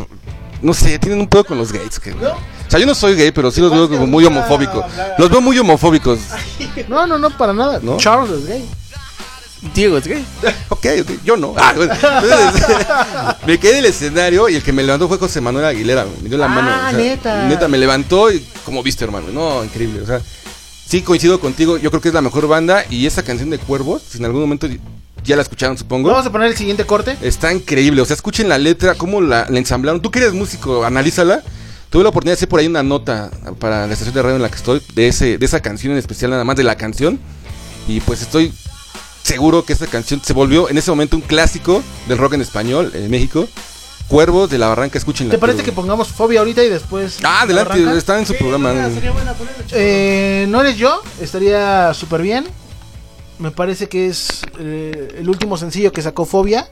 No 0.61 0.73
sé, 0.73 0.97
tienen 0.97 1.19
un 1.19 1.27
pedo 1.27 1.43
con 1.43 1.59
los 1.59 1.71
gays? 1.71 1.99
Que, 1.99 2.13
O 2.13 2.35
sea, 2.67 2.79
yo 2.79 2.87
no 2.87 2.95
soy 2.95 3.15
gay, 3.15 3.31
pero 3.31 3.51
sí 3.51 3.61
los 3.61 3.71
veo 3.71 3.87
como 3.87 4.07
muy 4.07 4.25
homofóbicos. 4.25 4.83
Los 5.19 5.29
veo 5.29 5.39
muy 5.39 5.57
homofóbicos. 5.59 6.19
No, 6.87 7.05
no, 7.07 7.17
no, 7.17 7.29
para 7.35 7.53
nada. 7.53 7.79
¿No? 7.81 7.97
Charles 7.97 8.29
es 8.31 8.47
gay. 8.47 8.65
Diego 9.73 9.97
es 9.97 10.07
gay. 10.07 10.25
Ok, 10.69 10.85
ok, 11.01 11.11
yo 11.25 11.35
no. 11.37 11.53
Ah, 11.57 11.73
bueno. 11.75 11.93
Entonces, 11.93 12.65
me 13.47 13.57
quedé 13.59 13.75
del 13.75 13.85
escenario 13.85 14.47
y 14.49 14.55
el 14.55 14.63
que 14.63 14.71
me 14.71 14.83
levantó 14.83 15.07
fue 15.07 15.17
José 15.17 15.41
Manuel 15.41 15.65
Aguilera. 15.65 16.05
Me 16.21 16.29
dio 16.29 16.37
la 16.37 16.45
Ah, 16.45 16.49
mano. 16.49 16.69
o 16.69 16.89
sea, 16.89 16.91
neta. 16.93 17.47
Neta, 17.47 17.67
me 17.67 17.77
levantó 17.77 18.31
y 18.31 18.45
como 18.65 18.83
viste, 18.83 19.03
hermano. 19.03 19.27
No, 19.33 19.63
increíble. 19.63 20.01
O 20.01 20.05
sea, 20.05 20.21
sí 20.87 21.01
coincido 21.01 21.39
contigo. 21.39 21.77
Yo 21.77 21.89
creo 21.89 22.01
que 22.01 22.09
es 22.09 22.13
la 22.13 22.21
mejor 22.21 22.47
banda. 22.47 22.85
Y 22.89 23.05
esa 23.07 23.23
canción 23.23 23.49
de 23.49 23.57
Cuervos, 23.57 24.03
si 24.09 24.19
en 24.19 24.25
algún 24.25 24.41
momento 24.41 24.67
ya 25.23 25.35
la 25.35 25.41
escucharon, 25.41 25.77
supongo. 25.77 26.09
Vamos 26.09 26.25
a 26.27 26.31
poner 26.31 26.49
el 26.49 26.55
siguiente 26.55 26.85
corte. 26.85 27.17
Está 27.21 27.51
increíble. 27.51 28.01
O 28.01 28.05
sea, 28.05 28.15
escuchen 28.15 28.47
la 28.49 28.57
letra, 28.59 28.93
cómo 28.95 29.19
la, 29.21 29.47
la 29.49 29.57
ensamblaron. 29.57 30.01
Tú 30.01 30.11
que 30.11 30.19
eres 30.19 30.33
músico, 30.33 30.85
analízala. 30.85 31.41
Tuve 31.89 32.03
la 32.03 32.09
oportunidad 32.09 32.33
de 32.33 32.39
hacer 32.39 32.49
por 32.49 32.59
ahí 32.59 32.67
una 32.67 32.83
nota 32.83 33.31
para 33.59 33.87
la 33.87 33.93
estación 33.93 34.13
de 34.13 34.21
radio 34.21 34.35
en 34.35 34.41
la 34.41 34.49
que 34.49 34.57
estoy, 34.57 34.81
de, 34.93 35.07
ese, 35.07 35.37
de 35.37 35.45
esa 35.45 35.61
canción 35.61 35.93
en 35.93 35.97
especial, 35.99 36.29
nada 36.31 36.43
más 36.43 36.57
de 36.57 36.63
la 36.63 36.75
canción. 36.75 37.17
Y 37.87 38.01
pues 38.01 38.21
estoy 38.21 38.51
seguro 39.27 39.65
que 39.65 39.73
esta 39.73 39.87
canción 39.87 40.21
se 40.23 40.31
volvió 40.31 40.69
en 40.69 40.77
ese 40.77 40.89
momento 40.89 41.17
un 41.17 41.21
clásico 41.21 41.83
del 42.07 42.17
rock 42.17 42.33
en 42.33 42.41
español 42.41 42.91
en 42.93 43.11
México. 43.11 43.47
Cuervos 44.07 44.49
de 44.49 44.57
la 44.57 44.69
Barranca, 44.69 44.97
escúchenla. 44.97 45.31
¿Te 45.31 45.37
parece 45.37 45.63
que 45.63 45.73
pongamos 45.73 46.07
fobia 46.07 46.39
ahorita 46.39 46.63
y 46.63 46.69
después. 46.69 47.17
Ah, 47.23 47.41
adelante, 47.41 47.73
arranca? 47.73 47.97
está 47.97 48.17
en 48.19 48.25
su 48.25 48.37
programa. 48.37 48.89
Eh, 49.71 50.45
no 50.47 50.61
eres 50.61 50.77
yo, 50.77 51.01
estaría 51.19 51.93
súper 51.93 52.21
bien. 52.21 52.45
Me 53.37 53.51
parece 53.51 53.89
que 53.89 54.07
es 54.07 54.43
eh, 54.59 55.17
el 55.19 55.27
último 55.27 55.57
sencillo 55.57 55.91
que 55.91 56.01
sacó 56.01 56.25
Fobia. 56.25 56.69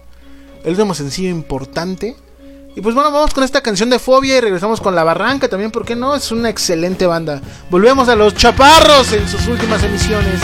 El 0.64 0.72
último 0.72 0.94
sencillo 0.94 1.30
importante. 1.30 2.16
Y 2.74 2.80
pues 2.80 2.96
bueno, 2.96 3.12
vamos 3.12 3.34
con 3.34 3.44
esta 3.44 3.62
canción 3.62 3.90
de 3.90 4.00
Fobia 4.00 4.38
y 4.38 4.40
regresamos 4.40 4.80
con 4.80 4.96
La 4.96 5.04
Barranca 5.04 5.50
también, 5.50 5.72
¿por 5.72 5.86
qué 5.86 5.98
no? 5.98 6.16
Es 6.16 6.32
una 6.32 6.50
excelente 6.50 7.06
banda. 7.06 7.42
Volvemos 7.70 8.08
a 8.08 8.16
los 8.16 8.34
Chaparros 8.34 9.12
en 9.12 9.28
sus 9.28 9.46
últimas 9.48 9.84
emisiones. 9.84 10.40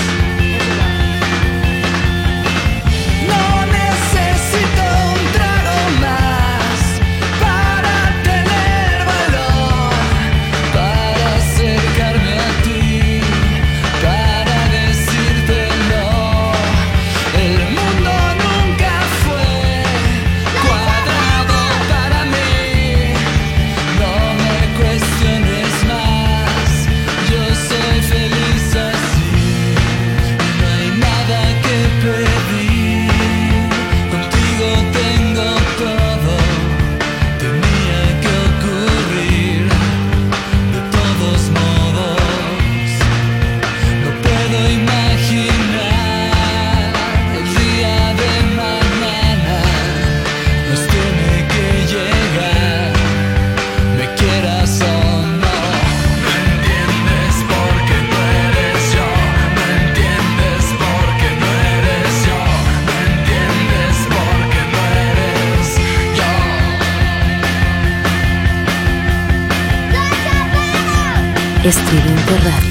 Estridente 71.64 72.38
Radio. 72.40 72.71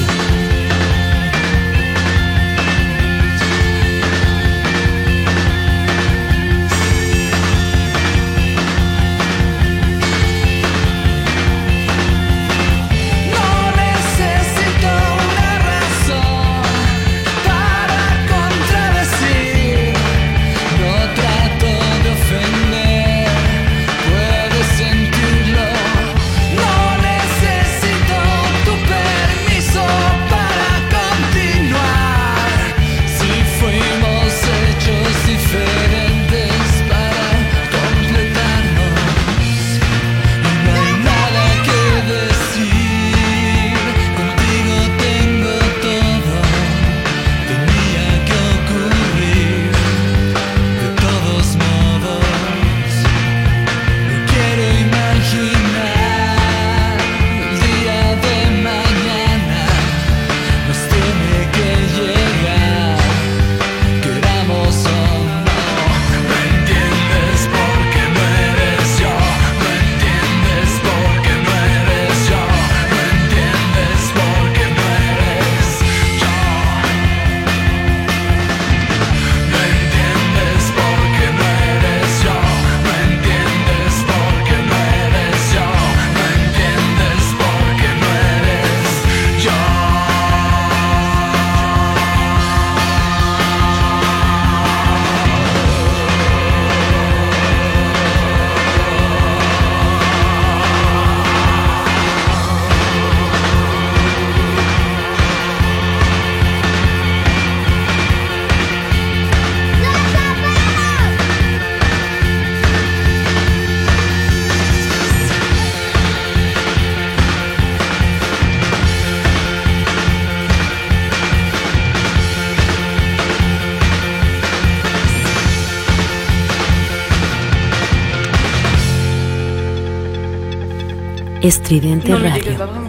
Estridente 131.51 132.15
Radio. 132.15 132.80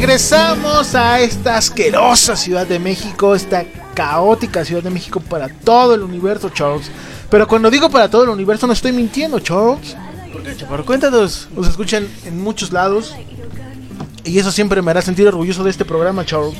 Regresamos 0.00 0.94
a 0.94 1.20
esta 1.20 1.56
asquerosa 1.56 2.36
Ciudad 2.36 2.66
de 2.66 2.78
México, 2.78 3.34
esta 3.34 3.64
caótica 3.94 4.62
Ciudad 4.62 4.82
de 4.82 4.90
México 4.90 5.20
para 5.20 5.48
todo 5.48 5.94
el 5.94 6.02
universo, 6.02 6.50
Charles. 6.50 6.90
Pero 7.30 7.48
cuando 7.48 7.70
digo 7.70 7.88
para 7.88 8.10
todo 8.10 8.24
el 8.24 8.28
universo 8.28 8.66
no 8.66 8.74
estoy 8.74 8.92
mintiendo, 8.92 9.40
Charles. 9.40 9.96
Chaparro, 10.58 10.84
cuéntanos. 10.84 11.48
Nos 11.56 11.68
escuchan 11.68 12.06
en 12.26 12.38
muchos 12.42 12.72
lados. 12.72 13.14
Y 14.22 14.38
eso 14.38 14.52
siempre 14.52 14.82
me 14.82 14.90
hará 14.90 15.00
sentir 15.00 15.26
orgulloso 15.28 15.64
de 15.64 15.70
este 15.70 15.86
programa, 15.86 16.26
Charles. 16.26 16.58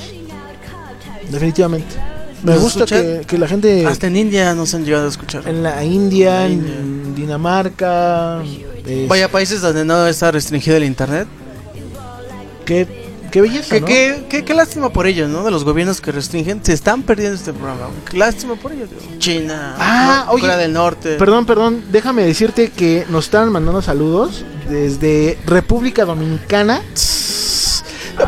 Definitivamente. 1.30 1.94
Me 2.42 2.52
¿Nos 2.52 2.62
gusta 2.62 2.86
que, 2.86 3.20
que 3.26 3.36
la 3.36 3.46
gente 3.48 3.84
Hasta 3.86 4.06
en 4.06 4.16
India 4.16 4.54
nos 4.54 4.72
han 4.72 4.86
llegado 4.86 5.04
a 5.04 5.08
escuchar. 5.10 5.46
en 5.46 5.62
la 5.62 5.84
India, 5.84 6.46
en 6.46 7.14
Dinamarca, 7.14 8.42
es- 8.86 9.06
Vaya 9.08 9.30
países 9.30 9.60
donde 9.60 9.84
no 9.84 10.06
está 10.06 10.30
restringido 10.30 10.78
el 10.78 10.84
internet. 10.84 11.28
qué, 12.64 13.04
qué 13.30 13.40
belleza, 13.40 13.74
Qué, 13.74 13.80
¿no? 13.80 13.86
qué- 13.86 14.24
qué- 14.28 14.44
qué 14.44 14.54
lástima 14.54 14.90
por 14.90 15.06
ellos, 15.06 15.28
¿no? 15.28 15.44
De 15.44 15.50
los 15.50 15.64
gobiernos 15.64 16.00
que 16.00 16.12
restringen. 16.12 16.64
Se 16.64 16.72
están 16.72 17.02
perdiendo 17.02 17.36
este 17.36 17.52
programa. 17.52 17.90
Qué 18.10 18.16
lástima 18.16 18.54
por 18.56 18.72
ellos. 18.72 18.88
digo. 18.90 19.02
China, 19.18 19.74
Ah, 19.78 20.24
no, 20.26 20.32
oye, 20.32 20.40
Corea 20.42 20.56
del 20.56 20.72
Norte. 20.72 21.16
Perdón, 21.16 21.46
perdón, 21.46 21.84
déjame 21.90 22.22
decirte 22.24 22.70
que 22.70 23.04
nos 23.08 23.26
están 23.26 23.50
mandando 23.52 23.82
saludos 23.82 24.44
desde 24.68 25.38
República 25.46 26.04
Dominicana. 26.04 26.80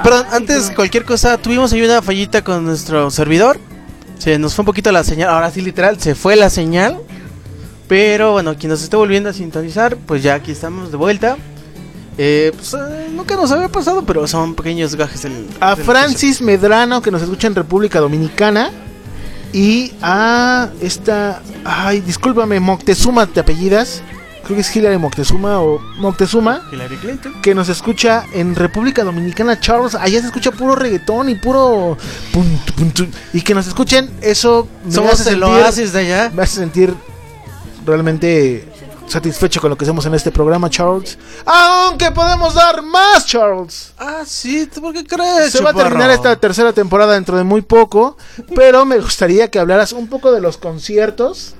Perdón, 0.03 0.27
antes 0.33 0.71
cualquier 0.71 1.05
cosa, 1.05 1.39
tuvimos 1.39 1.73
ahí 1.73 1.83
una 1.83 2.03
fallita 2.03 2.43
con 2.45 2.65
nuestro 2.65 3.11
servidor. 3.11 3.59
Se 4.19 4.39
nos 4.39 4.55
fue 4.55 4.63
un 4.63 4.67
poquito 4.67 4.93
la 4.93 5.03
señal. 5.05 5.31
Ahora 5.31 5.51
sí, 5.51 5.61
literal, 5.63 6.01
se 6.01 6.15
fue 6.15 6.37
la 6.37 6.51
señal. 6.51 6.99
Pero 7.89 8.33
bueno, 8.33 8.55
quien 8.59 8.69
nos 8.71 8.83
esté 8.83 8.97
volviendo 8.97 9.31
a 9.31 9.33
sintonizar, 9.33 9.97
pues 9.97 10.23
ya 10.23 10.35
aquí 10.35 10.51
estamos 10.53 10.91
de 10.91 10.99
vuelta. 10.99 11.39
Eh, 12.19 12.53
pues, 12.55 12.75
eh, 12.75 13.09
nunca 13.13 13.37
nos 13.37 13.51
había 13.53 13.69
pasado, 13.69 14.03
pero 14.05 14.27
son 14.27 14.55
pequeños 14.55 14.95
gajes 14.97 15.23
del. 15.23 15.47
A 15.61 15.75
del- 15.77 15.85
Francis 15.85 16.41
Medrano, 16.43 17.01
que 17.01 17.11
nos 17.13 17.23
escucha 17.23 17.47
en 17.47 17.55
República 17.55 18.01
Dominicana. 18.01 18.71
Y 19.53 19.93
a 20.03 20.69
esta. 20.81 21.41
Ay, 21.65 22.01
discúlpame, 22.01 22.61
Moctezuma, 22.61 23.27
te 23.27 23.41
apellidas. 23.41 24.03
Creo 24.45 24.57
que 24.57 24.61
es 24.63 24.75
Hillary 24.77 24.99
Moctezuma 24.99 25.61
o 25.61 25.79
Moctezuma. 25.99 26.63
Hillary 26.73 26.97
Clinton. 26.97 27.41
Que 27.43 27.55
nos 27.55 27.69
escucha 27.69 28.25
en 28.35 28.55
República 28.55 29.05
Dominicana, 29.05 29.59
Charles. 29.61 29.95
Allá 29.95 30.21
se 30.21 30.27
escucha 30.27 30.51
puro 30.53 30.75
reggaetón 30.75 31.29
y 31.29 31.35
puro. 31.37 31.97
pun, 32.33 32.61
pun, 32.77 32.93
y 33.33 33.41
que 33.43 33.55
nos 33.55 33.67
escuchen, 33.69 34.11
eso 34.21 34.67
me 34.85 34.93
Somos 34.93 35.13
hace 35.13 35.31
el 35.31 35.41
sentir- 35.43 35.63
oasis 35.63 35.93
de 35.93 36.01
allá. 36.01 36.31
Me 36.35 36.43
hace 36.43 36.57
sentir 36.57 36.95
realmente 37.87 38.69
satisfecho 39.09 39.61
con 39.61 39.71
lo 39.71 39.77
que 39.77 39.85
hacemos 39.85 40.05
en 40.07 40.15
este 40.15 40.31
programa, 40.31 40.69
Charles. 40.71 41.19
Aunque 41.45 42.11
podemos 42.11 42.55
dar 42.55 42.83
más, 42.83 43.27
Charles. 43.27 43.93
Ah, 43.99 44.23
sí, 44.27 44.67
¿tú 44.73 44.81
¿por 44.81 44.93
qué 44.93 45.05
crees? 45.05 45.53
Se 45.53 45.63
va 45.63 45.71
a 45.71 45.75
terminar 45.75 46.11
esta 46.11 46.37
tercera 46.37 46.73
temporada 46.73 47.15
dentro 47.15 47.37
de 47.37 47.45
muy 47.45 47.63
poco, 47.63 48.17
pero 48.55 48.85
me 48.85 48.99
gustaría 48.99 49.51
que 49.51 49.59
hablaras 49.59 49.93
un 49.93 50.09
poco 50.09 50.33
de 50.33 50.41
los 50.41 50.57
conciertos 50.59 51.55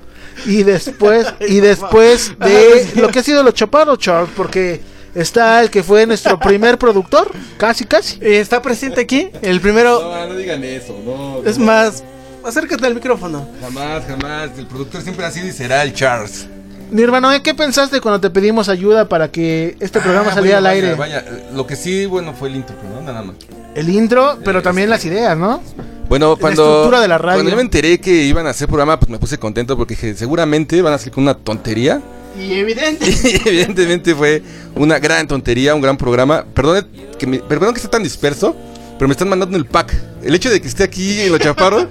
y 0.45 0.63
después 0.63 1.27
y 1.39 1.59
después 1.59 2.37
de 2.39 2.91
lo 2.95 3.09
que 3.09 3.19
ha 3.19 3.23
sido 3.23 3.43
los 3.43 3.53
chaparros, 3.53 3.97
Charles, 3.99 4.29
porque 4.35 4.81
está 5.15 5.61
el 5.61 5.69
que 5.69 5.83
fue 5.83 6.05
nuestro 6.05 6.39
primer 6.39 6.77
productor, 6.77 7.31
casi 7.57 7.85
casi. 7.85 8.19
Eh, 8.21 8.39
Está 8.39 8.61
presente 8.61 9.01
aquí, 9.01 9.29
el 9.41 9.59
primero. 9.59 10.01
No, 10.01 10.27
no 10.27 10.35
digan 10.35 10.63
eso, 10.63 10.95
no. 11.03 11.41
Es 11.43 11.57
más, 11.57 12.03
acércate 12.45 12.85
al 12.85 12.95
micrófono. 12.95 13.47
Jamás, 13.61 14.05
jamás. 14.05 14.51
El 14.57 14.67
productor 14.67 15.01
siempre 15.01 15.25
ha 15.25 15.31
sido 15.31 15.47
y 15.47 15.51
será 15.51 15.83
el 15.83 15.93
Charles. 15.93 16.47
Nirvana, 16.91 17.35
¿eh? 17.35 17.41
¿qué 17.41 17.53
pensaste 17.53 18.01
cuando 18.01 18.19
te 18.19 18.29
pedimos 18.29 18.69
ayuda 18.69 19.07
para 19.07 19.31
que 19.31 19.75
este 19.79 19.99
programa 19.99 20.31
Ah, 20.31 20.35
saliera 20.35 20.57
al 20.57 20.65
aire? 20.65 20.95
Vaya, 20.95 21.23
vaya. 21.25 21.43
Lo 21.53 21.67
que 21.67 21.75
sí, 21.75 22.05
bueno, 22.05 22.33
fue 22.33 22.49
el 22.49 22.55
intro, 22.55 22.75
¿no? 22.93 23.01
Nada 23.01 23.21
más. 23.21 23.35
El 23.75 23.89
intro, 23.89 24.39
pero 24.43 24.61
también 24.61 24.89
las 24.89 25.05
ideas, 25.05 25.37
¿no? 25.37 25.61
Bueno, 26.09 26.35
cuando, 26.37 26.63
estructura 26.63 27.01
de 27.01 27.07
la 27.07 27.19
radio. 27.19 27.37
cuando 27.37 27.51
yo 27.51 27.55
me 27.55 27.61
enteré 27.61 27.99
que 27.99 28.23
iban 28.23 28.47
a 28.47 28.49
hacer 28.49 28.67
programa, 28.67 28.99
pues 28.99 29.09
me 29.09 29.19
puse 29.19 29.37
contento 29.37 29.77
porque 29.77 29.93
dije, 29.93 30.15
seguramente 30.15 30.81
van 30.81 30.93
a 30.93 30.97
salir 30.97 31.13
con 31.13 31.23
una 31.23 31.35
tontería. 31.35 32.01
Y 32.39 32.53
evidente. 32.53 33.05
Y 33.23 33.47
evidentemente 33.47 34.15
fue 34.15 34.41
una 34.75 34.97
gran 34.97 35.27
tontería, 35.27 35.75
un 35.75 35.81
gran 35.81 35.97
programa. 35.97 36.45
Perdón 36.53 36.87
que, 37.17 37.27
me, 37.27 37.39
perdón 37.39 37.73
que 37.73 37.77
esté 37.77 37.89
tan 37.89 38.01
disperso, 38.01 38.55
pero 38.99 39.07
me 39.07 39.13
están 39.13 39.29
mandando 39.29 39.57
el 39.57 39.65
pack. 39.65 39.95
El 40.21 40.35
hecho 40.35 40.49
de 40.49 40.61
que 40.61 40.67
esté 40.67 40.83
aquí 40.83 41.21
en 41.21 41.31
los 41.31 41.39
chaparros 41.39 41.87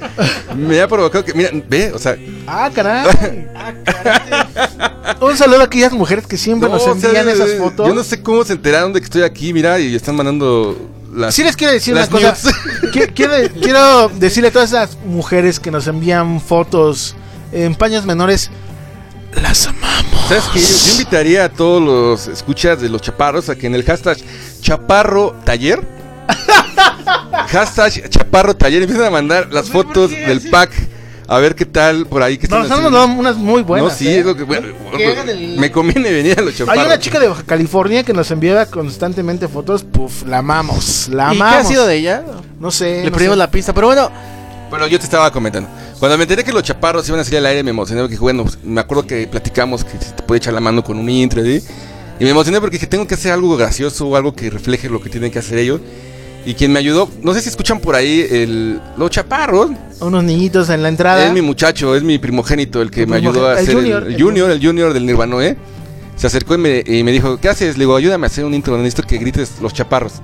me 0.55 0.79
ha 0.83 0.87
provocado 0.87 1.25
que, 1.25 1.33
mira, 1.33 1.49
ve, 1.67 1.91
o 1.95 1.99
sea, 1.99 2.19
Ah, 2.47 2.71
caray. 2.73 3.49
Un 5.21 5.37
saludo 5.37 5.63
a 5.63 5.65
aquellas 5.65 5.93
mujeres 5.95 6.27
que 6.27 6.37
siempre 6.37 6.69
no, 6.69 6.75
nos 6.75 6.87
o 6.87 6.95
sea, 6.95 7.09
envían 7.09 7.29
esas 7.31 7.55
fotos. 7.55 7.89
Yo 7.89 7.95
no 7.95 8.05
sé 8.05 8.23
cómo 8.23 8.45
se 8.45 8.53
enteraron 8.53 8.93
de 8.93 9.01
que 9.01 9.05
estoy 9.05 9.23
aquí, 9.23 9.55
mira, 9.55 9.81
y 9.81 9.95
están 9.95 10.17
mandando 10.17 10.77
las. 11.15 11.35
Sí 11.35 11.43
les 11.43 11.57
quiero 11.57 11.73
decir 11.73 11.95
una 11.95 12.03
las 12.03 12.11
cosa. 12.11 12.37
quiero, 13.15 13.35
quiero 13.61 14.11
decirle 14.11 14.49
a 14.49 14.53
todas 14.53 14.69
esas 14.71 14.99
mujeres 15.07 15.59
que 15.59 15.71
nos 15.71 15.87
envían 15.87 16.43
fotos 16.43 17.17
en 17.53 17.75
paños 17.75 18.05
menores. 18.05 18.51
Las 19.43 19.67
amamos. 19.67 20.29
¿Sabes 20.29 20.45
qué? 20.53 20.61
Yo, 20.61 20.69
yo 20.69 20.93
invitaría 20.93 21.45
a 21.45 21.49
todos 21.49 21.83
los 21.83 22.29
escuchas 22.29 22.83
de 22.83 22.91
los 22.91 23.01
chaparros 23.01 23.49
a 23.49 23.57
que 23.57 23.67
en 23.67 23.75
el 23.75 23.83
hashtag 23.85 24.19
chaparro 24.61 25.35
taller, 25.45 25.98
hashtag 27.49 28.09
chaparro 28.11 28.55
taller, 28.57 28.83
empiecen 28.83 29.07
a 29.07 29.11
mandar 29.11 29.49
las 29.53 29.69
fotos 29.71 30.11
del 30.11 30.41
pack 30.51 30.71
a 31.29 31.39
ver 31.39 31.55
qué 31.55 31.67
tal 31.67 32.07
por 32.07 32.23
ahí 32.23 32.39
que 32.39 32.47
están 32.47 32.67
Nos 32.67 33.11
unas 33.19 33.37
muy 33.37 33.63
buenas. 33.63 33.93
no, 33.93 33.95
sí, 33.95 34.09
¿eh? 34.09 34.21
es 34.21 34.27
lo 34.27 34.35
que. 34.35 34.45
bueno, 34.45 34.69
Que 34.97 35.07
hagan 35.09 35.29
el- 35.29 35.59
Me 35.59 35.71
conviene 35.71 36.11
venir 36.11 36.39
a 36.39 36.43
los 36.43 36.57
chaparros. 36.57 36.81
Hay 36.81 36.87
una 36.87 36.99
chica 36.99 37.21
de 37.21 37.29
Baja 37.29 37.43
California 37.43 38.03
que 38.03 38.15
nos 38.15 38.31
enviaba 38.31 38.65
constantemente 38.65 39.47
fotos. 39.47 39.85
Puf, 39.85 40.25
la 40.27 40.39
amamos. 40.39 41.09
La 41.09 41.35
¿Y 41.35 41.37
qué 41.37 41.43
ha 41.43 41.65
sido 41.65 41.87
de 41.87 41.97
ella? 41.97 42.25
No 42.59 42.71
sé. 42.71 43.03
Le 43.03 43.11
no 43.11 43.13
perdimos 43.13 43.35
sé. 43.35 43.39
la 43.39 43.51
pista, 43.51 43.75
pero 43.75 43.89
bueno. 43.89 44.11
Bueno, 44.71 44.87
yo 44.87 44.99
te 44.99 45.05
estaba 45.05 45.31
comentando. 45.31 45.69
Cuando 45.99 46.17
me 46.17 46.25
enteré 46.25 46.45
que 46.45 46.53
los 46.53 46.63
chaparros 46.63 47.07
iban 47.09 47.21
a 47.21 47.25
salir 47.25 47.39
al 47.41 47.47
aire, 47.47 47.63
me 47.63 47.71
emocioné 47.71 48.01
porque, 48.03 48.17
bueno, 48.17 48.45
pues, 48.45 48.59
me 48.63 48.81
acuerdo 48.81 49.07
que 49.07 49.27
platicamos 49.27 49.85
que 49.85 49.99
se 49.99 50.13
te 50.13 50.23
puede 50.23 50.39
echar 50.39 50.55
la 50.55 50.61
mano 50.61 50.83
con 50.83 50.99
un 50.99 51.09
intro, 51.11 51.43
¿sí? 51.43 51.63
Y 52.21 52.25
me 52.25 52.31
emocioné 52.31 52.61
porque 52.61 52.77
dije, 52.77 52.87
tengo 52.87 53.07
que 53.07 53.15
hacer 53.15 53.33
algo 53.33 53.55
gracioso 53.57 54.07
o 54.07 54.17
algo 54.17 54.35
que 54.35 54.49
refleje 54.51 54.89
lo 54.89 55.01
que 55.01 55.11
tienen 55.11 55.31
que 55.31 55.39
hacer 55.39 55.59
ellos. 55.59 55.81
Y 56.49 56.55
quien 56.55 56.73
me 56.73 56.79
ayudó, 56.79 57.11
no 57.23 57.35
sé 57.35 57.43
si 57.43 57.51
escuchan 57.51 57.79
por 57.79 57.95
ahí 57.95 58.27
el, 58.31 58.81
los 58.97 59.11
chaparros. 59.11 59.71
Unos 60.01 60.25
niñitos 60.25 60.71
en 60.71 60.83
la 60.83 60.89
entrada. 60.89 61.27
Es 61.27 61.33
mi 61.35 61.43
muchacho, 61.43 61.95
es 61.95 62.03
mi 62.03 62.19
primogénito 62.19 62.81
el 62.81 62.91
que 62.91 63.07
me 63.07 63.17
ayudó 63.17 63.49
a 63.49 63.53
el 63.53 63.59
hacer 63.59 63.77
el, 63.77 63.77
junior, 63.77 64.03
el 64.07 64.15
el 64.15 64.23
junior, 64.23 64.51
el 64.53 64.67
junior 64.67 64.95
del 64.95 65.05
Nirvanoe. 65.05 65.59
Se 66.17 66.27
acercó 66.27 66.55
y 66.55 66.57
me, 66.57 66.83
y 66.87 67.05
me 67.05 67.13
dijo, 67.13 67.37
¿qué 67.37 67.51
haces? 67.51 67.77
Le 67.77 67.83
digo, 67.83 67.95
ayúdame 67.95 68.25
a 68.25 68.29
hacer 68.29 68.47
un 68.47 68.55
intro, 68.55 68.79
necesito 68.79 69.03
que 69.03 69.19
grites 69.19 69.61
los 69.61 69.75
chaparros. 69.75 70.23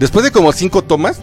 Después 0.00 0.24
de 0.24 0.32
como 0.32 0.50
cinco 0.50 0.82
tomas, 0.82 1.20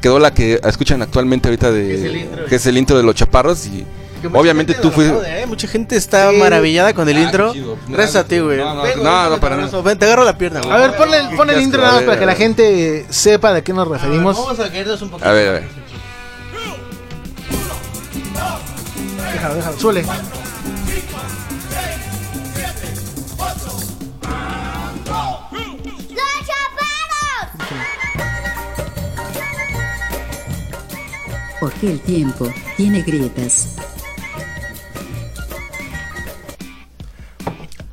quedó 0.00 0.20
la 0.20 0.32
que 0.32 0.60
escuchan 0.62 1.02
actualmente 1.02 1.48
ahorita 1.48 1.72
de... 1.72 1.92
Es 1.92 2.04
el 2.04 2.16
intro. 2.18 2.46
que 2.46 2.54
es 2.54 2.66
el 2.66 2.78
intro 2.78 2.96
de 2.96 3.02
los 3.02 3.16
chaparros 3.16 3.66
y... 3.66 3.84
Obviamente 4.32 4.74
tú 4.74 4.90
fuiste... 4.90 5.42
¿eh? 5.42 5.46
Mucha 5.46 5.68
gente 5.68 5.96
está 5.96 6.30
Sí. 6.30 6.36
maravillada 6.36 6.92
con 6.94 7.08
el 7.08 7.16
Ah, 7.16 7.20
intro. 7.20 7.52
Gracias 7.88 8.16
a 8.16 8.24
ti, 8.26 8.38
güey. 8.38 8.58
No, 8.58 9.30
no, 9.30 9.38
para 9.40 9.56
nada. 9.56 9.80
Ven, 9.82 9.98
te 9.98 10.04
agarro 10.06 10.24
la 10.24 10.36
pierna, 10.36 10.60
güey. 10.60 10.72
A 10.72 10.76
ver, 10.78 10.96
ponle, 10.96 11.18
ponle 11.36 11.54
el 11.54 11.62
intro 11.62 11.80
nada 11.80 11.92
a 11.92 11.94
más 11.96 12.02
para 12.04 12.12
ver, 12.12 12.18
que 12.20 12.26
la 12.26 12.32
a 12.32 12.34
ver. 12.34 12.42
gente 12.42 13.06
sepa 13.10 13.52
de 13.52 13.62
qué 13.62 13.72
nos 13.72 13.86
referimos. 13.88 14.36
Vamos 14.36 14.58
a 14.60 14.68
caernos 14.70 15.00
un 15.02 15.10
poquito. 15.10 15.28
A 15.28 15.32
ver, 15.32 15.48
a 15.48 15.52
ver. 15.52 15.64
Déjalo, 19.32 19.54
déjalo, 19.54 19.78
suele. 19.78 20.04
Porque 31.60 31.92
el 31.92 32.00
tiempo 32.00 32.46
tiene 32.76 33.02
grietas. 33.02 33.68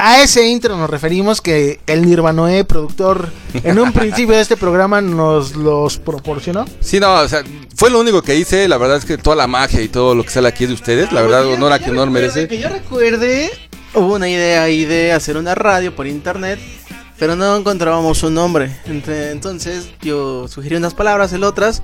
A 0.06 0.22
ese 0.22 0.46
intro 0.46 0.76
nos 0.76 0.90
referimos 0.90 1.40
que 1.40 1.80
el 1.88 2.06
Nirvanoe, 2.06 2.66
productor, 2.66 3.30
en 3.54 3.80
un 3.80 3.94
principio 3.94 4.36
de 4.36 4.42
este 4.42 4.58
programa 4.58 5.00
nos 5.00 5.56
los 5.56 5.98
proporcionó. 5.98 6.66
Sí, 6.82 7.00
no, 7.00 7.22
o 7.22 7.28
sea, 7.30 7.42
fue 7.74 7.90
lo 7.90 8.02
único 8.02 8.22
que 8.22 8.36
hice. 8.36 8.68
La 8.68 8.78
verdad 8.78 8.98
es 8.98 9.06
que 9.06 9.18
toda 9.18 9.38
la 9.38 9.48
magia 9.48 9.82
y 9.82 9.88
todo 9.88 10.14
lo 10.14 10.24
que 10.26 10.30
sale 10.30 10.50
aquí 10.50 10.66
es 10.66 10.72
de 10.72 10.74
ustedes. 10.74 11.14
La 11.14 11.22
verdad, 11.22 11.48
honor 11.48 11.72
a 11.72 11.80
que 11.80 11.90
honor 11.90 12.10
merece. 12.10 12.50
Que 12.50 12.60
yo 12.60 12.68
recuerde, 12.68 13.50
hubo 13.94 14.16
una 14.16 14.28
idea 14.28 14.64
ahí 14.64 14.84
de 14.84 15.14
hacer 15.14 15.38
una 15.38 15.56
radio 15.56 15.96
por 15.96 16.06
internet, 16.06 16.60
pero 17.18 17.38
no 17.38 17.56
encontrábamos 17.56 18.24
un 18.24 18.34
nombre. 18.34 18.76
Entonces 18.86 19.88
yo 20.02 20.50
sugerí 20.50 20.76
unas 20.76 20.94
palabras, 20.94 21.32
él 21.32 21.46
otras. 21.46 21.82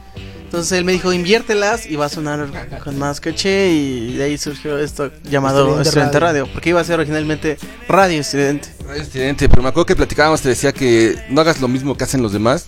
Entonces 0.50 0.80
él 0.80 0.84
me 0.84 0.94
dijo, 0.94 1.14
inviértelas 1.14 1.86
y 1.86 1.96
va 1.96 2.06
a 2.06 2.10
sonar 2.10 2.50
con 2.84 2.98
más 2.98 3.22
caché. 3.22 3.70
Y 3.70 4.16
de 4.16 4.24
ahí 4.24 4.38
surgió 4.40 4.80
esto 4.80 5.12
llamado 5.24 5.80
Estudiante 5.80 6.20
Radio. 6.20 6.42
radio. 6.42 6.52
Porque 6.52 6.70
iba 6.70 6.82
a 6.82 6.84
ser 6.84 6.98
originalmente 6.98 7.60
Radio 7.88 8.20
Estudiante. 8.20 8.70
Radio 8.84 9.04
Estridente, 9.04 9.48
pero 9.48 9.62
me 9.62 9.70
acuerdo 9.70 9.86
que 9.86 9.96
platicábamos, 9.96 10.42
te 10.42 10.50
decía 10.50 10.72
que 10.72 11.16
no 11.30 11.42
hagas 11.42 11.62
lo 11.62 11.68
mismo 11.68 11.96
que 11.96 12.04
hacen 12.04 12.24
los 12.24 12.34
demás. 12.34 12.66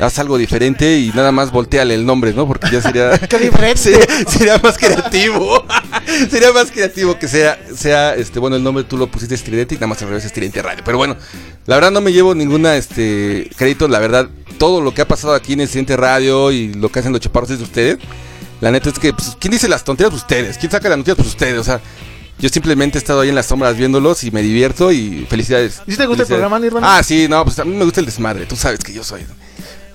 Haz 0.00 0.18
algo 0.18 0.36
diferente 0.38 0.98
y 0.98 1.10
nada 1.14 1.30
más 1.30 1.52
volteale 1.52 1.94
el 1.94 2.04
nombre, 2.04 2.32
¿no? 2.32 2.48
Porque 2.48 2.68
ya 2.70 2.82
sería. 2.82 3.16
Qué 3.28 3.38
diferente. 3.50 3.78
sería, 3.78 4.06
sería 4.26 4.58
más 4.58 4.76
creativo. 4.76 5.64
sería 6.30 6.52
más 6.52 6.70
creativo 6.70 7.18
que 7.18 7.28
sea, 7.28 7.58
sea, 7.74 8.14
este, 8.14 8.38
bueno, 8.40 8.56
el 8.56 8.62
nombre 8.62 8.84
tú 8.84 8.96
lo 8.96 9.06
pusiste 9.06 9.34
estridente 9.34 9.74
y 9.74 9.78
nada 9.78 9.88
más 9.88 10.02
al 10.02 10.08
revés 10.08 10.24
estridente 10.24 10.62
radio. 10.62 10.82
Pero 10.84 10.98
bueno, 10.98 11.16
la 11.66 11.76
verdad 11.76 11.92
no 11.92 12.00
me 12.00 12.12
llevo 12.12 12.34
ninguna, 12.34 12.76
este, 12.76 13.50
crédito. 13.56 13.86
La 13.86 14.00
verdad, 14.00 14.28
todo 14.58 14.80
lo 14.80 14.92
que 14.92 15.02
ha 15.02 15.08
pasado 15.08 15.34
aquí 15.34 15.52
en 15.52 15.60
estridente 15.60 15.96
radio 15.96 16.50
y 16.50 16.74
lo 16.74 16.90
que 16.90 16.98
hacen 16.98 17.12
los 17.12 17.20
chaparros 17.20 17.50
es 17.50 17.58
de 17.58 17.64
ustedes. 17.64 17.98
La 18.60 18.70
neta 18.70 18.88
es 18.88 18.98
que, 18.98 19.12
pues, 19.12 19.36
¿quién 19.38 19.52
dice 19.52 19.68
las 19.68 19.84
tonterías? 19.84 20.10
Pues 20.10 20.22
ustedes. 20.22 20.58
¿Quién 20.58 20.72
saca 20.72 20.88
las 20.88 20.98
noticias? 20.98 21.16
Pues 21.16 21.28
ustedes. 21.28 21.58
O 21.58 21.64
sea, 21.64 21.80
yo 22.38 22.48
simplemente 22.48 22.98
he 22.98 23.00
estado 23.00 23.20
ahí 23.20 23.28
en 23.28 23.34
las 23.34 23.46
sombras 23.46 23.76
viéndolos 23.76 24.24
y 24.24 24.30
me 24.30 24.42
divierto 24.42 24.90
y 24.90 25.26
felicidades. 25.28 25.82
¿Y 25.86 25.92
si 25.92 25.98
te 25.98 26.06
gusta 26.06 26.22
el 26.22 26.28
programa, 26.28 26.58
Nirvana? 26.58 26.96
Ah, 26.96 27.02
sí, 27.02 27.26
no, 27.28 27.44
pues 27.44 27.58
a 27.58 27.64
mí 27.64 27.76
me 27.76 27.84
gusta 27.84 28.00
el 28.00 28.06
desmadre. 28.06 28.46
Tú 28.46 28.56
sabes 28.56 28.80
que 28.80 28.92
yo 28.92 29.04
soy. 29.04 29.22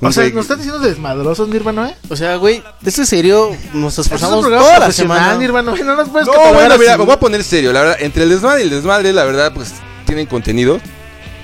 O 0.02 0.12
sea, 0.12 0.30
¿nos 0.30 0.44
estás 0.44 0.58
diciendo 0.58 0.80
desmadrosos, 0.80 1.50
Nirvanoe? 1.50 1.94
O 2.10 2.16
sea, 2.16 2.36
güey, 2.38 2.64
de 2.82 2.90
ese 2.90 3.06
serio 3.06 3.50
nos 3.74 3.94
Es 3.94 4.06
esforzamos 4.06 4.42
toda 4.46 4.80
la 4.80 4.92
semana. 4.92 5.36
Nirvanoe, 5.36 5.84
no 5.84 5.96
nos 5.96 6.10
puedes 6.10 6.28
No, 6.28 6.34
bueno, 6.54 6.78
mira, 6.78 6.92
así. 6.94 7.00
me 7.00 7.06
voy 7.06 7.14
a 7.14 7.20
poner 7.20 7.44
serio. 7.44 7.74
La 7.74 7.82
verdad, 7.82 7.98
entre 8.00 8.24
el 8.24 8.30
desmadre 8.30 8.62
y 8.62 8.64
el 8.64 8.70
desmadre, 8.70 9.12
la 9.12 9.26
verdad, 9.26 9.52
pues 9.54 9.74
tienen 10.06 10.26
contenido. 10.26 10.80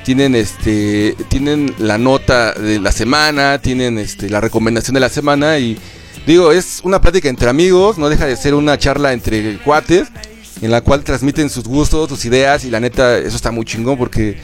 Tienen 0.03 0.36
este. 0.36 1.15
Tienen 1.30 1.76
la 1.80 1.98
nota 1.98 2.53
de 2.53 2.80
la 2.80 2.91
semana. 2.91 3.60
Tienen 3.60 3.98
este. 3.98 4.30
la 4.30 4.40
recomendación 4.40 4.94
de 4.94 4.99
la 5.02 5.10
semana. 5.10 5.57
Y 5.57 5.77
digo, 6.26 6.52
es 6.52 6.80
una 6.84 7.02
plática 7.02 7.27
entre 7.27 7.49
amigos. 7.49 7.98
No 7.98 8.07
deja 8.07 8.26
de 8.26 8.38
ser 8.38 8.53
una 8.53 8.77
charla 8.77 9.14
entre 9.14 9.57
cuates. 9.60 10.07
En 10.61 10.72
la 10.72 10.80
cual 10.82 11.03
transmiten 11.03 11.49
sus 11.49 11.65
gustos, 11.65 12.07
sus 12.07 12.23
ideas. 12.23 12.64
Y 12.64 12.69
la 12.69 12.80
neta, 12.80 13.18
eso 13.18 13.36
está 13.36 13.52
muy 13.52 13.65
chingón 13.65 13.98
porque. 13.98 14.40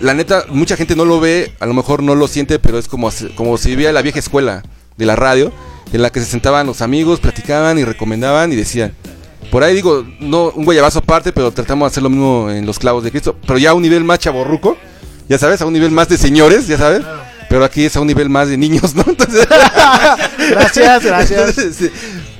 La 0.00 0.14
neta, 0.14 0.44
mucha 0.50 0.76
gente 0.76 0.94
no 0.94 1.04
lo 1.04 1.20
ve, 1.20 1.52
a 1.58 1.66
lo 1.66 1.74
mejor 1.74 2.02
no 2.02 2.14
lo 2.14 2.28
siente, 2.28 2.58
pero 2.58 2.78
es 2.78 2.88
como, 2.88 3.10
como 3.34 3.58
si 3.58 3.70
vivía 3.70 3.92
la 3.92 4.02
vieja 4.02 4.18
escuela 4.18 4.62
de 4.96 5.06
la 5.06 5.16
radio, 5.16 5.52
en 5.92 6.02
la 6.02 6.10
que 6.10 6.20
se 6.20 6.26
sentaban 6.26 6.66
los 6.66 6.82
amigos, 6.82 7.20
platicaban 7.20 7.78
y 7.78 7.84
recomendaban 7.84 8.52
y 8.52 8.56
decían, 8.56 8.94
por 9.50 9.64
ahí 9.64 9.74
digo, 9.74 10.06
no 10.20 10.50
un 10.50 10.64
guayabazo 10.64 11.00
aparte, 11.00 11.32
pero 11.32 11.50
tratamos 11.50 11.86
de 11.86 11.92
hacer 11.92 12.02
lo 12.02 12.10
mismo 12.10 12.50
en 12.50 12.66
los 12.66 12.78
clavos 12.78 13.02
de 13.02 13.10
Cristo, 13.10 13.36
pero 13.46 13.58
ya 13.58 13.70
a 13.70 13.74
un 13.74 13.82
nivel 13.82 14.04
más 14.04 14.18
chaborruco, 14.18 14.76
ya 15.28 15.38
sabes, 15.38 15.60
a 15.62 15.66
un 15.66 15.72
nivel 15.72 15.90
más 15.90 16.08
de 16.08 16.18
señores, 16.18 16.66
ya 16.66 16.78
sabes, 16.78 17.02
pero 17.48 17.64
aquí 17.64 17.84
es 17.84 17.96
a 17.96 18.00
un 18.00 18.06
nivel 18.06 18.28
más 18.28 18.48
de 18.48 18.56
niños, 18.56 18.94
¿no? 18.94 19.04
Entonces, 19.06 19.46
Gracias, 20.50 21.04
gracias. 21.04 21.58
Entonces, 21.58 21.92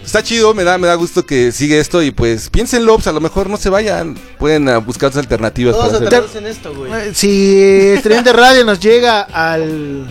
está 0.09 0.23
chido, 0.23 0.55
me 0.55 0.65
da, 0.65 0.79
me 0.79 0.87
da 0.87 0.95
gusto 0.95 1.25
que 1.27 1.53
sigue 1.53 1.79
esto 1.79 2.03
y 2.03 2.11
pues 2.11 2.49
piénsenlo, 2.49 2.95
pues 2.95 3.07
a 3.07 3.13
lo 3.13 3.21
mejor 3.21 3.51
no 3.51 3.57
se 3.59 3.69
vayan, 3.69 4.15
pueden 4.39 4.69
ah, 4.69 4.79
buscar 4.79 5.09
otras 5.09 5.23
alternativas 5.25 5.77
Todos 5.77 6.03
para 6.03 6.19
hacer. 6.25 6.43
en 6.43 6.47
esto, 6.47 6.75
güey. 6.75 6.91
Eh, 6.93 7.11
Si 7.15 7.59
Estudiante 7.95 8.33
Radio 8.33 8.65
nos 8.65 8.81
llega 8.81 9.21
al 9.23 10.07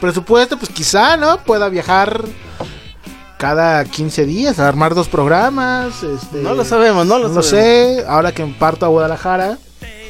presupuesto, 0.00 0.58
pues 0.58 0.70
quizá, 0.70 1.16
¿no? 1.16 1.38
Pueda 1.44 1.68
viajar 1.70 2.24
cada 3.38 3.84
15 3.84 4.26
días 4.26 4.58
a 4.58 4.68
armar 4.68 4.94
dos 4.94 5.08
programas. 5.08 6.02
Este, 6.02 6.42
No 6.42 6.54
lo 6.54 6.64
sabemos, 6.64 7.06
no 7.06 7.18
lo 7.18 7.28
no 7.28 7.34
lo 7.36 7.42
sé. 7.42 8.04
Ahora 8.06 8.32
que 8.32 8.44
parto 8.58 8.84
a 8.84 8.88
Guadalajara. 8.88 9.58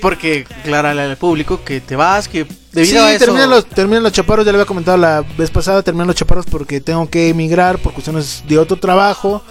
Porque 0.01 0.47
aclararle 0.61 1.03
al 1.03 1.17
público 1.17 1.65
que 1.65 1.81
te 1.81 1.97
vas, 1.97 2.29
que 2.29 2.47
Sí, 2.85 2.93
debido 2.93 3.05
a 3.05 3.13
eso... 3.13 3.25
terminan 3.25 3.51
los, 3.51 3.67
terminan 3.67 4.03
los 4.03 4.13
chaparros, 4.13 4.45
ya 4.45 4.53
le 4.53 4.59
había 4.59 4.67
comentado 4.67 4.99
la 4.99 5.25
vez 5.37 5.51
pasada, 5.51 5.83
terminan 5.83 6.07
los 6.07 6.17
chaparros 6.17 6.45
porque 6.47 6.81
tengo 6.81 7.09
que 7.09 7.31
emigrar 7.31 7.79
por 7.79 7.93
cuestiones 7.93 8.45
de 8.47 8.59
otro 8.59 8.77
trabajo 8.77 9.43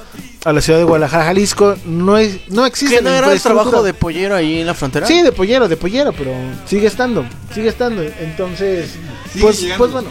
a 0.45 0.53
la 0.53 0.61
ciudad 0.61 0.80
de 0.80 0.85
Guadalajara, 0.85 1.26
Jalisco. 1.26 1.76
No, 1.85 2.18
es, 2.18 2.48
no 2.49 2.65
existe 2.65 2.98
¿Que 2.98 3.02
no 3.02 3.10
la 3.10 3.18
era 3.18 3.34
el 3.34 3.41
trabajo 3.41 3.81
de 3.81 3.94
pollero 3.94 4.35
ahí 4.35 4.60
en 4.60 4.68
la 4.68 4.73
frontera? 4.73 5.07
Sí, 5.07 5.22
de 5.22 5.31
pollero, 5.31 5.68
de 5.68 5.77
pollero, 5.77 6.14
pero 6.14 6.31
sigue 6.65 6.88
estando, 6.88 7.26
sigue 7.53 7.69
estando. 7.69 8.03
Entonces, 8.03 8.91
pues, 9.41 9.65
pues 9.77 9.91
bueno. 9.91 10.10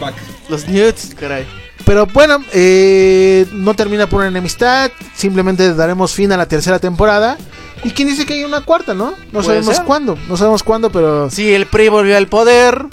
Los 0.49 0.67
nudes, 0.67 1.15
caray. 1.17 1.45
Pero 1.85 2.05
bueno, 2.07 2.43
eh, 2.53 3.45
no 3.53 3.73
termina 3.73 4.07
por 4.07 4.19
una 4.19 4.27
enemistad. 4.27 4.91
Simplemente 5.15 5.73
daremos 5.73 6.13
fin 6.13 6.31
a 6.31 6.37
la 6.37 6.47
tercera 6.47 6.79
temporada. 6.79 7.37
Y 7.83 7.91
quién 7.91 8.07
dice 8.07 8.25
que 8.25 8.33
hay 8.33 8.43
una 8.43 8.61
cuarta, 8.61 8.93
¿no? 8.93 9.13
No 9.31 9.43
sabemos 9.43 9.75
ser. 9.75 9.85
cuándo. 9.85 10.17
No 10.27 10.35
sabemos 10.37 10.63
cuándo, 10.63 10.91
pero. 10.91 11.29
Sí, 11.29 11.53
el 11.53 11.67
PRI 11.67 11.89
volvió 11.89 12.17
al 12.17 12.27
poder. 12.27 12.85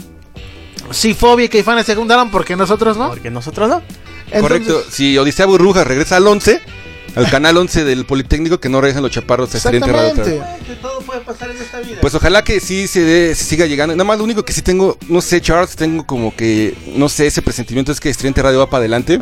Si 0.91 1.15
Fobia 1.15 1.47
y 1.47 1.49
Caifanes 1.49 1.87
se 1.87 1.95
juntaron, 1.95 2.31
porque 2.31 2.57
nosotros 2.57 2.97
no? 2.97 3.09
Porque 3.09 3.31
nosotros 3.31 3.69
no. 3.69 3.83
Correcto, 4.41 4.83
si 4.91 5.17
Odisea 5.17 5.47
Burbuja 5.47 5.85
regresa 5.85 6.17
al 6.17 6.27
11, 6.27 6.61
al 7.15 7.31
canal 7.31 7.57
11 7.57 7.85
del 7.85 8.05
Politécnico, 8.05 8.59
que 8.59 8.69
no 8.69 8.81
regresan 8.81 9.03
los 9.03 9.13
chaparros. 9.13 9.55
Exactamente. 9.55 10.43
Puede 11.15 11.25
pasar 11.27 11.51
en 11.51 11.57
esta 11.63 11.81
vida. 11.81 11.99
Pues 12.01 12.15
ojalá 12.15 12.43
que 12.43 12.61
sí 12.61 12.87
se, 12.89 13.01
dé- 13.01 13.35
se 13.35 13.45
siga 13.45 13.67
llegando. 13.67 13.95
Nada 13.95 14.05
más 14.05 14.19
lo 14.19 14.25
único 14.25 14.45
que 14.45 14.53
sí 14.53 14.63
tengo, 14.63 14.97
no 15.09 15.21
sé, 15.21 15.41
Charles, 15.41 15.77
tengo 15.77 16.05
como 16.07 16.35
que, 16.35 16.75
no 16.97 17.09
sé, 17.09 17.27
ese 17.27 17.43
presentimiento 17.43 17.93
es 17.93 18.01
que 18.01 18.09
Excelente 18.11 18.43
Radio 18.43 18.59
va 18.59 18.69
para 18.71 18.81
adelante. 18.81 19.21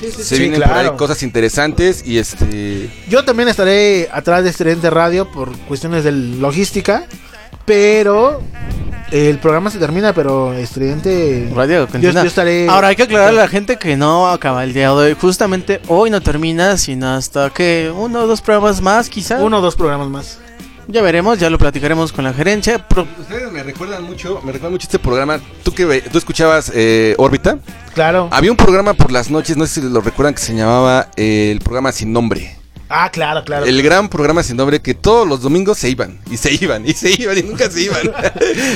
Sí, 0.00 0.06
sí, 0.06 0.12
Se 0.12 0.24
sí, 0.36 0.38
vienen 0.40 0.60
por 0.60 0.68
claro. 0.70 0.90
ahí 0.92 0.96
cosas 0.96 1.22
interesantes 1.24 2.04
y 2.06 2.18
este... 2.18 2.88
Yo 3.08 3.24
también 3.24 3.48
estaré 3.48 4.08
atrás 4.12 4.44
de 4.44 4.50
Estudiante 4.50 4.90
Radio 4.90 5.30
por 5.30 5.56
cuestiones 5.60 6.04
de 6.04 6.12
logística. 6.12 7.06
Pero 7.64 8.40
el 9.10 9.38
programa 9.38 9.70
se 9.70 9.78
termina, 9.78 10.14
pero 10.14 10.54
Estudiante 10.54 11.50
Radio 11.54 11.86
yo, 12.00 12.10
yo 12.12 12.22
estaré. 12.22 12.66
Ahora 12.68 12.88
hay 12.88 12.96
que 12.96 13.02
aclarar 13.02 13.28
a 13.28 13.32
la 13.32 13.48
gente 13.48 13.76
que 13.76 13.94
no 13.96 14.30
acaba 14.30 14.64
el 14.64 14.72
día 14.72 14.84
de 14.88 14.94
hoy. 14.94 15.16
Justamente 15.20 15.80
hoy 15.88 16.08
no 16.10 16.22
termina, 16.22 16.78
sino 16.78 17.08
hasta 17.14 17.50
que 17.50 17.92
uno 17.94 18.20
o 18.20 18.26
dos 18.26 18.40
programas 18.40 18.80
más, 18.80 19.10
quizás. 19.10 19.42
Uno 19.42 19.58
o 19.58 19.60
dos 19.60 19.76
programas 19.76 20.08
más. 20.08 20.38
Ya 20.90 21.02
veremos, 21.02 21.38
ya 21.38 21.50
lo 21.50 21.58
platicaremos 21.58 22.12
con 22.12 22.24
la 22.24 22.32
gerencia. 22.32 22.78
Pro- 22.88 23.06
Ustedes 23.20 23.52
me 23.52 23.62
recuerdan 23.62 24.04
mucho, 24.04 24.36
me 24.42 24.52
recuerdan 24.52 24.72
mucho 24.72 24.86
este 24.86 24.98
programa. 24.98 25.38
Tú 25.62 25.72
que 25.74 25.84
ve- 25.84 26.00
tú 26.00 26.16
escuchabas 26.16 26.72
eh, 26.74 27.14
Órbita. 27.18 27.58
Claro. 27.94 28.28
Había 28.32 28.50
un 28.50 28.56
programa 28.56 28.94
por 28.94 29.12
las 29.12 29.30
noches, 29.30 29.56
no 29.58 29.66
sé 29.66 29.80
si 29.82 29.88
lo 29.88 30.00
recuerdan, 30.00 30.32
que 30.34 30.40
se 30.40 30.54
llamaba 30.54 31.10
eh, 31.16 31.50
el 31.52 31.60
programa 31.60 31.92
Sin 31.92 32.10
Nombre. 32.12 32.56
Ah, 32.90 33.10
claro, 33.10 33.44
claro. 33.44 33.66
El 33.66 33.82
gran 33.82 34.08
programa 34.08 34.42
sin 34.42 34.56
nombre 34.56 34.80
que 34.80 34.94
todos 34.94 35.28
los 35.28 35.42
domingos 35.42 35.76
se 35.76 35.90
iban, 35.90 36.18
y 36.30 36.38
se 36.38 36.54
iban, 36.54 36.88
y 36.88 36.94
se 36.94 37.10
iban, 37.10 37.36
y 37.36 37.42
nunca 37.42 37.70
se 37.70 37.82
iban. 37.82 38.00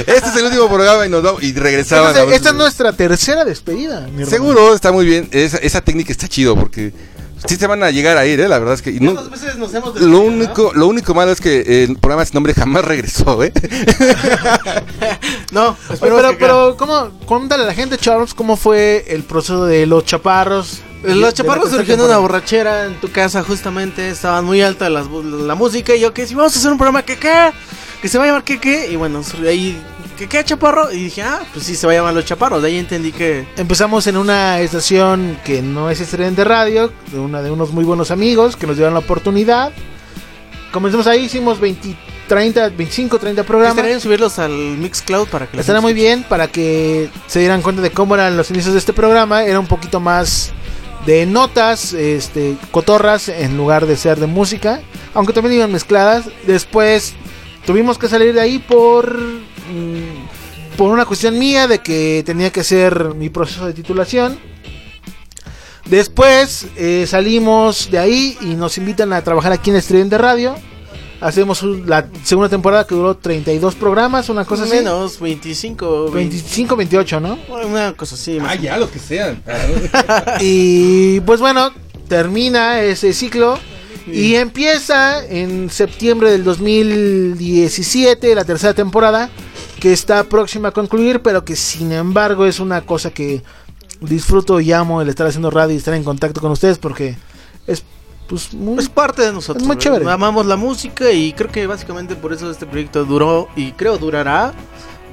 este 0.06 0.14
es 0.28 0.36
el 0.36 0.44
último 0.44 0.68
programa 0.68 1.06
y 1.06 1.08
nos 1.08 1.22
vamos, 1.22 1.42
y 1.42 1.54
regresaban. 1.54 2.08
Entonces, 2.08 2.22
a 2.22 2.26
ver 2.26 2.34
esta 2.34 2.48
es 2.50 2.54
nuestra 2.56 2.92
tercera 2.92 3.42
despedida. 3.46 4.00
mi 4.02 4.08
hermano. 4.08 4.26
Seguro, 4.26 4.74
está 4.74 4.92
muy 4.92 5.06
bien. 5.06 5.30
Esa, 5.32 5.56
esa 5.56 5.80
técnica 5.80 6.12
está 6.12 6.28
chido 6.28 6.54
porque 6.56 6.92
sí 7.46 7.56
se 7.56 7.66
van 7.66 7.82
a 7.82 7.90
llegar 7.90 8.16
a 8.16 8.26
ir, 8.26 8.40
¿eh? 8.40 8.48
La 8.48 8.58
verdad 8.58 8.74
es 8.74 8.82
que. 8.82 8.90
y 8.90 9.00
no- 9.00 9.14
¿Cuántas 9.14 9.30
veces 9.42 9.56
nos 9.58 9.72
hemos 9.74 10.00
lo, 10.00 10.20
único, 10.20 10.72
lo 10.74 10.86
único 10.86 11.14
malo 11.14 11.32
es 11.32 11.40
que 11.40 11.84
el 11.84 11.96
programa 11.96 12.24
sin 12.24 12.34
nombre 12.34 12.54
jamás 12.54 12.84
regresó, 12.84 13.42
¿eh? 13.42 13.52
No, 15.52 15.76
pero, 16.00 16.30
que- 16.30 16.36
pero, 16.38 16.76
¿cómo? 16.76 17.10
Cuéntale 17.26 17.64
a 17.64 17.66
la 17.66 17.74
gente, 17.74 17.98
Charles, 17.98 18.34
cómo 18.34 18.56
fue 18.56 19.04
el 19.08 19.22
proceso 19.24 19.64
de 19.66 19.86
los 19.86 20.04
chaparros. 20.04 20.80
Los 21.02 21.16
la 21.16 21.32
chaparros 21.32 21.70
surgió 21.70 21.94
en 21.94 22.00
una 22.02 22.18
borrachera 22.18 22.84
en 22.84 23.00
tu 23.00 23.10
casa, 23.10 23.42
justamente. 23.42 24.08
Estaban 24.08 24.44
muy 24.44 24.62
alta 24.62 24.88
las 24.88 25.06
bu- 25.08 25.24
la 25.46 25.54
música. 25.56 25.94
Y 25.96 26.00
yo, 26.00 26.14
que 26.14 26.26
si 26.26 26.34
vamos 26.34 26.54
a 26.54 26.58
hacer 26.58 26.70
un 26.70 26.78
programa 26.78 27.02
que 27.02 27.16
qué, 27.16 27.50
que 28.00 28.08
se 28.08 28.18
va 28.18 28.24
a 28.24 28.26
llamar 28.28 28.44
que 28.44 28.60
qué. 28.60 28.88
Y 28.92 28.94
bueno, 28.96 29.20
ahí, 29.46 29.82
que 30.28 30.38
qué 30.38 30.44
chaparro. 30.44 30.92
Y 30.92 31.04
dije, 31.04 31.22
ah, 31.22 31.40
pues 31.52 31.66
sí, 31.66 31.74
se 31.74 31.86
va 31.86 31.92
a 31.92 31.96
llamar 31.96 32.14
Los 32.14 32.24
Chaparros. 32.24 32.62
De 32.62 32.68
ahí 32.68 32.78
entendí 32.78 33.12
que. 33.12 33.46
Empezamos 33.56 34.06
en 34.06 34.16
una 34.16 34.60
estación 34.60 35.38
que 35.44 35.62
no 35.62 35.90
es 35.90 36.00
Estudiante 36.00 36.44
Radio, 36.44 36.92
de 37.10 37.18
una 37.18 37.42
de 37.42 37.50
unos 37.50 37.72
muy 37.72 37.84
buenos 37.84 38.10
amigos 38.10 38.56
que 38.56 38.66
nos 38.66 38.76
dieron 38.76 38.94
la 38.94 39.00
oportunidad. 39.00 39.72
Comenzamos 40.72 41.06
ahí, 41.06 41.24
hicimos 41.24 41.60
20, 41.60 41.96
30, 42.28 42.70
25, 42.70 43.18
30 43.18 43.42
programas. 43.42 43.72
Estaría 43.72 43.90
bien 43.90 44.00
subirlos 44.00 44.38
al 44.38 44.52
Mixcloud 44.52 45.28
para 45.28 45.46
que 45.46 45.60
Estará 45.60 45.80
muy 45.80 45.92
bien 45.92 46.22
para 46.22 46.48
que 46.48 47.10
se 47.26 47.40
dieran 47.40 47.60
cuenta 47.60 47.82
de 47.82 47.90
cómo 47.90 48.14
eran 48.14 48.36
los 48.36 48.50
inicios 48.50 48.72
de 48.72 48.78
este 48.78 48.92
programa. 48.92 49.44
Era 49.44 49.60
un 49.60 49.66
poquito 49.66 50.00
más 50.00 50.52
de 51.04 51.26
notas, 51.26 51.92
este, 51.92 52.56
cotorras, 52.70 53.28
en 53.28 53.56
lugar 53.56 53.86
de 53.86 53.96
ser 53.96 54.18
de 54.18 54.26
música. 54.26 54.80
Aunque 55.14 55.32
también 55.32 55.56
iban 55.56 55.72
mezcladas. 55.72 56.30
Después 56.46 57.12
tuvimos 57.66 57.98
que 57.98 58.08
salir 58.08 58.32
de 58.32 58.40
ahí 58.40 58.58
por... 58.58 59.51
mm, 59.72 60.76
por 60.76 60.90
una 60.90 61.04
cuestión 61.04 61.38
mía 61.38 61.66
de 61.66 61.80
que 61.80 62.22
tenía 62.26 62.50
que 62.50 62.60
hacer 62.60 63.14
mi 63.14 63.28
proceso 63.30 63.66
de 63.66 63.72
titulación. 63.72 64.38
Después 65.86 66.66
eh, 66.76 67.04
salimos 67.08 67.90
de 67.90 67.98
ahí 67.98 68.36
y 68.40 68.54
nos 68.54 68.78
invitan 68.78 69.12
a 69.12 69.22
trabajar 69.22 69.52
aquí 69.52 69.70
en 69.70 69.76
Estridente 69.76 70.16
Radio. 70.16 70.54
Hacemos 71.20 71.62
un- 71.62 71.88
la 71.88 72.08
segunda 72.24 72.48
temporada 72.48 72.86
que 72.86 72.94
duró 72.94 73.16
32 73.16 73.74
programas, 73.76 74.28
una 74.28 74.44
cosa 74.44 74.64
así. 74.64 74.74
Menos, 74.74 75.20
25. 75.20 76.10
25, 76.10 76.76
28, 76.76 77.20
¿no? 77.20 77.38
Una 77.64 77.92
cosa 77.94 78.14
así. 78.16 78.38
Ah, 78.40 78.54
ya, 78.56 78.76
lo 78.76 78.90
que 78.90 78.98
sean. 78.98 79.42
Y 80.40 81.20
pues 81.20 81.40
bueno, 81.40 81.70
termina 82.08 82.80
ese 82.80 83.12
ciclo 83.12 83.58
y 84.10 84.34
empieza 84.34 85.24
en 85.24 85.70
septiembre 85.70 86.30
del 86.32 86.42
2017 86.44 88.34
la 88.34 88.44
tercera 88.44 88.74
temporada 88.74 89.30
que 89.82 89.92
está 89.92 90.22
próxima 90.22 90.68
a 90.68 90.70
concluir, 90.70 91.22
pero 91.22 91.44
que 91.44 91.56
sin 91.56 91.90
embargo 91.90 92.46
es 92.46 92.60
una 92.60 92.82
cosa 92.82 93.10
que 93.10 93.42
disfruto 94.00 94.60
y 94.60 94.70
amo 94.70 95.02
el 95.02 95.08
estar 95.08 95.26
haciendo 95.26 95.50
radio 95.50 95.74
y 95.74 95.78
estar 95.78 95.92
en 95.94 96.04
contacto 96.04 96.40
con 96.40 96.52
ustedes 96.52 96.78
porque 96.78 97.16
es 97.66 97.82
pues 98.28 98.54
muy, 98.54 98.78
Es 98.78 98.88
parte 98.88 99.22
de 99.22 99.32
nosotros. 99.32 99.60
Es 99.60 99.66
muy 99.66 99.76
chévere. 99.76 100.08
Amamos 100.08 100.46
la 100.46 100.54
música 100.54 101.10
y 101.10 101.32
creo 101.32 101.50
que 101.50 101.66
básicamente 101.66 102.14
por 102.14 102.32
eso 102.32 102.48
este 102.48 102.64
proyecto 102.64 103.04
duró 103.04 103.48
y 103.56 103.72
creo 103.72 103.98
durará 103.98 104.52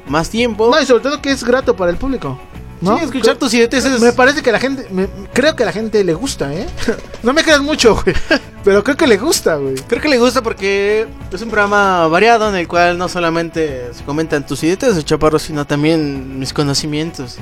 más 0.07 0.29
tiempo. 0.29 0.69
No, 0.69 0.79
y 0.79 0.85
sobre 0.85 1.01
todo 1.01 1.19
que 1.19 1.31
es 1.31 1.43
grato 1.43 1.75
para 1.75 1.89
el 1.89 1.97
público. 1.97 2.39
¿No? 2.81 2.97
Sí, 2.97 3.05
escuchar 3.05 3.37
tus 3.37 3.53
ideas 3.53 3.73
es- 3.85 3.99
Me 4.01 4.11
parece 4.13 4.41
que 4.41 4.51
la 4.51 4.59
gente, 4.59 4.87
me- 4.91 5.07
creo 5.33 5.55
que 5.55 5.63
a 5.63 5.65
la 5.65 5.71
gente 5.71 6.03
le 6.03 6.13
gusta, 6.13 6.53
¿eh? 6.53 6.65
no 7.23 7.33
me 7.33 7.43
creas 7.43 7.61
mucho, 7.61 7.95
güey, 7.95 8.15
pero 8.63 8.83
creo 8.83 8.95
que 8.97 9.07
le 9.07 9.17
gusta, 9.17 9.55
güey. 9.55 9.75
Creo 9.87 10.01
que 10.01 10.09
le 10.09 10.17
gusta 10.17 10.41
porque 10.41 11.07
es 11.31 11.41
un 11.41 11.49
programa 11.49 12.07
variado 12.07 12.49
en 12.49 12.55
el 12.55 12.67
cual 12.67 12.97
no 12.97 13.07
solamente 13.09 13.93
se 13.93 14.03
comentan 14.03 14.45
tus 14.45 14.63
ideas 14.63 14.95
de 14.95 15.03
chaparro, 15.03 15.39
sino 15.39 15.65
también 15.65 16.39
mis 16.39 16.53
conocimientos. 16.53 17.37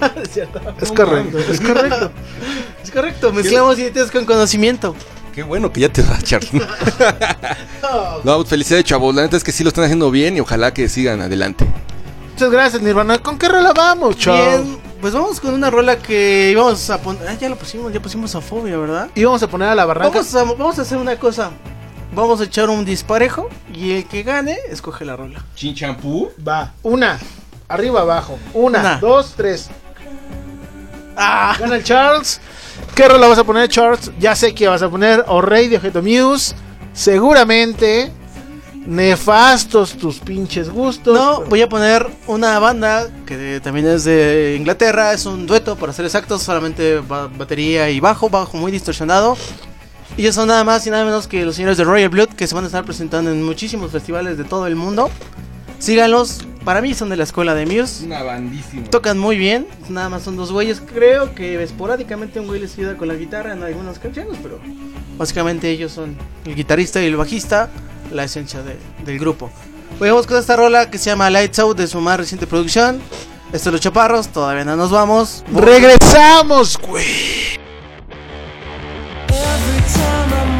es 0.22 0.30
cierto. 0.30 0.60
Es 0.80 0.92
correcto, 0.92 1.38
es 1.38 1.60
correcto. 1.60 2.10
Es 2.82 2.90
correcto, 2.92 3.32
mezclamos 3.34 3.78
ideas 3.78 4.10
con 4.10 4.24
conocimiento. 4.24 4.96
Qué 5.34 5.42
bueno 5.42 5.70
que 5.70 5.80
ya 5.80 5.88
te 5.90 6.00
vas, 6.00 6.24
Charles. 6.24 6.50
no, 8.24 8.44
felicidades, 8.44 8.84
chavos. 8.86 9.14
La 9.14 9.22
neta 9.22 9.36
es 9.36 9.44
que 9.44 9.52
sí 9.52 9.62
lo 9.62 9.68
están 9.68 9.84
haciendo 9.84 10.10
bien 10.10 10.36
y 10.36 10.40
ojalá 10.40 10.72
que 10.72 10.88
sigan 10.88 11.20
adelante. 11.20 11.66
Muchas 12.38 12.52
gracias, 12.52 12.82
Nirvana. 12.82 13.18
¿Con 13.18 13.36
qué 13.36 13.48
rola 13.48 13.72
vamos, 13.72 14.16
chao? 14.16 14.36
Bien, 14.36 14.78
pues 15.00 15.12
vamos 15.12 15.40
con 15.40 15.54
una 15.54 15.70
rola 15.70 15.98
que 15.98 16.50
íbamos 16.52 16.88
a 16.88 17.02
poner. 17.02 17.26
Ah, 17.26 17.34
ya 17.34 17.48
la 17.48 17.56
pusimos, 17.56 17.92
ya 17.92 18.00
pusimos 18.00 18.32
a 18.36 18.40
Fobia, 18.40 18.78
¿verdad? 18.78 19.08
Y 19.16 19.24
vamos 19.24 19.42
a 19.42 19.48
poner 19.48 19.68
a 19.68 19.74
la 19.74 19.84
barranca. 19.84 20.18
Vamos 20.18 20.34
a, 20.36 20.44
vamos 20.44 20.78
a 20.78 20.82
hacer 20.82 20.98
una 20.98 21.16
cosa. 21.18 21.50
Vamos 22.14 22.40
a 22.40 22.44
echar 22.44 22.70
un 22.70 22.84
disparejo 22.84 23.48
y 23.74 23.90
el 23.90 24.04
que 24.06 24.22
gane 24.22 24.56
escoge 24.70 25.04
la 25.04 25.16
rola. 25.16 25.44
¿Chin 25.56 25.74
champú? 25.74 26.30
Va, 26.46 26.74
una, 26.84 27.18
arriba, 27.66 28.02
abajo. 28.02 28.38
Una, 28.54 28.78
Una. 28.78 28.98
dos, 29.00 29.34
tres. 29.36 29.68
Ah. 31.16 31.56
Gana 31.58 31.74
el 31.74 31.82
Charles. 31.82 32.40
¿Qué 32.94 33.08
rola 33.08 33.26
vas 33.26 33.38
a 33.40 33.42
poner, 33.42 33.68
Charles? 33.68 34.12
Ya 34.20 34.36
sé 34.36 34.54
que 34.54 34.68
vas 34.68 34.82
a 34.82 34.88
poner 34.88 35.24
O 35.26 35.40
Rey 35.40 35.66
de 35.66 35.78
Objeto 35.78 36.02
Muse. 36.02 36.54
Seguramente. 36.92 38.12
Nefastos 38.88 39.98
tus 39.98 40.18
pinches 40.18 40.70
gustos. 40.70 41.12
No, 41.14 41.42
voy 41.42 41.60
a 41.60 41.68
poner 41.68 42.06
una 42.26 42.58
banda 42.58 43.06
que 43.26 43.60
también 43.62 43.86
es 43.86 44.04
de 44.04 44.56
Inglaterra, 44.58 45.12
es 45.12 45.26
un 45.26 45.46
dueto 45.46 45.76
para 45.76 45.92
ser 45.92 46.06
exactos, 46.06 46.42
solamente 46.42 47.00
ba- 47.00 47.28
batería 47.28 47.90
y 47.90 48.00
bajo, 48.00 48.30
bajo 48.30 48.56
muy 48.56 48.72
distorsionado. 48.72 49.36
Y 50.16 50.22
ellos 50.22 50.34
son 50.34 50.48
nada 50.48 50.64
más 50.64 50.86
y 50.86 50.90
nada 50.90 51.04
menos 51.04 51.28
que 51.28 51.44
los 51.44 51.54
señores 51.56 51.76
de 51.76 51.84
Royal 51.84 52.08
Blood 52.08 52.30
que 52.30 52.46
se 52.46 52.54
van 52.54 52.64
a 52.64 52.68
estar 52.68 52.82
presentando 52.86 53.30
en 53.30 53.42
muchísimos 53.44 53.90
festivales 53.92 54.38
de 54.38 54.44
todo 54.44 54.66
el 54.66 54.74
mundo. 54.74 55.10
Síganlos, 55.78 56.46
para 56.64 56.80
mí 56.80 56.94
son 56.94 57.10
de 57.10 57.16
la 57.18 57.24
escuela 57.24 57.54
de 57.54 57.66
Muse. 57.66 58.06
Una 58.06 58.22
bandísima. 58.22 58.84
Tocan 58.84 59.18
muy 59.18 59.36
bien, 59.36 59.66
nada 59.90 60.08
más 60.08 60.22
son 60.22 60.36
dos 60.38 60.50
güeyes. 60.50 60.80
Creo 60.80 61.34
que 61.34 61.62
esporádicamente 61.62 62.40
un 62.40 62.46
güey 62.46 62.58
les 62.60 62.72
ayuda 62.78 62.96
con 62.96 63.06
la 63.08 63.14
guitarra 63.14 63.52
en 63.52 63.62
algunas 63.62 63.98
canciones, 63.98 64.38
pero 64.42 64.58
básicamente 65.18 65.68
ellos 65.70 65.92
son 65.92 66.16
el 66.46 66.54
guitarrista 66.54 67.02
y 67.02 67.06
el 67.06 67.16
bajista, 67.16 67.68
la 68.12 68.24
esencia 68.24 68.62
de- 68.62 68.78
del 69.04 69.18
grupo. 69.18 69.50
Hoy 70.00 70.08
vamos 70.10 70.26
con 70.26 70.36
esta 70.38 70.54
rola 70.56 70.90
que 70.90 70.98
se 70.98 71.06
llama 71.10 71.30
Lights 71.30 71.58
Out 71.58 71.76
de 71.78 71.86
su 71.86 72.00
más 72.00 72.18
reciente 72.18 72.46
producción. 72.46 73.00
Esto 73.52 73.70
es 73.70 73.72
Los 73.72 73.80
Chaparros, 73.80 74.28
todavía 74.28 74.64
no 74.64 74.76
nos 74.76 74.90
vamos. 74.90 75.42
Regresamos, 75.52 76.76
güey. 76.78 77.04
Every 79.28 79.82
time 79.92 80.34
I'm 80.34 80.57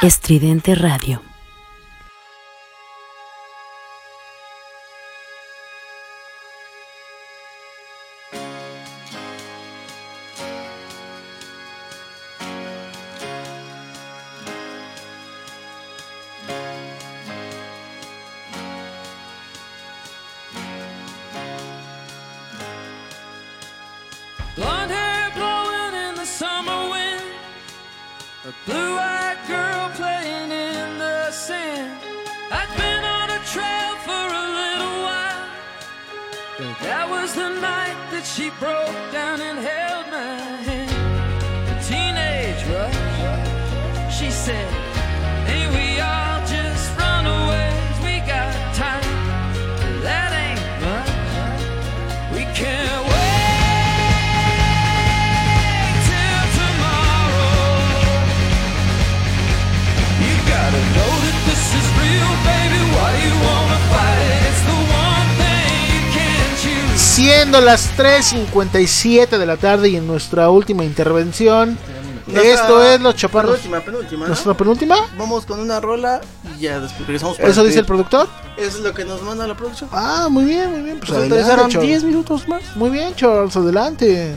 Estridente 0.00 0.76
Radio. 0.76 1.27
Siendo 67.18 67.60
las 67.60 67.98
3.57 67.98 69.38
de 69.38 69.44
la 69.44 69.56
tarde 69.56 69.88
y 69.88 69.96
en 69.96 70.06
nuestra 70.06 70.50
última 70.50 70.84
intervención. 70.84 71.76
Nuestra 72.28 72.52
Esto 72.52 72.84
es 72.84 73.00
Los 73.00 73.16
Chaparros. 73.16 73.58
Penúltima, 73.58 73.80
penúltima. 73.80 74.20
¿no? 74.20 74.26
¿Nuestra 74.28 74.54
penúltima? 74.54 74.96
Vamos 75.18 75.44
con 75.44 75.58
una 75.58 75.80
rola 75.80 76.20
y 76.56 76.60
ya 76.60 76.78
después 76.78 77.08
regresamos. 77.08 77.36
para 77.36 77.48
¿Eso 77.48 77.64
dice 77.64 77.80
el 77.80 77.86
productor? 77.86 78.28
Es 78.56 78.78
lo 78.78 78.94
que 78.94 79.04
nos 79.04 79.20
manda 79.22 79.48
la 79.48 79.56
producción. 79.56 79.90
Ah, 79.92 80.28
muy 80.30 80.44
bien, 80.44 80.70
muy 80.70 80.82
bien. 80.82 81.00
Pues 81.00 81.10
Charles. 81.10 81.80
10 81.80 82.04
minutos 82.04 82.46
más. 82.46 82.62
Muy 82.76 82.90
bien, 82.90 83.12
Charles, 83.16 83.56
adelante. 83.56 84.36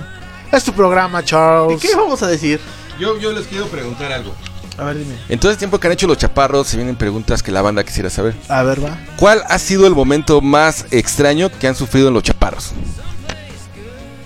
Es 0.51 0.63
tu 0.63 0.73
programa, 0.73 1.23
Charles. 1.23 1.83
¿Y 1.83 1.87
qué 1.87 1.95
vamos 1.95 2.23
a 2.23 2.27
decir? 2.29 2.59
Yo, 2.99 3.15
yo 3.19 3.31
les 3.31 3.45
quiero 3.45 3.67
preguntar 3.67 4.11
algo. 4.11 4.33
A 4.81 4.85
ver, 4.85 4.97
dime. 4.97 5.13
En 5.29 5.39
todo 5.39 5.51
el 5.51 5.57
tiempo 5.57 5.79
que 5.79 5.85
han 5.85 5.93
hecho 5.93 6.07
los 6.07 6.17
chaparros, 6.17 6.67
se 6.67 6.75
vienen 6.75 6.95
preguntas 6.95 7.43
que 7.43 7.51
la 7.51 7.61
banda 7.61 7.83
quisiera 7.83 8.09
saber. 8.09 8.33
A 8.49 8.63
ver, 8.63 8.83
va. 8.83 8.97
¿Cuál 9.15 9.43
ha 9.47 9.59
sido 9.59 9.85
el 9.85 9.93
momento 9.93 10.41
más 10.41 10.87
extraño 10.89 11.51
que 11.51 11.67
han 11.67 11.75
sufrido 11.75 12.07
en 12.07 12.15
los 12.15 12.23
chaparros? 12.23 12.71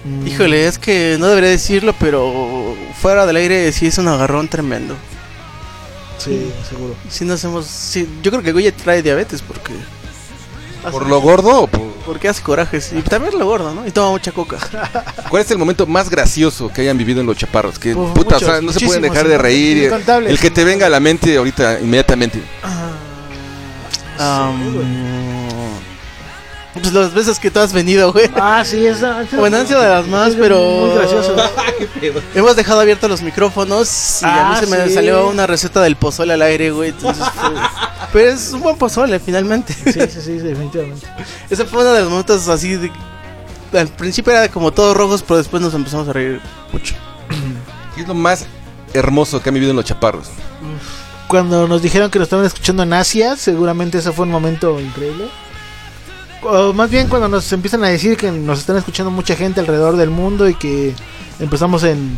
Mm. 0.05 0.27
Híjole, 0.27 0.65
es 0.65 0.79
que 0.79 1.17
no 1.19 1.27
debería 1.27 1.49
decirlo, 1.49 1.93
pero 1.99 2.73
fuera 3.01 3.25
del 3.25 3.35
aire 3.35 3.69
sí 3.73 3.87
es 3.87 3.97
un 3.97 4.07
agarrón 4.07 4.47
tremendo. 4.47 4.95
Sí, 6.19 6.49
seguro. 6.69 6.95
Si 7.09 7.25
no 7.25 7.33
hacemos. 7.33 7.65
sí, 7.65 8.07
yo 8.23 8.31
creo 8.31 8.41
que 8.41 8.53
Goya 8.53 8.73
trae 8.73 9.03
diabetes 9.03 9.41
porque. 9.41 9.73
¿Por 10.91 11.07
lo 11.07 11.21
gordo 11.21 11.63
o 11.63 11.67
por.? 11.67 11.85
Porque 12.05 12.27
hace 12.27 12.43
corajes. 12.43 12.93
Y 12.93 13.01
también 13.01 13.37
lo 13.37 13.45
gordo, 13.45 13.73
¿no? 13.73 13.85
Y 13.87 13.91
toma 13.91 14.11
mucha 14.11 14.31
coca. 14.31 14.57
¿Cuál 15.29 15.41
es 15.41 15.49
el 15.49 15.57
momento 15.57 15.87
más 15.87 16.09
gracioso 16.09 16.71
que 16.71 16.81
hayan 16.81 16.97
vivido 16.97 17.19
en 17.19 17.25
los 17.25 17.35
chaparros? 17.35 17.79
Que 17.79 17.95
Uf, 17.95 18.11
puta, 18.11 18.37
o 18.37 18.39
sea, 18.39 18.61
no 18.61 18.71
se 18.71 18.85
pueden 18.85 19.01
dejar 19.01 19.27
de 19.27 19.37
reír. 19.37 19.91
El 20.27 20.39
que 20.39 20.51
te 20.51 20.63
venga 20.63 20.85
a 20.85 20.89
la 20.89 20.99
mente 20.99 21.35
ahorita, 21.35 21.79
inmediatamente. 21.79 22.43
Am, 24.19 25.34
pues 26.81 26.93
las 26.93 27.13
veces 27.13 27.39
que 27.39 27.49
tú 27.49 27.59
has 27.59 27.73
venido, 27.73 28.11
güey. 28.11 28.29
Ah, 28.35 28.63
sí, 28.65 28.85
esa. 28.85 29.21
esa- 29.23 29.37
Bueno, 29.37 29.57
han 29.57 29.67
sido 29.67 29.81
de 29.81 29.89
las 29.89 30.07
más, 30.07 30.35
pero. 30.35 30.59
Muy 30.59 30.95
gracioso. 30.95 31.35
Hemos 32.35 32.55
dejado 32.55 32.81
abiertos 32.81 33.09
los 33.09 33.21
micrófonos 33.21 34.21
y 34.21 34.25
a 34.25 34.47
Ah, 34.49 34.51
mí 34.61 34.65
se 34.67 34.75
me 34.75 34.87
sí. 34.87 34.93
salió 34.93 35.27
una 35.29 35.47
receta 35.47 35.81
del 35.81 35.95
pozole 35.95 36.33
al 36.33 36.41
aire, 36.41 36.71
güey. 36.71 36.89
entonces 36.89 37.25
fue- 37.35 37.49
Pero 38.13 38.31
es 38.31 38.51
un 38.53 38.61
buen 38.61 38.77
pozole, 38.77 39.19
finalmente. 39.19 39.73
Sí, 39.73 39.93
sí, 39.93 40.21
sí, 40.21 40.31
definitivamente. 40.37 41.07
Ese 41.49 41.65
fue 41.65 41.81
uno 41.81 41.93
de 41.93 42.01
los 42.01 42.09
momentos 42.09 42.47
así. 42.47 42.75
de- 42.75 42.91
al 43.73 43.87
principio 43.89 44.31
era 44.31 44.47
como 44.49 44.71
todos 44.71 44.95
rojos, 44.95 45.21
pero 45.23 45.37
después 45.37 45.61
nos 45.61 45.73
empezamos 45.73 46.07
a 46.07 46.13
reír 46.13 46.39
mucho. 46.71 46.95
¿Qué 47.95 48.01
es 48.01 48.07
lo 48.07 48.13
más 48.13 48.45
hermoso 48.93 49.41
que 49.41 49.49
han 49.49 49.53
vivido 49.55 49.71
en 49.71 49.75
los 49.77 49.85
chaparros? 49.85 50.27
Cuando 51.27 51.67
nos 51.67 51.81
dijeron 51.81 52.11
que 52.11 52.19
nos 52.19 52.27
estaban 52.27 52.45
escuchando 52.45 52.83
en 52.83 52.93
Asia, 52.93 53.35
seguramente 53.35 53.97
ese 53.97 54.11
fue 54.11 54.25
un 54.25 54.31
momento 54.31 54.79
increíble. 54.79 55.25
O 56.47 56.73
más 56.73 56.91
bien 56.91 57.07
cuando 57.07 57.27
nos 57.27 57.51
empiezan 57.51 57.83
a 57.83 57.87
decir 57.87 58.17
que 58.17 58.31
nos 58.31 58.59
están 58.59 58.77
escuchando 58.77 59.09
mucha 59.09 59.35
gente 59.35 59.59
alrededor 59.59 59.95
del 59.97 60.11
mundo 60.11 60.47
y 60.47 60.53
que 60.53 60.93
empezamos 61.39 61.83
en 61.83 62.15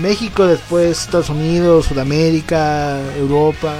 México, 0.00 0.44
después 0.46 1.02
Estados 1.02 1.30
Unidos, 1.30 1.86
Sudamérica, 1.86 3.00
Europa. 3.16 3.72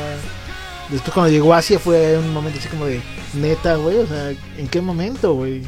Después 0.88 1.12
cuando 1.12 1.32
llegó 1.32 1.54
Asia 1.54 1.78
fue 1.78 2.16
un 2.16 2.32
momento 2.32 2.60
así 2.60 2.68
como 2.68 2.86
de 2.86 3.00
neta, 3.34 3.74
güey. 3.74 3.98
O 3.98 4.06
sea, 4.06 4.30
¿en 4.56 4.68
qué 4.68 4.80
momento, 4.80 5.34
güey? 5.34 5.62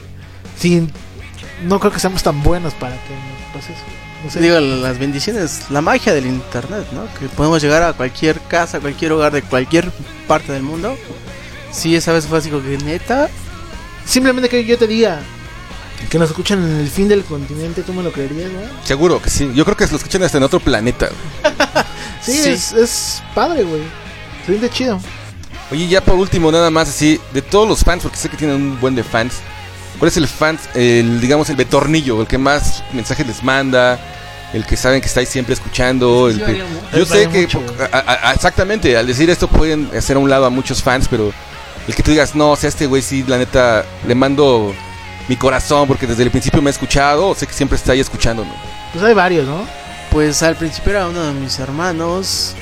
No 1.64 1.80
creo 1.80 1.92
que 1.92 1.98
seamos 1.98 2.22
tan 2.22 2.42
buenos 2.42 2.72
para 2.74 2.94
que 2.94 3.12
nos 3.12 3.62
pase 3.62 3.72
eso. 3.72 4.38
Digo, 4.38 4.60
las 4.60 4.98
bendiciones, 4.98 5.70
la 5.70 5.80
magia 5.80 6.14
del 6.14 6.26
internet, 6.26 6.86
¿no? 6.92 7.02
Que 7.18 7.26
podemos 7.28 7.60
llegar 7.60 7.82
a 7.82 7.94
cualquier 7.94 8.40
casa, 8.42 8.78
cualquier 8.78 9.12
hogar 9.12 9.32
de 9.32 9.42
cualquier 9.42 9.90
parte 10.28 10.52
del 10.52 10.62
mundo. 10.62 10.94
Sí, 11.72 11.96
esa 11.96 12.12
vez 12.12 12.26
fue 12.26 12.38
así 12.38 12.50
como 12.50 12.62
que 12.62 12.78
neta. 12.78 13.28
Simplemente 14.10 14.48
que 14.48 14.64
yo 14.64 14.76
te 14.76 14.86
diga 14.86 15.20
que 16.10 16.18
nos 16.18 16.30
escuchan 16.30 16.62
en 16.64 16.80
el 16.80 16.88
fin 16.88 17.08
del 17.08 17.22
continente, 17.24 17.82
¿tú 17.82 17.92
me 17.92 18.02
lo 18.02 18.10
creerías, 18.12 18.50
güey? 18.50 18.64
Seguro 18.84 19.20
que 19.22 19.30
sí. 19.30 19.50
Yo 19.54 19.64
creo 19.64 19.76
que 19.76 19.84
se 19.86 19.92
lo 19.92 19.98
escuchan 19.98 20.22
hasta 20.22 20.38
en 20.38 20.44
otro 20.44 20.58
planeta. 20.60 21.06
güey. 21.08 21.54
Sí, 22.22 22.32
Sí. 22.42 22.50
Es, 22.50 22.72
es 22.72 23.22
padre, 23.34 23.62
güey. 23.64 23.80
Se 24.44 24.52
siente 24.52 24.68
chido. 24.68 25.00
Oye, 25.70 25.88
ya 25.88 26.02
por 26.02 26.16
último, 26.16 26.50
nada 26.52 26.70
más 26.70 26.88
así, 26.90 27.18
de 27.32 27.40
todos 27.40 27.66
los 27.68 27.80
fans, 27.80 28.02
porque 28.02 28.18
sé 28.18 28.28
que 28.28 28.36
tienen 28.36 28.56
un 28.56 28.80
buen 28.80 28.94
de 28.94 29.02
fans. 29.04 29.34
¿Cuál 29.98 30.10
es 30.10 30.16
el 30.18 30.26
fan, 30.28 30.58
el, 30.74 31.18
digamos, 31.20 31.48
el 31.50 31.56
de 31.56 31.64
tornillo, 31.64 32.20
el 32.20 32.26
que 32.26 32.36
más 32.38 32.82
mensajes 32.92 33.26
les 33.26 33.42
manda, 33.42 33.98
el 34.52 34.66
que 34.66 34.76
saben 34.76 35.00
que 35.00 35.06
estáis 35.06 35.28
siempre 35.30 35.54
escuchando? 35.54 36.28
el 36.28 36.44
que- 36.44 36.62
yo 36.98 37.06
sé 37.06 37.28
que, 37.30 37.48
a- 37.90 37.96
a- 37.98 38.28
a- 38.30 38.34
exactamente, 38.34 38.96
al 38.98 39.06
decir 39.06 39.30
esto 39.30 39.48
pueden 39.48 39.88
hacer 39.96 40.16
a 40.16 40.18
un 40.18 40.28
lado 40.28 40.44
a 40.44 40.50
muchos 40.50 40.82
fans, 40.82 41.06
pero 41.08 41.32
el 41.90 41.96
que 41.96 42.04
tú 42.04 42.12
digas, 42.12 42.36
no, 42.36 42.52
o 42.52 42.56
sea, 42.56 42.68
este 42.68 42.86
güey 42.86 43.02
sí, 43.02 43.24
la 43.26 43.36
neta, 43.36 43.84
le 44.06 44.14
mando 44.14 44.72
mi 45.28 45.34
corazón 45.34 45.88
porque 45.88 46.06
desde 46.06 46.22
el 46.22 46.30
principio 46.30 46.62
me 46.62 46.70
ha 46.70 46.72
escuchado, 46.72 47.30
o 47.30 47.34
sé 47.34 47.48
que 47.48 47.52
siempre 47.52 47.74
está 47.74 47.90
ahí 47.92 48.00
escuchándome. 48.00 48.52
Pues 48.92 49.04
hay 49.04 49.12
varios, 49.12 49.48
¿no? 49.48 49.66
Pues 50.12 50.40
al 50.44 50.54
principio 50.54 50.92
era 50.92 51.08
uno 51.08 51.20
de 51.20 51.32
mis 51.32 51.58
hermanos. 51.58 52.54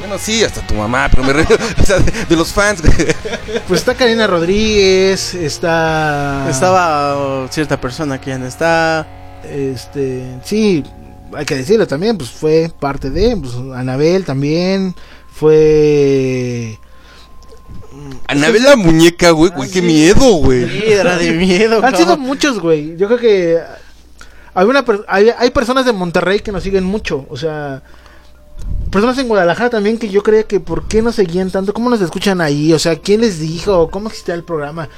Bueno, 0.00 0.18
sí, 0.18 0.42
hasta 0.42 0.66
tu 0.66 0.74
mamá, 0.74 1.08
pero 1.08 1.22
me 1.22 1.32
refiero, 1.32 1.64
o 1.80 1.86
sea, 1.86 2.00
de, 2.00 2.24
de 2.24 2.36
los 2.36 2.52
fans. 2.52 2.82
güey. 2.82 2.92
Pues 3.68 3.80
está 3.80 3.94
Karina 3.94 4.26
Rodríguez, 4.26 5.34
está... 5.34 6.48
Estaba 6.50 7.46
cierta 7.50 7.80
persona 7.80 8.20
que 8.20 8.30
ya 8.30 8.38
no 8.38 8.46
está. 8.46 9.06
Este, 9.44 10.24
sí, 10.42 10.82
hay 11.36 11.44
que 11.44 11.54
decirlo 11.54 11.86
también, 11.86 12.18
pues 12.18 12.30
fue 12.30 12.72
parte 12.80 13.10
de, 13.10 13.36
pues 13.36 13.54
Anabel 13.76 14.24
también, 14.24 14.96
fue... 15.32 16.80
Anabel 18.28 18.62
la 18.62 18.76
muñeca, 18.76 19.30
güey, 19.30 19.50
güey, 19.54 19.70
qué 19.70 19.82
miedo, 19.82 20.24
güey. 20.36 20.68
Sí, 20.68 20.82
era 20.86 21.16
de 21.16 21.32
miedo. 21.32 21.76
Han 21.76 21.82
cabrón. 21.82 22.00
sido 22.00 22.16
muchos, 22.18 22.58
güey. 22.60 22.96
Yo 22.96 23.06
creo 23.06 23.18
que 23.18 23.58
hay, 24.54 24.66
una 24.66 24.84
per- 24.84 25.04
hay, 25.08 25.30
hay 25.36 25.50
personas 25.50 25.84
de 25.84 25.92
Monterrey 25.92 26.40
que 26.40 26.52
nos 26.52 26.62
siguen 26.62 26.84
mucho. 26.84 27.26
O 27.30 27.36
sea, 27.36 27.82
personas 28.90 29.18
en 29.18 29.28
Guadalajara 29.28 29.70
también 29.70 29.98
que 29.98 30.08
yo 30.08 30.22
creía 30.22 30.44
que 30.44 30.60
por 30.60 30.86
qué 30.88 31.02
nos 31.02 31.14
seguían 31.16 31.50
tanto. 31.50 31.72
¿Cómo 31.72 31.90
nos 31.90 32.00
escuchan 32.00 32.40
ahí? 32.40 32.72
O 32.72 32.78
sea, 32.78 32.96
¿quién 32.96 33.20
les 33.20 33.38
dijo? 33.38 33.90
¿Cómo 33.90 34.08
existía 34.08 34.34
el 34.34 34.44
programa? 34.44 34.88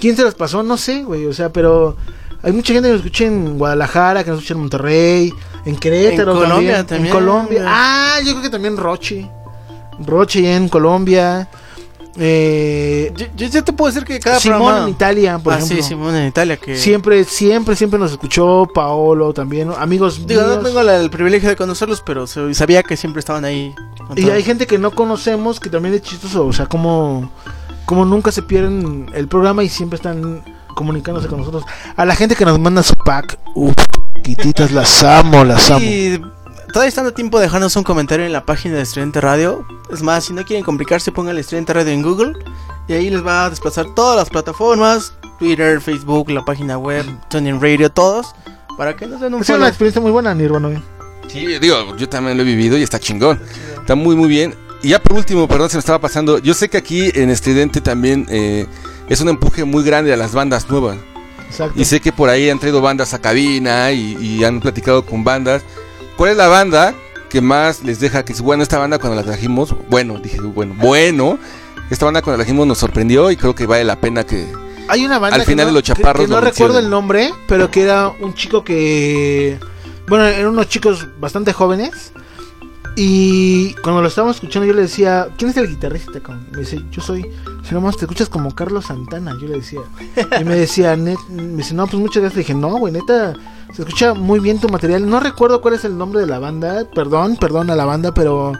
¿Quién 0.00 0.16
se 0.16 0.22
los 0.22 0.34
pasó? 0.34 0.62
No 0.62 0.76
sé, 0.76 1.02
güey. 1.04 1.26
O 1.26 1.32
sea, 1.32 1.52
pero 1.52 1.96
hay 2.42 2.52
mucha 2.52 2.72
gente 2.72 2.88
que 2.88 2.92
nos 2.94 3.04
escucha 3.04 3.24
en 3.24 3.58
Guadalajara, 3.58 4.24
que 4.24 4.30
nos 4.30 4.38
escucha 4.40 4.54
en 4.54 4.60
Monterrey, 4.60 5.32
en 5.64 5.76
Querétaro 5.76 6.32
En 6.32 6.38
Colombia 6.38 6.78
En 6.80 6.86
también. 6.86 7.14
Colombia. 7.14 7.64
Ah, 7.66 8.18
yo 8.24 8.32
creo 8.32 8.42
que 8.42 8.50
también 8.50 8.76
Rochi. 8.76 9.28
Rochi 10.04 10.46
en 10.46 10.68
Colombia. 10.68 11.48
Eh, 12.16 13.12
Yo, 13.16 13.26
yo 13.36 13.46
ya 13.46 13.62
te 13.62 13.72
puedo 13.72 13.90
decir 13.90 14.06
que 14.06 14.20
cada 14.20 14.38
Simón 14.38 14.58
programa. 14.58 14.84
en 14.84 14.90
Italia, 14.90 15.38
por 15.38 15.52
ah, 15.52 15.56
ejemplo. 15.56 15.76
sí, 15.76 15.82
Simón 15.82 16.14
en 16.14 16.26
Italia. 16.28 16.56
Que... 16.56 16.76
Siempre, 16.76 17.24
siempre, 17.24 17.74
siempre 17.74 17.98
nos 17.98 18.12
escuchó 18.12 18.68
Paolo 18.74 19.32
también, 19.32 19.70
amigos 19.78 20.26
Digo, 20.26 20.42
no 20.42 20.58
tengo 20.58 20.82
la- 20.82 20.96
el 20.96 21.10
privilegio 21.10 21.48
de 21.48 21.56
conocerlos, 21.56 22.02
pero 22.04 22.26
sabía 22.26 22.82
que 22.82 22.96
siempre 22.96 23.20
estaban 23.20 23.44
ahí. 23.44 23.74
Y 24.16 24.28
hay 24.30 24.42
gente 24.42 24.66
que 24.66 24.78
no 24.78 24.90
conocemos 24.90 25.58
que 25.60 25.70
también 25.70 25.94
es 25.94 26.02
chistoso, 26.02 26.46
o 26.46 26.52
sea, 26.52 26.66
como, 26.66 27.30
como 27.86 28.04
nunca 28.04 28.30
se 28.30 28.42
pierden 28.42 29.06
el 29.14 29.28
programa 29.28 29.64
y 29.64 29.68
siempre 29.68 29.96
están 29.96 30.42
comunicándose 30.74 31.28
con 31.28 31.38
nosotros. 31.38 31.64
A 31.96 32.04
la 32.04 32.14
gente 32.14 32.34
que 32.34 32.44
nos 32.44 32.58
manda 32.58 32.82
su 32.82 32.94
pack, 32.94 33.38
uff, 33.54 33.74
quititas, 34.22 34.70
las 34.72 35.02
amo, 35.02 35.44
las 35.44 35.70
amo. 35.70 35.80
Y 35.84 36.20
todavía 36.72 36.88
están 36.88 37.06
a 37.06 37.12
tiempo 37.12 37.38
de 37.38 37.44
dejarnos 37.44 37.76
un 37.76 37.84
comentario 37.84 38.24
en 38.24 38.32
la 38.32 38.44
página 38.44 38.76
de 38.76 38.82
Estudiante 38.82 39.20
Radio. 39.20 39.66
Es 39.92 40.02
más, 40.02 40.24
si 40.24 40.32
no 40.32 40.44
quieren 40.44 40.64
complicarse, 40.64 41.12
pongan 41.12 41.36
Estudiante 41.36 41.72
Radio 41.72 41.92
en 41.92 42.02
Google. 42.02 42.32
Y 42.88 42.94
ahí 42.94 43.10
les 43.10 43.24
va 43.24 43.46
a 43.46 43.50
desplazar 43.50 43.94
todas 43.94 44.16
las 44.16 44.30
plataformas: 44.30 45.12
Twitter, 45.38 45.80
Facebook, 45.80 46.30
la 46.30 46.44
página 46.44 46.78
web, 46.78 47.04
TuneIn 47.28 47.60
Radio, 47.60 47.90
todos. 47.90 48.34
Para 48.76 48.96
que 48.96 49.06
nos 49.06 49.20
den 49.20 49.34
un 49.34 49.42
Es 49.42 49.50
una 49.50 49.68
experiencia 49.68 50.00
muy 50.00 50.10
buena, 50.10 50.34
Nirvana. 50.34 50.82
Sí, 51.28 51.46
digo, 51.58 51.96
yo 51.96 52.08
también 52.08 52.36
lo 52.36 52.42
he 52.42 52.46
vivido 52.46 52.76
y 52.78 52.82
está 52.82 52.98
chingón. 52.98 53.40
Está 53.78 53.94
muy, 53.94 54.16
muy 54.16 54.28
bien. 54.28 54.54
Y 54.82 54.88
ya 54.88 55.00
por 55.00 55.16
último, 55.16 55.46
perdón, 55.46 55.70
se 55.70 55.76
me 55.76 55.80
estaba 55.80 56.00
pasando. 56.00 56.38
Yo 56.38 56.54
sé 56.54 56.68
que 56.68 56.78
aquí 56.78 57.10
en 57.14 57.30
Estridente 57.30 57.80
también 57.80 58.26
eh, 58.30 58.66
es 59.08 59.20
un 59.20 59.28
empuje 59.28 59.64
muy 59.64 59.84
grande 59.84 60.12
a 60.12 60.16
las 60.16 60.32
bandas 60.32 60.68
nuevas. 60.68 60.96
Exacto. 61.48 61.78
Y 61.78 61.84
sé 61.84 62.00
que 62.00 62.12
por 62.12 62.30
ahí 62.30 62.48
han 62.48 62.58
traído 62.58 62.80
bandas 62.80 63.14
a 63.14 63.20
cabina 63.20 63.92
y, 63.92 64.16
y 64.20 64.42
han 64.42 64.60
platicado 64.60 65.04
con 65.04 65.22
bandas. 65.22 65.62
¿Cuál 66.22 66.30
es 66.30 66.38
la 66.38 66.46
banda 66.46 66.94
que 67.28 67.40
más 67.40 67.82
les 67.82 67.98
deja 67.98 68.24
que, 68.24 68.32
bueno, 68.34 68.62
esta 68.62 68.78
banda 68.78 69.00
cuando 69.00 69.16
la 69.16 69.24
trajimos, 69.24 69.74
bueno, 69.90 70.20
dije, 70.20 70.38
bueno, 70.40 70.72
bueno, 70.78 71.36
esta 71.90 72.04
banda 72.04 72.22
cuando 72.22 72.38
la 72.38 72.44
trajimos 72.44 72.64
nos 72.64 72.78
sorprendió 72.78 73.32
y 73.32 73.36
creo 73.36 73.56
que 73.56 73.66
vale 73.66 73.82
la 73.82 74.00
pena 74.00 74.22
que... 74.22 74.46
Hay 74.86 75.04
una 75.04 75.18
banda 75.18 75.34
Al 75.34 75.42
que 75.42 75.46
final 75.48 75.66
no- 75.66 75.72
de 75.72 75.74
los 75.74 75.82
chaparros 75.82 76.26
que 76.26 76.30
no 76.30 76.40
recuerdo 76.40 76.78
el 76.78 76.88
nombre, 76.88 77.32
pero 77.48 77.72
que 77.72 77.82
era 77.82 78.08
un 78.08 78.34
chico 78.34 78.62
que. 78.62 79.58
Bueno, 80.06 80.24
eran 80.26 80.46
unos 80.46 80.68
chicos 80.68 81.08
bastante 81.18 81.52
jóvenes. 81.52 82.12
Y 82.96 83.74
cuando 83.74 84.02
lo 84.02 84.08
estábamos 84.08 84.36
escuchando, 84.36 84.66
yo 84.66 84.74
le 84.74 84.82
decía: 84.82 85.28
¿Quién 85.36 85.50
es 85.50 85.56
el 85.56 85.68
guitarrista? 85.68 86.20
cabrón?" 86.20 86.46
Me 86.52 86.60
dice: 86.60 86.82
Yo 86.90 87.00
soy. 87.00 87.26
Si 87.62 87.74
nomás 87.74 87.96
te 87.96 88.04
escuchas 88.04 88.28
como 88.28 88.54
Carlos 88.54 88.86
Santana, 88.86 89.32
yo 89.40 89.48
le 89.48 89.56
decía. 89.56 89.80
Y 90.40 90.44
me 90.44 90.56
decía: 90.56 90.96
"Net-", 90.96 91.28
Me 91.28 91.56
dice: 91.56 91.74
No, 91.74 91.86
pues 91.86 92.00
muchas 92.00 92.22
gracias. 92.22 92.36
Le 92.36 92.40
dije: 92.42 92.54
No, 92.54 92.76
güey, 92.78 92.92
neta. 92.92 93.34
Se 93.74 93.82
escucha 93.82 94.12
muy 94.12 94.40
bien 94.40 94.60
tu 94.60 94.68
material. 94.68 95.08
No 95.08 95.20
recuerdo 95.20 95.62
cuál 95.62 95.74
es 95.74 95.84
el 95.84 95.96
nombre 95.96 96.20
de 96.20 96.26
la 96.26 96.38
banda. 96.38 96.86
Perdón, 96.94 97.36
perdón 97.36 97.70
a 97.70 97.76
la 97.76 97.84
banda, 97.84 98.12
pero. 98.12 98.52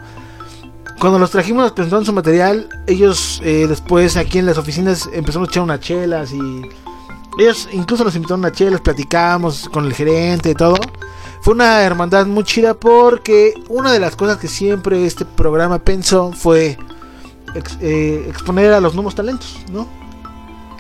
Cuando 0.99 1.19
los 1.19 1.33
trajimos, 1.33 1.65
nos 1.65 1.73
presentaron 1.73 2.05
su 2.07 2.13
material. 2.13 2.69
Ellos 2.87 3.41
eh, 3.45 3.67
después 3.69 4.17
aquí 4.17 4.39
en 4.39 4.47
las 4.47 4.57
oficinas 4.57 5.11
empezaron 5.13 5.49
a 5.49 5.51
echar 5.51 5.63
unas 5.65 5.81
chelas 5.81 6.33
y 6.33 6.63
ellos 7.39 7.69
incluso 7.73 8.05
nos 8.05 8.15
invitaron 8.15 8.45
a 8.45 8.53
chelas, 8.53 8.81
platicamos 8.81 9.69
con 9.73 9.87
el 9.87 9.95
gerente 9.95 10.51
y 10.51 10.55
todo. 10.55 10.77
Fue 11.43 11.55
una 11.55 11.83
hermandad 11.83 12.27
muy 12.27 12.45
chida 12.45 12.75
porque 12.75 13.55
una 13.69 13.93
de 13.93 13.99
las 14.01 14.15
cosas 14.17 14.39
que 14.39 14.49
siempre 14.49 15.05
este 15.05 15.25
programa 15.25 15.79
pensó 15.81 16.33
fue 16.33 16.79
ex- 17.55 17.77
eh, 17.81 18.27
exponer 18.29 18.73
a 18.73 18.81
los 18.81 18.95
nuevos 18.95 19.15
talentos, 19.15 19.59
¿no? 19.71 19.89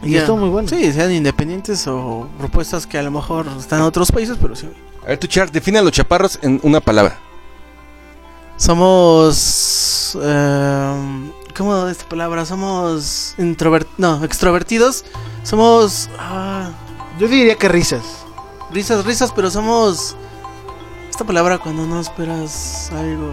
Y 0.04 0.12
Ya. 0.12 0.20
estuvo 0.20 0.36
muy 0.36 0.48
bueno. 0.48 0.68
Sí, 0.68 0.92
sean 0.92 1.12
independientes 1.12 1.86
o 1.88 2.28
propuestas 2.38 2.86
que 2.86 2.96
a 2.98 3.02
lo 3.02 3.10
mejor 3.10 3.46
están 3.58 3.80
en 3.80 3.86
otros 3.86 4.10
países, 4.12 4.36
pero 4.40 4.54
sí. 4.56 4.68
A 5.04 5.06
ver, 5.08 5.18
tu 5.18 5.26
char, 5.26 5.50
define 5.50 5.78
a 5.80 5.82
los 5.82 5.92
chaparros 5.92 6.38
en 6.42 6.60
una 6.62 6.80
palabra. 6.80 7.18
Somos. 8.56 10.16
eh, 10.22 11.30
¿Cómo 11.56 11.86
esta 11.88 12.08
palabra? 12.08 12.46
Somos. 12.46 13.34
Introvert 13.38 13.88
no, 13.98 14.22
extrovertidos. 14.24 15.04
Somos. 15.42 16.08
ah, 16.18 16.70
Yo 17.18 17.26
diría 17.28 17.56
que 17.56 17.68
risas. 17.68 18.02
risas, 18.72 19.04
risas, 19.04 19.32
pero 19.34 19.50
somos. 19.50 20.14
Esta 21.22 21.28
palabra 21.28 21.58
cuando 21.58 21.86
no 21.86 22.00
esperas 22.00 22.90
algo. 22.92 23.32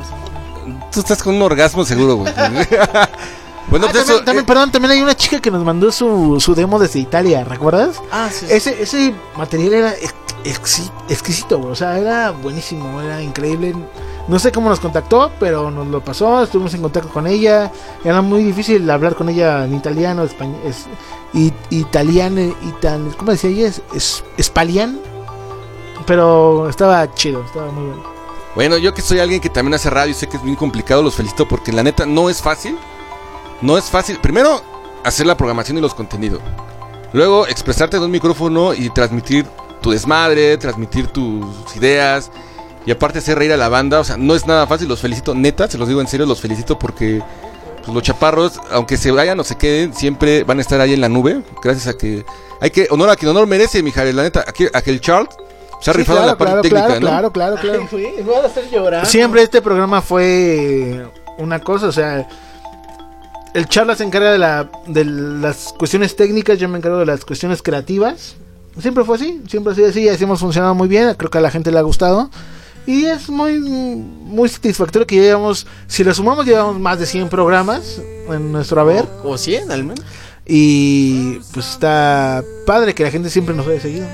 Tú 0.92 1.00
estás 1.00 1.24
con 1.24 1.34
un 1.34 1.42
orgasmo 1.42 1.84
seguro, 1.84 2.18
güey. 2.18 2.32
bueno, 2.38 2.68
Ah, 2.68 3.10
pues 3.68 3.82
también, 3.82 4.04
eso... 4.04 4.24
también, 4.24 4.46
perdón, 4.46 4.72
también 4.72 4.92
hay 4.92 5.02
una 5.02 5.16
chica 5.16 5.40
que 5.42 5.50
nos 5.50 5.64
mandó 5.64 5.92
su, 5.92 6.40
su 6.40 6.54
demo 6.54 6.78
desde 6.78 7.00
Italia, 7.00 7.44
¿recuerdas? 7.44 8.00
Ah, 8.12 8.30
sí. 8.32 8.46
Ese, 8.48 8.80
ese 8.84 9.16
material 9.36 9.74
era 9.74 9.94
ex- 9.96 10.14
exqui- 10.44 10.92
exquisito, 11.10 11.58
güey, 11.58 11.72
o 11.72 11.76
sea, 11.76 11.98
era 11.98 12.30
buenísimo, 12.30 13.02
era 13.02 13.24
increíble. 13.24 13.74
No 14.28 14.38
sé 14.38 14.52
cómo 14.52 14.70
nos 14.70 14.80
contactó, 14.80 15.32
pero 15.40 15.72
nos 15.72 15.88
lo 15.88 16.04
pasó, 16.04 16.44
estuvimos 16.44 16.72
en 16.76 16.84
contacto 16.84 17.10
con 17.10 17.26
ella. 17.26 17.72
Era 18.04 18.22
muy 18.22 18.44
difícil 18.44 18.88
hablar 18.92 19.16
con 19.16 19.30
ella 19.30 19.66
en 19.66 19.74
italiano, 19.74 20.24
español, 20.26 20.60
es, 20.64 20.86
italiano, 21.72 22.40
ital, 22.68 23.16
¿cómo 23.18 23.32
decía 23.32 23.50
ella? 23.50 23.68
Es, 23.68 23.82
es- 23.96 24.24
espalian. 24.38 25.00
Pero 26.06 26.70
estaba 26.70 27.14
chido, 27.14 27.44
estaba 27.44 27.72
muy 27.72 27.88
bueno. 27.88 28.20
Bueno, 28.56 28.78
yo 28.78 28.94
que 28.94 29.02
soy 29.02 29.20
alguien 29.20 29.40
que 29.40 29.50
también 29.50 29.76
hace 29.76 29.90
radio 29.90 30.12
y 30.12 30.16
sé 30.16 30.28
que 30.28 30.38
es 30.38 30.44
bien 30.44 30.56
complicado, 30.56 31.04
los 31.04 31.16
felicito 31.16 31.48
porque 31.48 31.72
la 31.72 31.84
neta 31.84 32.06
no 32.06 32.30
es 32.30 32.42
fácil. 32.42 32.78
No 33.62 33.78
es 33.78 33.86
fácil. 33.86 34.18
Primero, 34.20 34.62
hacer 35.04 35.26
la 35.26 35.38
programación 35.38 35.78
y 35.78 35.82
los 35.82 35.94
contenidos. 35.94 36.42
Luego, 37.14 37.48
expresarte 37.48 37.98
en 37.98 38.04
un 38.04 38.12
micrófono 38.12 38.74
y 38.74 38.90
transmitir 38.90 39.46
tu 39.82 39.92
desmadre, 39.92 40.58
transmitir 40.58 41.08
tus 41.08 41.76
ideas. 41.76 42.32
Y 42.86 42.92
aparte 42.92 43.20
hacer 43.20 43.38
reír 43.38 43.52
a 43.54 43.58
la 43.58 43.70
banda. 43.70 44.00
O 44.00 44.04
sea, 44.04 44.18
no 44.18 44.36
es 44.36 44.48
nada 44.48 44.66
fácil. 44.68 44.88
Los 44.88 45.02
felicito, 45.02 45.36
neta, 45.36 45.70
se 45.70 45.78
los 45.78 45.88
digo 45.88 46.02
en 46.02 46.08
serio, 46.08 46.26
los 46.26 46.42
felicito 46.42 46.80
porque 46.80 47.22
pues, 47.78 47.94
los 47.94 48.04
chaparros, 48.04 48.60
aunque 48.72 48.98
se 48.98 49.12
vayan 49.12 49.40
o 49.40 49.44
se 49.44 49.58
queden, 49.58 49.94
siempre 49.94 50.44
van 50.44 50.60
a 50.60 50.62
estar 50.62 50.80
ahí 50.82 50.94
en 50.94 51.02
la 51.02 51.10
nube. 51.10 51.42
Gracias 51.62 51.88
a 51.88 51.98
que... 51.98 52.26
Hay 52.62 52.72
que 52.72 52.88
honor 52.90 53.10
a 53.10 53.16
quien 53.16 53.32
honor 53.32 53.48
merece, 53.48 53.84
Mijares. 53.84 54.16
La 54.16 54.24
neta, 54.24 54.44
aquí, 54.48 54.68
a 54.74 54.82
que 54.82 54.92
el 54.92 55.02
Charles 55.02 55.30
se 55.80 55.92
ha 55.92 55.94
Sí, 55.94 56.00
rifado 56.00 56.26
la 56.26 56.38
parte 56.38 56.52
claro, 56.54 56.62
técnica, 56.62 56.86
claro, 57.00 57.00
¿no? 57.28 57.32
claro, 57.32 57.32
claro, 57.32 57.56
claro. 57.62 57.88
Ay, 57.92 58.24
voy 58.24 58.36
a 58.36 58.46
hacer 58.46 58.70
llorar. 58.70 59.06
Siempre 59.06 59.42
este 59.42 59.62
programa 59.62 60.02
fue 60.02 61.06
una 61.38 61.60
cosa, 61.60 61.88
o 61.88 61.92
sea, 61.92 62.28
el 63.54 63.68
charla 63.68 63.96
se 63.96 64.04
encarga 64.04 64.32
de, 64.32 64.38
la, 64.38 64.70
de 64.88 65.06
las 65.06 65.74
cuestiones 65.78 66.16
técnicas, 66.16 66.60
yo 66.60 66.70
me 66.70 66.78
encargo 66.78 67.00
de 67.00 67.06
las 67.06 67.26
cuestiones 67.26 67.62
creativas. 67.62 68.36
Siempre 68.80 69.04
fue 69.04 69.16
así, 69.16 69.42
siempre 69.48 69.74
ha 69.74 69.76
sido 69.76 69.90
así, 69.90 70.08
así 70.08 70.24
hemos 70.24 70.40
funcionado 70.40 70.76
muy 70.76 70.88
bien, 70.88 71.14
creo 71.16 71.30
que 71.30 71.38
a 71.38 71.42
la 71.42 71.52
gente 71.52 71.72
le 71.72 71.80
ha 71.80 71.84
gustado. 71.84 72.30
Y 72.86 73.06
es 73.06 73.30
muy, 73.30 73.60
muy 73.60 74.48
satisfactorio 74.50 75.06
que 75.06 75.16
llevamos, 75.16 75.68
si 75.88 76.04
lo 76.04 76.14
sumamos, 76.14 76.46
llevamos 76.46 76.80
más 76.80 76.98
de 77.00 77.06
100 77.06 77.30
programas 77.30 78.02
en 78.30 78.52
nuestro 78.52 78.82
haber. 78.82 79.06
O 79.24 79.38
100 79.38 79.72
al 79.72 79.84
menos. 79.84 80.04
Y 80.46 81.36
pues 81.54 81.70
está 81.70 82.44
padre 82.66 82.96
que 82.96 83.04
la 83.04 83.12
gente 83.12 83.30
siempre 83.30 83.54
nos 83.54 83.68
haya 83.68 83.82
seguido. 83.82 84.08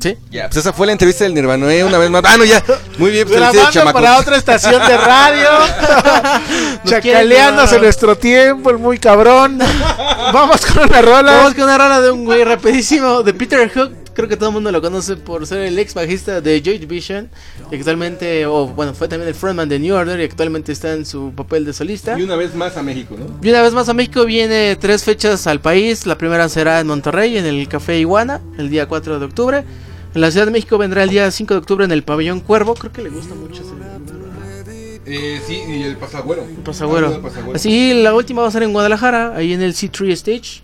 Sí. 0.00 0.16
Ya, 0.30 0.48
pues 0.48 0.56
esa 0.56 0.72
fue 0.72 0.86
la 0.86 0.92
entrevista 0.92 1.24
del 1.24 1.34
Nirvana, 1.34 1.72
¿eh? 1.74 1.84
una 1.84 1.98
vez 1.98 2.10
más. 2.10 2.22
Ah, 2.24 2.36
no, 2.38 2.44
ya. 2.44 2.62
Muy 2.96 3.10
bien, 3.10 3.28
pues 3.28 3.38
Grabando 3.38 3.92
para 3.92 4.18
otra 4.18 4.36
estación 4.36 4.80
de 4.86 4.96
radio. 4.96 5.48
Chacaleándose 6.84 7.78
nuestro 7.78 8.16
tiempo, 8.16 8.70
el 8.70 8.78
muy 8.78 8.98
cabrón. 8.98 9.58
Vamos 10.32 10.64
con 10.64 10.84
una 10.84 11.02
rola. 11.02 11.32
Vamos 11.32 11.54
con 11.54 11.64
una 11.64 11.78
rola 11.78 12.00
de 12.00 12.10
un 12.10 12.24
güey 12.24 12.44
rapidísimo 12.44 13.22
de 13.22 13.34
Peter 13.34 13.70
Hook. 13.70 13.92
Creo 14.12 14.28
que 14.28 14.36
todo 14.36 14.48
el 14.48 14.54
mundo 14.54 14.72
lo 14.72 14.82
conoce 14.82 15.16
por 15.16 15.46
ser 15.46 15.60
el 15.60 15.78
ex 15.78 15.94
bajista 15.94 16.40
de 16.40 16.60
Joy 16.60 16.78
Division. 16.78 17.30
Y 17.70 17.76
actualmente, 17.76 18.44
o 18.46 18.66
bueno, 18.66 18.92
fue 18.92 19.08
también 19.08 19.28
el 19.28 19.34
frontman 19.34 19.68
de 19.68 19.78
New 19.78 19.94
Order 19.94 20.18
y 20.20 20.24
actualmente 20.24 20.72
está 20.72 20.92
en 20.92 21.06
su 21.06 21.32
papel 21.34 21.64
de 21.64 21.72
solista. 21.72 22.18
Y 22.18 22.22
una 22.22 22.36
vez 22.36 22.54
más 22.54 22.76
a 22.76 22.82
México, 22.82 23.16
¿no? 23.18 23.26
Y 23.42 23.50
una 23.50 23.62
vez 23.62 23.72
más 23.72 23.88
a 23.88 23.94
México 23.94 24.24
viene 24.24 24.76
tres 24.76 25.04
fechas 25.04 25.46
al 25.46 25.60
país. 25.60 26.06
La 26.06 26.18
primera 26.18 26.48
será 26.48 26.80
en 26.80 26.86
Monterrey, 26.86 27.38
en 27.38 27.46
el 27.46 27.68
Café 27.68 27.98
Iguana, 27.98 28.40
el 28.58 28.68
día 28.68 28.86
4 28.86 29.18
de 29.18 29.24
octubre. 29.24 29.64
En 30.14 30.20
la 30.20 30.30
Ciudad 30.30 30.46
de 30.46 30.52
México 30.52 30.76
vendrá 30.78 31.02
el 31.04 31.10
día 31.10 31.30
5 31.30 31.54
de 31.54 31.58
octubre 31.58 31.84
en 31.84 31.92
el 31.92 32.02
Pabellón 32.02 32.40
Cuervo. 32.40 32.74
Creo 32.74 32.92
que 32.92 33.02
le 33.02 33.10
gusta 33.10 33.34
mucho 33.34 33.62
ese 33.62 33.70
Eh, 35.06 35.40
sí, 35.46 35.60
y 35.68 35.82
el 35.82 35.96
pasagüero. 35.96 36.44
pasagüero. 36.64 37.08
Ah, 37.08 37.14
el 37.16 37.20
pasagüero. 37.20 37.56
Así, 37.56 37.94
la 37.94 38.14
última 38.14 38.42
va 38.42 38.48
a 38.48 38.50
ser 38.50 38.62
en 38.62 38.72
Guadalajara, 38.72 39.34
ahí 39.36 39.52
en 39.52 39.62
el 39.62 39.74
C3 39.74 40.10
Stage, 40.12 40.62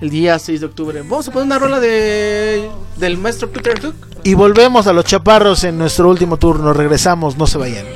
el 0.00 0.10
día 0.10 0.38
6 0.38 0.60
de 0.60 0.66
octubre. 0.66 1.00
Vamos 1.02 1.28
a 1.28 1.32
poner 1.32 1.46
una 1.46 1.58
rola 1.58 1.80
de 1.80 2.68
del 2.96 3.16
maestro 3.18 3.50
Peter 3.50 3.80
Hook. 3.80 3.94
Y 4.24 4.34
volvemos 4.34 4.86
a 4.86 4.92
los 4.92 5.04
chaparros 5.04 5.64
en 5.64 5.78
nuestro 5.78 6.08
último 6.10 6.36
turno. 6.38 6.72
Regresamos, 6.72 7.36
no 7.38 7.46
se 7.46 7.56
vayan. 7.58 7.86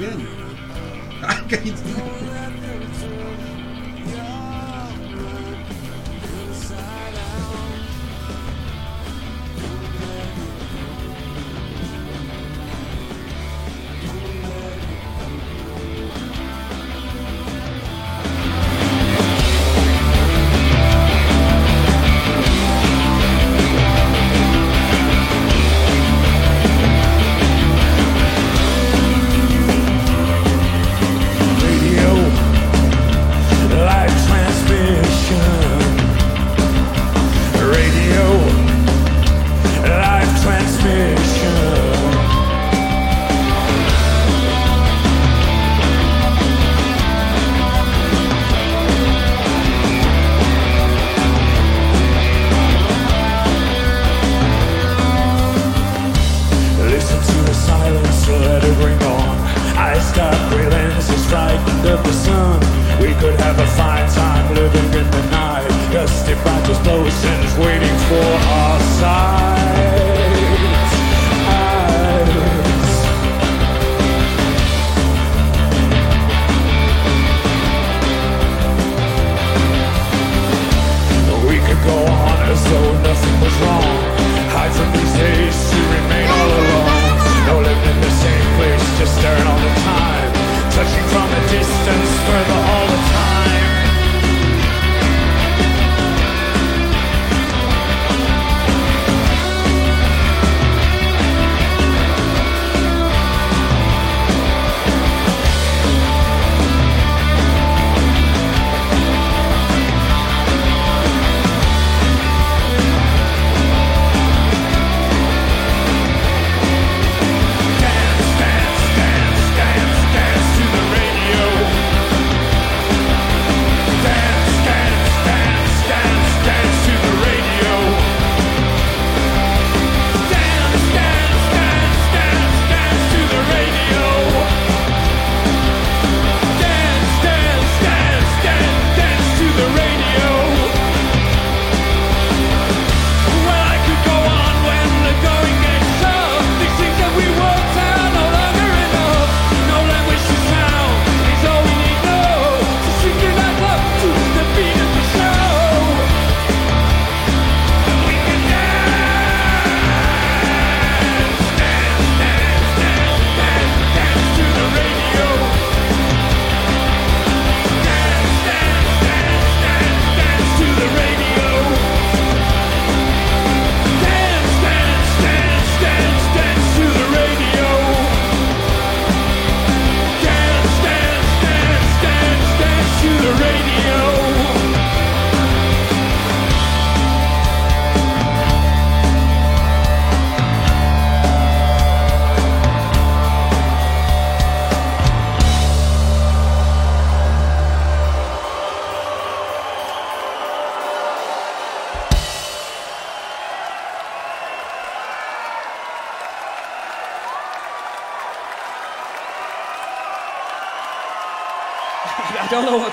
Radio, 0.00 0.26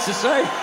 to 0.06 0.14
say. 0.14 0.63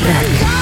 Radio. 0.00 0.53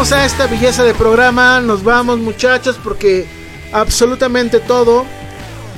Regresamos 0.00 0.12
a 0.12 0.24
esta 0.24 0.46
belleza 0.46 0.82
de 0.82 0.94
programa. 0.94 1.60
Nos 1.60 1.84
vamos, 1.84 2.18
muchachos, 2.18 2.80
porque 2.82 3.28
absolutamente 3.70 4.58
todo, 4.60 5.04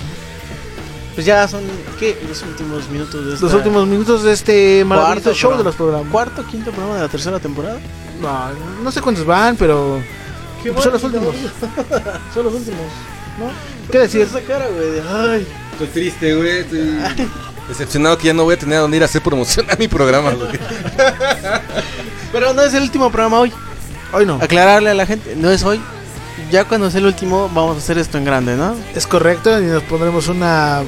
Pues 1.14 1.24
ya 1.24 1.48
son, 1.48 1.62
¿qué? 1.98 2.22
Los 2.28 2.42
últimos 2.42 2.86
minutos 2.90 3.24
de 3.24 3.32
esta... 3.32 3.46
Los 3.46 3.54
últimos 3.54 3.86
minutos 3.86 4.22
de 4.24 4.34
este 4.34 4.84
maravilloso 4.84 5.22
Cuarto 5.22 5.34
show 5.34 5.52
programa. 5.52 5.58
de 5.58 5.64
los 5.64 5.74
programas. 5.74 6.12
Cuarto, 6.12 6.44
quinto 6.50 6.70
programa 6.70 6.96
de 6.96 7.02
la 7.04 7.08
tercera 7.08 7.40
temporada. 7.40 7.80
No, 8.20 8.50
no 8.82 8.92
sé 8.92 9.00
cuántos 9.00 9.24
van, 9.24 9.56
pero 9.56 10.02
Qué 10.62 10.70
son 10.82 10.92
los 10.92 11.02
últimos. 11.02 11.34
Son 12.34 12.44
los 12.44 12.52
últimos. 12.52 13.11
¿No? 13.38 13.50
¿Qué 13.90 13.98
decir? 13.98 14.22
Esa 14.22 14.40
cara, 14.40 14.66
güey. 14.68 14.90
de, 14.90 15.02
Ay. 15.02 15.46
Estoy 15.72 15.86
triste, 15.88 16.34
güey. 16.34 16.58
Estoy 16.58 16.98
decepcionado 17.68 18.18
que 18.18 18.26
ya 18.26 18.34
no 18.34 18.44
voy 18.44 18.54
a 18.54 18.58
tener 18.58 18.78
a 18.78 18.80
dónde 18.82 18.96
ir 18.96 19.02
a 19.02 19.06
hacer 19.06 19.22
promoción 19.22 19.66
a 19.70 19.76
mi 19.76 19.88
programa, 19.88 20.32
güey. 20.32 20.50
Pero 22.32 22.52
no 22.52 22.62
es 22.62 22.74
el 22.74 22.82
último 22.82 23.10
programa 23.10 23.40
hoy. 23.40 23.52
Hoy 24.12 24.26
no. 24.26 24.38
Aclararle 24.40 24.90
a 24.90 24.94
la 24.94 25.06
gente, 25.06 25.34
no 25.36 25.50
es 25.50 25.62
hoy. 25.62 25.80
Ya 26.50 26.64
cuando 26.64 26.90
sea 26.90 27.00
el 27.00 27.06
último, 27.06 27.50
vamos 27.54 27.76
a 27.76 27.78
hacer 27.78 27.98
esto 27.98 28.18
en 28.18 28.24
grande, 28.24 28.56
¿no? 28.56 28.76
Es 28.94 29.06
correcto 29.06 29.60
y 29.60 29.64
nos 29.64 29.82
pondremos 29.84 30.28
una 30.28 30.82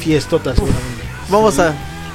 fiestota 0.00 0.54
seguramente. 0.54 1.04
Vamos 1.30 1.58
a 1.58 1.74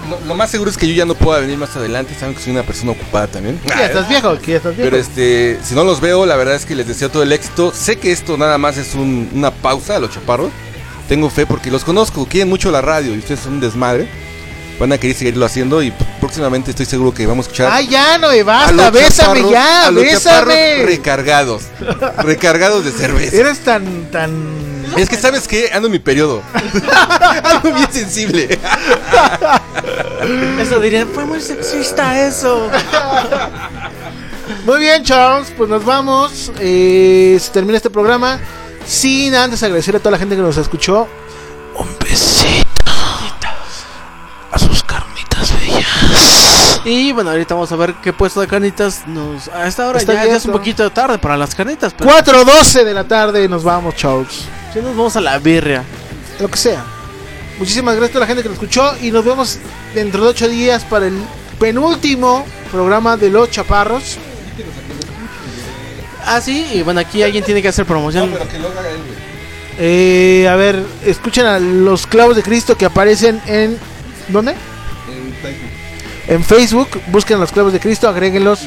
Lo, 0.10 0.20
lo 0.28 0.36
más 0.36 0.52
seguro 0.52 0.70
es 0.70 0.78
que 0.78 0.88
yo 0.88 0.94
ya 0.94 1.06
no 1.06 1.16
pueda 1.16 1.40
venir 1.40 1.58
más 1.58 1.76
adelante. 1.76 2.14
Saben 2.20 2.36
que 2.36 2.42
soy 2.42 2.52
una 2.54 2.64
persona 2.64 2.92
ocupada 2.92 3.28
también. 3.28 3.60
Ya 3.68 3.86
estás 3.86 4.08
viejo, 4.10 4.34
ya 4.42 4.58
estás 4.58 4.76
viejo. 4.76 4.90
Pero 4.90 4.98
este, 4.98 5.60
si 5.64 5.74
no 5.76 5.84
los 5.84 6.02
veo, 6.02 6.26
la 6.26 6.36
verdad 6.36 6.56
es 6.56 6.66
que 6.66 6.76
les 6.76 6.88
deseo 6.88 7.10
todo 7.10 7.24
el 7.24 7.32
éxito. 7.32 7.72
Sé 7.74 7.98
que 7.98 8.12
esto 8.12 8.38
nada 8.38 8.58
más 8.58 8.78
es 8.78 8.96
un- 8.96 9.30
una 9.34 9.52
pausa 9.52 9.96
a 9.96 10.00
los 10.00 10.12
chaparros. 10.12 10.52
Tengo 11.08 11.30
fe 11.30 11.46
porque 11.46 11.70
los 11.72 11.84
conozco, 11.84 12.26
quieren 12.26 12.50
mucho 12.50 12.72
la 12.72 12.82
radio 12.82 13.14
y 13.14 13.20
ustedes 13.20 13.42
son 13.42 13.54
un 13.56 13.60
desmadre. 13.60 14.08
Van 14.80 14.92
a 14.92 14.98
querer 14.98 15.16
seguirlo 15.16 15.46
haciendo 15.46 15.84
y 15.84 15.94
próximamente 16.20 16.72
estoy 16.72 16.86
seguro 16.88 17.14
que 17.14 17.26
vamos 17.28 17.46
a 17.46 17.48
escuchar. 17.50 17.70
Ay, 17.72 17.88
ya, 17.88 18.18
no, 18.18 18.30
a 18.30 18.44
basta, 18.44 18.90
bésame 18.90 19.50
ya, 19.52 19.88
a 19.88 19.92
los 19.92 20.04
bésame. 20.04 20.84
recargados. 20.86 21.64
recargados 22.24 22.84
de 22.84 22.92
cerveza. 22.92 23.36
Eres 23.36 23.60
tan, 23.60 24.10
tan... 24.12 24.32
Es 24.98 25.10
que 25.10 25.18
sabes 25.18 25.48
que 25.48 25.72
ando 25.74 25.88
en 25.88 25.92
mi 25.92 26.00
periodo. 26.00 26.42
Ando 27.44 27.74
bien 27.74 27.92
sensible. 27.92 28.60
Eso 30.60 30.80
dirían, 30.80 31.08
fue 31.08 31.26
muy 31.26 31.42
sexista 31.42 32.26
eso. 32.28 32.70
Muy 34.66 34.80
bien, 34.80 35.04
Charles, 35.04 35.52
pues 35.58 35.70
nos 35.70 35.84
vamos. 35.84 36.52
Eh, 36.60 37.38
se 37.40 37.52
termina 37.52 37.78
este 37.78 37.90
programa. 37.90 38.40
Sin 38.86 39.34
antes 39.36 39.64
agradecer 39.64 39.96
a 39.96 40.00
toda 40.00 40.12
la 40.12 40.18
gente 40.18 40.36
que 40.36 40.42
nos 40.42 40.58
escuchó. 40.58 41.08
Un 41.76 41.88
besito. 42.00 42.64
A 44.52 44.60
sus 44.60 44.84
carnitas 44.84 45.52
bellas. 45.60 46.82
Y 46.86 47.12
bueno, 47.14 47.32
ahorita 47.32 47.56
vamos 47.56 47.72
a 47.72 47.76
ver 47.76 47.96
qué 47.96 48.14
puesto 48.14 48.42
de 48.42 48.48
carnitas 48.48 49.08
nos. 49.08 49.48
A 49.48 49.68
esta 49.68 49.88
hora 49.88 50.00
ya, 50.00 50.26
ya 50.26 50.36
es 50.36 50.46
un 50.46 50.52
poquito 50.52 50.90
tarde 50.92 51.18
para 51.18 51.38
las 51.38 51.56
carnitas. 51.56 51.94
Pero 51.98 52.12
4.12 52.12 52.84
de 52.84 52.94
la 52.94 53.06
tarde 53.06 53.48
nos 53.48 53.64
vamos, 53.64 53.96
Charles. 53.96 54.44
Sí, 54.74 54.80
nos 54.80 54.98
vamos 54.98 55.16
a 55.16 55.22
la 55.22 55.38
birria. 55.38 55.84
Lo 56.40 56.50
que 56.50 56.58
sea. 56.58 56.84
Muchísimas 57.60 57.96
gracias 57.96 58.16
a 58.18 58.20
la 58.22 58.26
gente 58.26 58.42
que 58.42 58.50
nos 58.50 58.56
escuchó. 58.56 58.96
Y 59.02 59.12
nos 59.12 59.24
vemos 59.24 59.60
dentro 59.94 60.24
de 60.24 60.30
8 60.30 60.50
días 60.50 60.84
para 60.84 61.06
el 61.06 61.18
penúltimo 61.60 62.44
programa 62.72 63.16
de 63.16 63.30
Los 63.30 63.52
Chaparros. 63.52 64.18
Ah, 66.26 66.42
sí, 66.42 66.66
y 66.74 66.82
bueno, 66.82 67.02
aquí 67.02 67.22
alguien 67.22 67.44
tiene 67.44 67.62
que 67.62 67.68
hacer 67.68 67.86
promoción. 67.86 68.34
Eh, 69.78 70.48
a 70.50 70.56
ver, 70.56 70.84
escuchen 71.06 71.46
a 71.46 71.60
los 71.60 72.08
clavos 72.08 72.36
de 72.36 72.42
Cristo 72.42 72.76
que 72.76 72.86
aparecen 72.86 73.42
en. 73.46 73.78
¿Dónde? 74.30 74.56
En 76.28 76.44
Facebook. 76.44 76.88
Busquen 77.08 77.38
a 77.38 77.42
los 77.42 77.52
clavos 77.52 77.74
de 77.74 77.80
Cristo, 77.80 78.08
agréguenlos. 78.08 78.62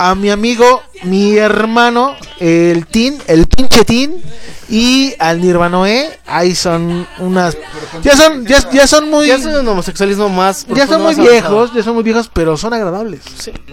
A 0.00 0.14
mi 0.14 0.30
amigo, 0.30 0.80
mi 1.02 1.36
hermano, 1.36 2.16
el 2.38 2.86
Tin, 2.86 3.18
el 3.26 3.46
pinche 3.48 3.84
Tin. 3.84 4.22
Y 4.70 5.14
al 5.18 5.40
Nirvanoe. 5.40 6.10
Ahí 6.26 6.54
son 6.54 7.06
unas. 7.18 7.56
Ya 8.02 8.14
son, 8.14 8.46
ya, 8.46 8.70
ya 8.70 8.86
son 8.86 9.08
muy. 9.10 9.26
Ya 9.26 9.36
es 9.36 9.44
un 9.46 9.66
homosexualismo 9.66 10.28
más. 10.28 10.66
Ya 10.68 10.86
son 10.86 11.02
muy 11.02 11.14
avanzado. 11.14 11.30
viejos, 11.30 11.74
ya 11.74 11.82
son 11.82 11.94
muy 11.94 12.04
viejos, 12.04 12.30
pero 12.32 12.56
son 12.56 12.74
agradables. 12.74 13.20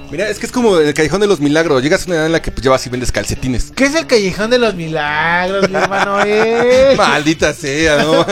Mira, 0.10 0.30
es 0.30 0.40
que 0.40 0.46
es 0.46 0.52
como 0.52 0.78
el 0.78 0.94
callejón 0.94 1.20
de 1.20 1.28
los 1.28 1.42
milagros. 1.42 1.84
Llegas 1.84 2.04
a 2.04 2.06
una 2.08 2.16
edad 2.16 2.26
en 2.28 2.32
la 2.32 2.42
que 2.42 2.50
pues, 2.50 2.64
llevas 2.64 2.88
y 2.88 2.90
vendes 2.90 3.12
calcetines. 3.12 3.74
¿Qué 3.76 3.86
es 3.86 3.96
el 3.96 4.08
callejón 4.08 4.50
de 4.50 4.58
los 4.58 4.74
milagros, 4.74 5.70
mi 5.70 5.76
hermano? 5.76 6.22
eh? 6.26 6.94
Maldita 6.98 7.54
sea, 7.54 8.02
¿no? 8.02 8.26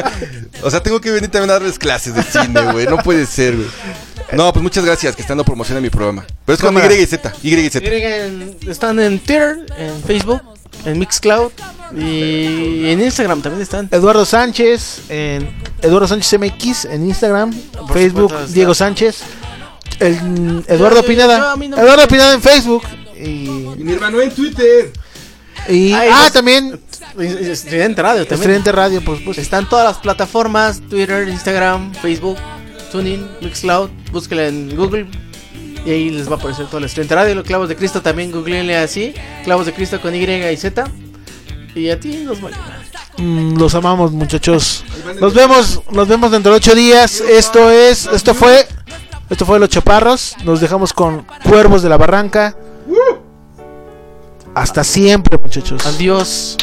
O 0.64 0.72
sea, 0.72 0.82
tengo 0.82 1.02
que 1.02 1.12
venir 1.12 1.30
también 1.30 1.50
a 1.50 1.54
darles 1.54 1.78
clases 1.78 2.16
de 2.16 2.24
cine, 2.24 2.62
güey. 2.72 2.88
No 2.88 2.98
puede 2.98 3.26
ser, 3.26 3.58
güey. 3.58 3.68
No, 4.36 4.52
pues 4.54 4.64
muchas 4.64 4.84
gracias 4.86 5.16
que 5.16 5.22
están 5.22 5.38
dando 5.38 5.46
promoción 5.46 5.78
a 5.78 5.82
mi 5.82 5.90
programa. 5.90 6.26
Pero 6.46 6.56
es 6.56 6.62
con 6.62 6.74
Cámara. 6.74 6.94
Y 6.96 7.00
y 7.02 7.06
Z. 7.06 7.34
Y 7.44 7.54
y 7.56 7.70
Z. 7.70 7.86
Están 8.70 9.00
en 9.00 9.20
Twitter, 9.20 9.66
en 9.78 10.04
Facebook, 10.04 10.42
en 10.86 11.00
Mixcloud 11.00 11.52
y 11.96 12.90
en 12.90 13.02
Instagram 13.02 13.42
también 13.42 13.62
están. 13.62 13.88
Eduardo 13.92 14.26
Sánchez, 14.26 15.02
en 15.10 15.50
Eduardo 15.82 16.08
Sánchez 16.08 16.40
MX 16.40 16.86
en 16.86 17.06
Instagram, 17.08 17.54
Por 17.54 17.94
Facebook 17.94 18.22
supuesto, 18.30 18.44
está. 18.46 18.54
Diego 18.54 18.74
Sánchez, 18.74 19.20
el 20.00 20.64
Eduardo 20.68 20.98
Yo- 20.98 21.02
yo 21.04 21.08
Pineda, 21.08 21.52
a 21.52 21.56
mí 21.56 21.68
no 21.68 21.78
me- 21.78 21.84
Eduardo 21.84 22.08
Pineda 22.08 22.34
en 22.34 22.42
Facebook 22.42 22.84
y, 23.18 23.22
Y 23.24 23.76
mi 23.84 23.94
hermano 23.94 24.20
en 24.22 24.32
Twitter. 24.32 24.92
y- 25.70 25.94
Ay, 25.94 26.10
ah 26.12 26.24
los- 26.24 26.34
también 26.34 26.80
Estridente 27.20 28.02
Radio 28.02 28.22
también. 28.26 28.40
Estridente 28.40 28.72
Radio, 28.72 29.02
pues, 29.06 29.22
pues 29.24 29.38
Están 29.38 29.70
todas 29.70 29.86
las 29.86 29.98
plataformas, 29.98 30.82
Twitter, 30.90 31.28
Instagram, 31.28 31.94
Facebook, 31.96 32.38
TuneIn, 32.94 33.28
Mixcloud, 33.42 33.90
búsquenla 34.12 34.50
en 34.50 34.76
Google 34.78 35.08
y 35.84 35.90
ahí 35.90 36.10
les 36.12 36.30
va 36.30 36.36
a 36.36 36.38
aparecer 36.38 36.68
todo 36.68 36.78
el 36.78 36.84
Estridente 36.84 37.16
Radio. 37.16 37.34
Los 37.34 37.44
Clavos 37.44 37.68
de 37.68 37.76
Cristo 37.76 38.04
también, 38.04 38.32
googleenle 38.32 38.78
así, 38.78 39.16
Clavos 39.44 39.66
de 39.66 39.74
Cristo 39.74 40.00
con 40.00 40.14
Y 40.14 40.24
y 40.24 40.58
Z. 40.58 40.84
Y 41.74 41.90
a 41.90 42.00
ti 42.00 42.24
nos 42.24 42.38
va 42.38 42.50
a 42.50 42.52
ayudar. 42.52 42.84
mm, 43.18 43.58
los 43.58 43.74
amamos 43.74 44.12
muchachos. 44.12 44.86
Nos 45.20 45.34
vemos, 45.34 45.82
nos 45.90 46.08
vemos 46.08 46.30
dentro 46.30 46.52
de 46.52 46.58
ocho 46.58 46.76
días. 46.76 47.20
Esto 47.20 47.72
es, 47.72 48.06
esto 48.06 48.36
fue, 48.36 48.68
esto 49.28 49.44
fue 49.44 49.58
los 49.58 49.70
Chaparros. 49.70 50.36
Nos 50.46 50.62
dejamos 50.62 50.94
con 50.94 51.26
Cuervos 51.44 51.82
de 51.82 51.90
la 51.90 51.98
Barranca. 51.98 52.56
Hasta 54.54 54.84
siempre, 54.84 55.40
muchachos. 55.40 55.84
Adiós. 55.88 56.58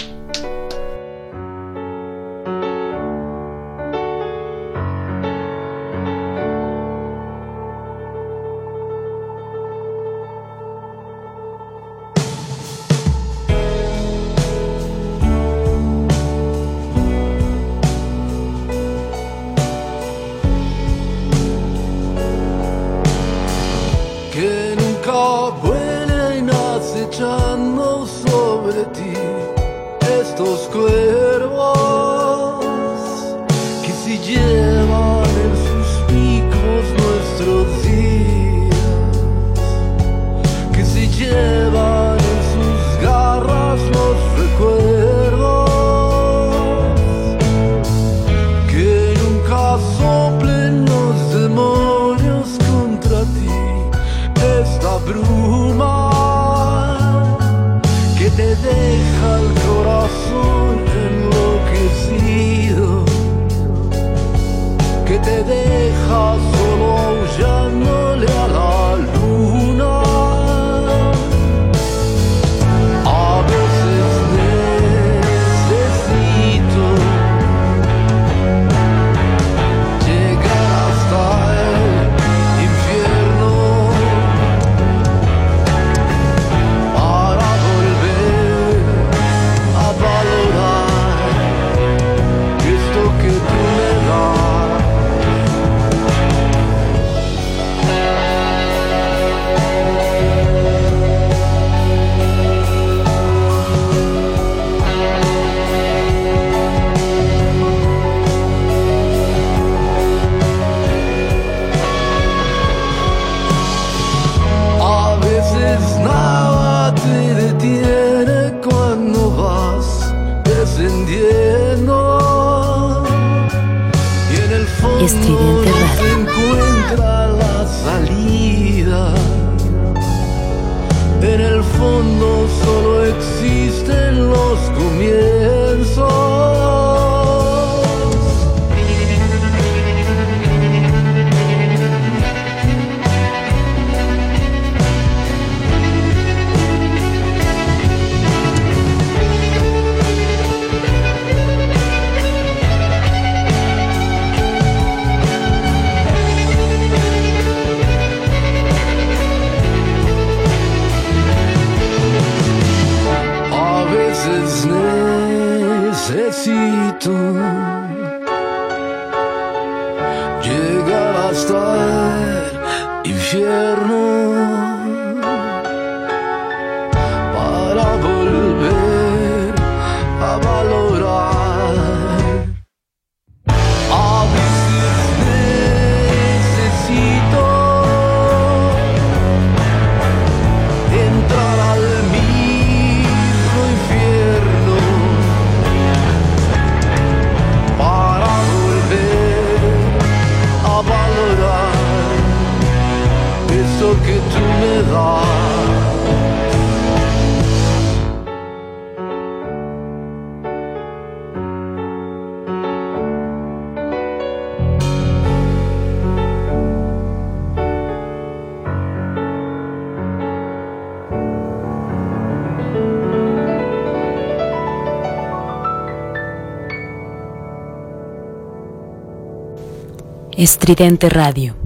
Estridente 230.70 231.08
Radio. 231.08 231.59